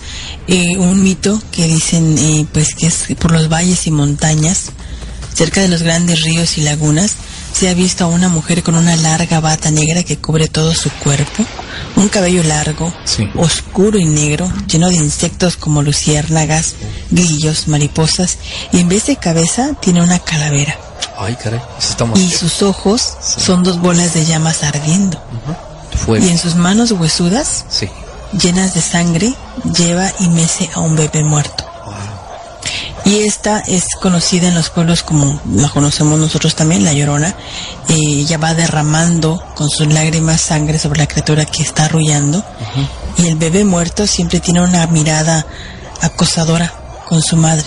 Eh, 0.51 0.77
un 0.77 1.03
mito 1.03 1.39
que 1.51 1.67
dicen 1.67 2.17
eh, 2.17 2.45
pues 2.51 2.73
que 2.73 2.87
es 2.87 3.05
por 3.19 3.31
los 3.31 3.49
valles 3.49 3.85
y 3.85 3.91
montañas, 3.91 4.71
cerca 5.33 5.61
de 5.61 5.67
los 5.67 5.83
grandes 5.83 6.21
ríos 6.23 6.57
y 6.57 6.61
lagunas, 6.61 7.15
se 7.53 7.69
ha 7.69 7.73
visto 7.75 8.03
a 8.03 8.07
una 8.07 8.29
mujer 8.29 8.63
con 8.63 8.73
una 8.75 8.95
larga 8.95 9.39
bata 9.41 9.69
negra 9.69 10.01
que 10.03 10.17
cubre 10.17 10.47
todo 10.47 10.73
su 10.73 10.89
cuerpo, 10.89 11.45
un 11.97 12.09
cabello 12.09 12.41
largo, 12.43 12.91
Sí. 13.05 13.27
oscuro 13.35 13.99
y 13.99 14.05
negro, 14.05 14.51
lleno 14.67 14.87
de 14.89 14.95
insectos 14.95 15.55
como 15.55 15.83
luciérnagas, 15.83 16.73
grillos, 17.11 17.67
mariposas, 17.67 18.37
y 18.71 18.79
en 18.79 18.89
vez 18.89 19.05
de 19.05 19.17
cabeza 19.17 19.73
tiene 19.81 20.01
una 20.01 20.17
calavera. 20.19 20.77
ay 21.17 21.35
caray, 21.35 21.59
está 21.77 22.05
Y 22.15 22.29
sus 22.31 22.61
ojos 22.63 23.13
Sí. 23.21 23.41
son 23.41 23.61
dos 23.63 23.79
bolas 23.79 24.13
de 24.13 24.25
llamas 24.25 24.63
ardiendo. 24.63 25.21
Y 26.07 26.29
en 26.29 26.37
sus 26.37 26.55
manos 26.55 26.91
huesudas, 26.91 27.65
Sí. 27.69 27.87
Llenas 28.31 28.73
de 28.73 28.81
sangre, 28.81 29.33
lleva 29.77 30.11
y 30.19 30.29
mece 30.29 30.69
a 30.73 30.79
un 30.79 30.95
bebé 30.95 31.23
muerto. 31.23 31.65
Y 33.05 33.21
esta 33.21 33.59
es 33.59 33.95
conocida 33.99 34.49
en 34.49 34.55
los 34.55 34.69
pueblos 34.69 35.01
como 35.01 35.41
la 35.51 35.69
conocemos 35.69 36.19
nosotros 36.19 36.53
también, 36.55 36.83
la 36.83 36.93
llorona. 36.93 37.29
Eh, 37.87 37.95
ella 37.97 38.37
va 38.37 38.53
derramando 38.53 39.43
con 39.55 39.69
sus 39.69 39.91
lágrimas 39.91 40.41
sangre 40.41 40.77
sobre 40.77 40.99
la 40.99 41.07
criatura 41.07 41.45
que 41.45 41.63
está 41.63 41.85
arrullando. 41.85 42.43
Y 43.17 43.27
el 43.27 43.35
bebé 43.35 43.65
muerto 43.65 44.05
siempre 44.05 44.39
tiene 44.39 44.61
una 44.61 44.85
mirada 44.87 45.45
acosadora 46.01 46.71
con 47.07 47.21
su 47.23 47.35
madre 47.35 47.65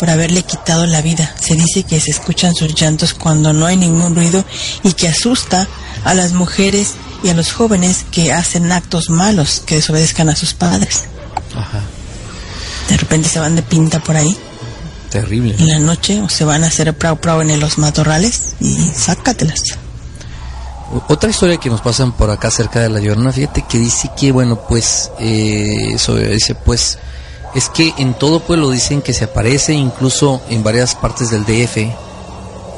por 0.00 0.10
haberle 0.10 0.42
quitado 0.42 0.86
la 0.86 1.02
vida. 1.02 1.32
Se 1.38 1.54
dice 1.54 1.84
que 1.84 2.00
se 2.00 2.10
escuchan 2.10 2.54
sus 2.54 2.74
llantos 2.74 3.14
cuando 3.14 3.52
no 3.52 3.66
hay 3.66 3.76
ningún 3.76 4.16
ruido 4.16 4.44
y 4.82 4.94
que 4.94 5.08
asusta 5.08 5.68
a 6.04 6.14
las 6.14 6.32
mujeres 6.32 6.94
y 7.22 7.28
a 7.28 7.34
los 7.34 7.52
jóvenes 7.52 8.04
que 8.10 8.32
hacen 8.32 8.72
actos 8.72 9.10
malos, 9.10 9.62
que 9.64 9.76
desobedezcan 9.76 10.28
a 10.28 10.36
sus 10.36 10.54
padres. 10.54 11.04
Ajá. 11.54 11.80
De 12.88 12.96
repente 12.96 13.28
se 13.28 13.38
van 13.38 13.56
de 13.56 13.62
pinta 13.62 14.00
por 14.00 14.16
ahí 14.16 14.36
Terrible. 15.10 15.54
en 15.58 15.68
la 15.68 15.78
noche 15.78 16.20
o 16.22 16.28
se 16.28 16.44
van 16.44 16.64
a 16.64 16.68
hacer 16.68 16.96
prau 16.96 17.16
prau 17.20 17.40
en 17.40 17.60
los 17.60 17.78
matorrales 17.78 18.54
y 18.60 18.74
sácatelas. 18.96 19.62
Otra 21.08 21.30
historia 21.30 21.56
que 21.58 21.70
nos 21.70 21.80
pasan 21.80 22.10
por 22.12 22.30
acá 22.30 22.50
cerca 22.50 22.80
de 22.80 22.88
la 22.88 22.98
Llorona, 22.98 23.32
fíjate 23.32 23.62
que 23.68 23.78
dice 23.78 24.10
que, 24.16 24.32
bueno, 24.32 24.60
pues, 24.68 25.12
eh, 25.20 25.92
eso 25.94 26.16
dice, 26.16 26.56
pues, 26.56 26.98
es 27.54 27.68
que 27.68 27.94
en 27.98 28.14
todo 28.14 28.40
pueblo 28.40 28.70
dicen 28.70 29.00
que 29.00 29.12
se 29.12 29.24
aparece, 29.24 29.72
incluso 29.72 30.42
en 30.48 30.64
varias 30.64 30.96
partes 30.96 31.30
del 31.30 31.44
DF, 31.44 31.76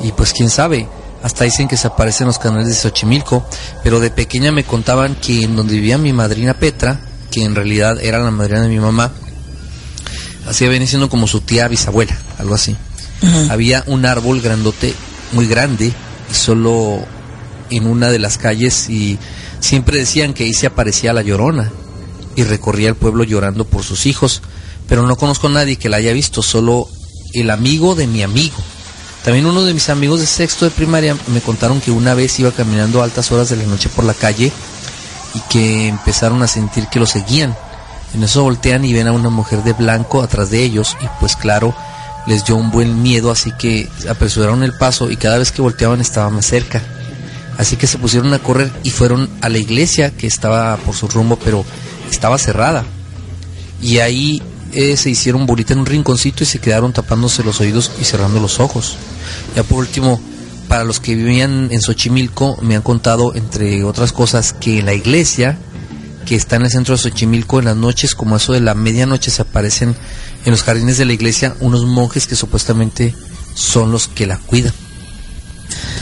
y 0.03 0.13
pues 0.13 0.35
quién 0.35 0.51
sabe, 0.51 0.87
hasta 1.23 1.45
dicen 1.45 1.69
que 1.69 1.77
se 1.77 1.87
aparece 1.87 2.25
en 2.25 2.29
los 2.29 2.39
canales 2.39 2.69
de 2.69 2.75
Xochimilco, 2.75 3.47
pero 3.83 4.01
de 4.01 4.11
pequeña 4.11 4.53
me 4.53 4.65
contaban 4.65 5.15
que 5.15 5.43
en 5.43 5.57
donde 5.57 5.75
vivía 5.75 5.99
mi 5.99 6.13
madrina 6.13 6.55
Petra, 6.55 7.01
que 7.31 7.45
en 7.45 7.55
realidad 7.55 7.99
era 8.03 8.19
la 8.19 8.31
madrina 8.31 8.63
de 8.63 8.69
mi 8.69 8.81
mamá, 8.81 9.13
así 10.49 10.67
venía 10.67 10.87
siendo 10.87 11.09
como 11.09 11.27
su 11.27 11.41
tía 11.41 11.69
bisabuela, 11.69 12.17
algo 12.39 12.55
así 12.55 12.77
había 13.51 13.85
un 13.87 14.05
árbol 14.07 14.41
grandote, 14.41 14.95
muy 15.33 15.47
grande, 15.47 15.93
y 16.31 16.35
solo 16.35 17.05
en 17.71 17.87
una 17.87 18.11
de 18.11 18.19
las 18.19 18.39
calles, 18.39 18.91
y 18.91 19.19
siempre 19.61 19.99
decían 19.99 20.35
que 20.35 20.45
ahí 20.45 20.53
se 20.53 20.67
aparecía 20.67 21.13
la 21.13 21.23
llorona, 21.23 21.71
y 22.35 22.45
recorría 22.45 22.89
el 22.89 22.95
pueblo 22.95 23.25
llorando 23.25 23.65
por 23.65 23.83
sus 23.85 24.07
hijos, 24.07 24.43
pero 24.89 25.07
no 25.07 25.17
conozco 25.17 25.47
a 25.47 25.51
nadie 25.51 25.77
que 25.77 25.89
la 25.89 25.99
haya 25.99 26.13
visto, 26.13 26.43
solo 26.43 26.89
el 27.33 27.51
amigo 27.51 27.95
de 27.95 28.07
mi 28.07 28.23
amigo. 28.23 28.57
También 29.25 29.47
uno 29.47 29.63
de 29.63 29.73
mis 29.73 29.89
amigos 29.89 30.21
de 30.21 30.27
sexto 30.27 30.65
de 30.65 30.73
primaria 30.73 31.17
me 31.29 31.41
contaron 31.41 31.81
que 31.81 31.93
una 31.93 32.15
vez 32.15 32.39
iba 32.41 32.51
caminando 32.51 33.01
a 33.01 33.05
altas 33.05 33.31
horas 33.31 33.49
de 33.51 33.57
la 33.57 33.65
noche 33.65 33.89
por 33.89 34.05
la 34.05 34.15
calle 34.15 34.53
y 35.35 35.41
que 35.49 35.89
empezaron 35.89 36.43
a 36.43 36.49
sentir 36.49 36.89
que 36.89 36.99
lo 36.99 37.07
seguían. 37.07 37.57
En 38.15 38.25
eso 38.25 38.43
voltean 38.43 38.85
y 38.85 38.93
ven 38.93 39.07
a 39.07 39.13
una 39.13 39.31
mujer 39.31 39.63
de 39.63 39.73
blanco 39.75 40.23
atrás 40.23 40.51
de 40.51 40.63
ellos 40.63 40.97
y 41.01 41.07
pues 41.21 41.37
claro, 41.37 41.75
les 42.27 42.45
dio 42.45 42.57
un 42.57 42.71
buen 42.71 43.03
miedo, 43.03 43.31
así 43.31 43.53
que 43.53 43.89
apresuraron 44.09 44.63
el 44.65 44.75
paso 44.75 45.11
y 45.11 45.17
cada 45.17 45.39
vez 45.39 45.53
que 45.53 45.63
volteaban 45.63 46.01
estaba 46.01 46.29
más 46.29 46.47
cerca. 46.47 46.83
Así 47.59 47.77
que 47.77 47.87
se 47.87 47.99
pusieron 47.99 48.33
a 48.35 48.41
correr 48.41 48.73
y 48.83 48.91
fueron 48.91 49.31
a 49.41 49.49
la 49.49 49.59
iglesia 49.59 50.11
que 50.11 50.27
estaba 50.27 50.77
por 50.79 50.97
su 50.97 51.07
rumbo, 51.07 51.37
pero 51.37 51.65
estaba 52.11 52.39
cerrada. 52.39 52.85
Y 53.81 53.99
ahí 53.99 54.43
eh, 54.73 54.97
se 54.97 55.11
hicieron 55.11 55.47
bolita 55.47 55.73
en 55.73 55.81
un 55.81 55.87
rinconcito 55.87 56.45
y 56.45 56.47
se 56.47 56.59
quedaron 56.59 56.93
tapándose 56.93 57.45
los 57.45 57.61
oídos 57.61 57.93
y 58.01 58.05
cerrando 58.05 58.41
los 58.41 58.61
ojos. 58.61 58.97
Ya 59.55 59.63
por 59.63 59.79
último, 59.79 60.21
para 60.69 60.85
los 60.85 61.01
que 61.01 61.15
vivían 61.15 61.69
en 61.71 61.83
Xochimilco, 61.83 62.57
me 62.63 62.77
han 62.77 62.83
contado, 62.83 63.35
entre 63.35 63.85
otras 63.85 64.13
cosas, 64.13 64.53
que 64.53 64.79
en 64.79 64.87
la 64.87 64.95
iglesia, 64.95 65.59
que 66.25 66.35
está 66.35 66.57
en 66.57 66.63
el 66.63 66.71
centro 66.71 66.95
de 66.95 67.03
Xochimilco, 67.03 67.59
en 67.59 67.67
las 67.67 67.77
noches, 67.77 68.15
como 68.15 68.37
eso 68.37 68.53
de 68.53 68.61
la 68.61 68.75
medianoche, 68.75 69.31
se 69.31 69.43
aparecen 69.43 69.95
en 70.45 70.51
los 70.51 70.63
jardines 70.63 70.99
de 70.99 71.05
la 71.05 71.13
iglesia 71.13 71.55
unos 71.61 71.85
monjes 71.85 72.27
que 72.27 72.37
supuestamente 72.37 73.15
son 73.55 73.93
los 73.93 74.09
que 74.09 74.27
la 74.27 74.39
cuidan. 74.39 74.73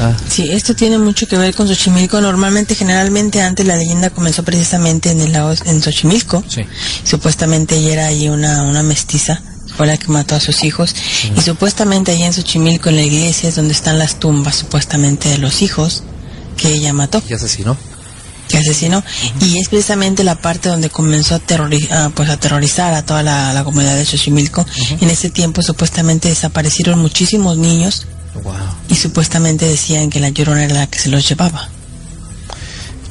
Ah. 0.00 0.16
Sí, 0.28 0.48
esto 0.50 0.74
tiene 0.74 0.98
mucho 0.98 1.28
que 1.28 1.36
ver 1.36 1.54
con 1.54 1.68
Xochimilco. 1.68 2.20
Normalmente, 2.22 2.74
generalmente, 2.74 3.42
antes 3.42 3.66
la 3.66 3.76
leyenda 3.76 4.08
comenzó 4.08 4.42
precisamente 4.42 5.10
en 5.10 5.20
el 5.20 5.32
lago, 5.32 5.52
en 5.66 5.82
Xochimilco. 5.82 6.42
Sí. 6.48 6.62
Supuestamente 7.04 7.76
ella 7.76 7.92
era 7.92 8.06
ahí 8.06 8.28
una, 8.30 8.62
una 8.62 8.82
mestiza, 8.82 9.42
fue 9.76 9.86
la 9.86 9.98
que 9.98 10.08
mató 10.08 10.34
a 10.34 10.40
sus 10.40 10.64
hijos. 10.64 10.94
Y 11.36 11.40
supuestamente 11.42 12.12
allí 12.12 12.22
en 12.22 12.32
Xochimilco, 12.32 12.88
en 12.88 12.96
la 12.96 13.02
iglesia, 13.02 13.50
es 13.50 13.56
donde 13.56 13.74
están 13.74 13.98
las 13.98 14.18
tumbas, 14.18 14.56
supuestamente, 14.56 15.28
de 15.28 15.38
los 15.38 15.60
hijos 15.60 16.02
que 16.56 16.68
ella 16.68 16.94
mató. 16.94 17.22
Y 17.28 17.34
asesinó. 17.34 17.76
Que 18.48 18.56
asesinó. 18.56 19.04
Y 19.42 19.58
es 19.58 19.68
precisamente 19.68 20.24
la 20.24 20.34
parte 20.34 20.70
donde 20.70 20.88
comenzó 20.88 21.34
a, 21.34 21.40
terrorizar, 21.40 22.10
pues, 22.12 22.30
a 22.30 22.38
terrorizar 22.38 22.94
a 22.94 23.04
toda 23.04 23.22
la, 23.22 23.52
la 23.52 23.64
comunidad 23.64 23.96
de 23.96 24.06
Xochimilco. 24.06 24.64
En 25.02 25.10
ese 25.10 25.28
tiempo, 25.28 25.60
supuestamente, 25.60 26.30
desaparecieron 26.30 26.98
muchísimos 26.98 27.58
niños 27.58 28.06
y 28.88 28.94
supuestamente 28.94 29.66
decían 29.66 30.10
que 30.10 30.20
la 30.20 30.30
llorona 30.30 30.64
era 30.64 30.74
la 30.74 30.86
que 30.86 30.98
se 30.98 31.08
los 31.08 31.28
llevaba. 31.28 31.68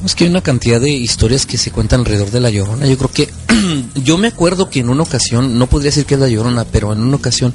Es 0.04 0.14
que 0.14 0.24
hay 0.24 0.30
una 0.30 0.40
cantidad 0.40 0.80
de 0.80 0.90
historias 0.90 1.44
que 1.44 1.58
se 1.58 1.70
cuentan 1.70 2.00
alrededor 2.00 2.30
de 2.30 2.40
la 2.40 2.50
llorona. 2.50 2.86
Yo 2.86 2.96
creo 2.96 3.10
que. 3.10 3.30
yo 4.02 4.16
me 4.16 4.28
acuerdo 4.28 4.70
que 4.70 4.80
en 4.80 4.88
una 4.88 5.02
ocasión, 5.02 5.58
no 5.58 5.66
podría 5.66 5.88
decir 5.88 6.06
que 6.06 6.14
es 6.14 6.20
la 6.20 6.28
llorona, 6.28 6.64
pero 6.64 6.92
en 6.92 7.00
una 7.00 7.16
ocasión, 7.16 7.52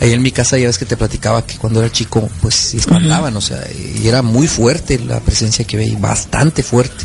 ahí 0.00 0.12
en 0.12 0.22
mi 0.22 0.30
casa, 0.30 0.56
ya 0.56 0.68
ves 0.68 0.78
que 0.78 0.84
te 0.84 0.96
platicaba 0.96 1.44
que 1.44 1.56
cuando 1.58 1.80
era 1.80 1.90
chico, 1.90 2.28
pues 2.40 2.54
se 2.54 2.76
espantaban, 2.76 3.36
o 3.36 3.40
sea, 3.40 3.64
y 3.72 4.06
era 4.06 4.22
muy 4.22 4.46
fuerte 4.46 5.00
la 5.00 5.18
presencia 5.18 5.64
que 5.64 5.76
veía, 5.76 5.98
bastante 5.98 6.62
fuerte. 6.62 7.04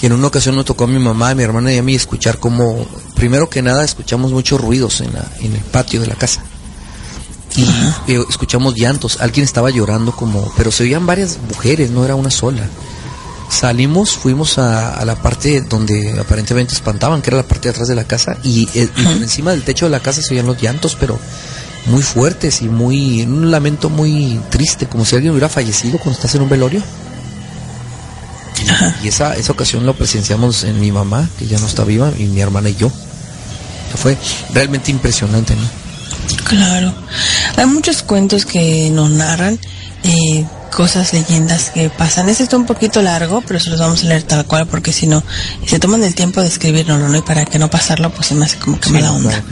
Y 0.00 0.06
en 0.06 0.12
una 0.12 0.28
ocasión 0.28 0.54
nos 0.54 0.64
tocó 0.64 0.84
a 0.84 0.86
mi 0.86 0.98
mamá, 0.98 1.30
a 1.30 1.34
mi 1.34 1.42
hermana 1.42 1.72
y 1.72 1.76
a 1.76 1.82
mí 1.82 1.94
escuchar 1.94 2.38
como, 2.38 2.86
primero 3.14 3.50
que 3.50 3.60
nada, 3.60 3.84
escuchamos 3.84 4.32
muchos 4.32 4.58
ruidos 4.58 5.02
en, 5.02 5.12
la, 5.12 5.26
en 5.40 5.54
el 5.54 5.60
patio 5.60 6.00
de 6.00 6.06
la 6.06 6.14
casa 6.14 6.42
y 7.58 8.12
eh, 8.12 8.24
escuchamos 8.28 8.74
llantos. 8.74 9.18
Alguien 9.20 9.44
estaba 9.44 9.70
llorando 9.70 10.12
como, 10.12 10.52
pero 10.56 10.70
se 10.70 10.84
oían 10.84 11.06
varias 11.06 11.38
mujeres, 11.48 11.90
no 11.90 12.04
era 12.04 12.14
una 12.14 12.30
sola. 12.30 12.62
Salimos, 13.50 14.12
fuimos 14.12 14.58
a, 14.58 15.04
la 15.04 15.16
parte 15.16 15.62
donde 15.62 16.18
aparentemente 16.20 16.74
espantaban, 16.74 17.22
que 17.22 17.30
era 17.30 17.38
la 17.38 17.48
parte 17.48 17.68
de 17.68 17.70
atrás 17.70 17.88
de 17.88 17.94
la 17.94 18.04
casa, 18.04 18.36
y, 18.44 18.68
eh, 18.74 18.88
por 18.88 19.12
encima 19.14 19.52
del 19.52 19.62
techo 19.62 19.86
de 19.86 19.90
la 19.90 20.00
casa 20.00 20.22
se 20.22 20.34
oían 20.34 20.46
los 20.46 20.60
llantos, 20.60 20.96
pero 21.00 21.18
muy 21.86 22.02
fuertes 22.02 22.60
y 22.60 22.68
muy, 22.68 23.22
un 23.22 23.50
lamento 23.50 23.88
muy 23.88 24.38
triste, 24.50 24.86
como 24.86 25.04
si 25.04 25.16
alguien 25.16 25.32
hubiera 25.32 25.48
fallecido 25.48 25.98
cuando 25.98 26.12
estás 26.12 26.34
en 26.34 26.42
un 26.42 26.48
velorio. 26.48 26.82
Y 29.02 29.08
esa, 29.08 29.34
esa 29.34 29.52
ocasión 29.52 29.86
lo 29.86 29.94
presenciamos 29.94 30.64
en 30.64 30.78
mi 30.78 30.92
mamá, 30.92 31.28
que 31.38 31.46
ya 31.46 31.58
no 31.58 31.66
está 31.66 31.84
viva, 31.84 32.12
y 32.18 32.24
mi 32.24 32.40
hermana 32.40 32.68
y 32.68 32.76
yo. 32.76 32.92
Fue 33.96 34.16
realmente 34.52 34.90
impresionante, 34.90 35.56
¿no? 35.56 35.87
Claro. 36.44 36.94
Hay 37.56 37.66
muchos 37.66 38.02
cuentos 38.02 38.46
que 38.46 38.90
nos 38.90 39.10
narran 39.10 39.58
eh, 40.04 40.46
cosas, 40.70 41.12
leyendas 41.12 41.70
que 41.70 41.90
pasan. 41.90 42.28
Este 42.28 42.44
está 42.44 42.56
un 42.56 42.66
poquito 42.66 43.02
largo, 43.02 43.42
pero 43.46 43.58
se 43.60 43.70
los 43.70 43.80
vamos 43.80 44.04
a 44.04 44.06
leer 44.06 44.22
tal 44.22 44.46
cual 44.46 44.66
porque 44.66 44.92
si 44.92 45.06
no, 45.06 45.22
se 45.66 45.78
toman 45.78 46.02
el 46.02 46.14
tiempo 46.14 46.40
de 46.40 46.48
escribirlo, 46.48 46.98
¿no? 46.98 47.16
Y 47.16 47.22
para 47.22 47.44
que 47.44 47.58
no 47.58 47.70
pasarlo, 47.70 48.10
pues 48.14 48.28
se 48.28 48.34
me 48.34 48.44
hace 48.44 48.58
como 48.58 48.78
que 48.78 48.90
mala 48.90 49.12
onda. 49.12 49.42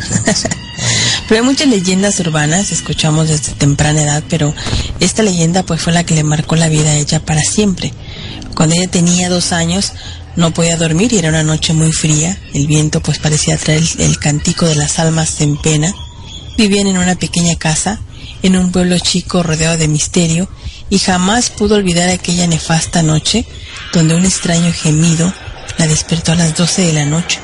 pero 1.29 1.41
hay 1.41 1.47
muchas 1.47 1.69
leyendas 1.69 2.19
urbanas, 2.21 2.71
escuchamos 2.73 3.29
desde 3.29 3.53
temprana 3.53 4.03
edad, 4.03 4.23
pero 4.29 4.55
esta 5.01 5.23
leyenda 5.23 5.63
pues 5.63 5.81
fue 5.81 5.93
la 5.93 6.05
que 6.05 6.15
le 6.15 6.23
marcó 6.23 6.57
la 6.57 6.69
vida 6.69 6.91
a 6.91 6.95
ella 6.95 7.25
para 7.25 7.43
siempre. 7.43 7.93
Cuando 8.55 8.75
ella 8.75 8.89
tenía 8.89 9.29
dos 9.29 9.53
años, 9.53 9.93
no 10.37 10.53
podía 10.53 10.77
dormir 10.77 11.13
y 11.13 11.19
era 11.19 11.31
una 11.31 11.43
noche 11.43 11.73
muy 11.73 11.93
fría. 11.93 12.39
El 12.55 12.67
viento 12.67 13.01
pues 13.01 13.19
parecía 13.19 13.57
traer 13.59 13.83
el 13.99 14.19
cantico 14.19 14.67
de 14.67 14.77
las 14.77 14.99
almas 14.99 15.41
en 15.41 15.57
pena 15.57 15.93
Vivían 16.57 16.87
en 16.87 16.99
una 16.99 17.15
pequeña 17.15 17.57
casa, 17.57 18.01
en 18.43 18.57
un 18.57 18.73
pueblo 18.73 18.99
chico 18.99 19.43
rodeado 19.43 19.77
de 19.77 19.89
misterio, 19.89 20.49
y 20.89 20.99
jamás 20.99 21.51
pudo 21.51 21.77
olvidar 21.77 22.09
aquella 22.09 22.47
nefasta 22.47 23.03
noche 23.03 23.45
donde 23.93 24.15
un 24.15 24.25
extraño 24.25 24.73
gemido 24.73 25.33
la 25.79 25.87
despertó 25.87 26.33
a 26.33 26.37
las 26.37 26.57
doce 26.57 26.83
de 26.83 26.93
la 26.93 27.05
noche. 27.05 27.41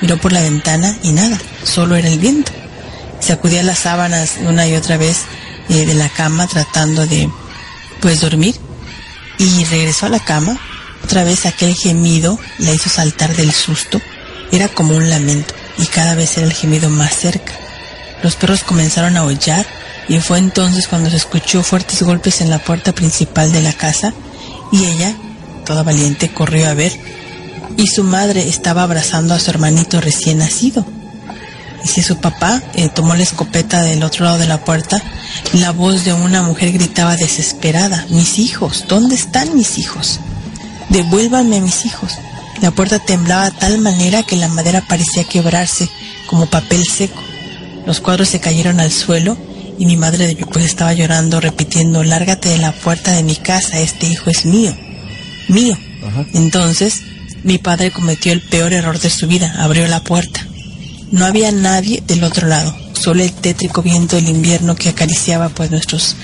Miró 0.00 0.18
por 0.18 0.32
la 0.32 0.42
ventana 0.42 0.96
y 1.02 1.12
nada, 1.12 1.38
solo 1.64 1.96
era 1.96 2.08
el 2.08 2.18
viento. 2.18 2.52
Sacudía 3.20 3.62
las 3.62 3.80
sábanas 3.80 4.34
una 4.40 4.66
y 4.66 4.74
otra 4.74 4.96
vez 4.96 5.22
eh, 5.68 5.86
de 5.86 5.94
la 5.94 6.08
cama 6.08 6.46
tratando 6.46 7.06
de, 7.06 7.28
pues, 8.00 8.20
dormir 8.20 8.56
y 9.38 9.64
regresó 9.64 10.06
a 10.06 10.10
la 10.10 10.20
cama. 10.20 10.58
Otra 11.04 11.24
vez 11.24 11.46
aquel 11.46 11.74
gemido 11.74 12.38
la 12.58 12.72
hizo 12.72 12.88
saltar 12.88 13.34
del 13.36 13.52
susto. 13.52 14.00
Era 14.52 14.68
como 14.68 14.96
un 14.96 15.08
lamento 15.08 15.54
y 15.78 15.86
cada 15.86 16.14
vez 16.14 16.36
era 16.36 16.46
el 16.46 16.52
gemido 16.52 16.90
más 16.90 17.16
cerca. 17.16 17.52
Los 18.22 18.36
perros 18.36 18.64
comenzaron 18.64 19.16
a 19.16 19.20
aullar 19.20 19.66
y 20.08 20.20
fue 20.20 20.38
entonces 20.38 20.88
cuando 20.88 21.10
se 21.10 21.16
escuchó 21.16 21.62
fuertes 21.62 22.02
golpes 22.02 22.40
en 22.40 22.50
la 22.50 22.58
puerta 22.58 22.92
principal 22.92 23.52
de 23.52 23.62
la 23.62 23.72
casa 23.72 24.12
y 24.72 24.84
ella, 24.84 25.14
toda 25.64 25.82
valiente, 25.82 26.32
corrió 26.32 26.68
a 26.68 26.74
ver 26.74 26.92
y 27.76 27.86
su 27.86 28.04
madre 28.04 28.48
estaba 28.48 28.82
abrazando 28.82 29.34
a 29.34 29.38
su 29.38 29.50
hermanito 29.50 30.00
recién 30.00 30.38
nacido. 30.38 30.84
Y 31.84 31.88
si 31.88 32.02
su 32.02 32.16
papá 32.16 32.62
eh, 32.74 32.88
tomó 32.88 33.14
la 33.14 33.22
escopeta 33.22 33.82
del 33.82 34.02
otro 34.02 34.24
lado 34.24 34.38
de 34.38 34.46
la 34.46 34.64
puerta, 34.64 35.00
la 35.52 35.70
voz 35.70 36.04
de 36.04 36.12
una 36.12 36.42
mujer 36.42 36.72
gritaba 36.72 37.16
desesperada, 37.16 38.06
mis 38.08 38.38
hijos, 38.38 38.86
¿dónde 38.88 39.14
están 39.14 39.54
mis 39.54 39.78
hijos? 39.78 40.20
Devuélvanme 40.88 41.58
a 41.58 41.60
mis 41.60 41.84
hijos. 41.84 42.14
La 42.60 42.70
puerta 42.70 42.98
temblaba 42.98 43.50
de 43.50 43.56
tal 43.58 43.78
manera 43.78 44.22
que 44.22 44.36
la 44.36 44.48
madera 44.48 44.80
parecía 44.80 45.24
quebrarse 45.24 45.88
como 46.26 46.46
papel 46.46 46.84
seco. 46.84 47.22
Los 47.86 48.00
cuadros 48.00 48.28
se 48.28 48.40
cayeron 48.40 48.80
al 48.80 48.90
suelo 48.90 49.36
y 49.78 49.86
mi 49.86 49.96
madre 49.96 50.36
pues 50.52 50.64
estaba 50.64 50.92
llorando 50.92 51.40
repitiendo, 51.40 52.02
lárgate 52.02 52.48
de 52.48 52.58
la 52.58 52.72
puerta 52.72 53.12
de 53.12 53.22
mi 53.22 53.36
casa, 53.36 53.78
este 53.80 54.06
hijo 54.06 54.28
es 54.30 54.44
mío, 54.44 54.76
mío. 55.48 55.76
Entonces 56.34 57.02
mi 57.44 57.58
padre 57.58 57.92
cometió 57.92 58.32
el 58.32 58.40
peor 58.40 58.72
error 58.72 58.98
de 58.98 59.10
su 59.10 59.26
vida, 59.26 59.54
abrió 59.58 59.86
la 59.86 60.02
puerta. 60.02 60.46
No 61.12 61.24
había 61.24 61.52
nadie 61.52 62.02
del 62.04 62.24
otro 62.24 62.48
lado, 62.48 62.76
solo 62.92 63.22
el 63.22 63.32
tétrico 63.32 63.82
viento 63.82 64.16
del 64.16 64.28
invierno 64.28 64.74
que 64.74 64.88
acariciaba 64.88 65.48
pues 65.50 65.70
nuestros 65.70 66.16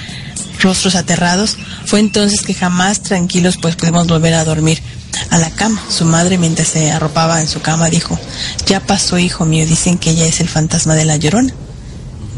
rostros 0.61 0.97
aterrados. 0.97 1.57
Fue 1.87 2.01
entonces 2.01 2.43
que 2.43 2.55
jamás 2.55 3.03
tranquilos 3.03 3.57
pues 3.63 3.77
pudimos 3.77 4.09
volver 4.09 4.35
a 4.35 4.45
dormir 4.45 4.83
a 5.31 5.39
la 5.39 5.51
cama. 5.51 5.83
Su 5.89 6.05
madre, 6.05 6.39
mientras 6.39 6.69
se 6.69 6.91
arropaba 6.91 7.41
en 7.41 7.49
su 7.49 7.61
cama, 7.61 7.91
dijo, 7.91 8.19
ya 8.67 8.81
pasó, 8.81 9.19
hijo 9.19 9.45
mío, 9.45 9.67
dicen 9.67 9.99
que 9.99 10.11
ella 10.11 10.27
es 10.27 10.41
el 10.41 10.49
fantasma 10.49 10.95
de 10.95 11.05
la 11.05 11.17
llorona. 11.17 11.53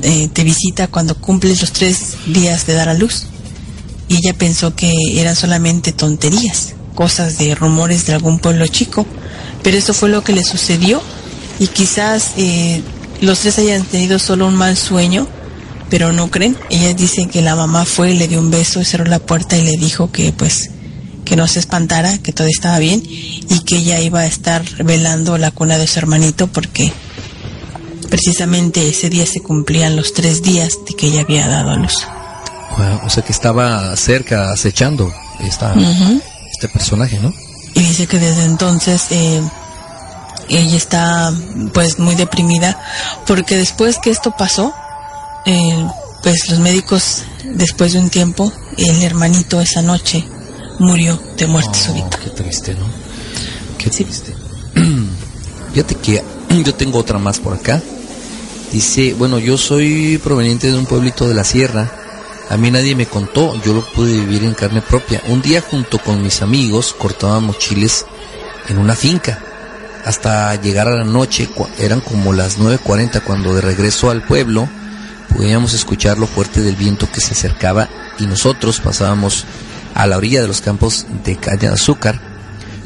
Eh, 0.03 0.29
te 0.33 0.45
visita 0.45 0.89
cuando 0.89 1.17
cumples 1.17 1.61
los 1.61 1.73
tres 1.73 2.17
días 2.27 2.67
de 2.67 2.75
dar 2.75 2.89
a 2.89 2.95
luz. 2.95 3.27
Y 4.09 4.17
ella 4.17 4.35
pensó 4.35 4.75
que 4.75 4.93
eran 5.21 5.35
solamente 5.35 5.93
tonterías, 5.93 6.75
cosas 6.95 7.39
de 7.39 7.55
rumores 7.55 8.07
de 8.07 8.15
algún 8.15 8.39
pueblo 8.39 8.67
chico, 8.67 9.07
pero 9.63 9.79
eso 9.79 9.95
fue 9.95 10.11
lo 10.11 10.23
que 10.23 10.35
le 10.35 10.45
sucedió 10.45 11.01
y 11.59 11.69
quizás 11.69 12.33
eh, 12.37 12.83
los 13.21 13.41
tres 13.41 13.59
hayan 13.59 13.85
tenido 13.85 14.19
solo 14.19 14.47
un 14.47 14.55
mal 14.55 14.77
sueño, 14.77 15.27
pero 15.89 16.13
no 16.13 16.31
creen. 16.31 16.57
Ellas 16.71 16.97
dicen 16.97 17.29
que 17.29 17.43
la 17.43 17.55
mamá 17.55 17.85
fue, 17.85 18.15
le 18.15 18.29
dio 18.29 18.41
un 18.41 18.51
beso, 18.51 18.85
cerró 18.85 19.05
la 19.05 19.19
puerta 19.19 19.57
y 19.57 19.63
le 19.63 19.77
dijo 19.77 20.11
que 20.11 20.33
pues 20.33 20.71
que 21.25 21.37
no 21.37 21.47
se 21.49 21.59
espantara, 21.59 22.19
que 22.19 22.33
todo 22.33 22.47
estaba 22.47 22.79
bien 22.79 23.03
y 23.05 23.61
que 23.65 23.79
ella 23.79 24.01
iba 24.01 24.21
a 24.21 24.27
estar 24.27 24.63
velando 24.85 25.39
la 25.39 25.51
cuna 25.51 25.79
de 25.79 25.87
su 25.87 25.99
hermanito 25.99 26.47
porque 26.49 26.93
precisamente 28.09 28.89
ese 28.89 29.11
día 29.11 29.27
se 29.27 29.41
cumplían 29.41 29.97
los 29.97 30.13
tres 30.13 30.43
días 30.43 30.79
de 30.87 30.95
que 30.95 31.07
ella 31.09 31.23
había 31.23 31.49
dado 31.49 31.71
a 31.71 31.77
luz. 31.77 32.07
o 33.05 33.11
sea 33.11 33.23
que 33.25 33.33
estaba 33.33 33.97
cerca, 33.97 34.53
acechando 34.53 35.13
esta, 35.41 35.75
este 36.53 36.69
personaje, 36.69 37.19
¿no? 37.21 37.35
Y 37.75 37.81
dice 37.81 38.07
que 38.07 38.19
desde 38.19 38.45
entonces 38.45 39.07
eh, 39.11 39.43
ella 40.49 40.77
está 40.77 41.33
pues 41.73 41.99
muy 41.99 42.15
deprimida 42.15 42.79
porque 43.27 43.57
después 43.57 43.99
que 43.99 44.11
esto 44.11 44.35
pasó, 44.37 44.73
eh, 45.47 45.89
pues 46.23 46.49
los 46.51 46.61
médicos 46.61 47.23
después 47.45 47.95
de 47.95 47.99
un 47.99 48.11
tiempo, 48.11 48.53
el 48.77 49.03
hermanito 49.03 49.61
esa 49.61 49.83
noche 49.83 50.25
murió 50.79 51.21
de 51.37 51.47
muerte 51.47 51.71
oh, 51.73 51.87
súbita. 51.87 52.19
Qué 52.19 52.31
triste, 52.31 52.75
¿no? 52.75 52.87
Qué 53.79 53.91
triste. 53.91 54.35
Fíjate 55.73 55.95
que 55.97 56.23
yo 56.65 56.75
tengo 56.75 56.99
otra 56.99 57.19
más 57.19 57.39
por 57.39 57.55
acá. 57.55 57.83
Dice, 58.73 59.15
bueno, 59.15 59.39
yo 59.39 59.57
soy 59.57 60.19
proveniente 60.19 60.71
de 60.71 60.79
un 60.79 60.87
pueblito 60.87 61.29
de 61.29 61.35
la 61.35 61.45
sierra 61.45 61.93
A 62.51 62.57
mí 62.57 62.73
nadie 62.73 62.97
me 62.97 63.07
contó, 63.07 63.55
yo 63.63 63.73
lo 63.73 63.87
pude 63.93 64.13
vivir 64.13 64.43
en 64.45 64.55
carne 64.55 64.83
propia. 64.83 65.23
Un 65.29 65.43
día 65.43 65.61
junto 65.61 65.99
con 65.99 66.23
mis 66.23 66.43
amigos 66.43 66.95
cortábamos 66.99 67.59
chiles 67.59 68.05
en 68.69 68.79
una 68.79 68.95
finca. 68.95 69.39
Hasta 70.05 70.55
llegar 70.57 70.89
a 70.89 70.97
la 70.97 71.05
noche, 71.05 71.49
eran 71.79 72.01
como 72.01 72.33
las 72.33 72.59
9.40 72.59 73.23
cuando 73.23 73.55
de 73.55 73.63
regreso 73.63 74.11
al 74.11 74.23
pueblo 74.23 74.69
podíamos 75.35 75.73
escuchar 75.73 76.19
lo 76.19 76.27
fuerte 76.27 76.61
del 76.61 76.77
viento 76.77 77.11
que 77.11 77.21
se 77.21 77.33
acercaba 77.33 77.89
y 78.19 78.27
nosotros 78.27 78.81
pasábamos 78.81 79.47
a 79.95 80.07
la 80.07 80.17
orilla 80.17 80.43
de 80.43 80.49
los 80.49 80.61
campos 80.61 81.07
de 81.25 81.37
caña 81.37 81.61
de 81.61 81.69
azúcar 81.69 82.21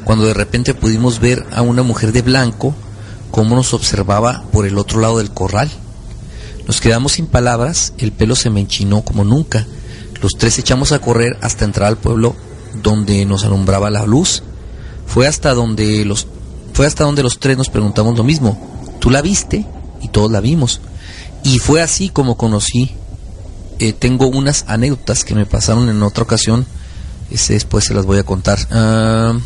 cuando 0.05 0.25
de 0.25 0.35
repente 0.35 0.73
pudimos 0.73 1.21
ver 1.21 1.47
a 1.53 1.61
una 1.63 1.83
mujer 1.83 2.13
de 2.13 2.23
blanco 2.23 2.75
cómo 3.31 3.57
nos 3.57 3.75
observaba 3.75 4.45
por 4.53 4.67
el 4.67 4.79
otro 4.79 5.01
lado 5.01 5.19
del 5.19 5.31
corral. 5.31 5.71
Nos 6.67 6.81
quedamos 6.81 7.13
sin 7.13 7.27
palabras, 7.27 7.93
el 7.99 8.13
pelo 8.13 8.35
se 8.35 8.49
me 8.49 8.61
enchinó 8.61 9.03
como 9.03 9.25
nunca. 9.25 9.67
Los 10.23 10.33
tres 10.39 10.59
echamos 10.59 10.93
a 10.93 10.99
correr 10.99 11.37
hasta 11.43 11.67
entrar 11.67 11.89
al 11.89 11.99
pueblo 11.99 12.35
donde 12.83 13.25
nos 13.27 13.45
alumbraba 13.45 13.91
la 13.91 14.07
luz. 14.07 14.43
Fue 15.07 15.27
hasta 15.27 15.53
donde 15.53 16.05
los 16.05 16.27
fue 16.73 16.87
hasta 16.87 17.05
donde 17.05 17.23
los 17.23 17.39
tres 17.39 17.59
nos 17.59 17.69
preguntamos 17.69 18.17
lo 18.17 18.25
mismo. 18.25 18.59
¿Tú 19.01 19.11
la 19.11 19.21
viste? 19.21 19.67
Y 20.01 20.09
todos 20.09 20.31
la 20.31 20.41
vimos. 20.41 20.81
Y 21.45 21.59
fue 21.59 21.83
así 21.83 22.09
como 22.09 22.37
conocí. 22.37 22.93
Eh, 23.79 23.93
tengo 23.93 24.27
unas 24.27 24.65
anécdotas 24.69 25.23
que 25.25 25.35
me 25.35 25.45
pasaron 25.45 25.89
en 25.89 26.03
otra 26.03 26.25
ocasión. 26.25 26.67
Ese 27.31 27.55
después 27.55 27.85
se 27.85 27.95
las 27.95 28.07
voy 28.07 28.19
a 28.19 28.23
contar. 28.23 28.59
Ah, 28.71 29.39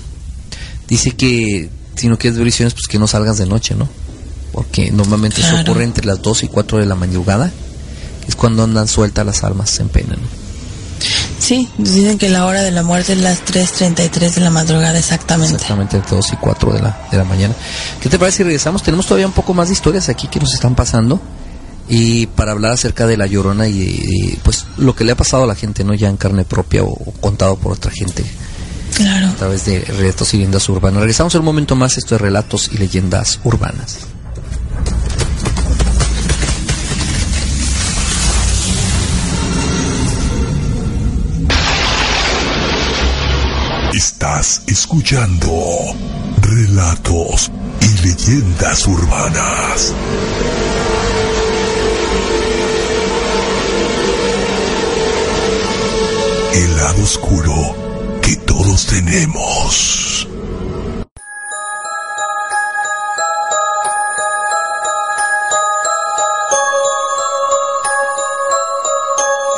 dice 0.88 1.12
que 1.12 1.70
si 1.96 2.08
no 2.08 2.18
quieres 2.18 2.36
ver 2.36 2.44
visiones, 2.44 2.74
pues 2.74 2.86
que 2.86 2.98
no 2.98 3.06
salgas 3.06 3.38
de 3.38 3.46
noche, 3.46 3.74
¿no? 3.74 3.88
Porque 4.52 4.90
normalmente 4.90 5.40
eso 5.40 5.60
ocurre 5.60 5.84
entre 5.84 6.04
las 6.04 6.20
2 6.20 6.44
y 6.44 6.48
4 6.48 6.78
de 6.78 6.86
la 6.86 6.94
madrugada, 6.94 7.50
que 8.20 8.28
es 8.28 8.36
cuando 8.36 8.64
andan 8.64 8.86
sueltas 8.86 9.24
las 9.24 9.44
almas 9.44 9.78
en 9.80 9.88
pena, 9.88 10.14
¿no? 10.14 10.42
Sí, 11.38 11.68
dicen 11.76 12.18
que 12.18 12.28
la 12.28 12.46
hora 12.46 12.62
de 12.62 12.70
la 12.70 12.84
muerte 12.84 13.14
es 13.14 13.18
las 13.18 13.44
3.33 13.44 14.34
de 14.34 14.40
la 14.42 14.50
madrugada 14.50 14.96
exactamente. 14.96 15.54
Exactamente, 15.54 15.96
entre 15.96 16.16
2 16.16 16.32
y 16.34 16.36
4 16.36 16.72
de 16.72 16.82
la, 16.82 17.08
de 17.10 17.18
la 17.18 17.24
mañana. 17.24 17.54
¿Qué 18.00 18.08
te 18.08 18.18
parece 18.18 18.38
si 18.38 18.42
regresamos? 18.44 18.82
Tenemos 18.82 19.06
todavía 19.06 19.26
un 19.26 19.32
poco 19.32 19.52
más 19.52 19.68
de 19.68 19.74
historias 19.74 20.08
aquí 20.08 20.28
que 20.28 20.38
nos 20.38 20.54
están 20.54 20.76
pasando 20.76 21.20
y 21.88 22.26
para 22.26 22.52
hablar 22.52 22.72
acerca 22.72 23.06
de 23.06 23.16
la 23.16 23.26
llorona 23.26 23.68
y, 23.68 24.38
pues 24.42 24.66
lo 24.78 24.94
que 24.94 25.04
le 25.04 25.12
ha 25.12 25.16
pasado 25.16 25.44
a 25.44 25.46
la 25.46 25.54
gente, 25.54 25.84
¿no? 25.84 25.94
Ya 25.94 26.08
en 26.08 26.16
carne 26.16 26.44
propia 26.44 26.82
o 26.82 26.94
contado 27.20 27.56
por 27.56 27.72
otra 27.72 27.90
gente 27.90 28.24
Claro. 28.94 29.28
A 29.28 29.34
través 29.34 29.64
de 29.64 29.80
relatos 29.80 30.34
y 30.34 30.38
leyendas 30.38 30.68
urbanas. 30.68 31.00
Regresamos 31.00 31.34
en 31.34 31.40
un 31.40 31.46
momento 31.46 31.76
más. 31.76 31.96
Esto 31.98 32.14
es 32.16 32.20
Relatos 32.20 32.70
y 32.72 32.78
Leyendas 32.78 33.40
Urbanas. 33.44 33.98
Estás 43.94 44.62
escuchando 44.66 45.52
Relatos 46.40 47.50
y 47.80 48.06
Leyendas 48.06 48.86
Urbanas. 48.86 49.92
El 56.54 56.76
lado 56.76 57.02
oscuro 57.02 57.54
que 58.20 58.36
todos 58.36 58.86
tenemos. 58.86 60.28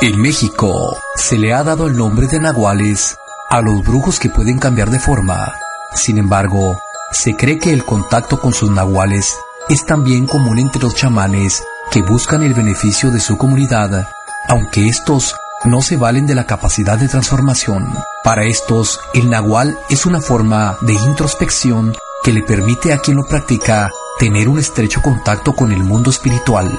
En 0.01 0.21
México 0.21 0.97
se 1.15 1.37
le 1.37 1.53
ha 1.53 1.63
dado 1.63 1.87
el 1.87 1.97
nombre 1.97 2.27
de 2.27 2.39
nahuales 2.39 3.17
a 3.49 3.59
los 3.59 3.83
brujos 3.83 4.17
que 4.17 4.29
pueden 4.29 4.57
cambiar 4.57 4.89
de 4.89 4.99
forma. 4.99 5.53
Sin 5.93 6.17
embargo, 6.17 6.79
se 7.11 7.35
cree 7.35 7.59
que 7.59 7.73
el 7.73 7.83
contacto 7.83 8.39
con 8.39 8.53
sus 8.53 8.71
nahuales 8.71 9.35
es 9.67 9.85
también 9.85 10.27
común 10.27 10.59
entre 10.59 10.81
los 10.81 10.95
chamanes 10.95 11.61
que 11.91 12.01
buscan 12.03 12.41
el 12.43 12.53
beneficio 12.53 13.11
de 13.11 13.19
su 13.19 13.37
comunidad, 13.37 14.07
aunque 14.47 14.87
estos 14.87 15.35
no 15.65 15.81
se 15.81 15.97
valen 15.97 16.25
de 16.27 16.35
la 16.35 16.45
capacidad 16.45 16.97
de 16.97 17.07
transformación. 17.07 17.93
Para 18.23 18.45
estos, 18.45 18.99
el 19.13 19.29
nahual 19.29 19.77
es 19.89 20.05
una 20.05 20.21
forma 20.21 20.77
de 20.81 20.93
introspección 20.93 21.95
que 22.23 22.33
le 22.33 22.41
permite 22.43 22.93
a 22.93 22.99
quien 22.99 23.17
lo 23.17 23.23
practica 23.23 23.89
tener 24.19 24.47
un 24.47 24.59
estrecho 24.59 25.01
contacto 25.01 25.55
con 25.55 25.71
el 25.71 25.83
mundo 25.83 26.09
espiritual, 26.09 26.71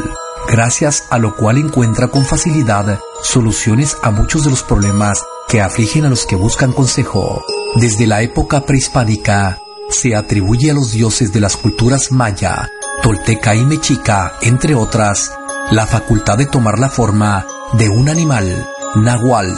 gracias 0.48 1.04
a 1.10 1.18
lo 1.18 1.36
cual 1.36 1.58
encuentra 1.58 2.08
con 2.08 2.24
facilidad 2.24 2.98
soluciones 3.22 3.96
a 4.02 4.10
muchos 4.10 4.44
de 4.44 4.50
los 4.50 4.62
problemas 4.62 5.22
que 5.48 5.60
afligen 5.60 6.04
a 6.04 6.10
los 6.10 6.26
que 6.26 6.36
buscan 6.36 6.72
consejo. 6.72 7.44
Desde 7.76 8.06
la 8.06 8.22
época 8.22 8.62
prehispánica, 8.62 9.58
se 9.90 10.16
atribuye 10.16 10.70
a 10.70 10.74
los 10.74 10.92
dioses 10.92 11.32
de 11.32 11.40
las 11.40 11.56
culturas 11.56 12.10
maya, 12.10 12.70
tolteca 13.02 13.54
y 13.54 13.64
mexica, 13.64 14.34
entre 14.42 14.74
otras, 14.74 15.32
la 15.70 15.86
facultad 15.86 16.38
de 16.38 16.46
tomar 16.46 16.78
la 16.78 16.88
forma 16.88 17.46
de 17.74 17.88
un 17.88 18.08
animal, 18.08 18.68
nahual, 18.94 19.52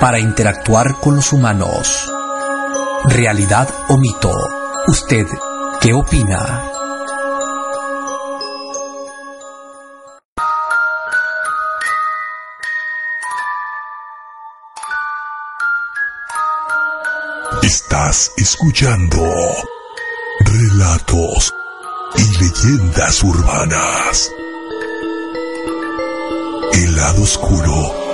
para 0.00 0.18
interactuar 0.18 0.94
con 1.00 1.16
los 1.16 1.32
humanos. 1.32 2.10
¿Realidad 3.04 3.68
o 3.88 3.96
mito? 3.96 4.32
¿Usted 4.86 5.26
qué 5.80 5.92
opina? 5.92 6.62
Estás 17.62 18.32
escuchando 18.36 19.22
Relatos 20.40 21.54
y 22.16 22.38
Leyendas 22.38 23.22
Urbanas. 23.22 24.30
El 26.72 26.96
lado 26.96 27.22
oscuro 27.22 28.07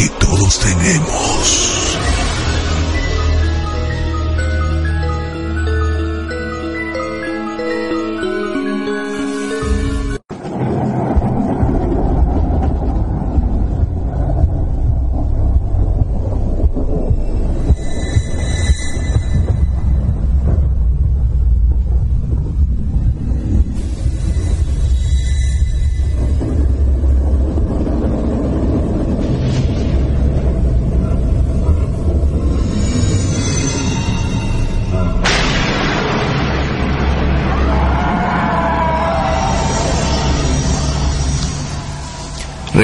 que 0.00 0.08
todos 0.08 0.58
tenemos. 0.60 1.89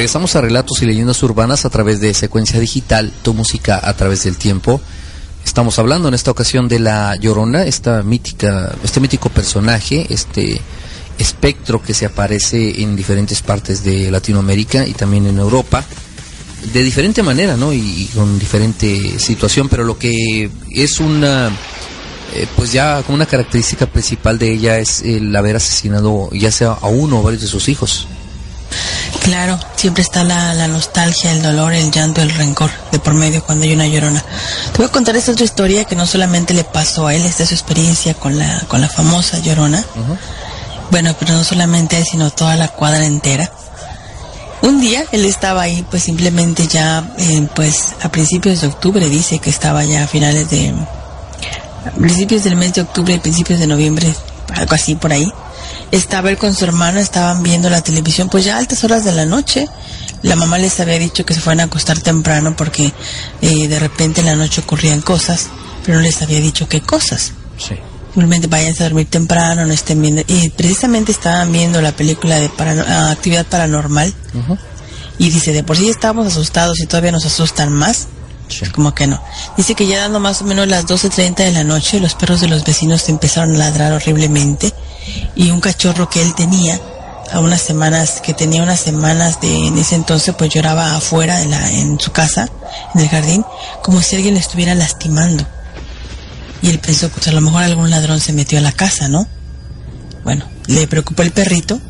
Regresamos 0.07 0.37
a 0.37 0.41
Relatos 0.41 0.81
y 0.83 0.87
Leyendas 0.87 1.21
Urbanas 1.25 1.65
a 1.65 1.69
través 1.69 1.99
de 1.99 2.15
Secuencia 2.15 2.61
Digital, 2.61 3.13
tu 3.23 3.35
música 3.35 3.81
a 3.83 3.93
través 3.97 4.23
del 4.23 4.37
tiempo. 4.37 4.81
Estamos 5.45 5.81
hablando 5.81 6.07
en 6.07 6.15
esta 6.15 6.31
ocasión 6.31 6.69
de 6.69 6.79
la 6.79 7.17
Llorona, 7.17 7.65
esta 7.65 8.05
mítica, 8.05 8.73
este 8.85 9.01
mítico 9.01 9.31
personaje, 9.31 10.07
este 10.09 10.61
espectro 11.19 11.83
que 11.83 11.93
se 11.93 12.07
aparece 12.07 12.83
en 12.83 12.95
diferentes 12.95 13.43
partes 13.43 13.83
de 13.83 14.09
Latinoamérica 14.13 14.87
y 14.87 14.93
también 14.93 15.27
en 15.27 15.39
Europa, 15.41 15.85
de 16.73 16.83
diferente 16.85 17.25
manera, 17.25 17.57
¿no? 17.57 17.73
Y, 17.73 18.09
con 18.15 18.39
diferente 18.39 19.19
situación, 19.19 19.69
pero 19.69 19.83
lo 19.83 19.99
que 19.99 20.49
es 20.71 21.01
una, 21.01 21.51
eh, 22.33 22.47
pues 22.55 22.71
ya 22.71 23.03
como 23.03 23.17
una 23.17 23.27
característica 23.27 23.87
principal 23.87 24.39
de 24.39 24.53
ella 24.53 24.79
es 24.79 25.03
el 25.03 25.35
haber 25.35 25.57
asesinado 25.57 26.31
ya 26.31 26.53
sea 26.53 26.75
a 26.81 26.87
uno 26.87 27.19
o 27.19 27.23
varios 27.25 27.43
de 27.43 27.49
sus 27.49 27.69
hijos. 27.69 28.07
Claro, 29.23 29.59
siempre 29.77 30.03
está 30.03 30.25
la, 30.25 30.69
nostalgia, 30.69 31.33
el 31.33 31.43
dolor, 31.43 31.73
el 31.75 31.91
llanto, 31.91 32.23
el 32.23 32.31
rencor 32.31 32.71
de 32.93 32.99
por 32.99 33.15
medio 33.15 33.43
cuando 33.45 33.65
hay 33.65 33.73
una 33.73 33.87
llorona. 33.87 34.23
Te 34.73 34.79
voy 34.79 34.87
a 34.87 34.91
contar 34.91 35.17
esta 35.17 35.33
otra 35.33 35.45
historia 35.45 35.85
que 35.85 35.97
no 35.97 36.07
solamente 36.07 36.55
le 36.55 36.65
pasó 36.65 37.07
a 37.07 37.15
él, 37.15 37.25
esta 37.25 37.43
es 37.43 37.51
su 37.51 37.55
experiencia 37.55 38.15
con 38.15 38.39
la, 38.39 38.61
con 38.69 38.81
la 38.81 38.89
famosa 38.89 39.39
llorona. 39.39 39.85
Bueno, 40.91 41.15
pero 41.19 41.35
no 41.35 41.45
solamente 41.45 41.99
él, 41.99 42.05
sino 42.09 42.31
toda 42.31 42.57
la 42.57 42.69
cuadra 42.69 43.05
entera. 43.05 43.51
Un 44.63 44.81
día 44.81 45.05
él 45.13 45.25
estaba 45.25 45.63
ahí, 45.63 45.85
pues 45.91 46.05
simplemente 46.05 46.67
ya, 46.67 47.05
eh, 47.19 47.47
pues 47.55 47.95
a 48.03 48.09
principios 48.09 48.61
de 48.61 48.69
octubre, 48.69 49.09
dice 49.09 49.39
que 49.39 49.51
estaba 49.51 49.85
ya 49.85 50.05
a 50.05 50.07
finales 50.07 50.49
de, 50.51 50.73
a 51.85 51.91
principios 51.91 52.45
del 52.45 52.57
mes 52.57 52.75
de 52.75 52.83
octubre, 52.83 53.19
principios 53.19 53.59
de 53.59 53.67
noviembre, 53.67 54.15
algo 54.55 54.75
así 54.75 54.95
por 54.95 55.13
ahí 55.13 55.33
estaba 55.93 56.31
él 56.31 56.39
con 56.39 56.55
su 56.55 56.65
hermana, 56.65 57.01
estaban 57.01 57.43
viendo 57.43 57.71
la 57.71 57.83
televisión, 57.83 58.29
pues 58.29 58.45
ya 58.45 58.57
a 58.57 58.59
altas 58.59 58.83
horas 58.85 59.05
de 59.05 59.13
la 59.13 59.27
noche. 59.27 59.67
La 60.23 60.35
mamá 60.37 60.59
les 60.59 60.81
había 60.81 60.99
dicho 60.99 61.25
que 61.27 61.35
se 61.35 61.41
fueran 61.41 61.61
a 61.61 61.65
acostar 61.65 62.01
temprano 62.01 62.55
porque 62.57 62.93
eh, 63.43 63.69
de 63.69 63.79
repente 63.79 64.21
en 64.21 64.27
la 64.27 64.35
noche 64.35 64.61
ocurrían 64.63 65.01
cosas, 65.03 65.47
pero 65.85 65.99
no 65.99 66.03
les 66.03 66.21
había 66.23 66.41
dicho 66.41 66.69
qué 66.69 66.81
cosas. 66.81 67.33
Sí. 67.59 67.75
Simplemente 68.13 68.47
váyanse 68.47 68.83
a 68.83 68.87
dormir 68.89 69.09
temprano, 69.11 69.67
no 69.67 69.73
estén 69.73 70.01
viendo. 70.01 70.23
Y 70.27 70.49
precisamente 70.51 71.13
estaban 71.13 71.53
viendo 71.53 71.83
la 71.83 71.93
película 71.93 72.37
de 72.41 72.49
parano- 72.49 72.85
ah, 72.89 73.11
Actividad 73.11 73.45
Paranormal. 73.47 74.13
Y 75.19 75.31
dice, 75.31 75.53
de 75.53 75.63
por 75.63 75.77
sí 75.77 75.89
estábamos 75.91 76.27
asustados 76.27 76.81
y 76.81 76.87
todavía 76.87 77.13
nos 77.13 77.27
asustan 77.27 77.73
más. 77.73 78.09
Como 78.75 78.95
que 78.95 79.07
no. 79.07 79.21
Dice 79.57 79.75
que 79.75 79.87
ya 79.87 79.99
dando 80.01 80.19
más 80.21 80.41
o 80.41 80.45
menos 80.45 80.67
las 80.69 80.87
12.30 80.87 81.37
de 81.37 81.53
la 81.53 81.65
noche, 81.65 82.01
los 82.01 82.15
perros 82.15 82.41
de 82.41 82.49
los 82.49 82.65
vecinos 82.65 83.09
empezaron 83.09 83.55
a 83.57 83.59
ladrar 83.59 83.93
horriblemente. 83.93 84.73
Y 85.35 85.51
un 85.51 85.61
cachorro 85.61 86.09
que 86.09 86.23
él 86.23 86.35
tenía, 86.35 86.81
a 87.33 87.41
unas 87.41 87.61
semanas, 87.61 88.21
que 88.21 88.35
tenía 88.35 88.63
unas 88.63 88.81
semanas 88.81 89.41
de, 89.41 89.67
en 89.67 89.79
ese 89.79 89.95
entonces, 89.95 90.35
pues 90.37 90.53
lloraba 90.53 90.97
afuera 90.97 91.43
en, 91.43 91.51
la, 91.51 91.71
en 91.73 91.99
su 91.99 92.13
casa, 92.13 92.49
en 92.95 93.01
el 93.01 93.09
jardín, 93.09 93.45
como 93.83 94.01
si 94.03 94.17
alguien 94.17 94.35
le 94.35 94.41
estuviera 94.41 94.75
lastimando. 94.75 95.47
Y 96.63 96.71
él 96.71 96.79
pensó, 96.79 97.09
pues 97.09 97.27
a 97.29 97.33
lo 97.33 97.41
mejor 97.41 97.63
algún 97.63 97.91
ladrón 97.91 98.21
se 98.21 98.33
metió 98.33 98.59
a 98.59 98.63
la 98.63 98.73
casa, 98.73 99.09
¿no? 99.09 99.27
Bueno, 100.25 100.45
le 100.67 100.87
preocupó 100.87 101.23
el 101.23 101.33
perrito 101.33 101.81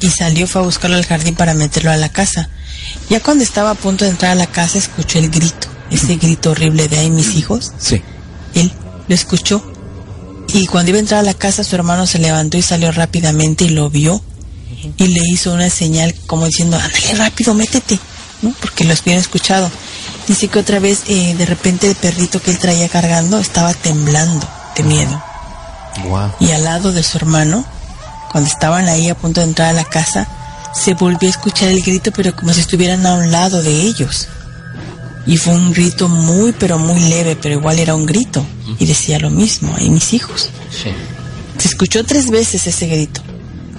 y 0.00 0.08
salió, 0.10 0.46
fue 0.46 0.62
a 0.62 0.64
buscarlo 0.64 0.96
al 0.96 1.06
jardín 1.06 1.34
para 1.34 1.54
meterlo 1.54 1.90
a 1.90 1.96
la 1.96 2.08
casa. 2.08 2.48
Ya 3.08 3.20
cuando 3.20 3.44
estaba 3.44 3.70
a 3.70 3.74
punto 3.74 4.04
de 4.04 4.12
entrar 4.12 4.32
a 4.32 4.36
la 4.36 4.46
casa, 4.46 4.78
escuchó 4.78 5.18
el 5.18 5.30
grito, 5.30 5.68
ese 5.90 6.16
grito 6.16 6.50
horrible 6.50 6.88
de 6.88 6.98
ahí 6.98 7.10
mis 7.10 7.34
hijos. 7.34 7.72
Sí. 7.78 8.02
Él 8.54 8.72
lo 9.08 9.14
escuchó 9.14 9.72
y 10.52 10.66
cuando 10.66 10.90
iba 10.90 10.96
a 10.96 11.00
entrar 11.00 11.20
a 11.20 11.24
la 11.24 11.34
casa, 11.34 11.64
su 11.64 11.74
hermano 11.74 12.06
se 12.06 12.18
levantó 12.18 12.56
y 12.56 12.62
salió 12.62 12.92
rápidamente 12.92 13.64
y 13.64 13.70
lo 13.70 13.90
vio 13.90 14.22
y 14.96 15.08
le 15.08 15.20
hizo 15.28 15.52
una 15.52 15.68
señal 15.70 16.14
como 16.26 16.46
diciendo, 16.46 16.76
ándale 16.76 17.14
rápido, 17.14 17.54
métete, 17.54 17.98
¿no? 18.42 18.52
Porque 18.60 18.84
lo 18.84 18.94
habían 18.94 19.18
escuchado. 19.18 19.70
Dice 20.26 20.48
que 20.48 20.58
otra 20.58 20.78
vez, 20.78 21.02
eh, 21.08 21.34
de 21.36 21.46
repente, 21.46 21.88
el 21.88 21.96
perrito 21.96 22.40
que 22.40 22.50
él 22.50 22.58
traía 22.58 22.88
cargando 22.88 23.38
estaba 23.38 23.74
temblando 23.74 24.46
de 24.76 24.82
miedo. 24.82 25.22
Wow. 26.04 26.32
Y 26.40 26.52
al 26.52 26.64
lado 26.64 26.92
de 26.92 27.02
su 27.02 27.18
hermano, 27.18 27.64
cuando 28.30 28.48
estaban 28.48 28.88
ahí 28.88 29.08
a 29.08 29.16
punto 29.16 29.40
de 29.40 29.48
entrar 29.48 29.70
a 29.70 29.72
la 29.72 29.84
casa, 29.84 30.28
se 30.72 30.94
volvió 30.94 31.28
a 31.28 31.32
escuchar 31.32 31.68
el 31.68 31.82
grito, 31.82 32.12
pero 32.12 32.34
como 32.34 32.52
si 32.52 32.60
estuvieran 32.60 33.04
a 33.06 33.14
un 33.14 33.30
lado 33.30 33.62
de 33.62 33.82
ellos. 33.82 34.28
Y 35.30 35.36
fue 35.36 35.54
un 35.54 35.72
grito 35.72 36.08
muy, 36.08 36.52
pero 36.52 36.78
muy 36.78 36.98
leve, 37.08 37.36
pero 37.40 37.54
igual 37.54 37.78
era 37.78 37.94
un 37.94 38.04
grito. 38.04 38.44
Y 38.78 38.84
decía 38.86 39.18
lo 39.18 39.30
mismo, 39.30 39.74
ahí 39.78 39.88
mis 39.88 40.12
hijos. 40.12 40.50
Sí. 40.70 40.90
Se 41.58 41.68
escuchó 41.68 42.04
tres 42.04 42.30
veces 42.30 42.66
ese 42.66 42.86
grito, 42.88 43.20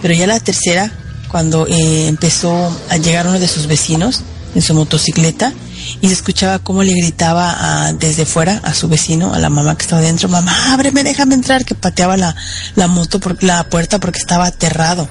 pero 0.01 0.13
ya 0.13 0.27
la 0.27 0.39
tercera, 0.39 0.91
cuando 1.27 1.67
eh, 1.67 2.07
empezó 2.07 2.75
a 2.89 2.97
llegar 2.97 3.27
uno 3.27 3.39
de 3.39 3.47
sus 3.47 3.67
vecinos 3.67 4.21
en 4.55 4.61
su 4.61 4.73
motocicleta, 4.73 5.53
y 5.99 6.07
se 6.07 6.13
escuchaba 6.13 6.59
cómo 6.59 6.83
le 6.83 6.93
gritaba 6.93 7.87
a- 7.87 7.93
desde 7.93 8.25
fuera 8.25 8.61
a 8.63 8.73
su 8.73 8.87
vecino, 8.87 9.33
a 9.33 9.39
la 9.39 9.49
mamá 9.49 9.75
que 9.75 9.81
estaba 9.83 10.01
dentro, 10.01 10.29
mamá, 10.29 10.73
ábreme, 10.73 11.03
déjame 11.03 11.35
entrar, 11.35 11.65
que 11.65 11.73
pateaba 11.75 12.15
la, 12.17 12.35
la 12.75 12.87
moto, 12.87 13.19
por, 13.19 13.41
la 13.43 13.63
puerta 13.65 13.99
porque 13.99 14.19
estaba 14.19 14.45
aterrado. 14.45 15.09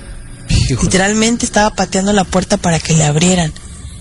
Literalmente 0.82 1.44
estaba 1.44 1.70
pateando 1.70 2.12
la 2.12 2.24
puerta 2.24 2.56
para 2.56 2.78
que 2.78 2.94
le 2.94 3.04
abrieran. 3.04 3.52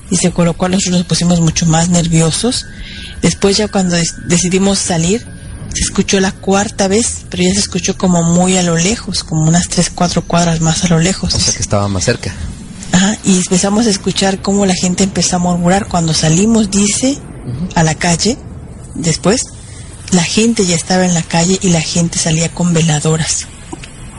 Dice, 0.10 0.32
con 0.32 0.46
lo 0.46 0.56
cual 0.56 0.72
nosotros 0.72 1.00
nos 1.00 1.08
pusimos 1.08 1.40
mucho 1.40 1.66
más 1.66 1.90
nerviosos. 1.90 2.66
Después 3.22 3.58
ya 3.58 3.68
cuando 3.68 3.96
decidimos 4.26 4.80
salir, 4.80 5.26
se 5.74 5.82
escuchó 5.82 6.20
la 6.20 6.32
cuarta 6.32 6.88
vez, 6.88 7.26
pero 7.30 7.44
ya 7.44 7.54
se 7.54 7.60
escuchó 7.60 7.98
como 7.98 8.24
muy 8.24 8.58
a 8.58 8.64
lo 8.64 8.76
lejos, 8.76 9.24
como 9.24 9.44
unas 9.44 9.68
tres, 9.68 9.92
cuatro 9.94 10.24
cuadras 10.24 10.62
más 10.62 10.84
a 10.84 10.88
lo 10.88 11.00
lejos. 11.00 11.34
O 11.36 11.40
sea 11.40 11.54
que 11.54 11.62
estaba 11.62 11.88
más 11.88 12.06
cerca. 12.06 12.34
Ajá, 12.92 13.18
y 13.24 13.38
empezamos 13.38 13.86
a 13.86 13.90
escuchar 13.90 14.42
cómo 14.42 14.66
la 14.66 14.74
gente 14.74 15.04
empezó 15.04 15.36
a 15.36 15.40
murmurar. 15.40 15.88
Cuando 15.88 16.14
salimos, 16.14 16.72
dice, 16.72 17.20
a 17.76 17.84
la 17.84 17.96
calle, 17.96 18.38
después, 18.96 19.42
la 20.12 20.24
gente 20.24 20.66
ya 20.66 20.76
estaba 20.76 21.06
en 21.06 21.14
la 21.14 21.22
calle 21.22 21.60
y 21.62 21.70
la 21.70 21.82
gente 21.82 22.18
salía 22.18 22.50
con 22.50 22.74
veladoras. 22.74 23.46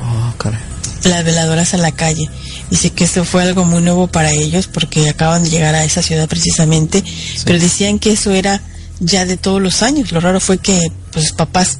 Oh, 0.00 0.32
caray. 0.38 0.60
Las 1.04 1.24
veladoras 1.24 1.74
a 1.74 1.78
la 1.78 1.92
calle. 1.92 2.28
Dice 2.70 2.90
que 2.90 3.04
esto 3.04 3.24
fue 3.24 3.42
algo 3.42 3.64
muy 3.64 3.82
nuevo 3.82 4.06
para 4.06 4.30
ellos 4.30 4.68
porque 4.68 5.08
acaban 5.08 5.42
de 5.42 5.50
llegar 5.50 5.74
a 5.74 5.84
esa 5.84 6.02
ciudad 6.02 6.28
precisamente, 6.28 7.02
pero 7.44 7.58
decían 7.58 7.98
que 7.98 8.12
eso 8.12 8.30
era 8.30 8.62
ya 9.00 9.24
de 9.24 9.36
todos 9.36 9.60
los 9.60 9.82
años. 9.82 10.12
Lo 10.12 10.20
raro 10.20 10.38
fue 10.38 10.58
que 10.58 10.78
pues 11.12 11.26
sus 11.26 11.34
papás 11.34 11.78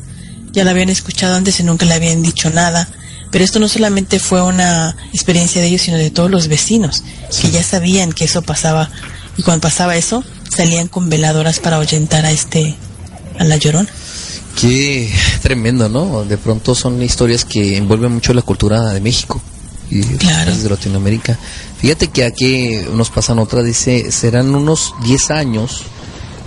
ya 0.52 0.64
la 0.64 0.72
habían 0.72 0.88
escuchado 0.88 1.36
antes 1.36 1.60
y 1.60 1.62
nunca 1.62 1.86
le 1.86 1.94
habían 1.94 2.22
dicho 2.22 2.50
nada. 2.50 2.88
Pero 3.30 3.44
esto 3.44 3.60
no 3.60 3.68
solamente 3.68 4.18
fue 4.18 4.42
una 4.42 4.96
experiencia 5.12 5.60
de 5.60 5.68
ellos, 5.68 5.82
sino 5.82 5.96
de 5.96 6.10
todos 6.10 6.28
los 6.28 6.48
vecinos, 6.48 7.04
que 7.40 7.52
ya 7.52 7.62
sabían 7.62 8.12
que 8.12 8.24
eso 8.24 8.42
pasaba. 8.42 8.90
Y 9.36 9.42
cuando 9.42 9.60
pasaba 9.60 9.96
eso, 9.96 10.24
salían 10.52 10.88
con 10.88 11.08
veladoras 11.08 11.60
para 11.60 11.76
ahuyentar 11.76 12.26
a 12.26 12.32
este, 12.32 12.74
a 13.38 13.44
la 13.44 13.56
llorona. 13.56 13.88
Qué 14.60 15.12
tremendo, 15.42 15.88
¿no? 15.88 16.24
De 16.24 16.36
pronto 16.36 16.74
son 16.74 17.00
historias 17.00 17.44
que 17.44 17.76
envuelven 17.76 18.10
mucho 18.10 18.34
la 18.34 18.42
cultura 18.42 18.92
de 18.92 19.00
México 19.00 19.40
y 19.90 20.02
Claro. 20.02 20.56
de 20.56 20.70
Latinoamérica. 20.70 21.38
Fíjate 21.78 22.08
que 22.08 22.24
aquí 22.24 22.80
nos 22.94 23.10
pasan 23.10 23.38
otra, 23.38 23.62
dice, 23.62 24.12
serán 24.12 24.54
unos 24.54 24.94
10 25.02 25.30
años 25.30 25.82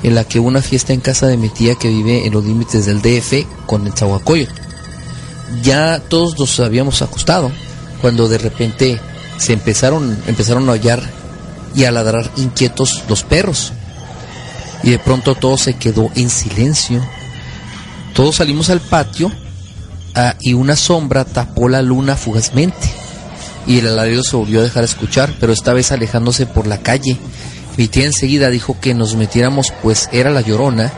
en 0.03 0.15
la 0.15 0.25
que 0.25 0.39
una 0.39 0.61
fiesta 0.61 0.93
en 0.93 0.99
casa 0.99 1.27
de 1.27 1.37
mi 1.37 1.49
tía 1.49 1.75
que 1.75 1.87
vive 1.87 2.25
en 2.25 2.33
los 2.33 2.43
límites 2.43 2.85
del 2.85 3.01
DF 3.01 3.45
con 3.65 3.87
el 3.87 3.93
Zahuacoyo. 3.93 4.47
Ya 5.61 5.99
todos 5.99 6.37
nos 6.37 6.59
habíamos 6.59 7.01
acostado 7.01 7.51
cuando 8.01 8.27
de 8.27 8.37
repente 8.37 8.99
se 9.37 9.53
empezaron, 9.53 10.17
empezaron 10.27 10.67
a 10.67 10.73
aullar 10.73 11.01
y 11.75 11.85
a 11.85 11.91
ladrar 11.91 12.29
inquietos 12.37 13.03
los 13.07 13.23
perros. 13.23 13.73
Y 14.83 14.91
de 14.91 14.99
pronto 14.99 15.35
todo 15.35 15.57
se 15.57 15.75
quedó 15.75 16.11
en 16.15 16.29
silencio. 16.29 17.01
Todos 18.13 18.35
salimos 18.35 18.69
al 18.69 18.81
patio 18.81 19.31
ah, 20.15 20.35
y 20.41 20.53
una 20.53 20.75
sombra 20.75 21.23
tapó 21.25 21.69
la 21.69 21.81
luna 21.81 22.15
fugazmente. 22.17 23.02
Y 23.65 23.79
el 23.79 23.87
alarido 23.87 24.23
se 24.23 24.35
volvió 24.35 24.59
a 24.59 24.63
dejar 24.63 24.83
escuchar, 24.83 25.33
pero 25.39 25.53
esta 25.53 25.73
vez 25.73 25.91
alejándose 25.91 26.45
por 26.45 26.67
la 26.67 26.79
calle. 26.79 27.17
Mi 27.77 27.87
tía 27.87 28.05
enseguida 28.05 28.49
dijo 28.49 28.77
que 28.79 28.93
nos 28.93 29.15
metiéramos, 29.15 29.73
pues 29.81 30.09
era 30.11 30.29
la 30.29 30.41
llorona. 30.41 30.91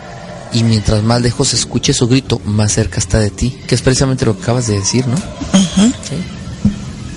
Y 0.54 0.64
mientras 0.64 1.04
más 1.04 1.22
lejos 1.22 1.54
escuche 1.54 1.94
su 1.94 2.08
grito, 2.08 2.42
más 2.46 2.72
cerca 2.72 3.00
está 3.00 3.20
de 3.20 3.30
ti. 3.30 3.58
Que 3.68 3.76
es 3.76 3.82
precisamente 3.82 4.26
lo 4.26 4.36
que 4.36 4.44
acabas 4.44 4.68
de 4.68 4.80
decir, 4.80 5.06
¿no? 5.08 5.18
Sí. 5.18 6.16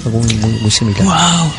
Algo 0.05 0.20
muy, 0.20 0.35
muy, 0.35 0.53
muy 0.61 0.70
similar. 0.70 1.05
Wow. 1.05 1.53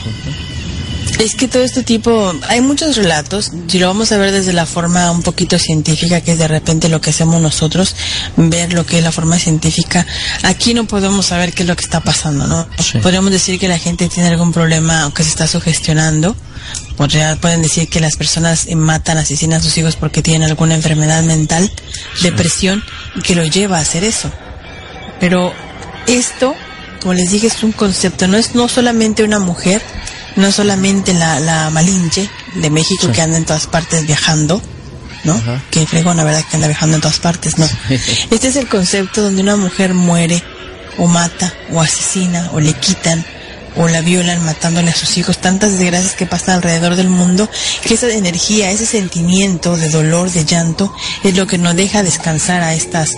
Es 1.20 1.36
que 1.36 1.50
todo 1.50 1.64
este 1.64 1.84
tipo, 1.84 2.34
hay 2.48 2.62
muchos 2.62 2.96
relatos, 2.96 3.52
si 3.68 3.78
lo 3.78 3.88
vamos 3.88 4.14
a 4.14 4.18
ver 4.18 4.32
desde 4.32 4.54
la 4.54 4.66
forma 4.66 5.12
un 5.12 5.22
poquito 5.22 5.60
científica, 5.60 6.22
que 6.22 6.32
es 6.32 6.40
de 6.40 6.48
repente 6.48 6.88
lo 6.88 7.02
que 7.02 7.10
hacemos 7.10 7.42
nosotros, 7.42 7.94
ver 8.38 8.72
lo 8.72 8.86
que 8.86 9.00
es 9.00 9.04
la 9.04 9.12
forma 9.12 9.38
científica, 9.38 10.08
aquí 10.44 10.74
no 10.74 10.86
podemos 10.86 11.26
saber 11.26 11.52
qué 11.54 11.64
es 11.64 11.68
lo 11.68 11.76
que 11.76 11.84
está 11.84 12.00
pasando, 12.00 12.48
¿no? 12.48 12.66
Sí. 12.82 13.00
Podríamos 13.00 13.32
decir 13.32 13.60
que 13.60 13.68
la 13.68 13.78
gente 13.78 14.08
tiene 14.08 14.30
algún 14.30 14.54
problema 14.54 15.08
o 15.08 15.14
que 15.14 15.24
se 15.24 15.30
está 15.30 15.46
sugestionando, 15.46 16.38
pueden 16.96 17.62
decir 17.64 17.90
que 17.90 18.00
las 18.00 18.16
personas 18.16 18.68
matan, 18.74 19.18
asesinan 19.18 19.60
a 19.60 19.64
sus 19.64 19.78
hijos 19.78 19.98
porque 19.98 20.22
tienen 20.22 20.48
alguna 20.48 20.76
enfermedad 20.76 21.22
mental, 21.24 21.70
depresión, 22.22 22.82
y 23.16 23.22
que 23.22 23.36
lo 23.36 23.44
lleva 23.46 23.78
a 23.78 23.82
hacer 23.82 24.06
eso. 24.06 24.32
Pero 25.20 25.54
esto, 26.08 26.56
como 27.02 27.14
les 27.14 27.30
dije, 27.30 27.48
es 27.48 27.62
un 27.62 27.74
concepto, 27.74 28.26
no 28.30 28.38
es 28.38 28.56
no 28.56 28.70
solamente 28.70 29.24
una 29.24 29.40
mujer, 29.40 29.82
no 30.36 30.52
solamente 30.52 31.14
la, 31.14 31.40
la 31.40 31.70
Malinche 31.70 32.30
de 32.56 32.70
México 32.70 33.08
Sí. 33.08 33.12
que 33.14 33.22
anda 33.22 33.38
en 33.38 33.46
todas 33.46 33.68
partes 33.68 34.06
viajando, 34.06 34.62
¿no? 35.24 35.34
Ajá. 35.36 35.62
Que 35.72 35.86
fregón, 35.86 36.18
la 36.18 36.24
verdad 36.24 36.44
que 36.50 36.56
anda 36.56 36.68
viajando 36.68 36.96
en 36.96 37.02
todas 37.02 37.20
partes, 37.20 37.58
no. 37.58 37.68
Este 38.32 38.48
es 38.48 38.56
el 38.56 38.68
concepto 38.68 39.22
donde 39.22 39.42
una 39.42 39.56
mujer 39.56 39.94
muere 39.94 40.42
o 40.98 41.08
mata 41.08 41.54
o 41.72 41.82
asesina 41.82 42.50
o 42.54 42.60
le 42.60 42.74
quitan 42.74 43.26
o 43.76 43.88
la 43.88 44.02
violan 44.02 44.44
matándole 44.44 44.90
a 44.90 44.96
sus 44.96 45.18
hijos, 45.18 45.38
tantas 45.38 45.78
desgracias 45.78 46.14
que 46.14 46.26
pasan 46.26 46.56
alrededor 46.56 46.96
del 46.96 47.08
mundo, 47.08 47.50
que 47.86 47.94
esa 47.94 48.10
energía, 48.10 48.72
ese 48.72 48.86
sentimiento 48.86 49.78
de 49.78 49.90
dolor, 49.90 50.32
de 50.32 50.44
llanto, 50.44 50.94
es 51.24 51.38
lo 51.38 51.48
que 51.48 51.58
no 51.58 51.74
deja 51.74 52.04
descansar 52.04 52.62
a 52.62 52.74
estas 52.74 53.12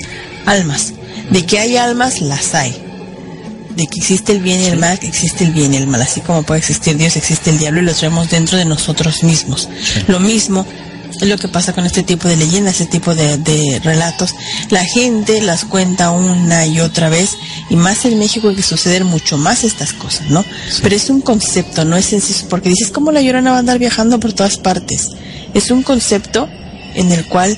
almas. 0.46 0.94
De 1.32 1.46
que 1.46 1.58
hay 1.60 1.78
almas, 1.78 2.20
las 2.22 2.54
hay. 2.54 2.80
De 3.76 3.88
que 3.88 4.00
existe 4.00 4.34
el 4.34 4.40
bien 4.40 4.62
y 4.62 4.66
el 4.66 4.78
mal, 4.78 5.00
existe 5.02 5.44
el 5.44 5.52
bien 5.52 5.74
y 5.74 5.78
el 5.78 5.88
mal. 5.88 6.02
Así 6.02 6.22
como 6.22 6.44
puede 6.44 6.60
existir 6.60 6.98
Dios, 6.98 7.16
existe 7.16 7.50
el 7.50 7.58
diablo 7.58 7.82
y 7.82 7.86
los 7.86 8.02
vemos 8.02 8.30
dentro 8.30 8.58
de 8.58 8.66
nosotros 8.66 9.24
mismos. 9.24 9.70
Lo 10.08 10.20
mismo 10.20 10.66
es 11.20 11.28
lo 11.28 11.38
que 11.38 11.48
pasa 11.48 11.74
con 11.74 11.86
este 11.86 12.04
tipo 12.04 12.28
de 12.28 12.36
leyendas, 12.38 12.80
este 12.80 13.00
tipo 13.00 13.14
de, 13.16 13.38
de 13.38 13.80
relatos. 13.84 14.34
La 14.70 14.84
gente 14.84 15.42
las 15.42 15.66
cuenta 15.66 16.12
una 16.12 16.66
y 16.66 16.80
otra 16.80 17.10
vez, 17.10 17.38
y 17.70 17.76
más 17.76 18.06
en 18.06 18.18
México 18.18 18.50
hay 18.50 18.56
que 18.56 18.64
suceder 18.64 19.06
mucho 19.06 19.38
más 19.38 19.64
estas 19.64 19.94
cosas, 19.94 20.30
¿no? 20.30 20.44
Pero 20.82 20.96
es 20.96 21.10
un 21.10 21.22
concepto, 21.22 21.86
no 21.86 21.96
es 21.96 22.06
sencillo, 22.06 22.48
porque 22.50 22.70
dices, 22.70 22.92
¿cómo 22.92 23.12
la 23.12 23.22
llorona 23.22 23.52
va 23.52 23.58
a 23.58 23.60
andar 23.60 23.80
viajando 23.80 24.20
por 24.20 24.34
todas 24.34 24.58
partes? 24.58 25.10
Es 25.54 25.72
un 25.72 25.84
concepto 25.84 26.50
en 26.96 27.12
el 27.12 27.26
cual 27.26 27.58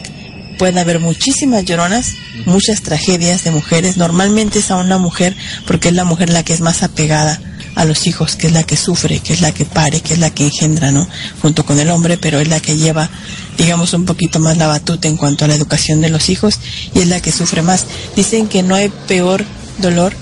puede 0.63 0.79
haber 0.79 1.01
muchísimas 1.01 1.65
lloronas, 1.65 2.13
muchas 2.45 2.81
tragedias 2.83 3.43
de 3.43 3.51
mujeres. 3.51 3.97
Normalmente 3.97 4.59
es 4.59 4.71
a 4.71 4.77
una 4.77 4.97
mujer 4.97 5.35
porque 5.67 5.89
es 5.89 5.93
la 5.93 6.05
mujer 6.05 6.29
la 6.29 6.43
que 6.43 6.53
es 6.53 6.61
más 6.61 6.83
apegada 6.83 7.37
a 7.75 7.83
los 7.83 8.07
hijos, 8.07 8.37
que 8.37 8.47
es 8.47 8.53
la 8.53 8.63
que 8.63 8.77
sufre, 8.77 9.19
que 9.19 9.33
es 9.33 9.41
la 9.41 9.53
que 9.53 9.65
pare, 9.65 9.99
que 9.99 10.13
es 10.13 10.19
la 10.19 10.29
que 10.29 10.45
engendra, 10.45 10.93
¿no? 10.93 11.05
Junto 11.41 11.65
con 11.65 11.81
el 11.81 11.89
hombre, 11.89 12.17
pero 12.17 12.39
es 12.39 12.47
la 12.47 12.61
que 12.61 12.77
lleva, 12.77 13.09
digamos, 13.57 13.93
un 13.93 14.05
poquito 14.05 14.39
más 14.39 14.55
la 14.55 14.67
batuta 14.67 15.09
en 15.09 15.17
cuanto 15.17 15.43
a 15.43 15.49
la 15.49 15.55
educación 15.55 15.99
de 15.99 16.07
los 16.07 16.29
hijos 16.29 16.57
y 16.95 16.99
es 16.99 17.09
la 17.09 17.19
que 17.19 17.33
sufre 17.33 17.61
más. 17.61 17.85
Dicen 18.15 18.47
que 18.47 18.63
no 18.63 18.75
hay 18.75 18.87
peor 19.09 19.43
dolor 19.79 20.13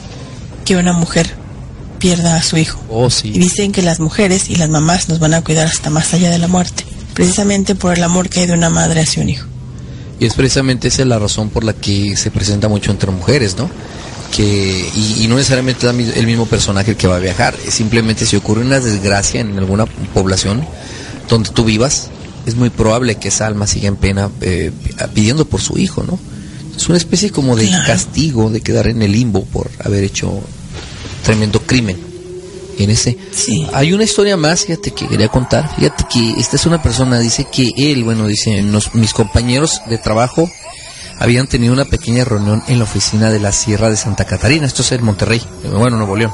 que 0.66 0.76
una 0.76 0.94
mujer 0.94 1.36
pierda 2.00 2.36
a 2.36 2.42
su 2.42 2.58
hijo. 2.58 2.84
Oh, 2.90 3.12
sí. 3.12 3.28
Y 3.28 3.38
dicen 3.38 3.72
que 3.72 3.84
las 3.84 4.00
mujeres 4.00 4.50
y 4.50 4.56
las 4.56 4.70
mamás 4.70 5.08
nos 5.08 5.20
van 5.20 5.36
a 5.36 5.44
cuidar 5.44 5.68
hasta 5.68 5.92
más 5.92 6.16
allá 6.16 6.32
de 6.32 6.40
la 6.40 6.48
muerte, 6.48 6.84
precisamente 7.14 7.76
por 7.76 7.96
el 7.96 8.04
amor 8.04 8.28
que 8.28 8.40
hay 8.40 8.48
de 8.48 8.54
una 8.54 8.72
madre 8.72 9.02
hacia 9.02 9.22
un 9.22 9.30
hijo. 9.30 9.51
Y 10.22 10.28
es 10.28 10.36
precisamente 10.36 10.90
esa 10.90 11.04
la 11.04 11.18
razón 11.18 11.50
por 11.50 11.64
la 11.64 11.74
que 11.74 12.16
se 12.16 12.30
presenta 12.30 12.68
mucho 12.68 12.92
entre 12.92 13.10
mujeres, 13.10 13.58
¿no? 13.58 13.68
Que, 14.32 14.88
y, 14.96 15.26
no 15.28 15.36
necesariamente 15.36 15.90
el 15.90 16.28
mismo 16.28 16.46
personaje 16.46 16.92
el 16.92 16.98
que 16.98 17.08
va 17.08 17.16
a 17.16 17.20
viajar, 17.20 17.56
simplemente 17.70 18.28
si 18.28 18.36
ocurre 18.36 18.62
una 18.62 18.80
desgracia 18.80 19.42
en 19.42 19.58
alguna 19.58 19.88
población 20.14 20.64
donde 21.28 21.50
tú 21.50 21.64
vivas, 21.64 22.10
es 22.46 22.54
muy 22.54 22.70
probable 22.70 23.16
que 23.16 23.30
esa 23.30 23.48
alma 23.48 23.66
siga 23.66 23.88
en 23.88 23.96
pena 23.96 24.30
eh, 24.42 24.72
pidiendo 25.16 25.46
por 25.46 25.60
su 25.60 25.80
hijo, 25.80 26.04
¿no? 26.04 26.20
Es 26.76 26.88
una 26.88 27.00
especie 27.00 27.32
como 27.32 27.56
de 27.56 27.68
castigo 27.88 28.52
de 28.52 28.62
quedar 28.62 28.86
en 28.86 29.02
el 29.02 29.14
limbo 29.14 29.44
por 29.46 29.72
haber 29.84 30.04
hecho 30.04 30.40
tremendo 31.24 31.62
crimen. 31.64 32.11
En 32.78 32.90
ese. 32.90 33.18
Sí. 33.32 33.68
Hay 33.74 33.94
una 33.94 34.04
historia 34.04 34.38
más, 34.38 34.66
fíjate, 34.66 34.92
que 34.92 35.08
quería 35.08 35.28
contar. 35.28 35.76
Fíjate 35.76 36.06
que 36.12 36.32
esta 36.40 36.56
es 36.56 36.66
una 36.66 36.82
persona, 36.82 37.20
dice 37.20 37.46
que 37.52 37.70
él, 37.78 38.04
bueno, 38.04 38.28
dice, 38.28 38.64
mis 38.94 39.14
compañeros 39.14 39.82
de 39.88 39.98
trabajo 39.98 40.50
habían 41.20 41.48
tenido 41.48 41.74
una 41.74 41.86
pequeña 41.86 42.24
reunión 42.24 42.64
en 42.68 42.80
la 42.80 42.86
oficina 42.86 43.30
de 43.30 43.40
la 43.40 43.52
Sierra 43.52 43.90
de 43.90 43.98
Santa 43.98 44.26
Catarina. 44.26 44.66
Esto 44.66 44.82
es 44.82 44.92
en 44.92 45.04
Monterrey, 45.04 45.42
bueno, 45.72 45.98
Nuevo 45.98 46.16
León. 46.16 46.34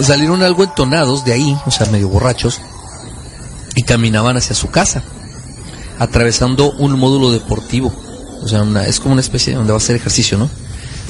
Salieron 0.00 0.42
algo 0.42 0.64
entonados 0.64 1.24
de 1.24 1.34
ahí, 1.34 1.56
o 1.66 1.70
sea, 1.70 1.86
medio 1.88 2.08
borrachos, 2.08 2.60
y 3.74 3.82
caminaban 3.82 4.36
hacia 4.38 4.54
su 4.54 4.70
casa, 4.70 5.02
atravesando 5.98 6.72
un 6.72 6.98
módulo 6.98 7.30
deportivo. 7.30 7.92
O 8.42 8.48
sea, 8.48 8.62
una, 8.62 8.86
es 8.86 9.00
como 9.00 9.12
una 9.12 9.20
especie 9.20 9.54
donde 9.54 9.72
va 9.72 9.76
a 9.76 9.82
hacer 9.82 9.96
ejercicio, 9.96 10.38
¿no? 10.38 10.48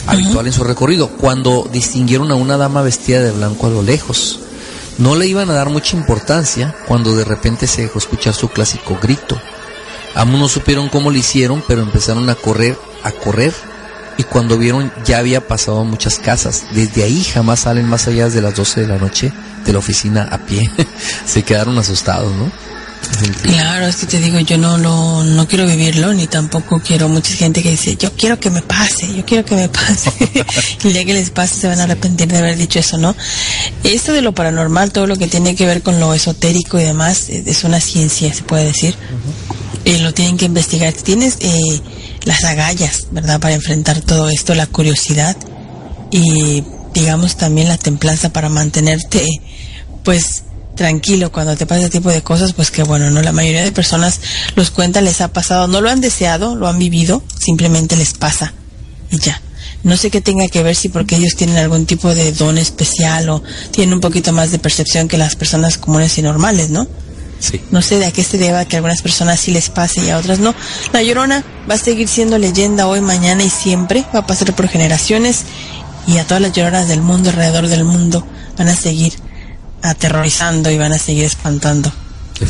Habitual 0.06 0.47
en 0.47 0.52
su 0.52 0.64
recorrido, 0.64 1.09
cuando 1.09 1.68
distinguieron 1.72 2.31
a 2.31 2.35
una 2.35 2.56
dama 2.56 2.82
vestida 2.82 3.20
de 3.20 3.32
blanco 3.32 3.66
a 3.66 3.70
lo 3.70 3.82
lejos. 3.82 4.40
No 4.98 5.16
le 5.16 5.27
iban 5.27 5.48
a 5.51 5.55
dar 5.55 5.70
mucha 5.70 5.97
importancia 5.97 6.74
cuando 6.86 7.14
de 7.16 7.24
repente 7.24 7.66
se 7.66 7.82
dejó 7.82 7.98
escuchar 7.98 8.35
su 8.35 8.48
clásico 8.48 8.98
grito. 9.01 9.40
Aún 10.14 10.39
no 10.39 10.48
supieron 10.48 10.89
cómo 10.89 11.10
lo 11.10 11.16
hicieron, 11.16 11.62
pero 11.66 11.82
empezaron 11.82 12.28
a 12.28 12.35
correr, 12.35 12.77
a 13.02 13.12
correr, 13.12 13.55
y 14.18 14.24
cuando 14.24 14.59
vieron 14.59 14.93
ya 15.05 15.18
había 15.18 15.47
pasado 15.47 15.85
muchas 15.85 16.18
casas. 16.18 16.64
Desde 16.72 17.05
ahí 17.05 17.24
jamás 17.24 17.60
salen 17.60 17.89
más 17.89 18.06
allá 18.09 18.28
de 18.28 18.43
las 18.43 18.55
12 18.55 18.82
de 18.82 18.86
la 18.86 18.98
noche 18.98 19.32
de 19.64 19.72
la 19.72 19.78
oficina 19.78 20.28
a 20.31 20.39
pie. 20.39 20.70
se 21.24 21.43
quedaron 21.43 21.78
asustados, 21.78 22.31
¿no? 22.35 22.51
Claro, 23.43 23.87
es 23.87 23.97
que 23.97 24.07
te 24.07 24.20
digo, 24.20 24.39
yo 24.41 24.57
no 24.57 24.78
lo, 24.78 25.24
no 25.24 25.47
quiero 25.47 25.66
vivirlo, 25.66 26.15
ni 26.15 26.27
tampoco 26.27 26.81
quiero 26.81 27.09
mucha 27.09 27.35
gente 27.35 27.62
que 27.62 27.70
dice, 27.70 27.97
yo 27.97 28.12
quiero 28.12 28.39
que 28.39 28.51
me 28.51 28.62
pase, 28.62 29.15
yo 29.15 29.24
quiero 29.24 29.45
que 29.45 29.57
me 29.57 29.69
pase. 29.69 30.12
y 30.82 30.87
el 30.87 30.93
día 30.93 31.05
que 31.05 31.15
les 31.15 31.31
pase 31.31 31.61
se 31.61 31.66
van 31.69 31.81
a 31.81 31.85
arrepentir 31.85 32.28
de 32.28 32.39
haber 32.39 32.57
dicho 32.57 32.78
eso, 32.78 32.99
¿no? 32.99 33.15
Esto 33.85 34.12
de 34.12 34.23
lo 34.23 34.35
paranormal, 34.35 34.93
todo 34.93 35.07
lo 35.07 35.16
que 35.16 35.27
tiene 35.27 35.55
que 35.55 35.66
ver 35.66 35.82
con 35.82 36.01
lo 36.01 36.15
esotérico 36.15 36.78
y 36.78 36.85
demás, 36.85 37.28
es 37.28 37.65
una 37.65 37.81
ciencia, 37.81 38.32
se 38.32 38.43
puede 38.43 38.65
decir. 38.65 38.95
Eh, 39.85 39.99
lo 39.99 40.12
tienen 40.12 40.37
que 40.37 40.45
investigar. 40.45 40.93
Tienes 40.93 41.39
eh, 41.41 41.81
las 42.24 42.45
agallas, 42.45 43.09
¿verdad? 43.11 43.41
Para 43.41 43.55
enfrentar 43.55 44.01
todo 44.01 44.28
esto, 44.28 44.55
la 44.55 44.66
curiosidad 44.66 45.37
y, 46.11 46.65
digamos, 46.95 47.37
también 47.37 47.69
la 47.69 47.78
templanza 47.78 48.31
para 48.31 48.49
mantenerte, 48.49 49.24
pues, 50.05 50.45
tranquilo 50.81 51.31
cuando 51.31 51.55
te 51.57 51.66
pasa 51.66 51.82
ese 51.82 51.90
tipo 51.90 52.09
de 52.09 52.23
cosas, 52.23 52.55
pues 52.55 52.70
que 52.70 52.82
bueno, 52.82 53.11
no 53.11 53.20
la 53.20 53.32
mayoría 53.32 53.62
de 53.62 53.70
personas 53.70 54.19
los 54.57 54.70
cuentan, 54.70 55.05
les 55.05 55.20
ha 55.20 55.31
pasado, 55.31 55.69
no 55.69 55.82
lo 55.82 55.90
han 55.90 56.01
deseado, 56.01 56.57
lo 56.57 56.69
han 56.69 56.78
vivido, 56.78 57.23
simplemente 57.39 57.97
les 57.97 58.15
pasa 58.15 58.55
y 59.11 59.19
ya. 59.19 59.43
No 59.82 59.98
sé 59.98 60.11
qué 60.11 60.23
tenga 60.23 60.48
que 60.48 60.62
ver 60.62 60.74
si 60.74 60.89
porque 60.89 61.16
ellos 61.16 61.36
tienen 61.36 61.59
algún 61.59 61.85
tipo 61.85 62.15
de 62.15 62.32
don 62.32 62.57
especial 62.57 63.28
o 63.28 63.43
tienen 63.73 63.93
un 63.93 64.01
poquito 64.01 64.32
más 64.32 64.52
de 64.52 64.59
percepción 64.59 65.07
que 65.07 65.19
las 65.19 65.36
personas 65.36 65.77
comunes 65.77 66.16
y 66.16 66.23
normales, 66.23 66.70
¿no? 66.70 66.89
Sí. 67.40 67.61
No 67.70 67.82
sé 67.82 67.98
de 67.98 68.07
a 68.07 68.11
qué 68.11 68.24
se 68.24 68.39
deba 68.39 68.65
que 68.65 68.77
a 68.77 68.78
algunas 68.78 69.02
personas 69.02 69.39
sí 69.39 69.51
les 69.51 69.69
pase 69.69 70.02
y 70.02 70.09
a 70.09 70.16
otras 70.16 70.39
no. 70.39 70.55
La 70.94 71.02
Llorona 71.02 71.44
va 71.70 71.74
a 71.74 71.78
seguir 71.78 72.09
siendo 72.09 72.39
leyenda 72.39 72.86
hoy, 72.86 73.02
mañana 73.02 73.44
y 73.44 73.51
siempre. 73.51 74.02
Va 74.15 74.20
a 74.20 74.27
pasar 74.27 74.55
por 74.55 74.66
generaciones 74.66 75.43
y 76.07 76.16
a 76.16 76.24
todas 76.24 76.40
las 76.40 76.52
lloronas 76.52 76.89
del 76.89 77.02
mundo, 77.02 77.28
alrededor 77.28 77.69
del 77.69 77.85
mundo, 77.85 78.27
van 78.57 78.69
a 78.69 78.74
seguir 78.74 79.12
aterrorizando 79.82 80.70
y 80.70 80.78
van 80.78 80.93
a 80.93 80.98
seguir 80.98 81.24
espantando 81.24 81.93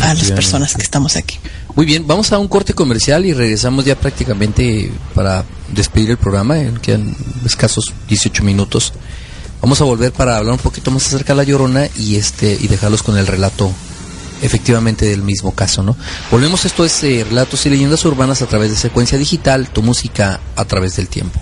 a 0.01 0.15
las 0.15 0.31
personas 0.31 0.75
que 0.75 0.83
estamos 0.83 1.17
aquí. 1.17 1.39
Muy 1.75 1.87
bien, 1.87 2.07
vamos 2.07 2.33
a 2.33 2.39
un 2.39 2.49
corte 2.49 2.75
comercial 2.75 3.25
y 3.27 3.33
regresamos 3.33 3.85
ya 3.85 3.97
prácticamente 3.97 4.91
para 5.15 5.45
despedir 5.73 6.11
el 6.11 6.17
programa, 6.17 6.57
quedan 6.83 7.15
escasos 7.45 7.93
18 8.09 8.43
minutos. 8.43 8.93
Vamos 9.61 9.81
a 9.81 9.85
volver 9.85 10.13
para 10.13 10.37
hablar 10.37 10.55
un 10.55 10.61
poquito 10.61 10.91
más 10.91 11.07
acerca 11.07 11.33
de 11.33 11.39
la 11.39 11.45
Llorona 11.45 11.89
y 11.97 12.17
este 12.17 12.57
y 12.61 12.67
dejarlos 12.67 13.03
con 13.03 13.19
el 13.19 13.27
relato 13.27 13.73
efectivamente 14.43 15.07
del 15.07 15.23
mismo 15.23 15.55
caso, 15.55 15.83
¿no? 15.83 15.97
Volvemos, 16.31 16.65
esto 16.65 16.85
es 16.85 17.03
eh, 17.05 17.25
Relatos 17.29 17.67
y 17.67 17.71
Leyendas 17.71 18.05
Urbanas 18.05 18.43
a 18.43 18.47
través 18.47 18.71
de 18.71 18.77
Secuencia 18.77 19.19
Digital, 19.19 19.69
tu 19.69 19.83
música 19.83 20.41
a 20.57 20.65
través 20.65 20.97
del 20.97 21.09
tiempo. 21.09 21.39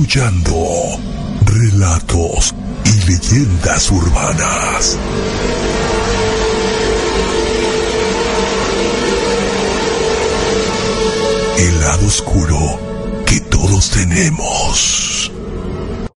Escuchando 0.00 0.54
relatos 1.44 2.54
y 2.86 3.10
leyendas 3.10 3.90
urbanas. 3.90 4.98
El 11.58 11.80
lado 11.80 12.06
oscuro 12.06 12.80
que 13.26 13.40
todos 13.40 13.90
tenemos. 13.90 15.30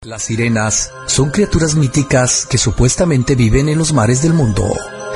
Las 0.01 0.23
sirenas 0.23 0.93
son 1.05 1.31
criaturas 1.31 1.75
míticas 1.75 2.47
que 2.49 2.57
supuestamente 2.57 3.35
viven 3.35 3.67
en 3.67 3.77
los 3.77 3.91
mares 3.91 4.21
del 4.21 4.33
mundo. 4.33 4.63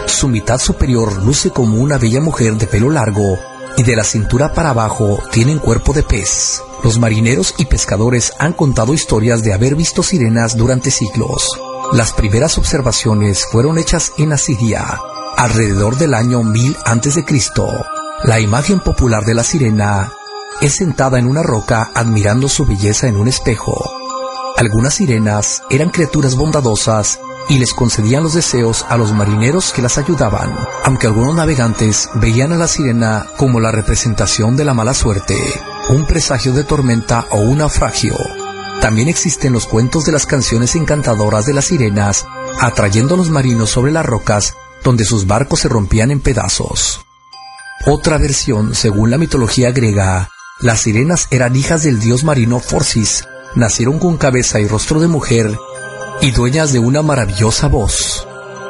Su 0.08 0.28
mitad 0.28 0.58
superior 0.58 1.24
luce 1.24 1.52
como 1.52 1.78
una 1.78 1.98
bella 1.98 2.20
mujer 2.20 2.56
de 2.56 2.68
pelo 2.68 2.90
largo 2.90 3.40
y 3.78 3.84
de 3.84 3.96
la 3.96 4.04
cintura 4.04 4.54
para 4.54 4.72
abajo 4.72 5.20
tienen 5.32 5.60
cuerpo 5.60 5.94
de 5.94 6.04
pez. 6.04 6.62
Los 6.84 7.00
marineros 7.00 7.54
y 7.58 7.66
pescadores 7.66 8.34
han 8.40 8.54
contado 8.54 8.94
historias 8.94 9.44
de 9.44 9.54
haber 9.54 9.76
visto 9.76 10.04
sirenas 10.04 10.58
durante 10.58 10.92
siglos. 10.92 11.48
Las 11.94 12.12
primeras 12.12 12.58
observaciones 12.58 13.46
fueron 13.52 13.78
hechas 13.78 14.12
en 14.18 14.34
Asiria, 14.34 15.00
alrededor 15.38 15.98
del 15.98 16.14
año 16.14 16.44
1000 16.44 16.76
a.C. 16.86 17.24
La 18.24 18.40
imagen 18.40 18.80
popular 18.80 19.24
de 19.24 19.36
la 19.36 19.44
sirena 19.44 20.12
es 20.60 20.76
sentada 20.76 21.20
en 21.20 21.28
una 21.28 21.44
roca 21.44 21.92
admirando 21.94 22.50
su 22.50 22.66
belleza 22.66 23.08
en 23.08 23.16
un 23.16 23.28
espejo. 23.28 23.97
Algunas 24.58 24.96
sirenas 24.96 25.62
eran 25.70 25.92
criaturas 25.92 26.36
bondadosas 26.36 27.20
y 27.48 27.60
les 27.60 27.76
concedían 27.76 28.24
los 28.24 28.34
deseos 28.34 28.88
a 28.90 28.98
los 28.98 29.14
marineros 29.14 29.72
que 29.72 29.84
las 29.84 30.00
ayudaban, 30.00 30.52
aunque 30.84 31.06
algunos 31.06 31.36
navegantes 31.36 32.10
veían 32.16 32.54
a 32.54 32.58
la 32.58 32.68
sirena 32.68 33.28
como 33.38 33.60
la 33.60 33.72
representación 33.72 34.58
de 34.58 34.66
la 34.66 34.74
mala 34.74 34.96
suerte, 34.96 35.38
un 35.90 36.08
presagio 36.08 36.54
de 36.54 36.64
tormenta 36.64 37.28
o 37.30 37.38
un 37.38 37.60
naufragio. 37.60 38.16
También 38.82 39.10
existen 39.10 39.54
los 39.54 39.68
cuentos 39.68 40.06
de 40.06 40.12
las 40.12 40.26
canciones 40.26 40.76
encantadoras 40.76 41.46
de 41.46 41.54
las 41.54 41.66
sirenas, 41.66 42.26
atrayendo 42.60 43.14
a 43.14 43.18
los 43.18 43.30
marinos 43.30 43.70
sobre 43.70 43.92
las 43.92 44.08
rocas 44.08 44.56
donde 44.84 45.06
sus 45.06 45.28
barcos 45.28 45.60
se 45.60 45.70
rompían 45.70 46.10
en 46.10 46.20
pedazos. 46.20 47.06
Otra 47.86 48.18
versión, 48.18 48.74
según 48.74 49.12
la 49.12 49.20
mitología 49.20 49.70
griega, 49.70 50.32
las 50.62 50.82
sirenas 50.82 51.28
eran 51.30 51.56
hijas 51.56 51.84
del 51.84 52.00
dios 52.00 52.24
marino 52.24 52.60
Forcis, 52.60 53.24
nacieron 53.56 54.00
con 54.00 54.18
cabeza 54.18 54.60
y 54.60 54.68
rostro 54.68 55.00
de 55.00 55.08
mujer 55.08 55.58
y 56.22 56.32
dueñas 56.32 56.74
de 56.74 56.80
una 56.80 57.02
maravillosa 57.02 57.68
voz. 57.68 58.28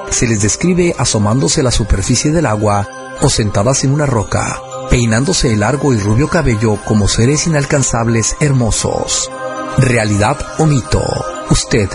Se 0.09 0.27
les 0.27 0.41
describe 0.41 0.95
asomándose 0.97 1.61
a 1.61 1.63
la 1.63 1.71
superficie 1.71 2.31
del 2.31 2.45
agua 2.45 2.87
o 3.21 3.29
sentadas 3.29 3.83
en 3.83 3.91
una 3.91 4.05
roca, 4.05 4.61
peinándose 4.89 5.53
el 5.53 5.61
largo 5.61 5.93
y 5.93 5.99
rubio 5.99 6.27
cabello 6.29 6.77
como 6.85 7.07
seres 7.07 7.47
inalcanzables 7.47 8.35
hermosos. 8.39 9.29
¿Realidad 9.77 10.37
o 10.59 10.65
mito? 10.65 11.03
¿Usted 11.49 11.89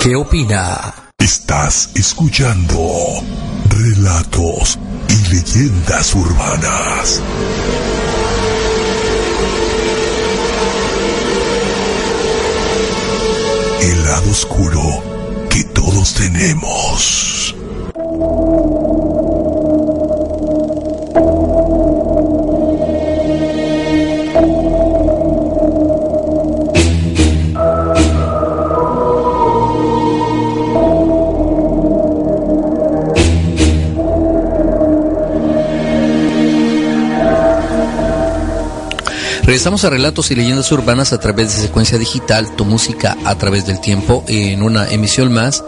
qué 0.00 0.16
opina? 0.16 0.94
Estás 1.18 1.90
escuchando 1.94 2.90
relatos 3.68 4.78
y 5.08 5.34
leyendas 5.34 6.14
urbanas. 6.14 7.22
El 13.82 14.04
lado 14.04 14.30
oscuro 14.30 14.80
que 15.48 15.64
todos 15.64 16.12
tenemos. 16.14 17.54
Regresamos 39.50 39.82
a 39.82 39.90
Relatos 39.90 40.30
y 40.30 40.36
Leyendas 40.36 40.70
Urbanas 40.70 41.12
a 41.12 41.18
través 41.18 41.48
de 41.48 41.62
Secuencia 41.62 41.98
Digital, 41.98 42.54
tu 42.54 42.64
música 42.64 43.16
a 43.24 43.34
través 43.34 43.66
del 43.66 43.80
tiempo, 43.80 44.22
en 44.28 44.62
una 44.62 44.88
emisión 44.88 45.32
más, 45.32 45.64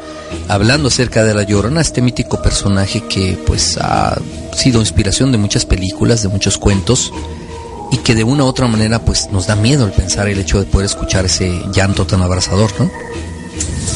hablando 0.46 0.86
acerca 0.86 1.24
de 1.24 1.34
La 1.34 1.42
Llorona, 1.42 1.80
este 1.80 2.00
mítico 2.00 2.40
personaje 2.40 3.00
que 3.08 3.36
pues 3.44 3.78
ha 3.78 4.22
sido 4.52 4.78
inspiración 4.78 5.32
de 5.32 5.38
muchas 5.38 5.66
películas, 5.66 6.22
de 6.22 6.28
muchos 6.28 6.58
cuentos, 6.58 7.12
y 7.90 7.96
que 7.96 8.14
de 8.14 8.22
una 8.22 8.44
u 8.44 8.46
otra 8.46 8.68
manera 8.68 9.04
pues 9.04 9.30
nos 9.32 9.48
da 9.48 9.56
miedo 9.56 9.84
el 9.84 9.90
pensar 9.90 10.28
el 10.28 10.38
hecho 10.38 10.60
de 10.60 10.66
poder 10.66 10.86
escuchar 10.86 11.24
ese 11.24 11.60
llanto 11.72 12.06
tan 12.06 12.22
abrazador, 12.22 12.70
¿no? 12.78 12.88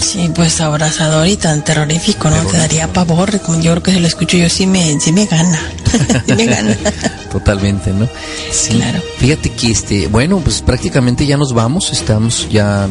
Sí, 0.00 0.30
pues 0.34 0.60
abrazador 0.60 1.26
y 1.26 1.36
tan 1.36 1.64
terrorífico, 1.64 2.30
¿no? 2.30 2.44
Te 2.46 2.58
daría 2.58 2.92
pavor, 2.92 3.32
yo 3.60 3.72
creo 3.72 3.82
que 3.82 3.92
si 3.92 4.00
lo 4.00 4.06
escucho 4.06 4.36
yo 4.36 4.48
sí 4.48 4.66
me, 4.66 4.98
sí 5.00 5.12
me 5.12 5.26
gana, 5.26 5.58
sí 6.26 6.34
me 6.34 6.46
gana. 6.46 6.76
Totalmente, 7.32 7.92
¿no? 7.92 8.08
Sí. 8.52 8.74
Claro. 8.74 9.02
Fíjate 9.18 9.50
que 9.50 9.70
este, 9.70 10.08
bueno, 10.08 10.38
pues 10.40 10.62
prácticamente 10.62 11.26
ya 11.26 11.36
nos 11.36 11.52
vamos, 11.52 11.90
estamos 11.92 12.48
ya, 12.50 12.88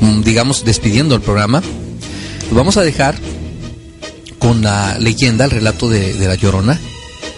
mm, 0.00 0.22
digamos, 0.22 0.64
despidiendo 0.64 1.14
el 1.14 1.20
programa. 1.20 1.62
Lo 2.50 2.56
vamos 2.56 2.76
a 2.76 2.82
dejar 2.82 3.14
con 4.38 4.62
la 4.62 4.98
leyenda, 4.98 5.44
el 5.44 5.50
relato 5.50 5.88
de, 5.88 6.14
de 6.14 6.26
la 6.26 6.34
Llorona, 6.34 6.78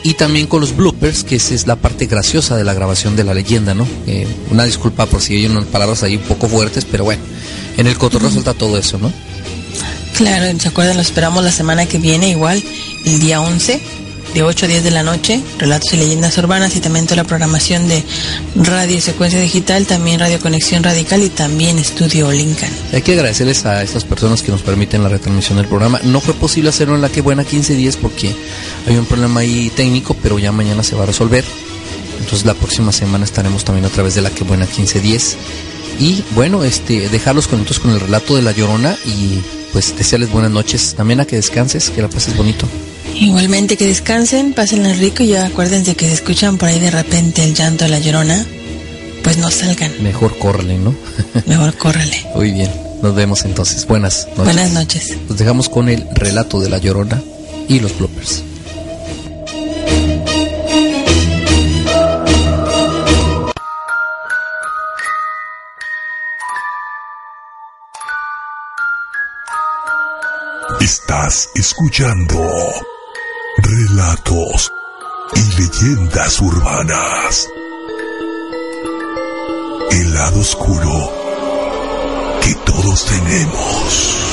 y 0.05 0.15
también 0.15 0.47
con 0.47 0.61
los 0.61 0.77
bloopers, 0.77 1.25
que 1.25 1.37
esa 1.37 1.55
es 1.55 1.67
la 1.67 1.77
parte 1.77 2.07
graciosa 2.07 2.57
de 2.57 2.65
la 2.65 2.75
grabación 2.75 3.17
de 3.17 3.25
la 3.25 3.35
leyenda, 3.35 3.75
¿no? 3.75 3.87
Eh, 4.07 4.27
una 4.51 4.65
disculpa 4.65 5.07
por 5.07 5.21
si 5.21 5.37
hay 5.37 5.47
unas 5.47 5.67
palabras 5.67 6.03
ahí 6.03 6.17
un 6.17 6.23
poco 6.23 6.49
fuertes, 6.49 6.85
pero 6.91 7.05
bueno, 7.05 7.23
en 7.77 7.87
el 7.87 7.97
cotorreo 7.97 8.29
resulta 8.29 8.55
todo 8.55 8.77
eso, 8.79 8.99
¿no? 8.99 9.13
Claro, 10.17 10.59
¿se 10.59 10.69
acuerdan? 10.69 10.97
Lo 10.97 11.03
esperamos 11.03 11.43
la 11.43 11.53
semana 11.53 11.87
que 11.87 11.99
viene, 11.99 12.29
igual, 12.29 12.63
el 13.05 13.21
día 13.21 13.41
11, 13.41 13.81
de 14.35 14.43
8 14.43 14.67
a 14.67 14.69
10 14.69 14.85
de 14.85 14.91
la 14.91 15.03
noche, 15.03 15.41
Relatos 15.59 15.93
y 15.93 15.97
Leyendas 15.97 16.37
Urbanas 16.39 16.75
y 16.77 16.81
también 16.81 17.07
toda 17.07 17.17
la 17.17 17.25
programación 17.25 17.89
de 17.89 18.03
Radio 18.57 19.01
Secuencia 19.01 19.41
Digital, 19.41 19.87
también 19.87 20.21
Radio 20.21 20.39
Conexión 20.41 20.83
Radical 20.83 21.23
y 21.23 21.29
también 21.29 21.79
Estudio 21.79 22.31
Lincoln. 22.31 22.71
Hay 22.93 23.03
que 23.03 23.13
agradecerles 23.13 23.65
a 23.67 23.83
estas 23.83 24.05
personas 24.05 24.43
que 24.43 24.51
nos 24.51 24.63
permiten 24.63 25.03
la 25.03 25.09
retransmisión 25.09 25.59
del 25.59 25.67
programa. 25.67 26.01
No 26.05 26.21
fue 26.21 26.35
posible 26.35 26.71
hacerlo 26.71 26.95
en 26.95 27.03
la 27.03 27.09
que 27.09 27.21
buena 27.21 27.45
15 27.45 27.75
días 27.75 27.97
porque 27.97 28.35
hay 28.87 28.97
un 28.97 29.07
problema 29.07 29.41
ahí 29.41 29.71
técnico, 29.75 30.17
pero 30.23 30.39
ya 30.39 30.53
mañana 30.53 30.83
se 30.83 30.97
va 30.97 31.03
a 31.03 31.07
resolver. 31.07 31.45
Entonces 32.21 32.47
la 32.47 32.55
próxima 32.55 32.93
semana 32.93 33.25
estaremos 33.25 33.65
también 33.65 33.85
a 33.85 33.91
través 33.91 34.15
de 34.15 34.23
la 34.23 34.31
que 34.31 34.45
buena 34.45 34.65
1510. 34.65 35.37
Y 36.01 36.25
bueno, 36.35 36.65
este, 36.65 37.09
dejarlos 37.09 37.49
contentos 37.49 37.79
con 37.79 37.91
el 37.91 38.01
relato 38.01 38.37
de 38.37 38.43
la 38.43 38.53
llorona 38.53 38.97
y 39.05 39.41
pues 39.73 39.97
desearles 39.97 40.31
buenas 40.31 40.51
noches. 40.51 40.95
También 40.97 41.21
a 41.21 41.25
que 41.25 41.37
descanses, 41.37 41.91
que 41.91 42.03
la 42.03 42.09
pases 42.09 42.37
bonito. 42.37 42.67
Igualmente 43.15 43.77
que 43.77 43.87
descansen, 43.87 44.53
pásenla 44.53 44.93
rico 44.95 45.23
y 45.23 45.29
ya 45.29 45.47
acuérdense 45.47 45.95
que 45.95 46.07
si 46.07 46.15
escuchan 46.15 46.59
por 46.59 46.69
ahí 46.69 46.81
de 46.81 46.91
repente 46.91 47.45
el 47.45 47.55
llanto 47.55 47.85
de 47.85 47.91
la 47.91 47.99
llorona, 47.99 48.45
pues 49.23 49.39
no 49.39 49.51
salgan. 49.51 49.93
Mejor 50.03 50.39
córrele, 50.39 50.79
¿no? 50.79 50.95
Mejor 51.47 51.77
córrele. 51.77 52.27
Muy 52.35 52.51
bien, 52.51 52.71
nos 53.03 53.15
vemos 53.15 53.45
entonces. 53.45 53.87
Buenas 53.87 54.29
noches. 54.37 54.45
Buenas 54.45 54.73
noches. 54.73 55.17
Nos 55.29 55.39
dejamos 55.39 55.69
con 55.69 55.89
el 55.89 56.07
relato 56.15 56.61
de 56.61 56.69
la 56.69 56.79
llorona 56.79 57.23
y 57.69 57.81
los 57.81 57.97
bloopers. 57.97 58.43
Estás 70.83 71.49
escuchando 71.55 72.45
relatos 73.59 74.73
y 75.37 75.61
leyendas 75.61 76.41
urbanas. 76.41 77.49
El 79.93 80.13
lado 80.13 80.41
oscuro 80.41 81.13
que 82.43 82.55
todos 82.67 83.05
tenemos. 83.05 84.32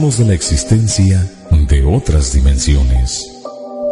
De 0.00 0.24
la 0.24 0.32
existencia 0.32 1.30
de 1.50 1.84
otras 1.84 2.32
dimensiones, 2.32 3.22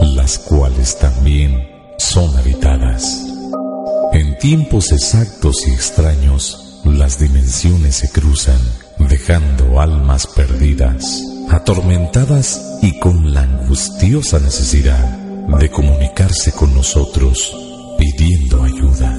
las 0.00 0.38
cuales 0.38 0.96
también 0.98 1.68
son 1.98 2.34
habitadas. 2.34 3.26
En 4.14 4.38
tiempos 4.38 4.90
exactos 4.90 5.68
y 5.68 5.72
extraños, 5.72 6.80
las 6.84 7.18
dimensiones 7.18 7.96
se 7.96 8.08
cruzan, 8.08 8.58
dejando 8.98 9.82
almas 9.82 10.26
perdidas, 10.26 11.22
atormentadas 11.50 12.78
y 12.80 12.98
con 13.00 13.34
la 13.34 13.42
angustiosa 13.42 14.38
necesidad 14.38 15.04
de 15.60 15.70
comunicarse 15.70 16.52
con 16.52 16.74
nosotros, 16.74 17.54
pidiendo 17.98 18.62
ayuda. 18.62 19.14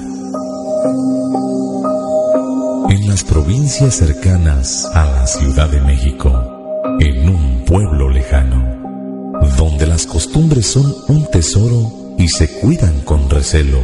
En 2.90 3.08
las 3.08 3.24
provincias 3.24 3.94
cercanas 3.94 4.86
a 4.92 5.06
la 5.06 5.28
Ciudad 5.28 5.70
de 5.70 5.82
México, 5.82 6.59
en 7.00 7.30
un 7.30 7.66
pueblo 7.66 8.10
lejano, 8.10 9.40
donde 9.58 9.88
las 9.88 10.06
costumbres 10.06 10.68
son 10.68 10.94
un 11.08 11.26
tesoro 11.32 11.92
y 12.18 12.28
se 12.28 12.50
cuidan 12.60 13.02
con 13.02 13.30
recelo, 13.30 13.80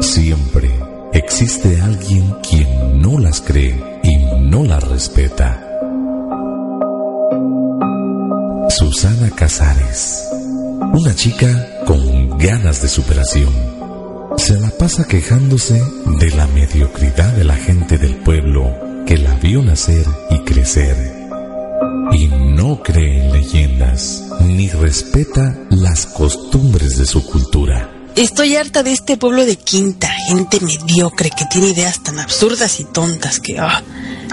siempre 0.00 0.70
existe 1.12 1.80
alguien 1.80 2.34
quien 2.48 3.00
no 3.00 3.18
las 3.18 3.40
cree 3.40 3.80
y 4.02 4.16
no 4.40 4.64
las 4.64 4.82
respeta. 4.88 5.62
Susana 8.68 9.30
Casares, 9.30 10.28
una 10.92 11.14
chica 11.14 11.84
con 11.86 12.36
ganas 12.38 12.82
de 12.82 12.88
superación 12.88 13.76
se 14.36 14.60
la 14.60 14.70
pasa 14.70 15.04
quejándose 15.04 15.80
de 16.18 16.30
la 16.30 16.46
mediocridad 16.48 17.32
de 17.34 17.44
la 17.44 17.56
gente 17.56 17.96
del 17.96 18.16
pueblo 18.16 18.70
que 19.06 19.16
la 19.16 19.34
vio 19.36 19.62
nacer 19.62 20.04
y 20.30 20.40
crecer. 20.40 21.25
Y 22.12 22.28
no 22.28 22.82
cree 22.82 23.24
en 23.24 23.32
leyendas 23.32 24.22
ni 24.40 24.68
respeta 24.68 25.58
las 25.70 26.06
costumbres 26.06 26.96
de 26.96 27.06
su 27.06 27.24
cultura. 27.24 27.90
Estoy 28.14 28.56
harta 28.56 28.82
de 28.82 28.92
este 28.92 29.18
pueblo 29.18 29.44
de 29.44 29.56
quinta, 29.56 30.08
gente 30.08 30.60
mediocre 30.60 31.30
que 31.30 31.44
tiene 31.44 31.68
ideas 31.68 32.02
tan 32.02 32.18
absurdas 32.18 32.80
y 32.80 32.84
tontas 32.84 33.40
que... 33.40 33.58
ah, 33.58 33.82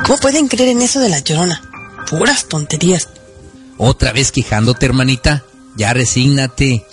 ¿Cómo 0.05 0.17
pueden 0.19 0.47
creer 0.47 0.69
en 0.69 0.81
eso 0.81 0.99
de 0.99 1.09
la 1.09 1.19
llorona? 1.19 1.61
Puras 2.09 2.45
tonterías. 2.45 3.09
Otra 3.77 4.13
vez 4.13 4.31
quejándote, 4.31 4.85
hermanita. 4.85 5.43
Ya 5.75 5.93
resígnate. 5.93 6.85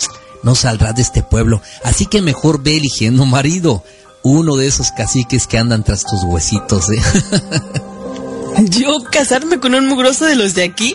No 0.42 0.54
saldrás 0.54 0.96
de 0.96 1.02
este 1.02 1.22
pueblo. 1.22 1.62
Así 1.84 2.06
que 2.06 2.22
mejor 2.22 2.62
ve 2.62 2.76
eligiendo 2.76 3.26
marido. 3.26 3.84
Uno 4.22 4.56
de 4.56 4.66
esos 4.66 4.90
caciques 4.90 5.46
que 5.46 5.58
andan 5.58 5.84
tras 5.84 6.04
tus 6.04 6.24
huesitos, 6.24 6.90
¿eh? 6.90 7.00
¿Yo 8.68 9.04
casarme 9.10 9.58
con 9.58 9.74
un 9.74 9.86
mugroso 9.86 10.26
de 10.26 10.36
los 10.36 10.54
de 10.54 10.64
aquí? 10.64 10.94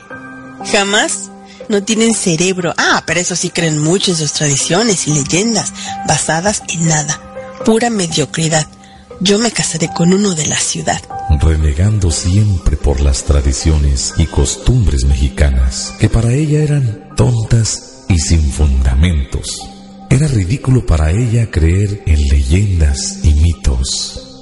Jamás. 0.72 1.32
No 1.68 1.84
tienen 1.84 2.14
cerebro. 2.14 2.74
Ah, 2.78 3.04
pero 3.08 3.20
eso 3.20 3.36
sí 3.36 3.50
creen 3.50 3.80
mucho 3.80 4.12
en 4.12 4.18
sus 4.18 4.34
tradiciones 4.34 5.08
y 5.08 5.14
leyendas, 5.14 5.74
basadas 6.08 6.62
en 6.70 6.88
nada. 6.88 7.20
Pura 7.66 7.90
mediocridad. 7.90 8.68
Yo 9.20 9.40
me 9.40 9.52
casaré 9.52 9.90
con 9.96 10.14
uno 10.14 10.36
de 10.36 10.46
la 10.46 10.58
ciudad. 10.58 11.02
renegando 11.42 12.12
siempre 12.12 12.78
por 12.78 13.02
las 13.02 13.24
tradiciones 13.24 14.14
y 14.18 14.26
costumbres 14.26 15.06
mexicanas, 15.06 15.94
que 16.00 16.10
para 16.10 16.32
ella 16.32 16.60
eran 16.60 17.10
tontas 17.16 18.04
y 18.10 18.20
sin 18.20 18.52
fundamentos. 18.52 19.62
Era 20.10 20.28
ridículo 20.28 20.86
para 20.86 21.12
ella 21.12 21.50
creer 21.50 22.04
en 22.06 22.22
leyendas 22.28 23.20
y 23.24 23.34
mitos. 23.34 24.35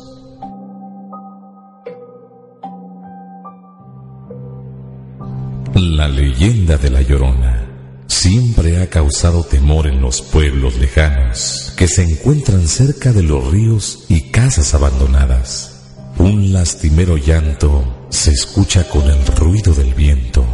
La 5.76 6.08
leyenda 6.08 6.78
de 6.78 6.92
la 6.92 7.02
Llorona 7.02 7.68
siempre 8.06 8.80
ha 8.80 8.90
causado 8.92 9.44
temor 9.44 9.88
en 9.88 10.02
los 10.02 10.22
pueblos 10.22 10.76
lejanos 10.76 11.74
que 11.76 11.88
se 11.88 12.04
encuentran 12.04 12.68
cerca 12.68 13.12
de 13.12 13.24
los 13.24 13.52
ríos 13.52 14.06
y 14.08 14.30
casas 14.30 14.76
abandonadas. 14.76 15.82
Un 16.20 16.54
lastimero 16.54 17.18
llanto 17.18 18.06
se 18.10 18.32
escucha 18.32 18.88
con 18.88 19.10
el 19.10 19.26
ruido 19.26 19.74
del 19.74 19.96
viento 19.96 20.46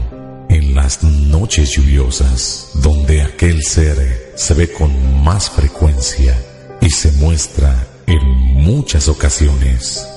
en 0.48 0.74
las 0.74 1.04
noches 1.04 1.72
lluviosas, 1.72 2.70
donde 2.76 3.22
aquel 3.22 3.62
ser 3.64 4.32
se 4.36 4.54
ve 4.54 4.72
con 4.72 5.22
más 5.22 5.50
frecuencia 5.50 6.34
y 6.80 6.90
se 6.90 7.12
muestra 7.14 7.76
en 8.08 8.26
muchas 8.26 9.10
ocasiones 9.10 10.08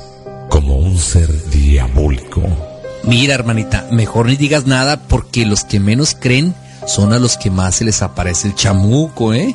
como 0.49 0.77
un 0.77 0.97
ser 0.97 1.29
diabólico. 1.51 2.72
Mira, 3.05 3.35
hermanita, 3.35 3.87
mejor 3.91 4.27
ni 4.27 4.37
digas 4.37 4.67
nada 4.67 5.01
porque 5.09 5.45
los 5.45 5.65
que 5.65 5.81
menos 5.81 6.17
creen 6.19 6.55
son 6.87 7.13
a 7.13 7.19
los 7.19 7.37
que 7.37 7.51
más 7.51 7.77
se 7.77 7.85
les 7.85 8.03
aparece 8.03 8.49
el 8.49 8.55
chamuco, 8.55 9.35
¿eh? 9.35 9.55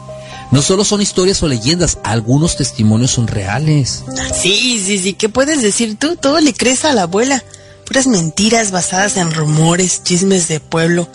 No 0.52 0.62
solo 0.62 0.86
son 0.86 1.02
historias 1.02 1.44
o 1.44 1.48
leyendas, 1.48 1.98
algunos 2.04 2.56
testimonios 2.56 3.12
son 3.12 3.28
reales. 3.28 4.04
Sí, 4.34 4.82
sí, 4.86 4.98
sí, 4.98 5.14
¿qué 5.14 5.28
puedes 5.28 5.62
decir 5.62 5.98
tú? 5.98 6.16
Todo 6.16 6.40
le 6.40 6.54
crees 6.54 6.86
a 6.86 6.94
la 6.94 7.04
abuela. 7.04 7.44
Puras 7.86 8.08
mentiras 8.08 8.72
basadas 8.72 9.18
en 9.18 9.34
rumores, 9.34 10.04
chismes 10.04 10.48
de 10.48 10.60
pueblo, 10.60 11.10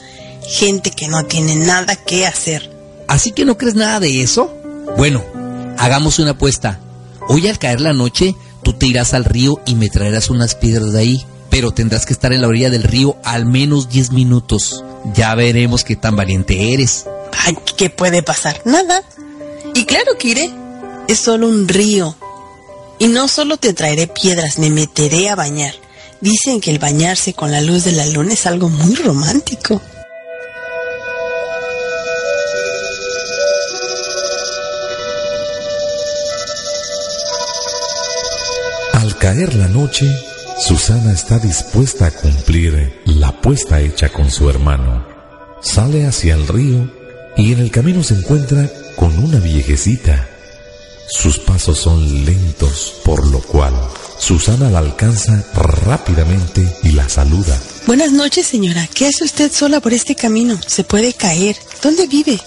gente 0.46 0.90
que 0.90 1.08
no 1.08 1.24
tiene 1.24 1.54
nada 1.54 1.96
que 1.96 2.26
hacer. 2.26 2.70
¿Así 3.08 3.32
que 3.32 3.44
no 3.44 3.58
crees 3.58 3.74
nada 3.74 4.00
de 4.00 4.22
eso? 4.22 4.54
Bueno, 4.96 5.22
hagamos 5.78 6.18
una 6.18 6.32
apuesta. 6.32 6.80
Hoy 7.28 7.46
al 7.48 7.58
caer 7.58 7.80
la 7.80 7.92
noche, 7.92 8.34
tú 8.62 8.72
te 8.72 8.86
irás 8.86 9.14
al 9.14 9.24
río 9.24 9.60
y 9.66 9.74
me 9.74 9.88
traerás 9.88 10.30
unas 10.30 10.54
piedras 10.54 10.92
de 10.92 11.00
ahí, 11.00 11.26
pero 11.52 11.70
tendrás 11.70 12.06
que 12.06 12.14
estar 12.14 12.32
en 12.32 12.40
la 12.40 12.48
orilla 12.48 12.70
del 12.70 12.82
río 12.82 13.18
al 13.24 13.44
menos 13.44 13.90
10 13.90 14.12
minutos. 14.12 14.82
Ya 15.14 15.34
veremos 15.34 15.84
qué 15.84 15.96
tan 15.96 16.16
valiente 16.16 16.72
eres. 16.72 17.04
Ay, 17.44 17.58
¿qué 17.76 17.90
puede 17.90 18.22
pasar? 18.22 18.62
Nada. 18.64 19.02
Y 19.74 19.84
claro 19.84 20.16
que 20.18 20.28
iré. 20.28 20.50
Es 21.08 21.18
solo 21.18 21.48
un 21.48 21.68
río. 21.68 22.16
Y 22.98 23.08
no 23.08 23.28
solo 23.28 23.58
te 23.58 23.74
traeré 23.74 24.06
piedras, 24.06 24.58
me 24.58 24.70
meteré 24.70 25.28
a 25.28 25.34
bañar. 25.36 25.74
Dicen 26.22 26.58
que 26.58 26.70
el 26.70 26.78
bañarse 26.78 27.34
con 27.34 27.52
la 27.52 27.60
luz 27.60 27.84
de 27.84 27.92
la 27.92 28.06
luna 28.06 28.32
es 28.32 28.46
algo 28.46 28.70
muy 28.70 28.94
romántico. 28.94 29.82
Al 38.94 39.18
caer 39.18 39.54
la 39.54 39.68
noche, 39.68 40.06
Susana 40.64 41.12
está 41.12 41.40
dispuesta 41.40 42.06
a 42.06 42.10
cumplir 42.12 43.02
la 43.06 43.28
apuesta 43.28 43.80
hecha 43.80 44.10
con 44.10 44.30
su 44.30 44.48
hermano. 44.48 45.04
Sale 45.60 46.06
hacia 46.06 46.34
el 46.34 46.46
río 46.46 46.88
y 47.36 47.52
en 47.52 47.58
el 47.58 47.72
camino 47.72 48.04
se 48.04 48.14
encuentra 48.14 48.70
con 48.94 49.18
una 49.18 49.40
viejecita. 49.40 50.28
Sus 51.08 51.40
pasos 51.40 51.80
son 51.80 52.24
lentos, 52.24 52.94
por 53.04 53.26
lo 53.26 53.40
cual 53.40 53.74
Susana 54.18 54.70
la 54.70 54.78
alcanza 54.78 55.44
rápidamente 55.52 56.64
y 56.84 56.92
la 56.92 57.08
saluda. 57.08 57.58
Buenas 57.88 58.12
noches, 58.12 58.46
señora. 58.46 58.88
¿Qué 58.94 59.08
hace 59.08 59.24
usted 59.24 59.50
sola 59.50 59.80
por 59.80 59.92
este 59.92 60.14
camino? 60.14 60.56
Se 60.64 60.84
puede 60.84 61.12
caer. 61.12 61.56
¿Dónde 61.82 62.06
vive? 62.06 62.38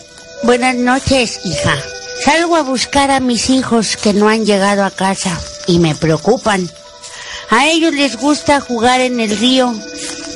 Buenas 0.43 0.77
noches, 0.77 1.41
hija. 1.43 1.75
Salgo 2.23 2.55
a 2.55 2.63
buscar 2.63 3.11
a 3.11 3.19
mis 3.19 3.49
hijos 3.49 3.97
que 3.97 4.13
no 4.13 4.29
han 4.29 4.45
llegado 4.45 4.85
a 4.85 4.91
casa 4.91 5.37
y 5.67 5.79
me 5.79 5.95
preocupan. 5.95 6.69
A 7.49 7.67
ellos 7.67 7.93
les 7.93 8.17
gusta 8.17 8.59
jugar 8.61 9.01
en 9.01 9.19
el 9.19 9.37
río. 9.37 9.73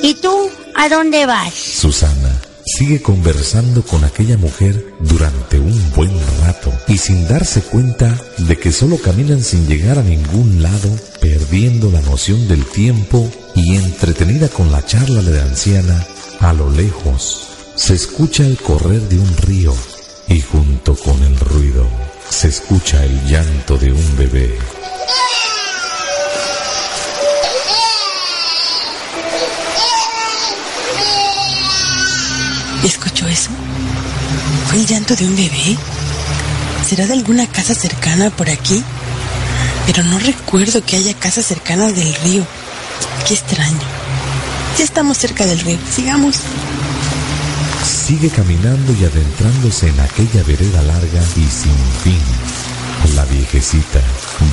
¿Y 0.02 0.14
tú 0.14 0.50
a 0.74 0.88
dónde 0.88 1.26
vas? 1.26 1.52
Susana 1.54 2.40
sigue 2.64 3.02
conversando 3.02 3.82
con 3.82 4.04
aquella 4.04 4.36
mujer 4.36 4.94
durante 5.00 5.58
un 5.58 5.92
buen 5.92 6.12
rato 6.40 6.72
y 6.88 6.98
sin 6.98 7.26
darse 7.26 7.62
cuenta 7.62 8.16
de 8.38 8.56
que 8.56 8.72
solo 8.72 8.98
caminan 8.98 9.42
sin 9.42 9.66
llegar 9.66 9.98
a 9.98 10.02
ningún 10.02 10.62
lado, 10.62 10.88
perdiendo 11.20 11.90
la 11.90 12.00
noción 12.02 12.48
del 12.48 12.64
tiempo 12.64 13.30
y 13.54 13.76
entretenida 13.76 14.48
con 14.48 14.70
la 14.70 14.84
charla 14.84 15.22
de 15.22 15.36
la 15.36 15.42
anciana, 15.42 16.06
a 16.38 16.52
lo 16.52 16.70
lejos 16.70 17.48
se 17.74 17.94
escucha 17.94 18.44
el 18.46 18.56
correr 18.58 19.00
de 19.08 19.18
un 19.18 19.36
río 19.38 19.74
y 20.28 20.40
junto 20.40 20.94
con 20.94 21.22
el 21.22 21.38
ruido 21.38 21.86
se 22.28 22.48
escucha 22.48 23.04
el 23.04 23.26
llanto 23.26 23.76
de 23.76 23.92
un 23.92 24.16
bebé. 24.16 24.56
¿Fue 34.70 34.78
el 34.78 34.86
llanto 34.86 35.16
de 35.16 35.26
un 35.26 35.34
bebé? 35.34 35.76
¿Será 36.88 37.04
de 37.04 37.14
alguna 37.14 37.44
casa 37.48 37.74
cercana 37.74 38.30
por 38.30 38.48
aquí? 38.48 38.80
Pero 39.84 40.04
no 40.04 40.16
recuerdo 40.20 40.84
que 40.84 40.94
haya 40.94 41.12
casas 41.12 41.46
cercanas 41.46 41.96
del 41.96 42.14
río. 42.22 42.46
Qué 43.26 43.34
extraño. 43.34 43.80
Ya 44.78 44.84
estamos 44.84 45.18
cerca 45.18 45.44
del 45.44 45.58
río. 45.58 45.76
Sigamos. 45.92 46.36
Sigue 47.84 48.28
caminando 48.28 48.92
y 48.92 49.04
adentrándose 49.04 49.88
en 49.88 49.98
aquella 49.98 50.44
vereda 50.44 50.82
larga 50.82 51.20
y 51.34 51.48
sin 51.48 51.76
fin. 52.04 52.22
La 53.16 53.24
viejecita 53.24 54.00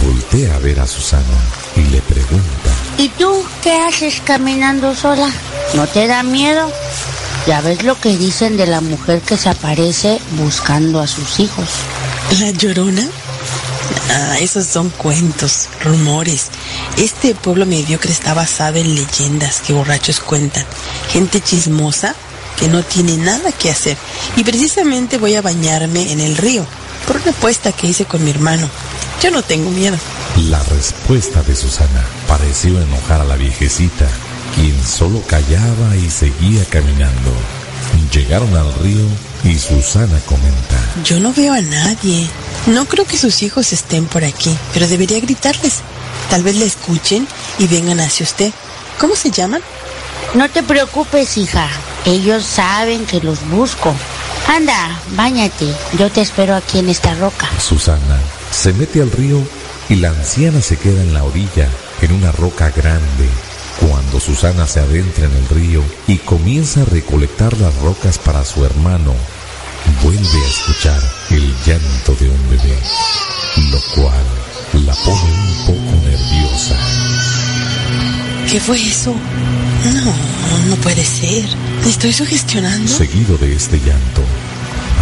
voltea 0.03 0.55
a 0.55 0.57
ver 0.57 0.79
a 0.79 0.87
Susana 0.87 1.37
y 1.75 1.81
le 1.91 2.01
pregunta. 2.01 2.71
¿Y 2.97 3.09
tú 3.09 3.45
qué 3.61 3.77
haces 3.83 4.19
caminando 4.25 4.95
sola? 4.95 5.29
¿No 5.75 5.85
te 5.85 6.07
da 6.07 6.23
miedo? 6.23 6.71
Ya 7.47 7.61
ves 7.61 7.83
lo 7.83 7.97
que 7.97 8.17
dicen 8.17 8.57
de 8.57 8.67
la 8.67 8.81
mujer 8.81 9.21
que 9.21 9.37
se 9.37 9.47
aparece 9.47 10.19
buscando 10.31 10.99
a 10.99 11.07
sus 11.07 11.39
hijos. 11.39 11.69
¿La 12.41 12.51
llorona? 12.51 13.07
Ah, 14.09 14.35
esos 14.41 14.67
son 14.67 14.89
cuentos, 14.89 15.69
rumores. 15.81 16.47
Este 16.97 17.35
pueblo 17.35 17.65
mediocre 17.65 18.11
está 18.11 18.33
basado 18.33 18.79
en 18.79 18.93
leyendas 18.93 19.61
que 19.61 19.71
borrachos 19.71 20.19
cuentan. 20.19 20.65
Gente 21.09 21.39
chismosa 21.39 22.15
que 22.59 22.67
no 22.67 22.83
tiene 22.83 23.15
nada 23.15 23.53
que 23.53 23.69
hacer. 23.69 23.95
Y 24.35 24.43
precisamente 24.43 25.17
voy 25.17 25.35
a 25.35 25.41
bañarme 25.41 26.11
en 26.11 26.19
el 26.19 26.35
río, 26.35 26.65
por 27.07 27.15
una 27.15 27.31
apuesta 27.31 27.71
que 27.71 27.87
hice 27.87 28.03
con 28.03 28.25
mi 28.25 28.31
hermano. 28.31 28.69
Yo 29.21 29.31
no 29.31 29.41
tengo 29.41 29.71
miedo. 29.71 29.97
La 30.49 30.61
respuesta 30.63 31.41
de 31.43 31.55
Susana 31.55 32.03
pareció 32.27 32.81
enojar 32.81 33.21
a 33.21 33.25
la 33.25 33.37
viejecita, 33.37 34.07
quien 34.57 34.83
solo 34.83 35.21
callaba 35.21 35.95
y 35.95 36.09
seguía 36.09 36.65
caminando. 36.65 37.31
Llegaron 38.11 38.55
al 38.57 38.73
río 38.75 39.05
y 39.43 39.57
Susana 39.57 40.19
comenta. 40.25 40.77
Yo 41.03 41.19
no 41.19 41.31
veo 41.31 41.53
a 41.53 41.61
nadie. 41.61 42.27
No 42.65 42.85
creo 42.85 43.05
que 43.05 43.17
sus 43.17 43.43
hijos 43.43 43.71
estén 43.71 44.05
por 44.05 44.23
aquí, 44.23 44.57
pero 44.73 44.87
debería 44.87 45.19
gritarles. 45.19 45.81
Tal 46.31 46.41
vez 46.41 46.55
le 46.55 46.65
escuchen 46.65 47.27
y 47.59 47.67
vengan 47.67 47.99
hacia 47.99 48.23
usted. 48.23 48.51
¿Cómo 48.99 49.15
se 49.15 49.29
llaman? 49.29 49.61
No 50.33 50.49
te 50.49 50.63
preocupes, 50.63 51.37
hija. 51.37 51.67
Ellos 52.05 52.43
saben 52.43 53.05
que 53.05 53.19
los 53.21 53.47
busco. 53.49 53.93
Anda, 54.47 54.99
báñate. 55.15 55.67
Yo 55.99 56.09
te 56.09 56.21
espero 56.21 56.55
aquí 56.55 56.79
en 56.79 56.89
esta 56.89 57.13
roca. 57.13 57.47
Susana 57.59 58.19
se 58.51 58.73
mete 58.73 59.01
al 59.01 59.11
río 59.11 59.39
y 59.87 59.95
la 59.95 60.09
anciana 60.09 60.61
se 60.61 60.77
queda 60.77 61.01
en 61.01 61.13
la 61.13 61.23
orilla, 61.23 61.69
en 62.01 62.11
una 62.11 62.31
roca 62.31 62.71
grande. 62.71 63.29
Cuando 63.79 64.19
Susana 64.19 64.65
se 64.67 64.79
adentra 64.79 65.25
en 65.25 65.33
el 65.33 65.49
río 65.49 65.83
y 66.07 66.17
comienza 66.17 66.81
a 66.81 66.85
recolectar 66.85 67.55
las 67.57 67.75
rocas 67.77 68.17
para 68.17 68.43
su 68.43 68.65
hermano, 68.65 69.13
vuelve 70.03 70.45
a 70.45 70.47
escuchar 70.47 71.01
el 71.29 71.53
llanto 71.65 72.15
de 72.19 72.29
un 72.29 72.49
bebé, 72.49 72.77
lo 73.71 73.79
cual 73.95 74.85
la 74.85 74.95
pone 74.95 75.31
un 75.31 75.65
poco 75.65 76.05
nerviosa. 76.05 76.77
¿Qué 78.49 78.59
fue 78.59 78.81
eso? 78.81 79.13
No, 79.93 80.69
no 80.69 80.75
puede 80.77 81.03
ser. 81.03 81.45
¿Me 81.83 81.89
estoy 81.89 82.13
sugestionando? 82.13 82.91
Seguido 82.91 83.37
de 83.37 83.53
este 83.53 83.77
llanto, 83.77 84.23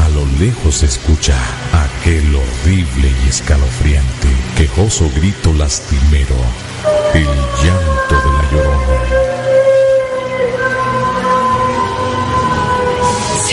a 0.03 0.09
lo 0.09 0.25
lejos 0.39 0.75
se 0.75 0.87
escucha 0.87 1.35
aquel 1.71 2.35
horrible 2.35 3.13
y 3.25 3.29
escalofriante, 3.29 4.27
quejoso 4.57 5.09
grito 5.15 5.53
lastimero, 5.53 6.35
el 7.13 7.25
llanto 7.63 7.84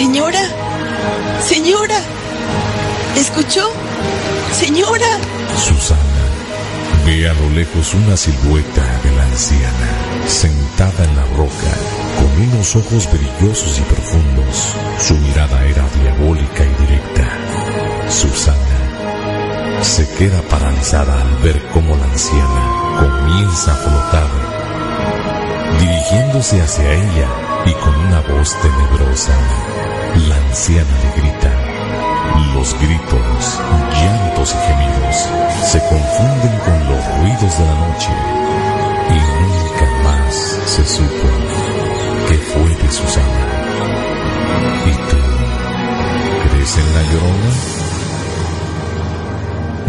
Señora, 0.03 0.43
señora, 1.47 1.95
¿escuchó? 3.16 3.70
Señora. 4.53 5.07
Susana 5.57 6.24
ve 7.07 7.29
a 7.31 7.35
lo 7.35 7.49
lejos 7.51 7.95
una 7.95 8.16
silueta 8.16 8.83
de 9.05 9.12
la 9.12 9.23
anciana, 9.23 9.91
sentada 10.27 11.05
en 11.05 11.15
la 11.15 11.24
roca, 11.37 11.70
con 12.19 12.49
unos 12.49 12.74
ojos 12.74 13.09
brillosos 13.12 13.79
y 13.79 13.83
profundos. 13.83 14.74
Su 14.99 15.15
mirada 15.15 15.65
era 15.66 15.85
diabólica 16.01 16.65
y 16.65 16.83
directa. 16.85 17.29
Susana 18.11 19.83
se 19.83 20.09
queda 20.16 20.43
paralizada 20.51 21.23
al 21.23 21.37
ver 21.45 21.62
cómo 21.73 21.95
la 21.95 22.07
anciana 22.07 22.99
comienza 22.99 23.70
a 23.70 23.77
flotar. 23.77 24.31
Dirigiéndose 25.79 26.61
hacia 26.61 26.93
ella, 26.93 27.29
y 27.65 27.73
con 27.74 27.95
una 27.95 28.20
voz 28.23 28.57
tenebrosa, 28.61 29.33
la 30.16 30.36
anciana 30.36 30.90
le 31.02 31.22
grita. 31.22 31.51
Los 32.55 32.74
gritos, 32.78 33.60
llantos 33.94 34.55
y 34.55 34.59
gemidos 34.66 35.16
se 35.70 35.78
confunden 35.80 36.59
con 36.64 36.78
los 36.89 37.18
ruidos 37.18 37.59
de 37.59 37.64
la 37.64 37.74
noche 37.74 38.10
y 39.10 39.14
nunca 39.43 39.86
más 40.05 40.34
se 40.66 40.86
supo 40.86 41.28
que 42.28 42.34
fue 42.34 42.68
de 42.76 42.93
Susana. 42.93 43.47
¿Y 44.86 44.93
tú? 45.10 45.16
¿Crees 46.51 46.76
en 46.76 46.94
la 46.94 47.02
llorona? 47.12 47.52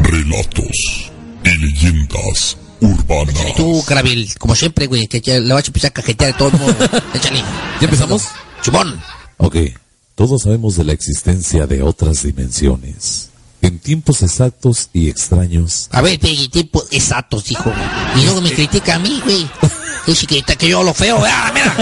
Relatos 0.04 1.12
y 1.44 1.50
leyendas 1.58 2.58
urbanas. 2.82 3.56
Tú, 3.56 3.84
Carabil, 3.86 4.34
como 4.38 4.56
siempre, 4.56 4.88
güey, 4.88 5.08
que 5.08 5.22
ya 5.22 5.40
le 5.40 5.54
vas 5.54 5.64
a 5.66 5.68
empezar 5.68 5.90
a 5.90 5.94
cajetear 5.94 6.34
a 6.34 6.38
todo 6.38 6.50
el 6.50 6.60
mundo. 6.60 6.90
Échale. 7.14 7.40
¿Ya 7.80 7.86
empezamos? 7.86 8.28
Chumón. 8.62 9.00
Ok, 9.38 9.58
todos 10.16 10.44
sabemos 10.44 10.76
de 10.78 10.84
la 10.84 10.94
existencia 10.94 11.68
de 11.68 11.82
otras 11.84 12.24
dimensiones. 12.24 13.30
En 13.62 13.80
tiempos 13.80 14.22
exactos 14.24 14.90
y 14.92 15.10
extraños, 15.10 15.88
A 15.92 16.02
ver, 16.02 16.20
Peggy, 16.20 16.50
tiempos 16.50 16.86
exactos, 16.92 17.50
hijo. 17.50 17.72
Y 18.18 18.24
luego 18.24 18.42
me 18.42 18.52
critica 18.52 18.96
a 18.96 19.00
mí, 19.00 19.22
güey. 19.24 19.50
Dice 20.06 20.28
que, 20.28 20.44
que 20.44 20.68
yo 20.68 20.84
lo 20.84 20.94
feo, 20.94 21.24
ah, 21.26 21.52
mira. 21.54 21.74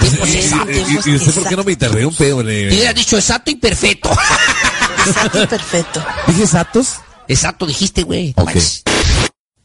Tiempos 0.00 0.28
exactos. 0.34 0.76
¿Y, 1.06 1.10
y 1.10 1.14
usted 1.14 1.34
por 1.34 1.48
qué 1.48 1.56
no 1.56 1.62
me 1.62 1.72
interrumpe, 1.72 2.32
hombre? 2.32 2.68
Te 2.68 2.74
hubiera 2.74 2.92
dicho 2.92 3.16
exacto 3.16 3.50
y 3.52 3.54
perfecto. 3.56 4.10
Exacto 5.06 5.42
y 5.42 5.46
perfecto. 5.46 6.04
¿Dije 6.26 6.42
exactos? 6.42 6.94
Exacto, 7.28 7.64
dijiste, 7.64 8.02
güey. 8.02 8.34
Ok. 8.36 8.50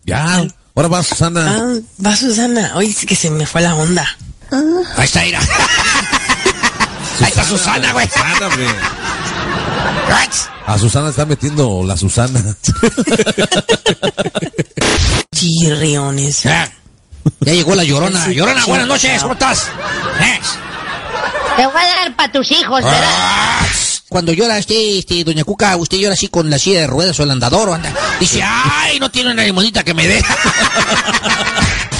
Ya, 0.05 0.47
ahora 0.76 0.88
va 0.88 1.03
Susana. 1.03 1.57
Ah, 1.57 1.80
va 2.05 2.15
Susana. 2.15 2.73
Oye, 2.76 2.91
es 2.91 3.05
que 3.05 3.15
se 3.15 3.30
me 3.30 3.45
fue 3.45 3.61
la 3.61 3.76
onda. 3.76 4.07
Ahí 4.95 5.05
está, 5.05 5.23
mira. 5.23 5.39
Ahí 7.19 7.27
está 7.27 7.44
Susana, 7.44 7.91
güey. 7.94 8.07
Susana, 8.07 8.48
hombre. 8.48 8.68
A 10.65 10.77
Susana 10.77 11.10
está 11.10 11.26
metiendo 11.26 11.84
la 11.85 11.98
Susana. 11.98 12.40
Chirriones. 15.35 16.44
Ya, 16.44 16.72
ya 17.41 17.53
llegó 17.53 17.76
la 17.76 17.84
llorona. 17.84 18.27
Llorona, 18.30 18.65
buenas 18.65 18.88
noches, 18.88 19.22
¿cómo 19.22 19.34
estás? 19.34 19.68
¿Eh? 20.22 20.40
Te 21.57 21.65
voy 21.68 21.81
a 21.81 21.95
dar 22.02 22.15
para 22.15 22.31
tus 22.31 22.49
hijos, 22.52 22.84
¿verdad? 22.84 23.03
Ah, 23.03 23.68
Cuando 24.10 24.31
llora 24.34 24.57
este, 24.57 24.99
este, 24.99 25.23
doña 25.23 25.44
Cuca, 25.44 25.76
usted 25.77 25.98
llora 25.98 26.14
así 26.14 26.27
con 26.30 26.49
la 26.49 26.57
silla 26.57 26.81
de 26.81 26.88
ruedas 26.88 27.19
o 27.19 27.23
el 27.23 27.31
andador 27.31 27.69
o 27.69 27.73
anda. 27.73 27.94
Dice, 28.19 28.41
ay, 28.44 28.99
no 28.99 29.11
tiene 29.11 29.31
una 29.31 29.44
limonita 29.44 29.84
que 29.84 29.94
me 29.94 30.07
dé. 30.07 30.23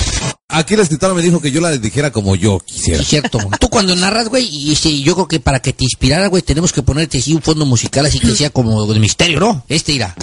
Aquí 0.55 0.75
la 0.75 0.84
escritora 0.84 1.15
me 1.15 1.23
dijo 1.23 1.41
que 1.41 1.49
yo 1.49 1.61
la 1.61 1.71
dijera 1.71 2.11
como 2.11 2.35
yo 2.35 2.59
quisiera. 2.59 2.99
Sí, 2.99 3.05
cierto. 3.05 3.39
Tú 3.59 3.69
cuando 3.69 3.95
narras, 3.95 4.30
güey, 4.30 4.45
y 4.45 4.71
este, 4.71 5.01
yo 5.01 5.15
creo 5.15 5.27
que 5.27 5.39
para 5.39 5.59
que 5.59 5.73
te 5.73 5.84
inspirara, 5.84 6.27
güey, 6.27 6.43
tenemos 6.43 6.71
que 6.71 6.84
ponerte 6.84 7.17
así 7.17 7.34
un 7.34 7.41
fondo 7.41 7.65
musical 7.65 8.05
así 8.05 8.19
que 8.19 8.35
sea 8.35 8.51
como 8.51 8.85
de 8.85 8.99
misterio, 8.99 9.39
¿no? 9.39 9.65
Este 9.67 9.93
irá. 9.93 10.15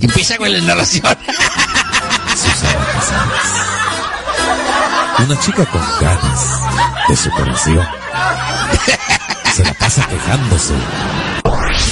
Empieza 0.00 0.36
con 0.36 0.52
la 0.52 0.60
narración. 0.60 1.04
Una 5.20 5.40
chica 5.40 5.64
con 5.66 5.82
ganas 6.00 6.60
de 7.08 7.16
superación. 7.16 7.86
Se 9.54 9.62
la 9.64 9.74
pasa 9.74 10.08
quejándose. 10.08 10.74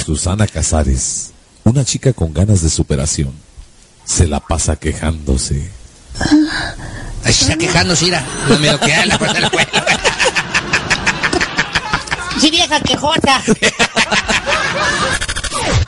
Susana 0.05 0.45
Casares. 0.45 1.31
Una 1.63 1.85
chica 1.85 2.11
con 2.11 2.33
ganas 2.33 2.61
de 2.61 2.69
superación. 2.69 3.31
Se 4.03 4.27
la 4.27 4.41
pasa 4.41 4.75
quejándose. 4.75 5.77
Ahí 7.23 7.33
se 7.33 7.43
está 7.43 7.57
quejándose, 7.57 8.05
mira. 8.05 8.23
No 8.47 8.59
me 8.59 8.71
lo 8.71 8.79
queda 8.79 9.03
en 9.03 9.09
la 9.09 9.17
puerta 9.17 9.35
de 9.35 9.41
la 9.41 9.47
escuela. 9.47 9.69
Sí, 12.39 12.51
vieja 12.51 12.79
quejota. 12.81 13.41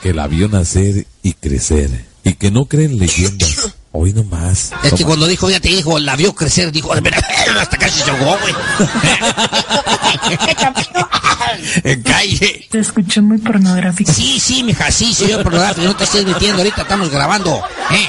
Que 0.02 0.12
la 0.12 0.26
vio 0.26 0.48
nacer 0.48 1.06
y 1.22 1.32
crecer. 1.34 2.06
Y 2.24 2.34
que 2.34 2.50
no 2.50 2.66
creen 2.66 2.98
leyendas. 2.98 3.70
Hoy 3.92 4.12
nomás. 4.12 4.70
Es 4.84 4.94
que 4.94 5.04
cuando 5.04 5.26
dijo, 5.26 5.50
ya 5.50 5.58
te 5.58 5.68
dijo, 5.68 5.98
la 5.98 6.14
vio 6.14 6.32
crecer, 6.34 6.70
dijo, 6.70 6.94
mira, 7.02 7.20
hasta 7.58 7.76
casi 7.76 8.00
se 8.00 8.10
ahogó, 8.10 8.38
güey. 8.38 8.54
En 11.84 12.02
calle. 12.02 12.66
Te 12.70 12.78
escuché 12.78 13.20
muy 13.20 13.38
pornográfico. 13.38 14.12
Sí, 14.12 14.38
sí, 14.38 14.62
mija, 14.62 14.90
sí, 14.90 15.14
yo 15.28 15.42
pornográfico, 15.42 15.86
no 15.86 15.96
te 15.96 16.04
estés 16.04 16.24
metiendo, 16.24 16.58
ahorita 16.58 16.82
estamos 16.82 17.10
grabando, 17.10 17.62
¿eh? 17.90 18.08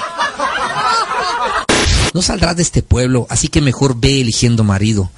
No 2.14 2.22
saldrás 2.22 2.56
de 2.58 2.64
este 2.64 2.82
pueblo, 2.82 3.26
así 3.30 3.48
que 3.48 3.62
mejor 3.62 3.96
ve 4.00 4.22
eligiendo 4.22 4.64
marido. 4.64 5.12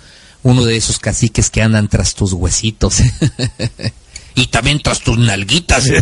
Uno 0.43 0.63
de 0.63 0.75
esos 0.75 0.99
caciques 0.99 1.49
que 1.49 1.61
andan 1.61 1.87
tras 1.87 2.15
tus 2.15 2.33
huesitos. 2.33 2.97
y 4.35 4.47
también 4.47 4.81
tras 4.81 4.99
tus 5.01 5.17
nalguitas. 5.17 5.85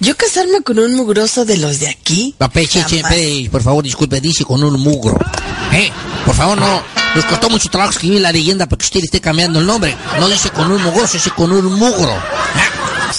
Yo 0.00 0.16
casarme 0.16 0.62
con 0.62 0.78
un 0.78 0.94
mugroso 0.94 1.44
de 1.44 1.56
los 1.56 1.80
de 1.80 1.88
aquí. 1.88 2.34
Papé, 2.38 2.66
che, 2.68 2.84
che, 2.84 3.02
jamás. 3.02 3.14
pe, 3.14 3.48
por 3.50 3.62
favor, 3.62 3.82
disculpe, 3.82 4.20
dice 4.20 4.44
con 4.44 4.62
un 4.62 4.80
mugro. 4.80 5.18
¿Eh? 5.72 5.90
Por 6.24 6.34
favor, 6.34 6.58
no. 6.58 6.82
Nos 7.14 7.24
costó 7.24 7.48
mucho 7.48 7.68
trabajo 7.70 7.92
escribir 7.92 8.20
la 8.20 8.30
leyenda 8.30 8.66
para 8.66 8.78
que 8.78 8.84
usted 8.84 9.00
le 9.00 9.06
esté 9.06 9.20
cambiando 9.20 9.58
el 9.58 9.66
nombre. 9.66 9.96
No 10.20 10.28
dice 10.28 10.50
con 10.50 10.70
un 10.70 10.82
mugroso, 10.82 11.14
dice 11.14 11.30
con 11.30 11.50
un 11.50 11.72
mugro. 11.72 12.14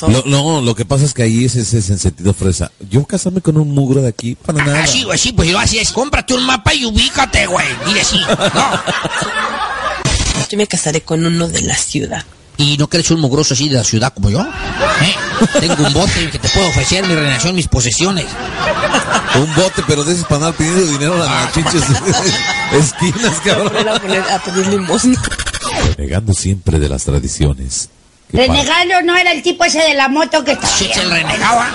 Lo, 0.07 0.23
no, 0.25 0.61
lo 0.61 0.75
que 0.75 0.85
pasa 0.85 1.05
es 1.05 1.13
que 1.13 1.23
ahí 1.23 1.45
ese 1.45 1.61
ese 1.61 1.79
es 1.79 1.89
en 1.89 1.99
sentido 1.99 2.33
fresa. 2.33 2.71
Yo 2.89 3.05
casarme 3.05 3.41
con 3.41 3.57
un 3.57 3.71
mugro 3.71 4.01
de 4.01 4.09
aquí, 4.09 4.35
para 4.35 4.63
nada. 4.63 4.83
Así, 4.83 5.03
güey, 5.03 5.17
sí, 5.17 5.33
pues 5.33 5.49
yo 5.49 5.57
así 5.59 5.79
es. 5.79 5.91
Cómprate 5.91 6.33
un 6.33 6.45
mapa 6.45 6.73
y 6.73 6.85
ubícate, 6.85 7.47
güey. 7.47 7.67
Dile 7.85 8.01
así. 8.01 8.19
No. 8.19 8.81
Yo 10.49 10.57
me 10.57 10.67
casaré 10.67 11.01
con 11.01 11.25
uno 11.25 11.47
de 11.47 11.61
la 11.61 11.75
ciudad. 11.75 12.23
¿Y 12.57 12.75
no 12.77 12.87
quieres 12.87 13.11
un 13.11 13.19
mugroso 13.19 13.53
así 13.53 13.69
de 13.69 13.75
la 13.75 13.83
ciudad 13.83 14.11
como 14.13 14.31
yo? 14.31 14.41
¿Eh? 14.41 15.59
Tengo 15.59 15.85
un 15.85 15.93
bote 15.93 16.29
que 16.31 16.39
te 16.39 16.49
puedo 16.49 16.67
ofrecer 16.67 17.05
mi 17.05 17.13
reinación, 17.13 17.55
mis 17.55 17.67
posesiones. 17.67 18.25
Un 19.35 19.53
bote, 19.55 19.83
pero 19.87 20.03
de 20.03 20.13
esos 20.13 20.25
para 20.25 20.47
andar 20.47 20.53
pidiendo 20.55 20.85
dinero 20.87 21.13
a 21.13 21.17
las 21.17 21.51
pinches 21.51 21.83
esquinas, 22.73 23.39
cabrón. 23.45 23.73
Voy 23.73 23.87
a, 23.87 23.99
poner, 23.99 24.21
a 24.21 24.43
pedir 24.43 24.67
limosna. 24.67 25.21
Renegando 25.95 26.33
siempre 26.33 26.79
de 26.79 26.89
las 26.89 27.03
tradiciones. 27.03 27.89
Renegando 28.29 29.01
no 29.03 29.15
era 29.15 29.31
el 29.31 29.41
tipo 29.41 29.63
ese 29.63 29.79
de 29.79 29.93
la 29.93 30.09
moto 30.09 30.43
que 30.43 30.51
está. 30.51 30.67
Sí, 30.67 30.89
se 30.93 31.01
renegaba. 31.03 31.69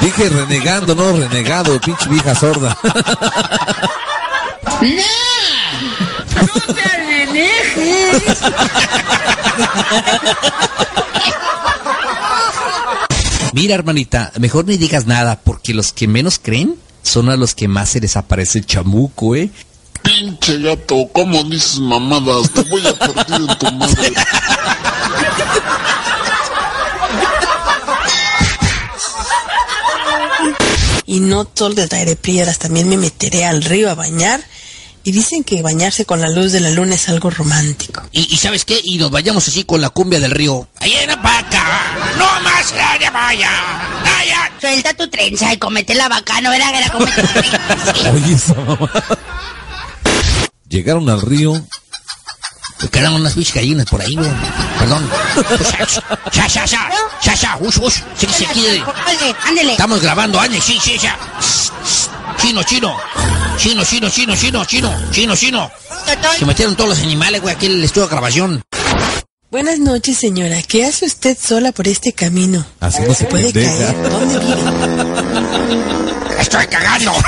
Dije 0.00 0.28
renegando, 0.28 0.94
no 0.94 1.12
renegado, 1.12 1.80
pinche 1.80 2.08
vieja 2.08 2.34
sorda. 2.34 2.76
¡No 6.42 6.74
te 6.74 6.82
renejes! 6.82 8.38
Mira, 13.52 13.74
hermanita, 13.74 14.32
mejor 14.38 14.66
ni 14.66 14.76
digas 14.76 15.06
nada, 15.06 15.38
porque 15.42 15.74
los 15.74 15.92
que 15.92 16.08
menos 16.08 16.38
creen 16.42 16.76
son 17.02 17.28
a 17.28 17.36
los 17.36 17.54
que 17.54 17.68
más 17.68 17.90
se 17.90 18.00
les 18.00 18.16
aparece 18.16 18.58
el 18.58 18.66
chamuco, 18.66 19.36
¿eh? 19.36 19.50
Pinche 20.02 20.58
gato, 20.58 21.08
¿cómo 21.12 21.44
dices 21.44 21.78
mamadas? 21.78 22.50
Te 22.50 22.62
voy 22.62 22.86
a 22.86 22.94
partir 22.94 23.34
en 23.36 23.58
tu 23.58 23.72
madre. 23.72 24.12
Y 31.06 31.20
no 31.20 31.46
solo 31.54 31.74
te 31.74 31.88
traeré 31.88 32.16
piedras, 32.16 32.58
también 32.58 32.88
me 32.88 32.96
meteré 32.96 33.44
al 33.44 33.62
río 33.62 33.90
a 33.90 33.94
bañar. 33.94 34.40
Y 35.04 35.10
dicen 35.10 35.42
que 35.42 35.62
bañarse 35.62 36.04
con 36.06 36.20
la 36.20 36.28
luz 36.28 36.52
de 36.52 36.60
la 36.60 36.70
luna 36.70 36.94
es 36.94 37.08
algo 37.08 37.28
romántico. 37.28 38.02
Y, 38.12 38.32
y 38.32 38.36
¿sabes 38.36 38.64
qué? 38.64 38.80
Y 38.84 38.98
nos 38.98 39.10
vayamos 39.10 39.46
así 39.48 39.64
con 39.64 39.80
la 39.80 39.90
cumbia 39.90 40.20
del 40.20 40.30
río. 40.30 40.68
¡Ahí 40.78 40.92
en 40.94 41.08
la 41.08 41.16
vaca! 41.16 41.64
¡No 42.16 42.40
más 42.42 42.72
la 42.72 43.10
vaya! 43.10 43.50
¡Vaya! 44.04 44.52
Suelta 44.60 44.94
tu 44.94 45.08
trenza 45.08 45.52
y 45.52 45.56
comete 45.58 45.94
la 45.96 46.08
vaca, 46.08 46.40
no 46.40 46.50
verá 46.50 46.70
que 46.72 46.80
la 46.80 46.88
comete. 46.90 47.22
Oye, 48.14 48.34
esa 48.34 48.54
mamá. 48.54 48.90
Llegaron 50.68 51.10
al 51.10 51.20
río. 51.20 51.52
Me 52.82 52.88
quedaron 52.88 53.14
unas 53.14 53.34
bichas 53.34 53.54
gallinas 53.54 53.86
por 53.86 54.00
ahí, 54.00 54.14
güey. 54.14 54.30
Perdón. 54.78 55.08
¡Ya, 56.32 56.46
ya, 56.46 56.64
ya! 56.64 56.90
¡Ya, 57.22 57.34
ya! 57.34 57.56
¡Ush, 57.60 57.78
ush! 57.78 57.94
Sí, 58.18 58.26
sí, 58.36 58.46
ándale. 59.46 59.72
Estamos 59.72 60.00
grabando, 60.00 60.40
Ane. 60.40 60.60
Sí, 60.60 60.78
sí, 60.82 60.98
ya. 60.98 61.16
Chino, 62.38 62.62
chino. 62.64 62.96
Chino, 63.56 63.84
chino, 63.84 64.08
chino, 64.08 64.34
chino, 64.34 64.64
chino, 64.64 64.94
chino, 65.12 65.36
chino. 65.36 65.70
Se 66.38 66.44
metieron 66.44 66.74
todos 66.74 66.90
los 66.90 66.98
animales, 66.98 67.40
güey, 67.40 67.54
aquí 67.54 67.66
en 67.66 67.72
el 67.72 67.84
estudio 67.84 68.06
de 68.06 68.10
grabación. 68.10 68.62
Buenas 69.50 69.78
noches, 69.78 70.16
señora. 70.18 70.62
¿Qué 70.62 70.84
hace 70.84 71.06
usted 71.06 71.36
sola 71.40 71.72
por 71.72 71.86
este 71.86 72.12
camino? 72.14 72.64
Así 72.80 73.02
no 73.02 73.14
se 73.14 73.26
puede 73.26 73.52
caer. 73.52 73.94
¿Dónde 74.10 74.38
vive? 74.38 74.56
¡Estoy 76.40 76.66
cagando! 76.66 77.12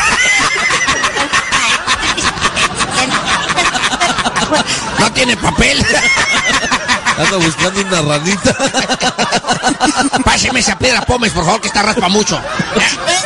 No 5.04 5.12
tiene 5.12 5.36
papel. 5.36 5.78
Anda 7.18 7.36
buscando 7.36 7.80
una 7.82 8.00
ranita. 8.00 8.56
Páseme 10.24 10.60
esa 10.60 10.78
piedra 10.78 11.02
pómez, 11.02 11.30
por 11.30 11.44
favor, 11.44 11.60
que 11.60 11.68
está 11.68 11.82
raspa 11.82 12.08
mucho. 12.08 12.40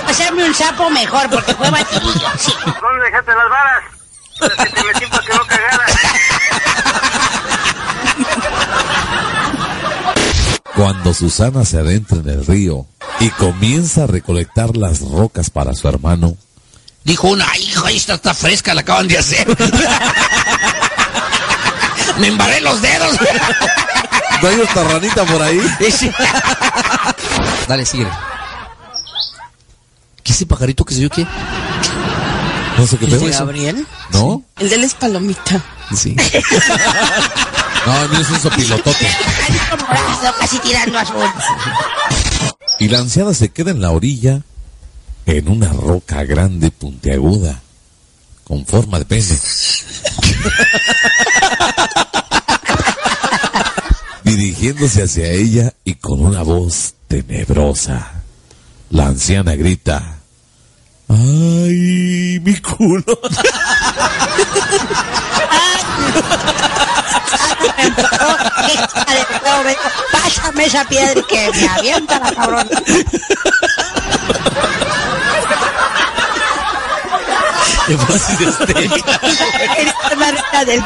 pasarme 0.04 0.44
un 0.44 0.52
sapo 0.52 0.90
mejor 0.90 1.30
porque 1.30 1.54
fue 1.54 1.70
batidillo. 1.70 2.28
Sí. 2.36 2.52
¿Dónde 2.64 3.04
dejaste 3.04 3.32
las 3.32 3.48
varas? 3.48 3.84
Las 4.40 4.50
que 4.50 4.70
te 4.70 4.84
metí 4.84 5.06
para 5.06 5.22
que 5.22 5.32
no 5.34 5.46
cagaras. 5.46 5.92
Cuando 10.74 11.14
Susana 11.14 11.64
se 11.64 11.78
adentra 11.78 12.18
en 12.18 12.28
el 12.28 12.44
río 12.44 12.86
y 13.20 13.30
comienza 13.30 14.02
a 14.02 14.06
recolectar 14.08 14.76
las 14.76 15.00
rocas 15.00 15.48
para 15.50 15.74
su 15.74 15.86
hermano, 15.86 16.36
Dijo 17.08 17.28
una, 17.28 17.46
hijo, 17.56 17.88
esta 17.88 18.14
está 18.14 18.34
fresca, 18.34 18.74
la 18.74 18.82
acaban 18.82 19.08
de 19.08 19.16
hacer. 19.16 19.46
Me 22.18 22.28
embarré 22.28 22.60
los 22.60 22.80
dedos. 22.82 23.16
¿no 24.42 24.48
hay 24.48 24.60
otra 24.60 24.84
ranita 24.84 25.24
por 25.24 25.42
ahí? 25.42 25.60
Dale, 27.68 27.84
sigue. 27.84 28.08
¿Qué 30.22 30.32
es 30.32 30.36
ese 30.36 30.46
pajarito 30.46 30.84
que 30.84 30.94
se 30.94 31.00
yo 31.00 31.10
qué? 31.10 31.26
No 32.76 32.86
sé 32.86 32.96
qué 32.98 33.06
¿El 33.06 33.18
de 33.18 33.30
Gabriel? 33.30 33.86
¿No? 34.10 34.42
El 34.58 34.68
de 34.68 34.74
él 34.76 34.84
es 34.84 34.94
palomita. 34.94 35.62
Sí. 35.94 36.16
No, 37.86 38.02
el 38.02 38.10
mío 38.10 38.20
es 38.20 38.30
un 38.30 38.40
sopilotote. 38.40 39.08
Casi 40.38 40.58
tirando 40.58 40.98
azul. 40.98 41.24
Y 42.78 42.88
la 42.88 42.98
anciana 42.98 43.32
se 43.32 43.48
queda 43.50 43.70
en 43.70 43.80
la 43.80 43.92
orilla, 43.92 44.42
en 45.24 45.48
una 45.48 45.72
roca 45.72 46.22
grande 46.24 46.70
puntiaguda, 46.70 47.62
con 48.44 48.66
forma 48.66 48.98
de 48.98 49.04
pene. 49.06 49.38
Dirigiéndose 54.28 55.02
hacia 55.04 55.26
ella 55.30 55.72
y 55.84 55.94
con 55.94 56.20
una 56.20 56.42
voz 56.42 56.94
tenebrosa, 57.08 58.22
la 58.90 59.06
anciana 59.06 59.54
grita, 59.54 60.18
¡Ay, 61.08 62.38
mi 62.44 62.54
culo! 62.60 63.18
Pásame 70.12 70.66
esa 70.66 70.84
piedra 70.84 71.22
que 71.26 71.50
me 71.54 71.68
avienta 71.68 72.18
la 72.18 72.32
cabrón. 72.32 72.68
Del. 80.66 80.82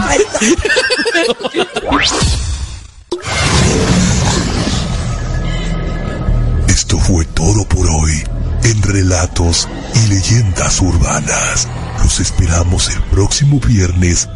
Esto 6.69 6.99
fue 6.99 7.25
todo 7.27 7.67
por 7.69 7.89
hoy 7.89 8.23
en 8.65 8.83
Relatos 8.83 9.69
y 9.95 10.09
Leyendas 10.09 10.81
Urbanas. 10.81 11.69
Los 12.03 12.21
esperamos 12.21 12.91
el 12.91 13.03
próximo 13.05 13.61
viernes 13.61 14.29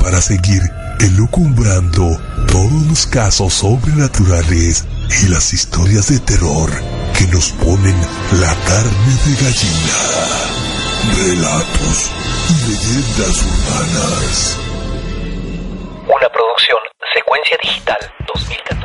para 0.00 0.20
seguir 0.20 0.62
elucumbrando 1.00 2.20
todos 2.48 2.86
los 2.88 3.06
casos 3.06 3.54
sobrenaturales 3.54 4.84
y 5.22 5.28
las 5.28 5.52
historias 5.52 6.08
de 6.08 6.20
terror 6.20 6.70
que 7.18 7.26
nos 7.26 7.50
ponen 7.52 7.96
la 8.40 8.54
carne 8.66 9.14
de 9.26 9.44
gallina. 9.44 10.32
Relatos 11.16 12.10
y 12.50 12.68
Leyendas 12.68 13.36
Urbanas. 13.42 14.71
Una 16.14 16.28
producción 16.28 16.78
Secuencia 17.14 17.56
Digital 17.62 17.98
2014. 18.26 18.82